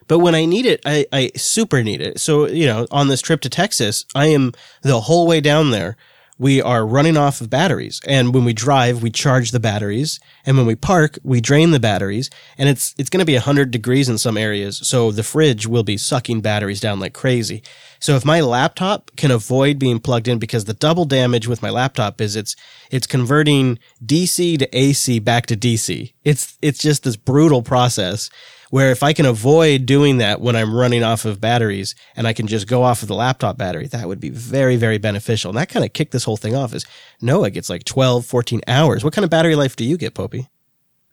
but 0.08 0.18
when 0.18 0.34
I 0.34 0.44
need 0.44 0.66
it, 0.66 0.80
I, 0.84 1.06
I 1.12 1.30
super 1.36 1.82
need 1.82 2.00
it. 2.00 2.20
So, 2.20 2.46
you 2.48 2.66
know, 2.66 2.86
on 2.90 3.08
this 3.08 3.22
trip 3.22 3.40
to 3.42 3.48
Texas, 3.48 4.04
I 4.14 4.26
am 4.26 4.52
the 4.82 5.00
whole 5.02 5.26
way 5.26 5.40
down 5.40 5.70
there. 5.70 5.96
We 6.38 6.60
are 6.60 6.84
running 6.84 7.16
off 7.16 7.40
of 7.40 7.50
batteries. 7.50 8.00
And 8.04 8.34
when 8.34 8.44
we 8.44 8.52
drive, 8.52 9.00
we 9.00 9.10
charge 9.10 9.52
the 9.52 9.60
batteries. 9.60 10.18
And 10.44 10.56
when 10.56 10.66
we 10.66 10.74
park, 10.74 11.18
we 11.22 11.40
drain 11.40 11.70
the 11.70 11.78
batteries. 11.78 12.30
And 12.58 12.68
it's, 12.68 12.96
it's 12.98 13.10
going 13.10 13.20
to 13.20 13.26
be 13.26 13.34
100 13.34 13.70
degrees 13.70 14.08
in 14.08 14.18
some 14.18 14.36
areas. 14.36 14.78
So 14.78 15.12
the 15.12 15.22
fridge 15.22 15.68
will 15.68 15.84
be 15.84 15.96
sucking 15.96 16.40
batteries 16.40 16.80
down 16.80 16.98
like 16.98 17.12
crazy. 17.12 17.62
So 18.00 18.16
if 18.16 18.24
my 18.24 18.40
laptop 18.40 19.12
can 19.16 19.30
avoid 19.30 19.78
being 19.78 20.00
plugged 20.00 20.26
in 20.26 20.40
because 20.40 20.64
the 20.64 20.74
double 20.74 21.04
damage 21.04 21.46
with 21.46 21.62
my 21.62 21.70
laptop 21.70 22.20
is 22.20 22.34
it's, 22.34 22.56
it's 22.90 23.06
converting 23.06 23.78
DC 24.04 24.58
to 24.58 24.76
AC 24.76 25.20
back 25.20 25.46
to 25.46 25.56
DC. 25.56 26.12
It's, 26.24 26.58
it's 26.60 26.80
just 26.80 27.04
this 27.04 27.14
brutal 27.14 27.62
process 27.62 28.30
where 28.72 28.90
if 28.90 29.02
I 29.02 29.12
can 29.12 29.26
avoid 29.26 29.84
doing 29.84 30.16
that 30.16 30.40
when 30.40 30.56
I'm 30.56 30.74
running 30.74 31.02
off 31.02 31.26
of 31.26 31.42
batteries 31.42 31.94
and 32.16 32.26
I 32.26 32.32
can 32.32 32.46
just 32.46 32.66
go 32.66 32.82
off 32.82 33.02
of 33.02 33.08
the 33.08 33.14
laptop 33.14 33.58
battery, 33.58 33.86
that 33.88 34.08
would 34.08 34.18
be 34.18 34.30
very, 34.30 34.76
very 34.76 34.96
beneficial. 34.96 35.50
And 35.50 35.58
that 35.58 35.68
kind 35.68 35.84
of 35.84 35.92
kicked 35.92 36.12
this 36.12 36.24
whole 36.24 36.38
thing 36.38 36.54
off 36.54 36.72
is 36.72 36.86
Noah 37.20 37.50
gets 37.50 37.68
like 37.68 37.84
12, 37.84 38.24
14 38.24 38.62
hours. 38.66 39.04
What 39.04 39.12
kind 39.12 39.24
of 39.24 39.30
battery 39.30 39.56
life 39.56 39.76
do 39.76 39.84
you 39.84 39.98
get, 39.98 40.14
Popey? 40.14 40.48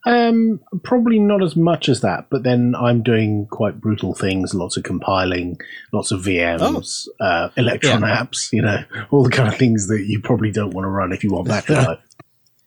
Um, 0.05 0.61
probably 0.83 1.19
not 1.19 1.43
as 1.43 1.57
much 1.57 1.89
as 1.89 1.99
that, 1.99 2.27
but 2.29 2.43
then 2.43 2.75
I'm 2.79 3.03
doing 3.03 3.45
quite 3.47 3.81
brutal 3.81 4.13
things, 4.15 4.53
lots 4.53 4.77
of 4.77 4.83
compiling, 4.83 5.59
lots 5.91 6.11
of 6.11 6.21
VMs, 6.21 7.09
oh. 7.19 7.25
uh, 7.25 7.49
Electron 7.57 8.03
yeah. 8.03 8.23
apps, 8.23 8.53
you 8.53 8.61
know, 8.61 8.85
all 9.11 9.23
the 9.23 9.29
kind 9.29 9.49
of 9.49 9.57
things 9.57 9.89
that 9.89 10.05
you 10.07 10.21
probably 10.21 10.51
don't 10.51 10.73
want 10.73 10.85
to 10.85 10.89
run 10.89 11.11
if 11.11 11.25
you 11.25 11.31
want 11.33 11.49
battery 11.49 11.75
life. 11.85 11.99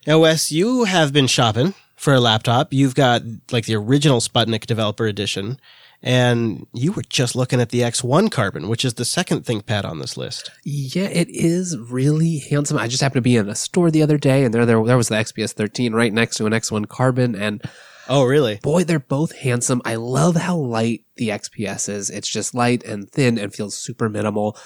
Now, 0.06 0.18
Wes, 0.18 0.52
you 0.52 0.84
have 0.84 1.14
been 1.14 1.28
shopping 1.28 1.72
for 2.02 2.12
a 2.12 2.18
laptop. 2.20 2.72
You've 2.72 2.96
got 2.96 3.22
like 3.52 3.66
the 3.66 3.76
original 3.76 4.18
Sputnik 4.18 4.66
Developer 4.66 5.06
Edition, 5.06 5.60
and 6.02 6.66
you 6.74 6.90
were 6.90 7.02
just 7.08 7.36
looking 7.36 7.60
at 7.60 7.68
the 7.68 7.82
X1 7.82 8.28
Carbon, 8.32 8.68
which 8.68 8.84
is 8.84 8.94
the 8.94 9.04
second 9.04 9.44
ThinkPad 9.44 9.84
on 9.84 10.00
this 10.00 10.16
list. 10.16 10.50
Yeah, 10.64 11.04
it 11.04 11.28
is 11.30 11.78
really 11.78 12.38
handsome. 12.38 12.76
I 12.76 12.88
just 12.88 13.02
happened 13.02 13.18
to 13.18 13.20
be 13.22 13.36
in 13.36 13.48
a 13.48 13.54
store 13.54 13.88
the 13.92 14.02
other 14.02 14.18
day, 14.18 14.42
and 14.44 14.52
there 14.52 14.66
there, 14.66 14.84
there 14.84 14.96
was 14.96 15.08
the 15.10 15.14
XPS 15.14 15.52
13 15.52 15.92
right 15.94 16.12
next 16.12 16.38
to 16.38 16.46
an 16.46 16.52
X1 16.52 16.88
Carbon, 16.88 17.36
and 17.36 17.62
Oh, 18.08 18.24
really? 18.24 18.58
boy, 18.64 18.82
they're 18.82 18.98
both 18.98 19.30
handsome. 19.38 19.80
I 19.84 19.94
love 19.94 20.34
how 20.34 20.56
light 20.56 21.04
the 21.14 21.28
XPS 21.28 21.88
is. 21.88 22.10
It's 22.10 22.28
just 22.28 22.52
light 22.52 22.82
and 22.82 23.08
thin 23.08 23.38
and 23.38 23.54
feels 23.54 23.76
super 23.76 24.08
minimal. 24.08 24.58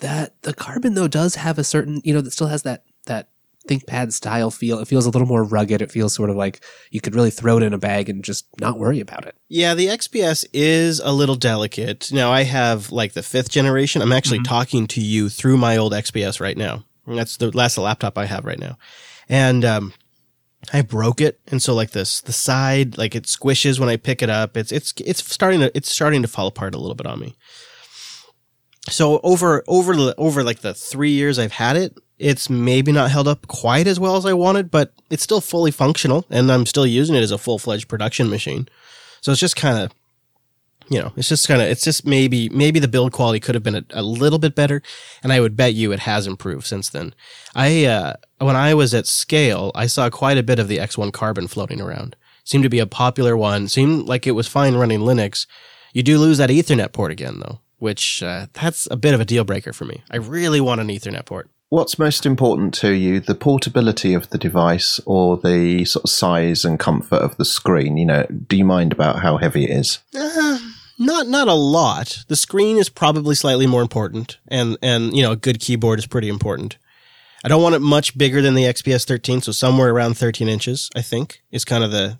That 0.00 0.34
the 0.42 0.52
Carbon 0.52 0.92
though 0.92 1.08
does 1.08 1.36
have 1.36 1.58
a 1.58 1.64
certain, 1.64 2.02
you 2.04 2.12
know, 2.12 2.20
that 2.20 2.32
still 2.32 2.48
has 2.48 2.62
that 2.64 2.84
that 3.06 3.30
ThinkPad 3.68 4.12
style 4.12 4.50
feel. 4.50 4.78
It 4.78 4.88
feels 4.88 5.06
a 5.06 5.10
little 5.10 5.26
more 5.26 5.44
rugged. 5.44 5.82
It 5.82 5.90
feels 5.90 6.14
sort 6.14 6.30
of 6.30 6.36
like 6.36 6.64
you 6.90 7.00
could 7.00 7.14
really 7.14 7.30
throw 7.30 7.56
it 7.56 7.62
in 7.62 7.72
a 7.72 7.78
bag 7.78 8.08
and 8.08 8.22
just 8.22 8.46
not 8.60 8.78
worry 8.78 9.00
about 9.00 9.26
it. 9.26 9.36
Yeah, 9.48 9.74
the 9.74 9.86
XPS 9.86 10.44
is 10.52 11.00
a 11.00 11.12
little 11.12 11.36
delicate. 11.36 12.10
Now, 12.12 12.30
I 12.30 12.42
have 12.42 12.92
like 12.92 13.12
the 13.12 13.22
fifth 13.22 13.50
generation. 13.50 14.02
I'm 14.02 14.12
actually 14.12 14.42
talking 14.42 14.86
to 14.88 15.00
you 15.00 15.28
through 15.28 15.56
my 15.56 15.76
old 15.76 15.92
XPS 15.92 16.40
right 16.40 16.56
now. 16.56 16.84
That's 17.06 17.36
the 17.36 17.56
last 17.56 17.78
laptop 17.78 18.18
I 18.18 18.26
have 18.26 18.44
right 18.44 18.58
now. 18.58 18.78
And, 19.28 19.64
um, 19.64 19.94
I 20.72 20.82
broke 20.82 21.20
it. 21.20 21.40
And 21.48 21.62
so 21.62 21.74
like 21.74 21.90
this, 21.90 22.20
the 22.22 22.32
side, 22.32 22.96
like 22.96 23.14
it 23.14 23.24
squishes 23.24 23.78
when 23.78 23.88
I 23.88 23.96
pick 23.96 24.22
it 24.22 24.30
up. 24.30 24.56
It's, 24.56 24.72
it's, 24.72 24.94
it's 25.04 25.30
starting 25.30 25.60
to, 25.60 25.76
it's 25.76 25.90
starting 25.90 26.22
to 26.22 26.28
fall 26.28 26.46
apart 26.46 26.74
a 26.74 26.78
little 26.78 26.94
bit 26.94 27.06
on 27.06 27.20
me. 27.20 27.36
So 28.90 29.20
over, 29.22 29.64
over, 29.66 29.94
the 29.96 30.14
over 30.18 30.44
like 30.44 30.60
the 30.60 30.74
three 30.74 31.10
years 31.10 31.38
I've 31.38 31.52
had 31.52 31.76
it, 31.76 31.98
it's 32.18 32.48
maybe 32.48 32.92
not 32.92 33.10
held 33.10 33.26
up 33.26 33.46
quite 33.48 33.86
as 33.86 33.98
well 33.98 34.16
as 34.16 34.26
I 34.26 34.34
wanted, 34.34 34.70
but 34.70 34.92
it's 35.10 35.22
still 35.22 35.40
fully 35.40 35.70
functional 35.70 36.24
and 36.30 36.50
I'm 36.50 36.66
still 36.66 36.86
using 36.86 37.14
it 37.14 37.22
as 37.22 37.30
a 37.30 37.38
full 37.38 37.58
fledged 37.58 37.88
production 37.88 38.30
machine. 38.30 38.68
So 39.20 39.32
it's 39.32 39.40
just 39.40 39.56
kind 39.56 39.78
of, 39.78 39.92
you 40.90 41.00
know, 41.00 41.12
it's 41.16 41.28
just 41.28 41.48
kind 41.48 41.62
of, 41.62 41.68
it's 41.68 41.82
just 41.82 42.06
maybe, 42.06 42.50
maybe 42.50 42.78
the 42.78 42.88
build 42.88 43.12
quality 43.12 43.40
could 43.40 43.54
have 43.54 43.64
been 43.64 43.76
a, 43.76 43.84
a 43.90 44.02
little 44.02 44.38
bit 44.38 44.54
better. 44.54 44.82
And 45.22 45.32
I 45.32 45.40
would 45.40 45.56
bet 45.56 45.74
you 45.74 45.92
it 45.92 46.00
has 46.00 46.26
improved 46.26 46.66
since 46.66 46.90
then. 46.90 47.14
I, 47.54 47.86
uh, 47.86 48.14
when 48.38 48.54
I 48.54 48.74
was 48.74 48.92
at 48.92 49.06
scale, 49.06 49.72
I 49.74 49.86
saw 49.86 50.10
quite 50.10 50.36
a 50.36 50.42
bit 50.42 50.58
of 50.58 50.68
the 50.68 50.78
X1 50.78 51.12
Carbon 51.12 51.48
floating 51.48 51.80
around. 51.80 52.16
Seemed 52.44 52.64
to 52.64 52.70
be 52.70 52.78
a 52.78 52.86
popular 52.86 53.34
one. 53.36 53.68
Seemed 53.68 54.06
like 54.06 54.26
it 54.26 54.32
was 54.32 54.46
fine 54.46 54.74
running 54.74 55.00
Linux. 55.00 55.46
You 55.94 56.02
do 56.02 56.18
lose 56.18 56.38
that 56.38 56.50
Ethernet 56.50 56.92
port 56.92 57.10
again 57.10 57.40
though, 57.40 57.60
which, 57.84 58.22
uh, 58.22 58.46
that's 58.54 58.88
a 58.90 58.96
bit 58.96 59.12
of 59.12 59.20
a 59.20 59.26
deal 59.26 59.44
breaker 59.44 59.74
for 59.74 59.84
me. 59.84 60.02
I 60.10 60.16
really 60.16 60.58
want 60.58 60.80
an 60.80 60.88
Ethernet 60.88 61.26
port. 61.26 61.50
What's 61.68 61.98
most 61.98 62.24
important 62.24 62.72
to 62.76 62.92
you, 62.92 63.20
the 63.20 63.34
portability 63.34 64.14
of 64.14 64.30
the 64.30 64.38
device 64.38 65.00
or 65.04 65.36
the 65.36 65.84
sort 65.84 66.04
of 66.04 66.10
size 66.10 66.64
and 66.64 66.80
comfort 66.80 67.18
of 67.18 67.36
the 67.36 67.44
screen? 67.44 67.98
You 67.98 68.06
know, 68.06 68.26
do 68.48 68.56
you 68.56 68.64
mind 68.64 68.92
about 68.92 69.20
how 69.20 69.36
heavy 69.36 69.64
it 69.64 69.70
is? 69.70 69.98
Uh, 70.16 70.58
not 70.98 71.26
not 71.26 71.46
a 71.48 71.52
lot. 71.52 72.24
The 72.28 72.36
screen 72.36 72.78
is 72.78 72.88
probably 72.88 73.34
slightly 73.34 73.66
more 73.66 73.82
important, 73.82 74.38
and 74.48 74.78
and 74.80 75.14
you 75.14 75.22
know 75.22 75.32
a 75.32 75.36
good 75.36 75.60
keyboard 75.60 75.98
is 75.98 76.06
pretty 76.06 76.30
important. 76.30 76.78
I 77.44 77.48
don't 77.48 77.62
want 77.62 77.74
it 77.74 77.80
much 77.80 78.16
bigger 78.16 78.40
than 78.40 78.54
the 78.54 78.64
XPS 78.64 79.04
13, 79.04 79.42
so 79.42 79.52
somewhere 79.52 79.90
around 79.90 80.16
13 80.16 80.48
inches. 80.48 80.88
I 80.96 81.02
think 81.02 81.42
is 81.50 81.66
kind 81.66 81.84
of 81.84 81.90
the 81.90 82.18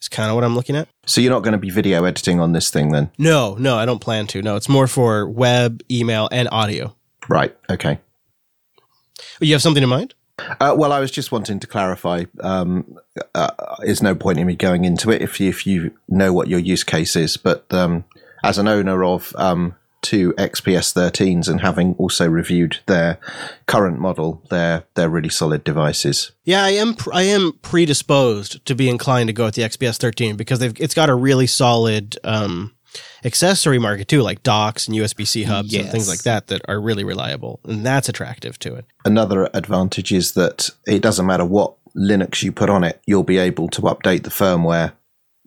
is 0.00 0.08
kind 0.08 0.28
of 0.28 0.34
what 0.34 0.44
I'm 0.44 0.54
looking 0.54 0.76
at. 0.76 0.88
So 1.06 1.20
you're 1.20 1.32
not 1.32 1.42
going 1.42 1.52
to 1.52 1.58
be 1.58 1.70
video 1.70 2.04
editing 2.04 2.40
on 2.40 2.52
this 2.52 2.70
thing 2.70 2.92
then? 2.92 3.10
No, 3.18 3.54
no, 3.58 3.76
I 3.76 3.86
don't 3.86 4.00
plan 4.00 4.26
to. 4.28 4.42
No, 4.42 4.56
it's 4.56 4.68
more 4.68 4.86
for 4.86 5.28
web, 5.28 5.82
email, 5.90 6.28
and 6.32 6.48
audio. 6.52 6.94
Right. 7.28 7.56
Okay. 7.70 7.98
You 9.40 9.52
have 9.52 9.62
something 9.62 9.82
in 9.82 9.88
mind? 9.88 10.14
Uh, 10.60 10.74
well, 10.76 10.92
I 10.92 11.00
was 11.00 11.10
just 11.10 11.32
wanting 11.32 11.58
to 11.60 11.66
clarify. 11.66 12.24
Um, 12.40 12.98
uh, 13.34 13.50
there's 13.80 14.02
no 14.02 14.14
point 14.14 14.38
in 14.38 14.46
me 14.46 14.54
going 14.54 14.84
into 14.84 15.10
it 15.10 15.20
if 15.20 15.40
you, 15.40 15.48
if 15.48 15.66
you 15.66 15.96
know 16.08 16.32
what 16.32 16.48
your 16.48 16.60
use 16.60 16.84
case 16.84 17.16
is. 17.16 17.36
But 17.36 17.72
um, 17.72 18.04
as 18.44 18.58
an 18.58 18.68
owner 18.68 19.02
of 19.04 19.34
um, 19.36 19.74
two 20.02 20.32
XPS 20.34 20.94
13s 20.94 21.48
and 21.48 21.60
having 21.60 21.94
also 21.94 22.28
reviewed 22.28 22.78
their 22.86 23.18
current 23.66 23.98
model, 23.98 24.42
they're 24.50 24.84
they're 24.94 25.08
really 25.08 25.28
solid 25.28 25.64
devices. 25.64 26.32
Yeah, 26.44 26.62
I 26.62 26.70
am. 26.70 26.96
I 27.12 27.22
am 27.22 27.52
predisposed 27.62 28.64
to 28.66 28.74
be 28.74 28.88
inclined 28.88 29.28
to 29.28 29.32
go 29.32 29.46
with 29.46 29.54
the 29.54 29.62
XPS 29.62 29.98
13 29.98 30.36
because 30.36 30.58
they've 30.58 30.78
it's 30.80 30.94
got 30.94 31.10
a 31.10 31.14
really 31.14 31.46
solid 31.46 32.16
um, 32.24 32.74
accessory 33.24 33.78
market 33.78 34.08
too, 34.08 34.22
like 34.22 34.42
docks 34.42 34.86
and 34.86 34.96
USB 34.96 35.26
C 35.26 35.42
hubs 35.42 35.74
and 35.74 35.90
things 35.90 36.08
like 36.08 36.22
that 36.22 36.48
that 36.48 36.62
are 36.68 36.80
really 36.80 37.04
reliable, 37.04 37.60
and 37.64 37.84
that's 37.84 38.08
attractive 38.08 38.58
to 38.60 38.74
it. 38.74 38.84
Another 39.04 39.50
advantage 39.54 40.12
is 40.12 40.32
that 40.32 40.70
it 40.86 41.02
doesn't 41.02 41.26
matter 41.26 41.44
what 41.44 41.74
Linux 41.96 42.42
you 42.42 42.52
put 42.52 42.70
on 42.70 42.84
it, 42.84 43.00
you'll 43.06 43.24
be 43.24 43.38
able 43.38 43.68
to 43.68 43.82
update 43.82 44.22
the 44.22 44.30
firmware 44.30 44.92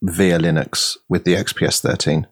via 0.01 0.39
Linux 0.39 0.97
with 1.07 1.23
the 1.23 1.35
XPS 1.35 1.81
13. 1.81 2.27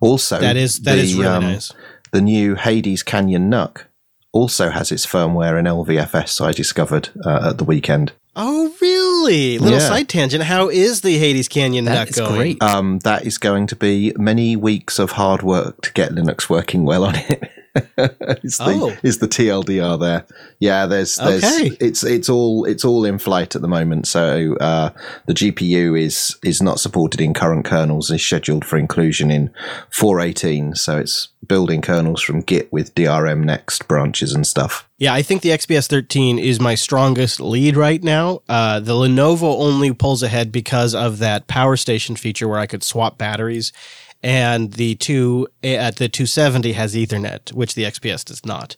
Also, 0.00 0.38
That 0.40 0.56
is 0.56 0.80
that 0.80 0.98
is 0.98 1.14
really 1.14 1.40
nice. 1.46 1.72
The 2.12 2.20
new 2.20 2.54
Hades 2.54 3.02
Canyon 3.02 3.48
NUC 3.50 3.86
also 4.32 4.70
has 4.70 4.90
its 4.92 5.06
firmware 5.06 5.58
in 5.58 5.64
LVFS. 5.66 6.40
I 6.44 6.52
discovered 6.52 7.08
uh, 7.24 7.50
at 7.50 7.58
the 7.58 7.64
weekend. 7.64 8.12
Oh, 8.36 8.74
really? 8.80 9.58
Little 9.58 9.78
Yeah. 9.78 9.88
side 9.88 10.08
tangent. 10.08 10.42
How 10.42 10.68
is 10.68 11.00
the 11.02 11.18
Hades 11.18 11.48
Canyon 11.48 11.84
That 11.84 12.08
NUC 12.08 12.10
is 12.10 12.16
going? 12.16 12.34
great. 12.36 12.62
Um, 12.62 12.98
that 13.00 13.24
is 13.24 13.38
going 13.38 13.66
to 13.68 13.76
be 13.76 14.12
many 14.16 14.56
weeks 14.56 14.98
of 14.98 15.12
hard 15.12 15.42
work 15.42 15.82
to 15.82 15.92
get 15.92 16.10
Linux 16.12 16.48
working 16.50 16.84
well 16.84 17.04
on 17.04 17.14
it. 17.16 17.50
is, 18.44 18.58
the, 18.58 18.64
Oh. 18.66 18.96
is 19.02 19.18
the 19.18 19.26
TLDR 19.28 19.98
there? 19.98 20.24
Yeah, 20.60 20.86
there's, 20.86 21.16
there's 21.16 21.44
Okay. 21.44 21.76
it's 21.80 22.04
it's 22.04 22.28
all 22.28 22.64
it's 22.64 22.84
all 22.84 23.04
in 23.04 23.18
flight 23.18 23.56
at 23.56 23.62
the 23.62 23.68
moment. 23.68 24.06
So 24.06 24.56
uh, 24.60 24.90
the 25.26 25.34
GPU 25.34 25.98
is 26.00 26.36
is 26.44 26.62
not 26.62 26.78
supported 26.80 27.20
in 27.20 27.34
current 27.34 27.64
kernels. 27.64 28.10
is 28.10 28.22
scheduled 28.22 28.64
for 28.64 28.76
inclusion 28.78 29.30
in 29.30 29.50
4.18. 29.90 30.76
So 30.76 30.98
it's 30.98 31.28
building 31.46 31.82
kernels 31.82 32.22
from 32.22 32.40
Git 32.40 32.72
with 32.72 32.94
DRM 32.94 33.44
next 33.44 33.86
branches 33.88 34.32
and 34.32 34.46
stuff. 34.46 34.88
Yeah, 34.98 35.12
I 35.12 35.22
think 35.22 35.42
the 35.42 35.50
XPS 35.50 35.88
13 35.88 36.38
is 36.38 36.60
my 36.60 36.74
strongest 36.74 37.40
lead 37.40 37.76
right 37.76 38.02
now. 38.02 38.40
Uh, 38.48 38.80
the 38.80 38.92
Lenovo 38.94 39.58
only 39.60 39.92
pulls 39.92 40.22
ahead 40.22 40.50
because 40.52 40.94
of 40.94 41.18
that 41.18 41.46
power 41.46 41.76
station 41.76 42.16
feature 42.16 42.48
where 42.48 42.58
I 42.60 42.66
could 42.66 42.82
swap 42.82 43.18
batteries, 43.18 43.72
and 44.24 44.72
the 44.72 44.94
two 44.94 45.46
at 45.62 45.96
the 45.96 46.08
270 46.08 46.72
has 46.72 46.94
Ethernet, 46.94 47.52
which 47.52 47.74
the 47.74 47.84
XPS 47.84 48.24
does 48.24 48.44
not. 48.46 48.74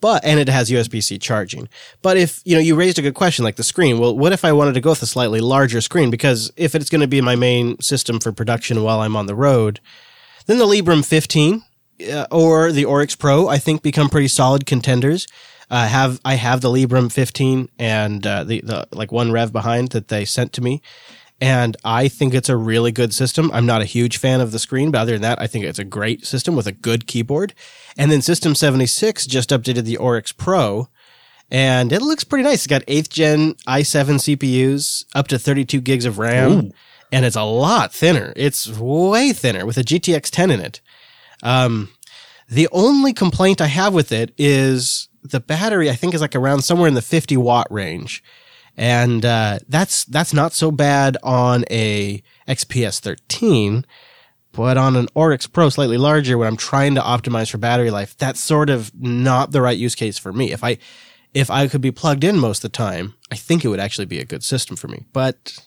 But 0.00 0.24
and 0.24 0.38
it 0.38 0.48
has 0.48 0.70
USB 0.70 1.02
C 1.02 1.18
charging. 1.18 1.68
But 2.00 2.16
if 2.16 2.40
you 2.44 2.54
know, 2.54 2.60
you 2.60 2.76
raised 2.76 2.98
a 2.98 3.02
good 3.02 3.14
question, 3.14 3.44
like 3.44 3.56
the 3.56 3.64
screen. 3.64 3.98
Well, 3.98 4.16
what 4.16 4.32
if 4.32 4.44
I 4.44 4.52
wanted 4.52 4.74
to 4.74 4.80
go 4.80 4.90
with 4.90 5.02
a 5.02 5.06
slightly 5.06 5.40
larger 5.40 5.80
screen? 5.80 6.10
Because 6.10 6.52
if 6.56 6.74
it's 6.74 6.90
going 6.90 7.00
to 7.00 7.08
be 7.08 7.20
my 7.20 7.34
main 7.34 7.80
system 7.80 8.20
for 8.20 8.30
production 8.30 8.82
while 8.82 9.00
I'm 9.00 9.16
on 9.16 9.26
the 9.26 9.34
road, 9.34 9.80
then 10.46 10.58
the 10.58 10.66
Librem 10.66 11.04
15 11.04 11.64
uh, 12.12 12.26
or 12.30 12.70
the 12.70 12.84
Oryx 12.84 13.16
Pro, 13.16 13.48
I 13.48 13.58
think, 13.58 13.82
become 13.82 14.08
pretty 14.08 14.28
solid 14.28 14.64
contenders. 14.64 15.26
Uh, 15.70 15.88
have 15.88 16.20
I 16.24 16.34
have 16.34 16.60
the 16.60 16.68
Librem 16.68 17.10
15 17.10 17.68
and 17.78 18.24
uh, 18.24 18.44
the 18.44 18.60
the 18.60 18.86
like 18.92 19.10
one 19.10 19.32
rev 19.32 19.52
behind 19.52 19.88
that 19.90 20.08
they 20.08 20.24
sent 20.24 20.52
to 20.52 20.60
me, 20.60 20.82
and 21.40 21.76
I 21.84 22.08
think 22.08 22.32
it's 22.32 22.48
a 22.48 22.56
really 22.56 22.92
good 22.92 23.12
system. 23.12 23.50
I'm 23.52 23.66
not 23.66 23.82
a 23.82 23.86
huge 23.86 24.16
fan 24.18 24.40
of 24.40 24.52
the 24.52 24.58
screen, 24.58 24.90
but 24.90 25.00
other 25.00 25.12
than 25.12 25.22
that, 25.22 25.40
I 25.40 25.46
think 25.46 25.64
it's 25.64 25.78
a 25.78 25.84
great 25.84 26.24
system 26.26 26.56
with 26.56 26.66
a 26.66 26.72
good 26.72 27.06
keyboard. 27.06 27.54
And 27.98 28.10
then 28.10 28.22
System 28.22 28.54
76 28.54 29.26
just 29.26 29.50
updated 29.50 29.84
the 29.84 29.96
Oryx 29.96 30.32
Pro, 30.32 30.88
and 31.50 31.92
it 31.92 32.02
looks 32.02 32.24
pretty 32.24 32.44
nice. 32.44 32.60
It's 32.60 32.66
got 32.66 32.82
eighth 32.88 33.10
gen 33.10 33.54
i7 33.66 34.36
CPUs, 34.36 35.04
up 35.14 35.28
to 35.28 35.38
32 35.38 35.80
gigs 35.80 36.04
of 36.04 36.18
RAM, 36.18 36.72
and 37.12 37.24
it's 37.24 37.36
a 37.36 37.42
lot 37.42 37.92
thinner. 37.92 38.32
It's 38.36 38.68
way 38.68 39.32
thinner 39.32 39.66
with 39.66 39.76
a 39.76 39.84
GTX 39.84 40.30
10 40.30 40.50
in 40.50 40.60
it. 40.60 40.80
Um, 41.42 41.90
the 42.48 42.68
only 42.72 43.12
complaint 43.12 43.60
I 43.60 43.66
have 43.66 43.94
with 43.94 44.12
it 44.12 44.32
is 44.38 45.08
the 45.22 45.40
battery. 45.40 45.90
I 45.90 45.94
think 45.94 46.14
is 46.14 46.20
like 46.20 46.36
around 46.36 46.62
somewhere 46.62 46.88
in 46.88 46.94
the 46.94 47.02
50 47.02 47.36
watt 47.36 47.66
range, 47.70 48.22
and 48.76 49.24
uh, 49.24 49.58
that's 49.68 50.04
that's 50.04 50.34
not 50.34 50.52
so 50.52 50.70
bad 50.70 51.16
on 51.22 51.64
a 51.70 52.22
XPS 52.48 53.00
13. 53.00 53.84
But 54.52 54.78
on 54.78 54.94
an 54.94 55.08
Oryx 55.14 55.48
Pro, 55.48 55.68
slightly 55.68 55.98
larger, 55.98 56.38
when 56.38 56.46
I'm 56.46 56.56
trying 56.56 56.94
to 56.94 57.00
optimize 57.00 57.50
for 57.50 57.58
battery 57.58 57.90
life, 57.90 58.16
that's 58.16 58.38
sort 58.38 58.70
of 58.70 58.92
not 58.94 59.50
the 59.50 59.60
right 59.60 59.76
use 59.76 59.96
case 59.96 60.16
for 60.16 60.32
me. 60.32 60.52
If 60.52 60.62
I 60.62 60.78
if 61.34 61.50
I 61.50 61.66
could 61.66 61.80
be 61.80 61.90
plugged 61.90 62.22
in 62.22 62.38
most 62.38 62.64
of 62.64 62.70
the 62.70 62.76
time, 62.76 63.14
I 63.32 63.36
think 63.36 63.64
it 63.64 63.68
would 63.68 63.80
actually 63.80 64.06
be 64.06 64.20
a 64.20 64.24
good 64.24 64.44
system 64.44 64.76
for 64.76 64.86
me. 64.86 65.04
But 65.12 65.58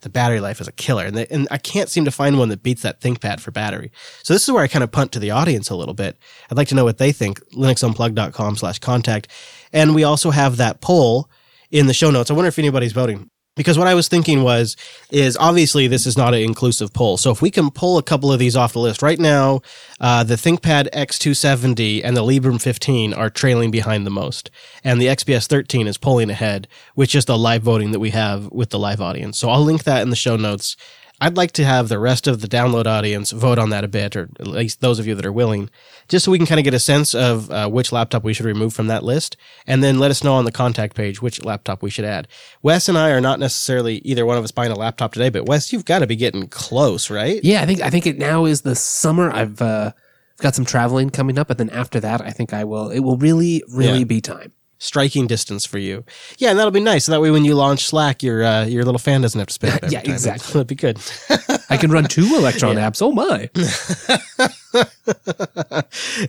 the 0.00 0.10
battery 0.10 0.40
life 0.40 0.60
is 0.60 0.68
a 0.68 0.72
killer, 0.72 1.06
and, 1.06 1.16
and 1.18 1.48
I 1.50 1.56
can't 1.56 1.88
seem 1.88 2.04
to 2.04 2.10
find 2.10 2.38
one 2.38 2.50
that 2.50 2.62
beats 2.62 2.82
that 2.82 3.00
ThinkPad 3.00 3.40
for 3.40 3.50
battery. 3.50 3.90
So 4.22 4.34
this 4.34 4.44
is 4.44 4.52
where 4.52 4.62
I 4.62 4.68
kind 4.68 4.84
of 4.84 4.92
punt 4.92 5.12
to 5.12 5.18
the 5.18 5.30
audience 5.30 5.70
a 5.70 5.76
little 5.76 5.94
bit. 5.94 6.18
I'd 6.50 6.58
like 6.58 6.68
to 6.68 6.74
know 6.74 6.84
what 6.84 6.98
they 6.98 7.12
think. 7.12 7.40
LinuxUnplugged.com 7.54 8.56
slash 8.56 8.78
contact, 8.78 9.28
and 9.72 9.94
we 9.94 10.04
also 10.04 10.30
have 10.30 10.58
that 10.58 10.82
poll 10.82 11.30
in 11.70 11.86
the 11.86 11.94
show 11.94 12.10
notes. 12.10 12.30
I 12.30 12.34
wonder 12.34 12.48
if 12.48 12.58
anybody's 12.58 12.92
voting. 12.92 13.30
because 13.56 13.78
what 13.78 13.86
I 13.88 13.94
was 13.94 14.06
thinking 14.06 14.42
was 14.42 14.76
is 15.10 15.36
obviously 15.38 15.88
this 15.88 16.06
is 16.06 16.16
not 16.16 16.34
an 16.34 16.40
inclusive 16.40 16.92
poll. 16.92 17.16
So 17.16 17.30
if 17.30 17.40
we 17.40 17.50
can 17.50 17.70
pull 17.70 17.96
a 17.96 18.02
couple 18.02 18.30
of 18.30 18.38
these 18.38 18.54
off 18.54 18.74
the 18.74 18.78
list 18.80 19.00
right 19.02 19.18
now, 19.18 19.62
uh, 19.98 20.22
the 20.24 20.34
ThinkPad 20.34 20.90
X270 20.92 22.02
and 22.04 22.16
the 22.16 22.22
Librem 22.22 22.60
15 22.60 23.14
are 23.14 23.30
trailing 23.30 23.70
behind 23.70 24.06
the 24.06 24.10
most, 24.10 24.50
and 24.84 25.00
the 25.00 25.06
XPS 25.06 25.46
13 25.46 25.86
is 25.86 25.96
pulling 25.96 26.28
ahead 26.30 26.68
with 26.94 27.08
just 27.08 27.28
the 27.28 27.38
live 27.38 27.62
voting 27.62 27.92
that 27.92 28.00
we 28.00 28.10
have 28.10 28.52
with 28.52 28.70
the 28.70 28.78
live 28.78 29.00
audience. 29.00 29.38
So 29.38 29.48
I'll 29.48 29.64
link 29.64 29.84
that 29.84 30.02
in 30.02 30.10
the 30.10 30.16
show 30.16 30.36
notes. 30.36 30.76
I'd 31.20 31.36
like 31.36 31.52
to 31.52 31.64
have 31.64 31.88
the 31.88 31.98
rest 31.98 32.26
of 32.26 32.42
the 32.42 32.46
download 32.48 32.86
audience 32.86 33.30
vote 33.30 33.58
on 33.58 33.70
that 33.70 33.84
a 33.84 33.88
bit, 33.88 34.14
or 34.16 34.28
at 34.38 34.46
least 34.46 34.82
those 34.82 34.98
of 34.98 35.06
you 35.06 35.14
that 35.14 35.24
are 35.24 35.32
willing, 35.32 35.70
just 36.08 36.24
so 36.26 36.30
we 36.30 36.36
can 36.36 36.46
kind 36.46 36.58
of 36.60 36.64
get 36.64 36.74
a 36.74 36.78
sense 36.78 37.14
of 37.14 37.50
uh, 37.50 37.68
which 37.70 37.90
laptop 37.90 38.22
we 38.22 38.34
should 38.34 38.44
remove 38.44 38.74
from 38.74 38.88
that 38.88 39.02
list, 39.02 39.36
and 39.66 39.82
then 39.82 39.98
let 39.98 40.10
us 40.10 40.22
know 40.22 40.34
on 40.34 40.44
the 40.44 40.52
contact 40.52 40.94
page 40.94 41.22
which 41.22 41.42
laptop 41.42 41.82
we 41.82 41.88
should 41.88 42.04
add. 42.04 42.28
Wes 42.62 42.86
and 42.88 42.98
I 42.98 43.12
are 43.12 43.20
not 43.22 43.40
necessarily 43.40 43.96
either 44.04 44.26
one 44.26 44.36
of 44.36 44.44
us 44.44 44.50
buying 44.50 44.70
a 44.72 44.76
laptop 44.76 45.14
today, 45.14 45.30
but 45.30 45.46
Wes, 45.46 45.72
you've 45.72 45.86
got 45.86 46.00
to 46.00 46.06
be 46.06 46.16
getting 46.16 46.48
close, 46.48 47.08
right? 47.08 47.42
Yeah, 47.42 47.62
I 47.62 47.66
think 47.66 47.80
I 47.80 47.88
think 47.88 48.06
it 48.06 48.18
now 48.18 48.44
is 48.44 48.60
the 48.60 48.74
summer. 48.74 49.30
I've 49.30 49.62
uh, 49.62 49.92
got 50.38 50.54
some 50.54 50.66
traveling 50.66 51.08
coming 51.08 51.38
up, 51.38 51.48
and 51.48 51.58
then 51.58 51.70
after 51.70 51.98
that, 52.00 52.20
I 52.20 52.30
think 52.30 52.52
I 52.52 52.64
will. 52.64 52.90
It 52.90 53.00
will 53.00 53.16
really, 53.16 53.62
really 53.72 54.00
Yeah. 54.00 54.04
be 54.04 54.20
time. 54.20 54.52
Striking 54.86 55.26
distance 55.26 55.66
for 55.66 55.78
you. 55.78 56.04
Yeah, 56.38 56.50
and 56.50 56.58
that'll 56.60 56.70
be 56.70 56.78
nice. 56.78 57.06
So 57.06 57.12
that 57.12 57.20
way, 57.20 57.32
when 57.32 57.44
you 57.44 57.56
launch 57.56 57.84
Slack, 57.86 58.22
your 58.22 58.44
uh, 58.44 58.66
your 58.66 58.84
little 58.84 59.00
fan 59.00 59.20
doesn't 59.20 59.36
have 59.36 59.48
to 59.48 59.52
spin 59.52 59.72
up. 59.72 59.80
Yeah, 59.90 60.00
time. 60.00 60.12
exactly. 60.12 60.52
That'd 60.52 60.66
be 60.68 60.76
good. 60.76 61.00
I 61.70 61.76
can 61.76 61.90
run 61.90 62.04
two 62.04 62.36
Electron 62.36 62.76
apps. 62.76 63.02
Oh 63.02 63.10
my! 63.10 63.50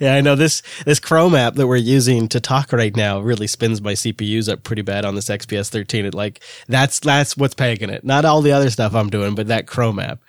yeah, 0.02 0.16
I 0.16 0.22
know 0.22 0.36
this 0.36 0.64
this 0.86 1.00
Chrome 1.00 1.36
app 1.36 1.54
that 1.54 1.68
we're 1.68 1.76
using 1.78 2.28
to 2.30 2.40
talk 2.40 2.74
right 2.74 2.96
now 2.96 3.20
really 3.20 3.46
spins 3.46 3.80
my 3.80 3.94
CPUs 3.94 4.52
up 4.52 4.64
pretty 4.64 4.82
bad 4.82 5.06
on 5.06 5.14
this 5.14 5.30
XPS 5.30 5.70
13. 5.70 6.06
It 6.06 6.16
like 6.16 6.42
that's 6.68 7.00
that's 7.00 7.38
what's 7.38 7.54
pegging 7.54 7.92
it. 7.92 8.04
Not 8.04 8.26
all 8.26 8.42
the 8.42 8.52
other 8.52 8.72
stuff 8.72 8.96
I'm 8.96 9.12
doing, 9.12 9.36
but 9.36 9.48
that 9.48 9.68
Chrome 9.68 10.00
app. 10.00 10.20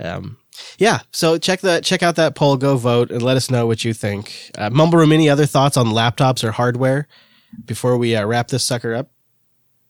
Um, 0.00 0.38
yeah, 0.78 1.00
so 1.12 1.38
check 1.38 1.60
that 1.60 1.84
check 1.84 2.02
out 2.02 2.16
that 2.16 2.34
poll, 2.34 2.56
go 2.56 2.76
vote, 2.76 3.12
and 3.12 3.22
let 3.22 3.36
us 3.36 3.50
know 3.50 3.68
what 3.68 3.84
you 3.84 3.94
think. 3.94 4.50
Uh, 4.58 4.68
Mumble 4.70 4.98
Room, 4.98 5.12
any 5.12 5.28
other 5.28 5.46
thoughts 5.46 5.76
on 5.76 5.86
laptops 5.86 6.42
or 6.42 6.50
hardware 6.50 7.06
before 7.64 7.96
we 7.96 8.14
uh, 8.14 8.26
wrap 8.26 8.48
this 8.48 8.64
sucker 8.64 8.94
up? 8.94 9.10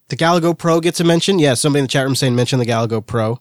The 0.08 0.16
Galago 0.16 0.56
Pro 0.56 0.80
gets 0.80 1.00
a 1.00 1.04
mention. 1.04 1.38
Yeah, 1.38 1.54
somebody 1.54 1.80
in 1.80 1.84
the 1.84 1.88
chat 1.88 2.04
room 2.04 2.14
saying 2.14 2.34
mention 2.34 2.58
the 2.58 2.66
Galago 2.66 3.04
Pro. 3.04 3.40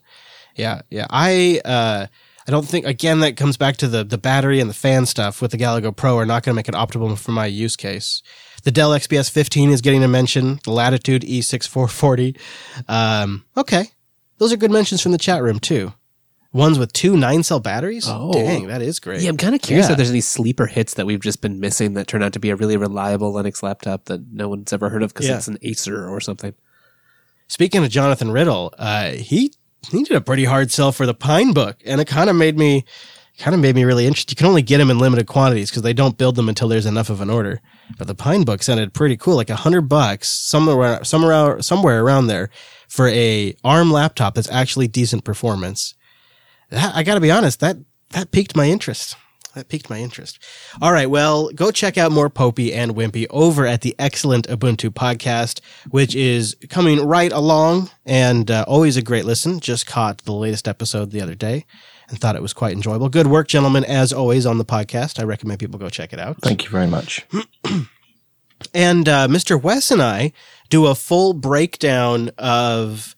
Yeah, 0.56 0.82
yeah. 0.90 1.08
I 1.10 1.62
uh, 1.64 2.08
I 2.48 2.52
don't 2.52 2.68
think 2.68 2.86
again 2.86 3.20
that 3.20 3.38
comes 3.38 3.58
back 3.58 3.78
to 3.78 3.88
the 3.88 4.04
the 4.04 4.18
battery 4.18 4.60
and 4.60 4.70
the 4.70 4.74
fan 4.74 5.06
stuff 5.06 5.42
with 5.42 5.52
the 5.52 5.58
Galago 5.58 5.96
Pro 5.96 6.18
are 6.18 6.26
not 6.26 6.44
going 6.44 6.54
to 6.54 6.56
make 6.56 6.68
it 6.68 6.76
optimal 6.76 7.18
for 7.18 7.32
my 7.32 7.46
use 7.46 7.76
case. 7.76 8.22
The 8.64 8.72
Dell 8.72 8.92
XPS 8.92 9.30
15 9.32 9.70
is 9.70 9.82
getting 9.82 10.04
a 10.04 10.08
mention. 10.08 10.60
The 10.64 10.72
Latitude 10.72 11.24
E 11.24 11.42
E6440. 11.42 12.38
Um, 12.88 13.46
okay, 13.56 13.86
those 14.40 14.52
are 14.52 14.58
good 14.58 14.72
mentions 14.72 15.02
from 15.02 15.14
the 15.14 15.18
chat 15.18 15.42
room 15.42 15.60
too. 15.60 15.94
Ones 16.54 16.80
with 16.80 16.94
two 16.94 17.18
nine 17.18 17.44
cell 17.44 17.60
batteries. 17.60 18.06
Oh. 18.08 18.32
dang, 18.34 18.68
that 18.68 18.82
is 18.82 19.00
great. 19.00 19.22
Yeah, 19.22 19.30
I'm 19.30 19.38
kind 19.38 19.54
of 19.54 19.62
curious 19.62 19.88
Yeah. 19.88 19.92
if 19.92 19.98
there's 19.98 20.10
any 20.10 20.22
sleeper 20.22 20.66
hits 20.66 20.94
that 20.96 21.06
we've 21.06 21.20
just 21.22 21.42
been 21.42 21.60
missing 21.60 21.94
that 21.96 22.08
turn 22.08 22.24
out 22.24 22.34
to 22.34 22.40
be 22.40 22.50
a 22.50 22.56
really 22.56 22.78
reliable 22.78 23.34
Linux 23.34 23.62
laptop 23.62 24.06
that 24.06 24.32
no 24.32 24.48
one's 24.50 24.72
ever 24.74 24.90
heard 24.90 25.04
of 25.04 25.14
because 25.14 25.28
Yeah. 25.28 25.36
it's 25.38 25.48
an 25.48 25.58
Acer 25.62 26.08
or 26.08 26.20
something. 26.22 26.54
Speaking 27.48 27.84
of 27.84 27.90
Jonathan 27.90 28.32
Riddell, 28.32 28.74
uh, 28.78 29.12
he 29.12 29.54
he 29.92 30.04
did 30.04 30.18
a 30.18 30.22
pretty 30.22 30.46
hard 30.46 30.72
sell 30.72 30.92
for 30.92 31.06
the 31.06 31.14
Pinebook, 31.14 31.76
and 31.86 32.02
it 32.02 32.06
kind 32.08 32.30
of 32.30 32.36
made 32.36 32.58
me 32.58 32.84
kind 33.38 33.54
of 33.54 33.62
made 33.62 33.76
me 33.76 33.84
really 33.84 34.08
interested. 34.08 34.32
You 34.32 34.36
can 34.38 34.48
only 34.48 34.64
get 34.64 34.80
them 34.80 34.90
in 34.90 34.98
limited 35.00 35.28
quantities 35.28 35.70
because 35.70 35.84
they 35.84 35.94
don't 35.94 36.18
build 36.18 36.36
them 36.36 36.50
until 36.50 36.68
there's 36.68 36.88
enough 36.88 37.10
of 37.12 37.22
an 37.22 37.30
order. 37.30 37.62
But 37.98 38.08
the 38.08 38.16
Pinebook 38.16 38.64
sounded 38.64 38.94
pretty 38.94 39.16
cool, 39.16 39.36
like 39.36 39.50
a 39.52 39.56
hundred 39.58 39.82
bucks 39.82 40.28
somewhere 40.30 41.04
somewhere 41.04 41.62
somewhere 41.62 42.04
around 42.04 42.28
there 42.28 42.50
for 42.90 43.08
a 43.10 43.54
ARM 43.64 43.92
laptop 43.92 44.34
that's 44.34 44.50
actually 44.50 44.88
decent 44.88 45.24
performance. 45.24 45.94
That, 46.70 46.96
I 46.96 47.04
got 47.04 47.16
to 47.16 47.22
be 47.22 47.32
honest, 47.32 47.60
that 47.62 47.78
that 48.12 48.32
piqued 48.32 48.56
my 48.56 48.66
interest. 48.66 49.16
That 49.56 49.70
piqued 49.70 49.90
my 49.90 49.98
interest. 49.98 50.38
All 50.82 50.92
right, 50.92 51.10
well, 51.10 51.50
go 51.50 51.72
check 51.72 51.98
out 51.98 52.12
more 52.12 52.30
Popey 52.30 52.74
and 52.74 52.94
Wimpy 52.96 53.26
over 53.32 53.66
at 53.66 53.82
the 53.82 53.96
excellent 53.98 54.48
Ubuntu 54.48 54.92
podcast, 54.92 55.62
which 55.90 56.14
is 56.14 56.56
coming 56.70 57.04
right 57.04 57.32
along 57.32 57.90
and 58.06 58.52
uh, 58.52 58.66
always 58.68 58.98
a 58.98 59.02
great 59.02 59.26
listen. 59.26 59.60
Just 59.60 59.88
caught 59.88 60.20
the 60.20 60.34
latest 60.34 60.68
episode 60.68 61.10
the 61.10 61.22
other 61.22 61.34
day 61.34 61.66
and 62.08 62.20
thought 62.20 62.36
it 62.36 62.42
was 62.42 62.54
quite 62.54 62.74
enjoyable. 62.74 63.10
Good 63.10 63.28
work, 63.28 63.48
gentlemen, 63.48 63.84
as 63.84 64.14
always 64.14 64.46
on 64.46 64.60
the 64.60 64.66
podcast. 64.66 65.20
I 65.20 65.24
recommend 65.24 65.60
people 65.60 65.80
go 65.80 65.90
check 65.90 66.14
it 66.14 66.20
out. 66.20 66.38
Thank 66.42 66.64
you 66.64 66.70
very 66.70 66.88
much. 66.88 67.26
And 68.74 69.08
uh, 69.08 69.28
Mr. 69.28 69.62
Wes 69.62 69.92
and 69.92 70.02
I 70.02 70.32
do 70.70 70.88
a 70.88 70.96
full 70.96 71.34
breakdown 71.34 72.32
of 72.38 73.16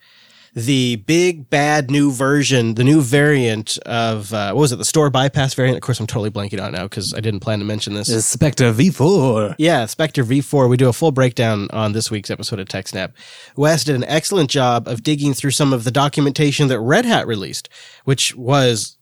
the 0.66 0.98
big 0.98 1.50
bad 1.50 1.90
new 1.90 2.12
version, 2.12 2.76
the 2.76 2.84
new 2.84 3.02
variant 3.02 3.78
of 3.86 4.34
uh, 4.34 4.52
what 4.52 4.62
was 4.62 4.72
it, 4.72 4.78
the 4.78 4.86
store 4.86 5.10
bypass 5.10 5.54
variant? 5.54 5.78
Of 5.78 5.82
course, 5.82 6.00
I'm 6.00 6.08
totally 6.08 6.30
blanking 6.30 6.60
out 6.60 6.72
now 6.72 6.84
because 6.84 7.14
I 7.14 7.20
didn't 7.20 7.40
plan 7.40 7.60
to 7.60 7.66
mention 7.66 7.94
this. 7.94 8.26
Spectre 8.26 8.74
V4. 8.74 9.56
Yeah, 9.58 9.86
Spectre 9.86 10.24
V4. 10.24 10.70
We 10.70 10.78
do 10.78 10.90
a 10.90 10.94
full 10.94 11.12
breakdown 11.12 11.68
on 11.72 11.94
this 11.94 12.12
week's 12.12 12.30
episode 12.30 12.60
of 12.60 12.68
TechSnap. 12.68 13.14
Wes 13.56 13.84
did 13.84 13.96
an 13.96 14.04
excellent 14.06 14.50
job 14.50 14.88
of 14.88 15.04
digging 15.04 15.34
through 15.34 15.52
some 15.52 15.74
of 15.74 15.84
the 15.84 15.92
documentation 15.92 16.68
that 16.68 16.80
Red 16.80 17.06
Hat 17.06 17.28
released, 17.28 17.70
which 18.04 18.36
was 18.36 18.98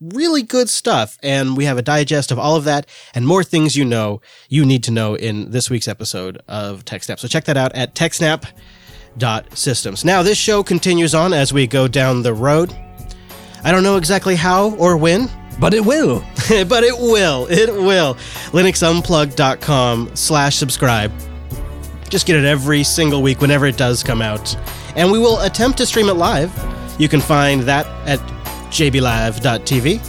really 0.00 0.42
good 0.42 0.68
stuff. 0.68 1.18
And 1.22 1.56
we 1.56 1.64
have 1.64 1.78
a 1.78 1.82
digest 1.82 2.32
of 2.32 2.38
all 2.38 2.56
of 2.56 2.64
that 2.64 2.86
and 3.14 3.26
more 3.26 3.44
things 3.44 3.76
you 3.76 3.84
know 3.84 4.20
you 4.48 4.64
need 4.64 4.82
to 4.84 4.90
know 4.90 5.14
in 5.14 5.50
this 5.50 5.70
week's 5.70 5.88
episode 5.88 6.40
of 6.48 6.84
TechSnap. 6.84 7.18
So 7.18 7.28
check 7.28 7.44
that 7.44 7.56
out 7.56 7.74
at 7.74 7.94
techsnap.systems. 9.18 10.04
Now, 10.04 10.22
this 10.22 10.38
show 10.38 10.62
continues 10.62 11.14
on 11.14 11.32
as 11.32 11.52
we 11.52 11.66
go 11.66 11.88
down 11.88 12.22
the 12.22 12.34
road. 12.34 12.74
I 13.64 13.72
don't 13.72 13.82
know 13.82 13.96
exactly 13.96 14.34
how 14.34 14.74
or 14.76 14.96
when, 14.96 15.30
But 15.60 15.74
it 15.74 15.84
will. 15.84 16.20
but 16.68 16.82
it 16.82 16.98
will. 16.98 17.46
It 17.50 17.72
will. 17.72 18.14
LinuxUnplugged.com 18.52 20.16
slash 20.16 20.56
subscribe. 20.56 21.12
Just 22.08 22.26
get 22.26 22.36
it 22.36 22.44
every 22.44 22.82
single 22.82 23.22
week 23.22 23.40
whenever 23.40 23.66
it 23.66 23.76
does 23.76 24.02
come 24.02 24.20
out. 24.20 24.56
And 24.96 25.10
we 25.12 25.18
will 25.18 25.40
attempt 25.40 25.78
to 25.78 25.86
stream 25.86 26.08
it 26.08 26.14
live. 26.14 26.50
You 26.98 27.08
can 27.08 27.20
find 27.20 27.62
that 27.62 27.86
at 28.06 28.18
jblive.tv. 28.70 30.08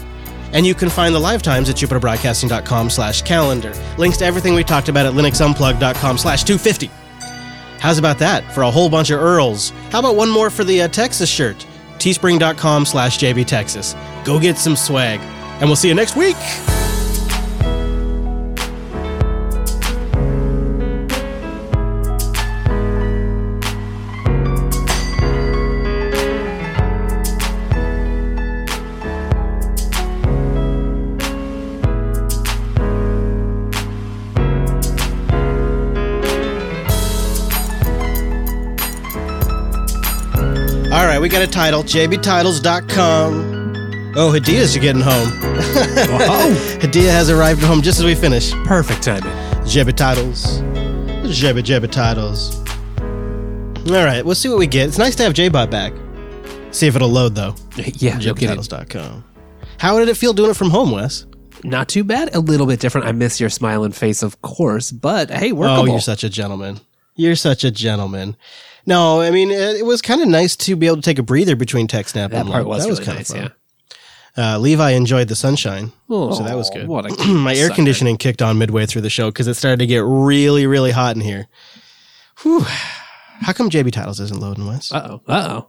And 0.53 0.65
you 0.65 0.75
can 0.75 0.89
find 0.89 1.15
the 1.15 1.19
live 1.19 1.41
times 1.41 1.69
at 1.69 1.75
jupiterbroadcasting.com 1.75 2.89
slash 2.89 3.21
calendar. 3.23 3.73
Links 3.97 4.17
to 4.17 4.25
everything 4.25 4.53
we 4.53 4.63
talked 4.63 4.87
about 4.89 5.05
at 5.05 5.13
linuxunplugged.com 5.13 6.17
slash 6.17 6.43
250. 6.43 7.02
How's 7.83 7.97
about 7.97 8.17
that 8.19 8.49
for 8.53 8.61
a 8.63 8.71
whole 8.71 8.89
bunch 8.89 9.09
of 9.09 9.19
URLs? 9.19 9.71
How 9.91 9.99
about 9.99 10.15
one 10.15 10.29
more 10.29 10.49
for 10.49 10.63
the 10.63 10.83
uh, 10.83 10.87
Texas 10.87 11.29
shirt? 11.29 11.67
Teespring.com 11.97 12.85
slash 12.85 13.19
jbtexas. 13.19 14.23
Go 14.23 14.39
get 14.39 14.57
some 14.57 14.77
swag. 14.77 15.19
And 15.59 15.63
we'll 15.63 15.75
see 15.75 15.89
you 15.89 15.93
next 15.93 16.15
week. 16.15 16.37
We 41.23 41.29
got 41.29 41.41
a 41.41 41.47
title, 41.47 41.83
jbtitles.com. 41.83 44.13
Oh, 44.17 44.33
Hadea's 44.33 44.75
getting 44.75 45.01
home. 45.01 45.29
Oh, 45.41 46.77
Hadea 46.81 47.09
has 47.11 47.29
arrived 47.29 47.63
home 47.63 47.81
just 47.81 47.97
as 47.97 48.03
we 48.03 48.13
finish. 48.13 48.51
perfect 48.65 49.03
timing. 49.03 49.31
Jebby 49.63 49.95
titles. 49.95 50.59
Jebby 51.23 51.63
Jebby 51.63 51.89
titles. 51.89 52.57
All 53.89 54.03
right, 54.03 54.25
we'll 54.25 54.35
see 54.35 54.49
what 54.49 54.57
we 54.57 54.67
get. 54.67 54.89
It's 54.89 54.97
nice 54.97 55.15
to 55.15 55.23
have 55.23 55.33
JBot 55.33 55.71
back. 55.71 55.93
See 56.71 56.87
if 56.87 56.95
it'll 56.97 57.07
load 57.07 57.35
though. 57.35 57.55
Yeah. 57.77 58.19
JBTitles.com. 58.19 59.23
How 59.77 59.97
did 59.99 60.09
it 60.09 60.17
feel 60.17 60.33
doing 60.33 60.51
it 60.51 60.57
from 60.57 60.71
home, 60.71 60.91
Wes? 60.91 61.25
Not 61.63 61.87
too 61.87 62.03
bad. 62.03 62.35
A 62.35 62.41
little 62.41 62.67
bit 62.67 62.81
different. 62.81 63.07
I 63.07 63.13
miss 63.13 63.39
your 63.39 63.49
smiling 63.49 63.93
face, 63.93 64.23
of 64.23 64.41
course, 64.41 64.91
but 64.91 65.31
hey, 65.31 65.53
workable. 65.53 65.83
Oh, 65.83 65.85
you're 65.85 66.01
such 66.01 66.25
a 66.25 66.29
gentleman. 66.29 66.81
You're 67.15 67.37
such 67.37 67.63
a 67.63 67.71
gentleman. 67.71 68.35
No, 68.85 69.21
I 69.21 69.31
mean 69.31 69.49
it, 69.51 69.77
it 69.77 69.85
was 69.85 70.01
kind 70.01 70.21
of 70.21 70.27
nice 70.27 70.55
to 70.57 70.75
be 70.75 70.87
able 70.87 70.97
to 70.97 71.01
take 71.01 71.19
a 71.19 71.23
breather 71.23 71.55
between 71.55 71.87
TechSnap 71.87 72.31
that 72.31 72.33
and 72.33 72.49
part 72.49 72.65
was 72.65 72.83
that 72.83 72.89
was 72.89 72.99
really 72.99 73.05
kind 73.05 73.17
nice. 73.19 73.29
of 73.31 73.35
Yeah. 73.37 73.41
fun. 73.43 73.53
Uh, 74.35 74.57
Levi 74.57 74.91
enjoyed 74.91 75.27
the 75.27 75.35
sunshine, 75.35 75.91
oh, 76.09 76.33
so 76.33 76.43
that 76.43 76.57
was 76.57 76.69
Oh, 76.71 76.73
good. 76.73 76.87
What 76.87 77.05
a 77.05 77.27
My 77.27 77.53
air 77.53 77.65
sucker. 77.67 77.75
conditioning 77.75 78.17
kicked 78.17 78.41
on 78.41 78.57
midway 78.57 78.87
through 78.87 79.01
the 79.03 79.09
show 79.11 79.29
because 79.29 79.47
it 79.47 79.53
started 79.53 79.77
to 79.77 79.85
get 79.85 80.03
really, 80.03 80.65
really 80.65 80.89
hot 80.89 81.15
in 81.15 81.21
here. 81.21 81.47
Whew. 82.41 82.61
How 83.41 83.53
come 83.53 83.69
JB 83.69 83.91
Titles 83.91 84.19
isn't 84.19 84.39
loading, 84.39 84.65
Wes? 84.65 84.91
Uh 84.91 85.07
oh. 85.27 85.31
Uh 85.31 85.47
oh. 85.61 85.67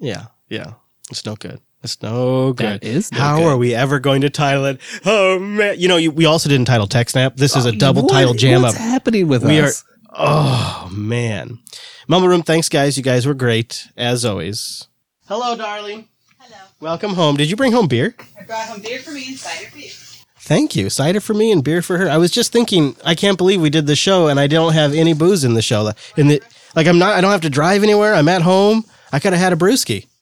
yeah, 0.00 0.26
yeah. 0.48 0.72
It's 1.10 1.24
no 1.24 1.36
good. 1.36 1.60
It's 1.84 2.00
no 2.02 2.52
good. 2.54 2.80
That 2.80 2.84
is 2.84 3.12
no 3.12 3.18
How 3.20 3.36
good. 3.38 3.46
are 3.46 3.56
we 3.56 3.74
ever 3.74 4.00
going 4.00 4.22
to 4.22 4.30
title 4.30 4.64
it? 4.64 4.80
Oh 5.04 5.38
man! 5.38 5.78
You 5.78 5.86
know, 5.88 5.96
you, 5.96 6.10
we 6.10 6.24
also 6.24 6.48
didn't 6.48 6.66
title 6.66 6.86
TechSnap. 6.88 7.36
This 7.36 7.54
is 7.56 7.66
a 7.66 7.72
double 7.72 8.02
What- 8.02 8.12
title 8.12 8.34
jam 8.34 8.62
what's 8.62 8.74
up. 8.74 8.80
happening 8.80 9.28
with 9.28 9.44
We 9.44 9.60
are 9.60 9.66
us? 9.66 9.84
Oh 10.16 10.88
man, 10.92 11.58
Mumble 12.06 12.28
Room. 12.28 12.42
Thanks, 12.42 12.68
guys. 12.68 12.96
You 12.96 13.02
guys 13.02 13.26
were 13.26 13.34
great 13.34 13.88
as 13.96 14.24
always. 14.24 14.86
Hello, 15.26 15.56
darling. 15.56 16.06
Hello. 16.38 16.58
Welcome 16.80 17.14
home. 17.14 17.36
Did 17.36 17.50
you 17.50 17.56
bring 17.56 17.72
home 17.72 17.88
beer? 17.88 18.14
I 18.38 18.44
brought 18.44 18.68
home 18.68 18.80
beer 18.80 19.00
for 19.00 19.10
me 19.10 19.26
and 19.28 19.36
cider 19.36 19.70
for 19.70 19.78
you. 19.78 19.90
Thank 20.38 20.76
you. 20.76 20.88
Cider 20.88 21.20
for 21.20 21.34
me 21.34 21.50
and 21.50 21.64
beer 21.64 21.82
for 21.82 21.98
her. 21.98 22.08
I 22.08 22.18
was 22.18 22.30
just 22.30 22.52
thinking, 22.52 22.94
I 23.04 23.14
can't 23.14 23.38
believe 23.38 23.60
we 23.60 23.70
did 23.70 23.86
the 23.86 23.96
show 23.96 24.28
and 24.28 24.38
I 24.38 24.46
don't 24.46 24.74
have 24.74 24.94
any 24.94 25.14
booze 25.14 25.42
in 25.42 25.54
the 25.54 25.62
show. 25.62 25.90
In 26.16 26.28
the 26.28 26.42
like, 26.76 26.86
I'm 26.86 26.98
not. 26.98 27.14
I 27.14 27.20
don't 27.20 27.32
have 27.32 27.40
to 27.40 27.50
drive 27.50 27.82
anywhere. 27.82 28.14
I'm 28.14 28.28
at 28.28 28.42
home. 28.42 28.84
I 29.12 29.18
could 29.18 29.32
have 29.32 29.42
had 29.42 29.52
a 29.52 29.56
brewski. 29.56 30.06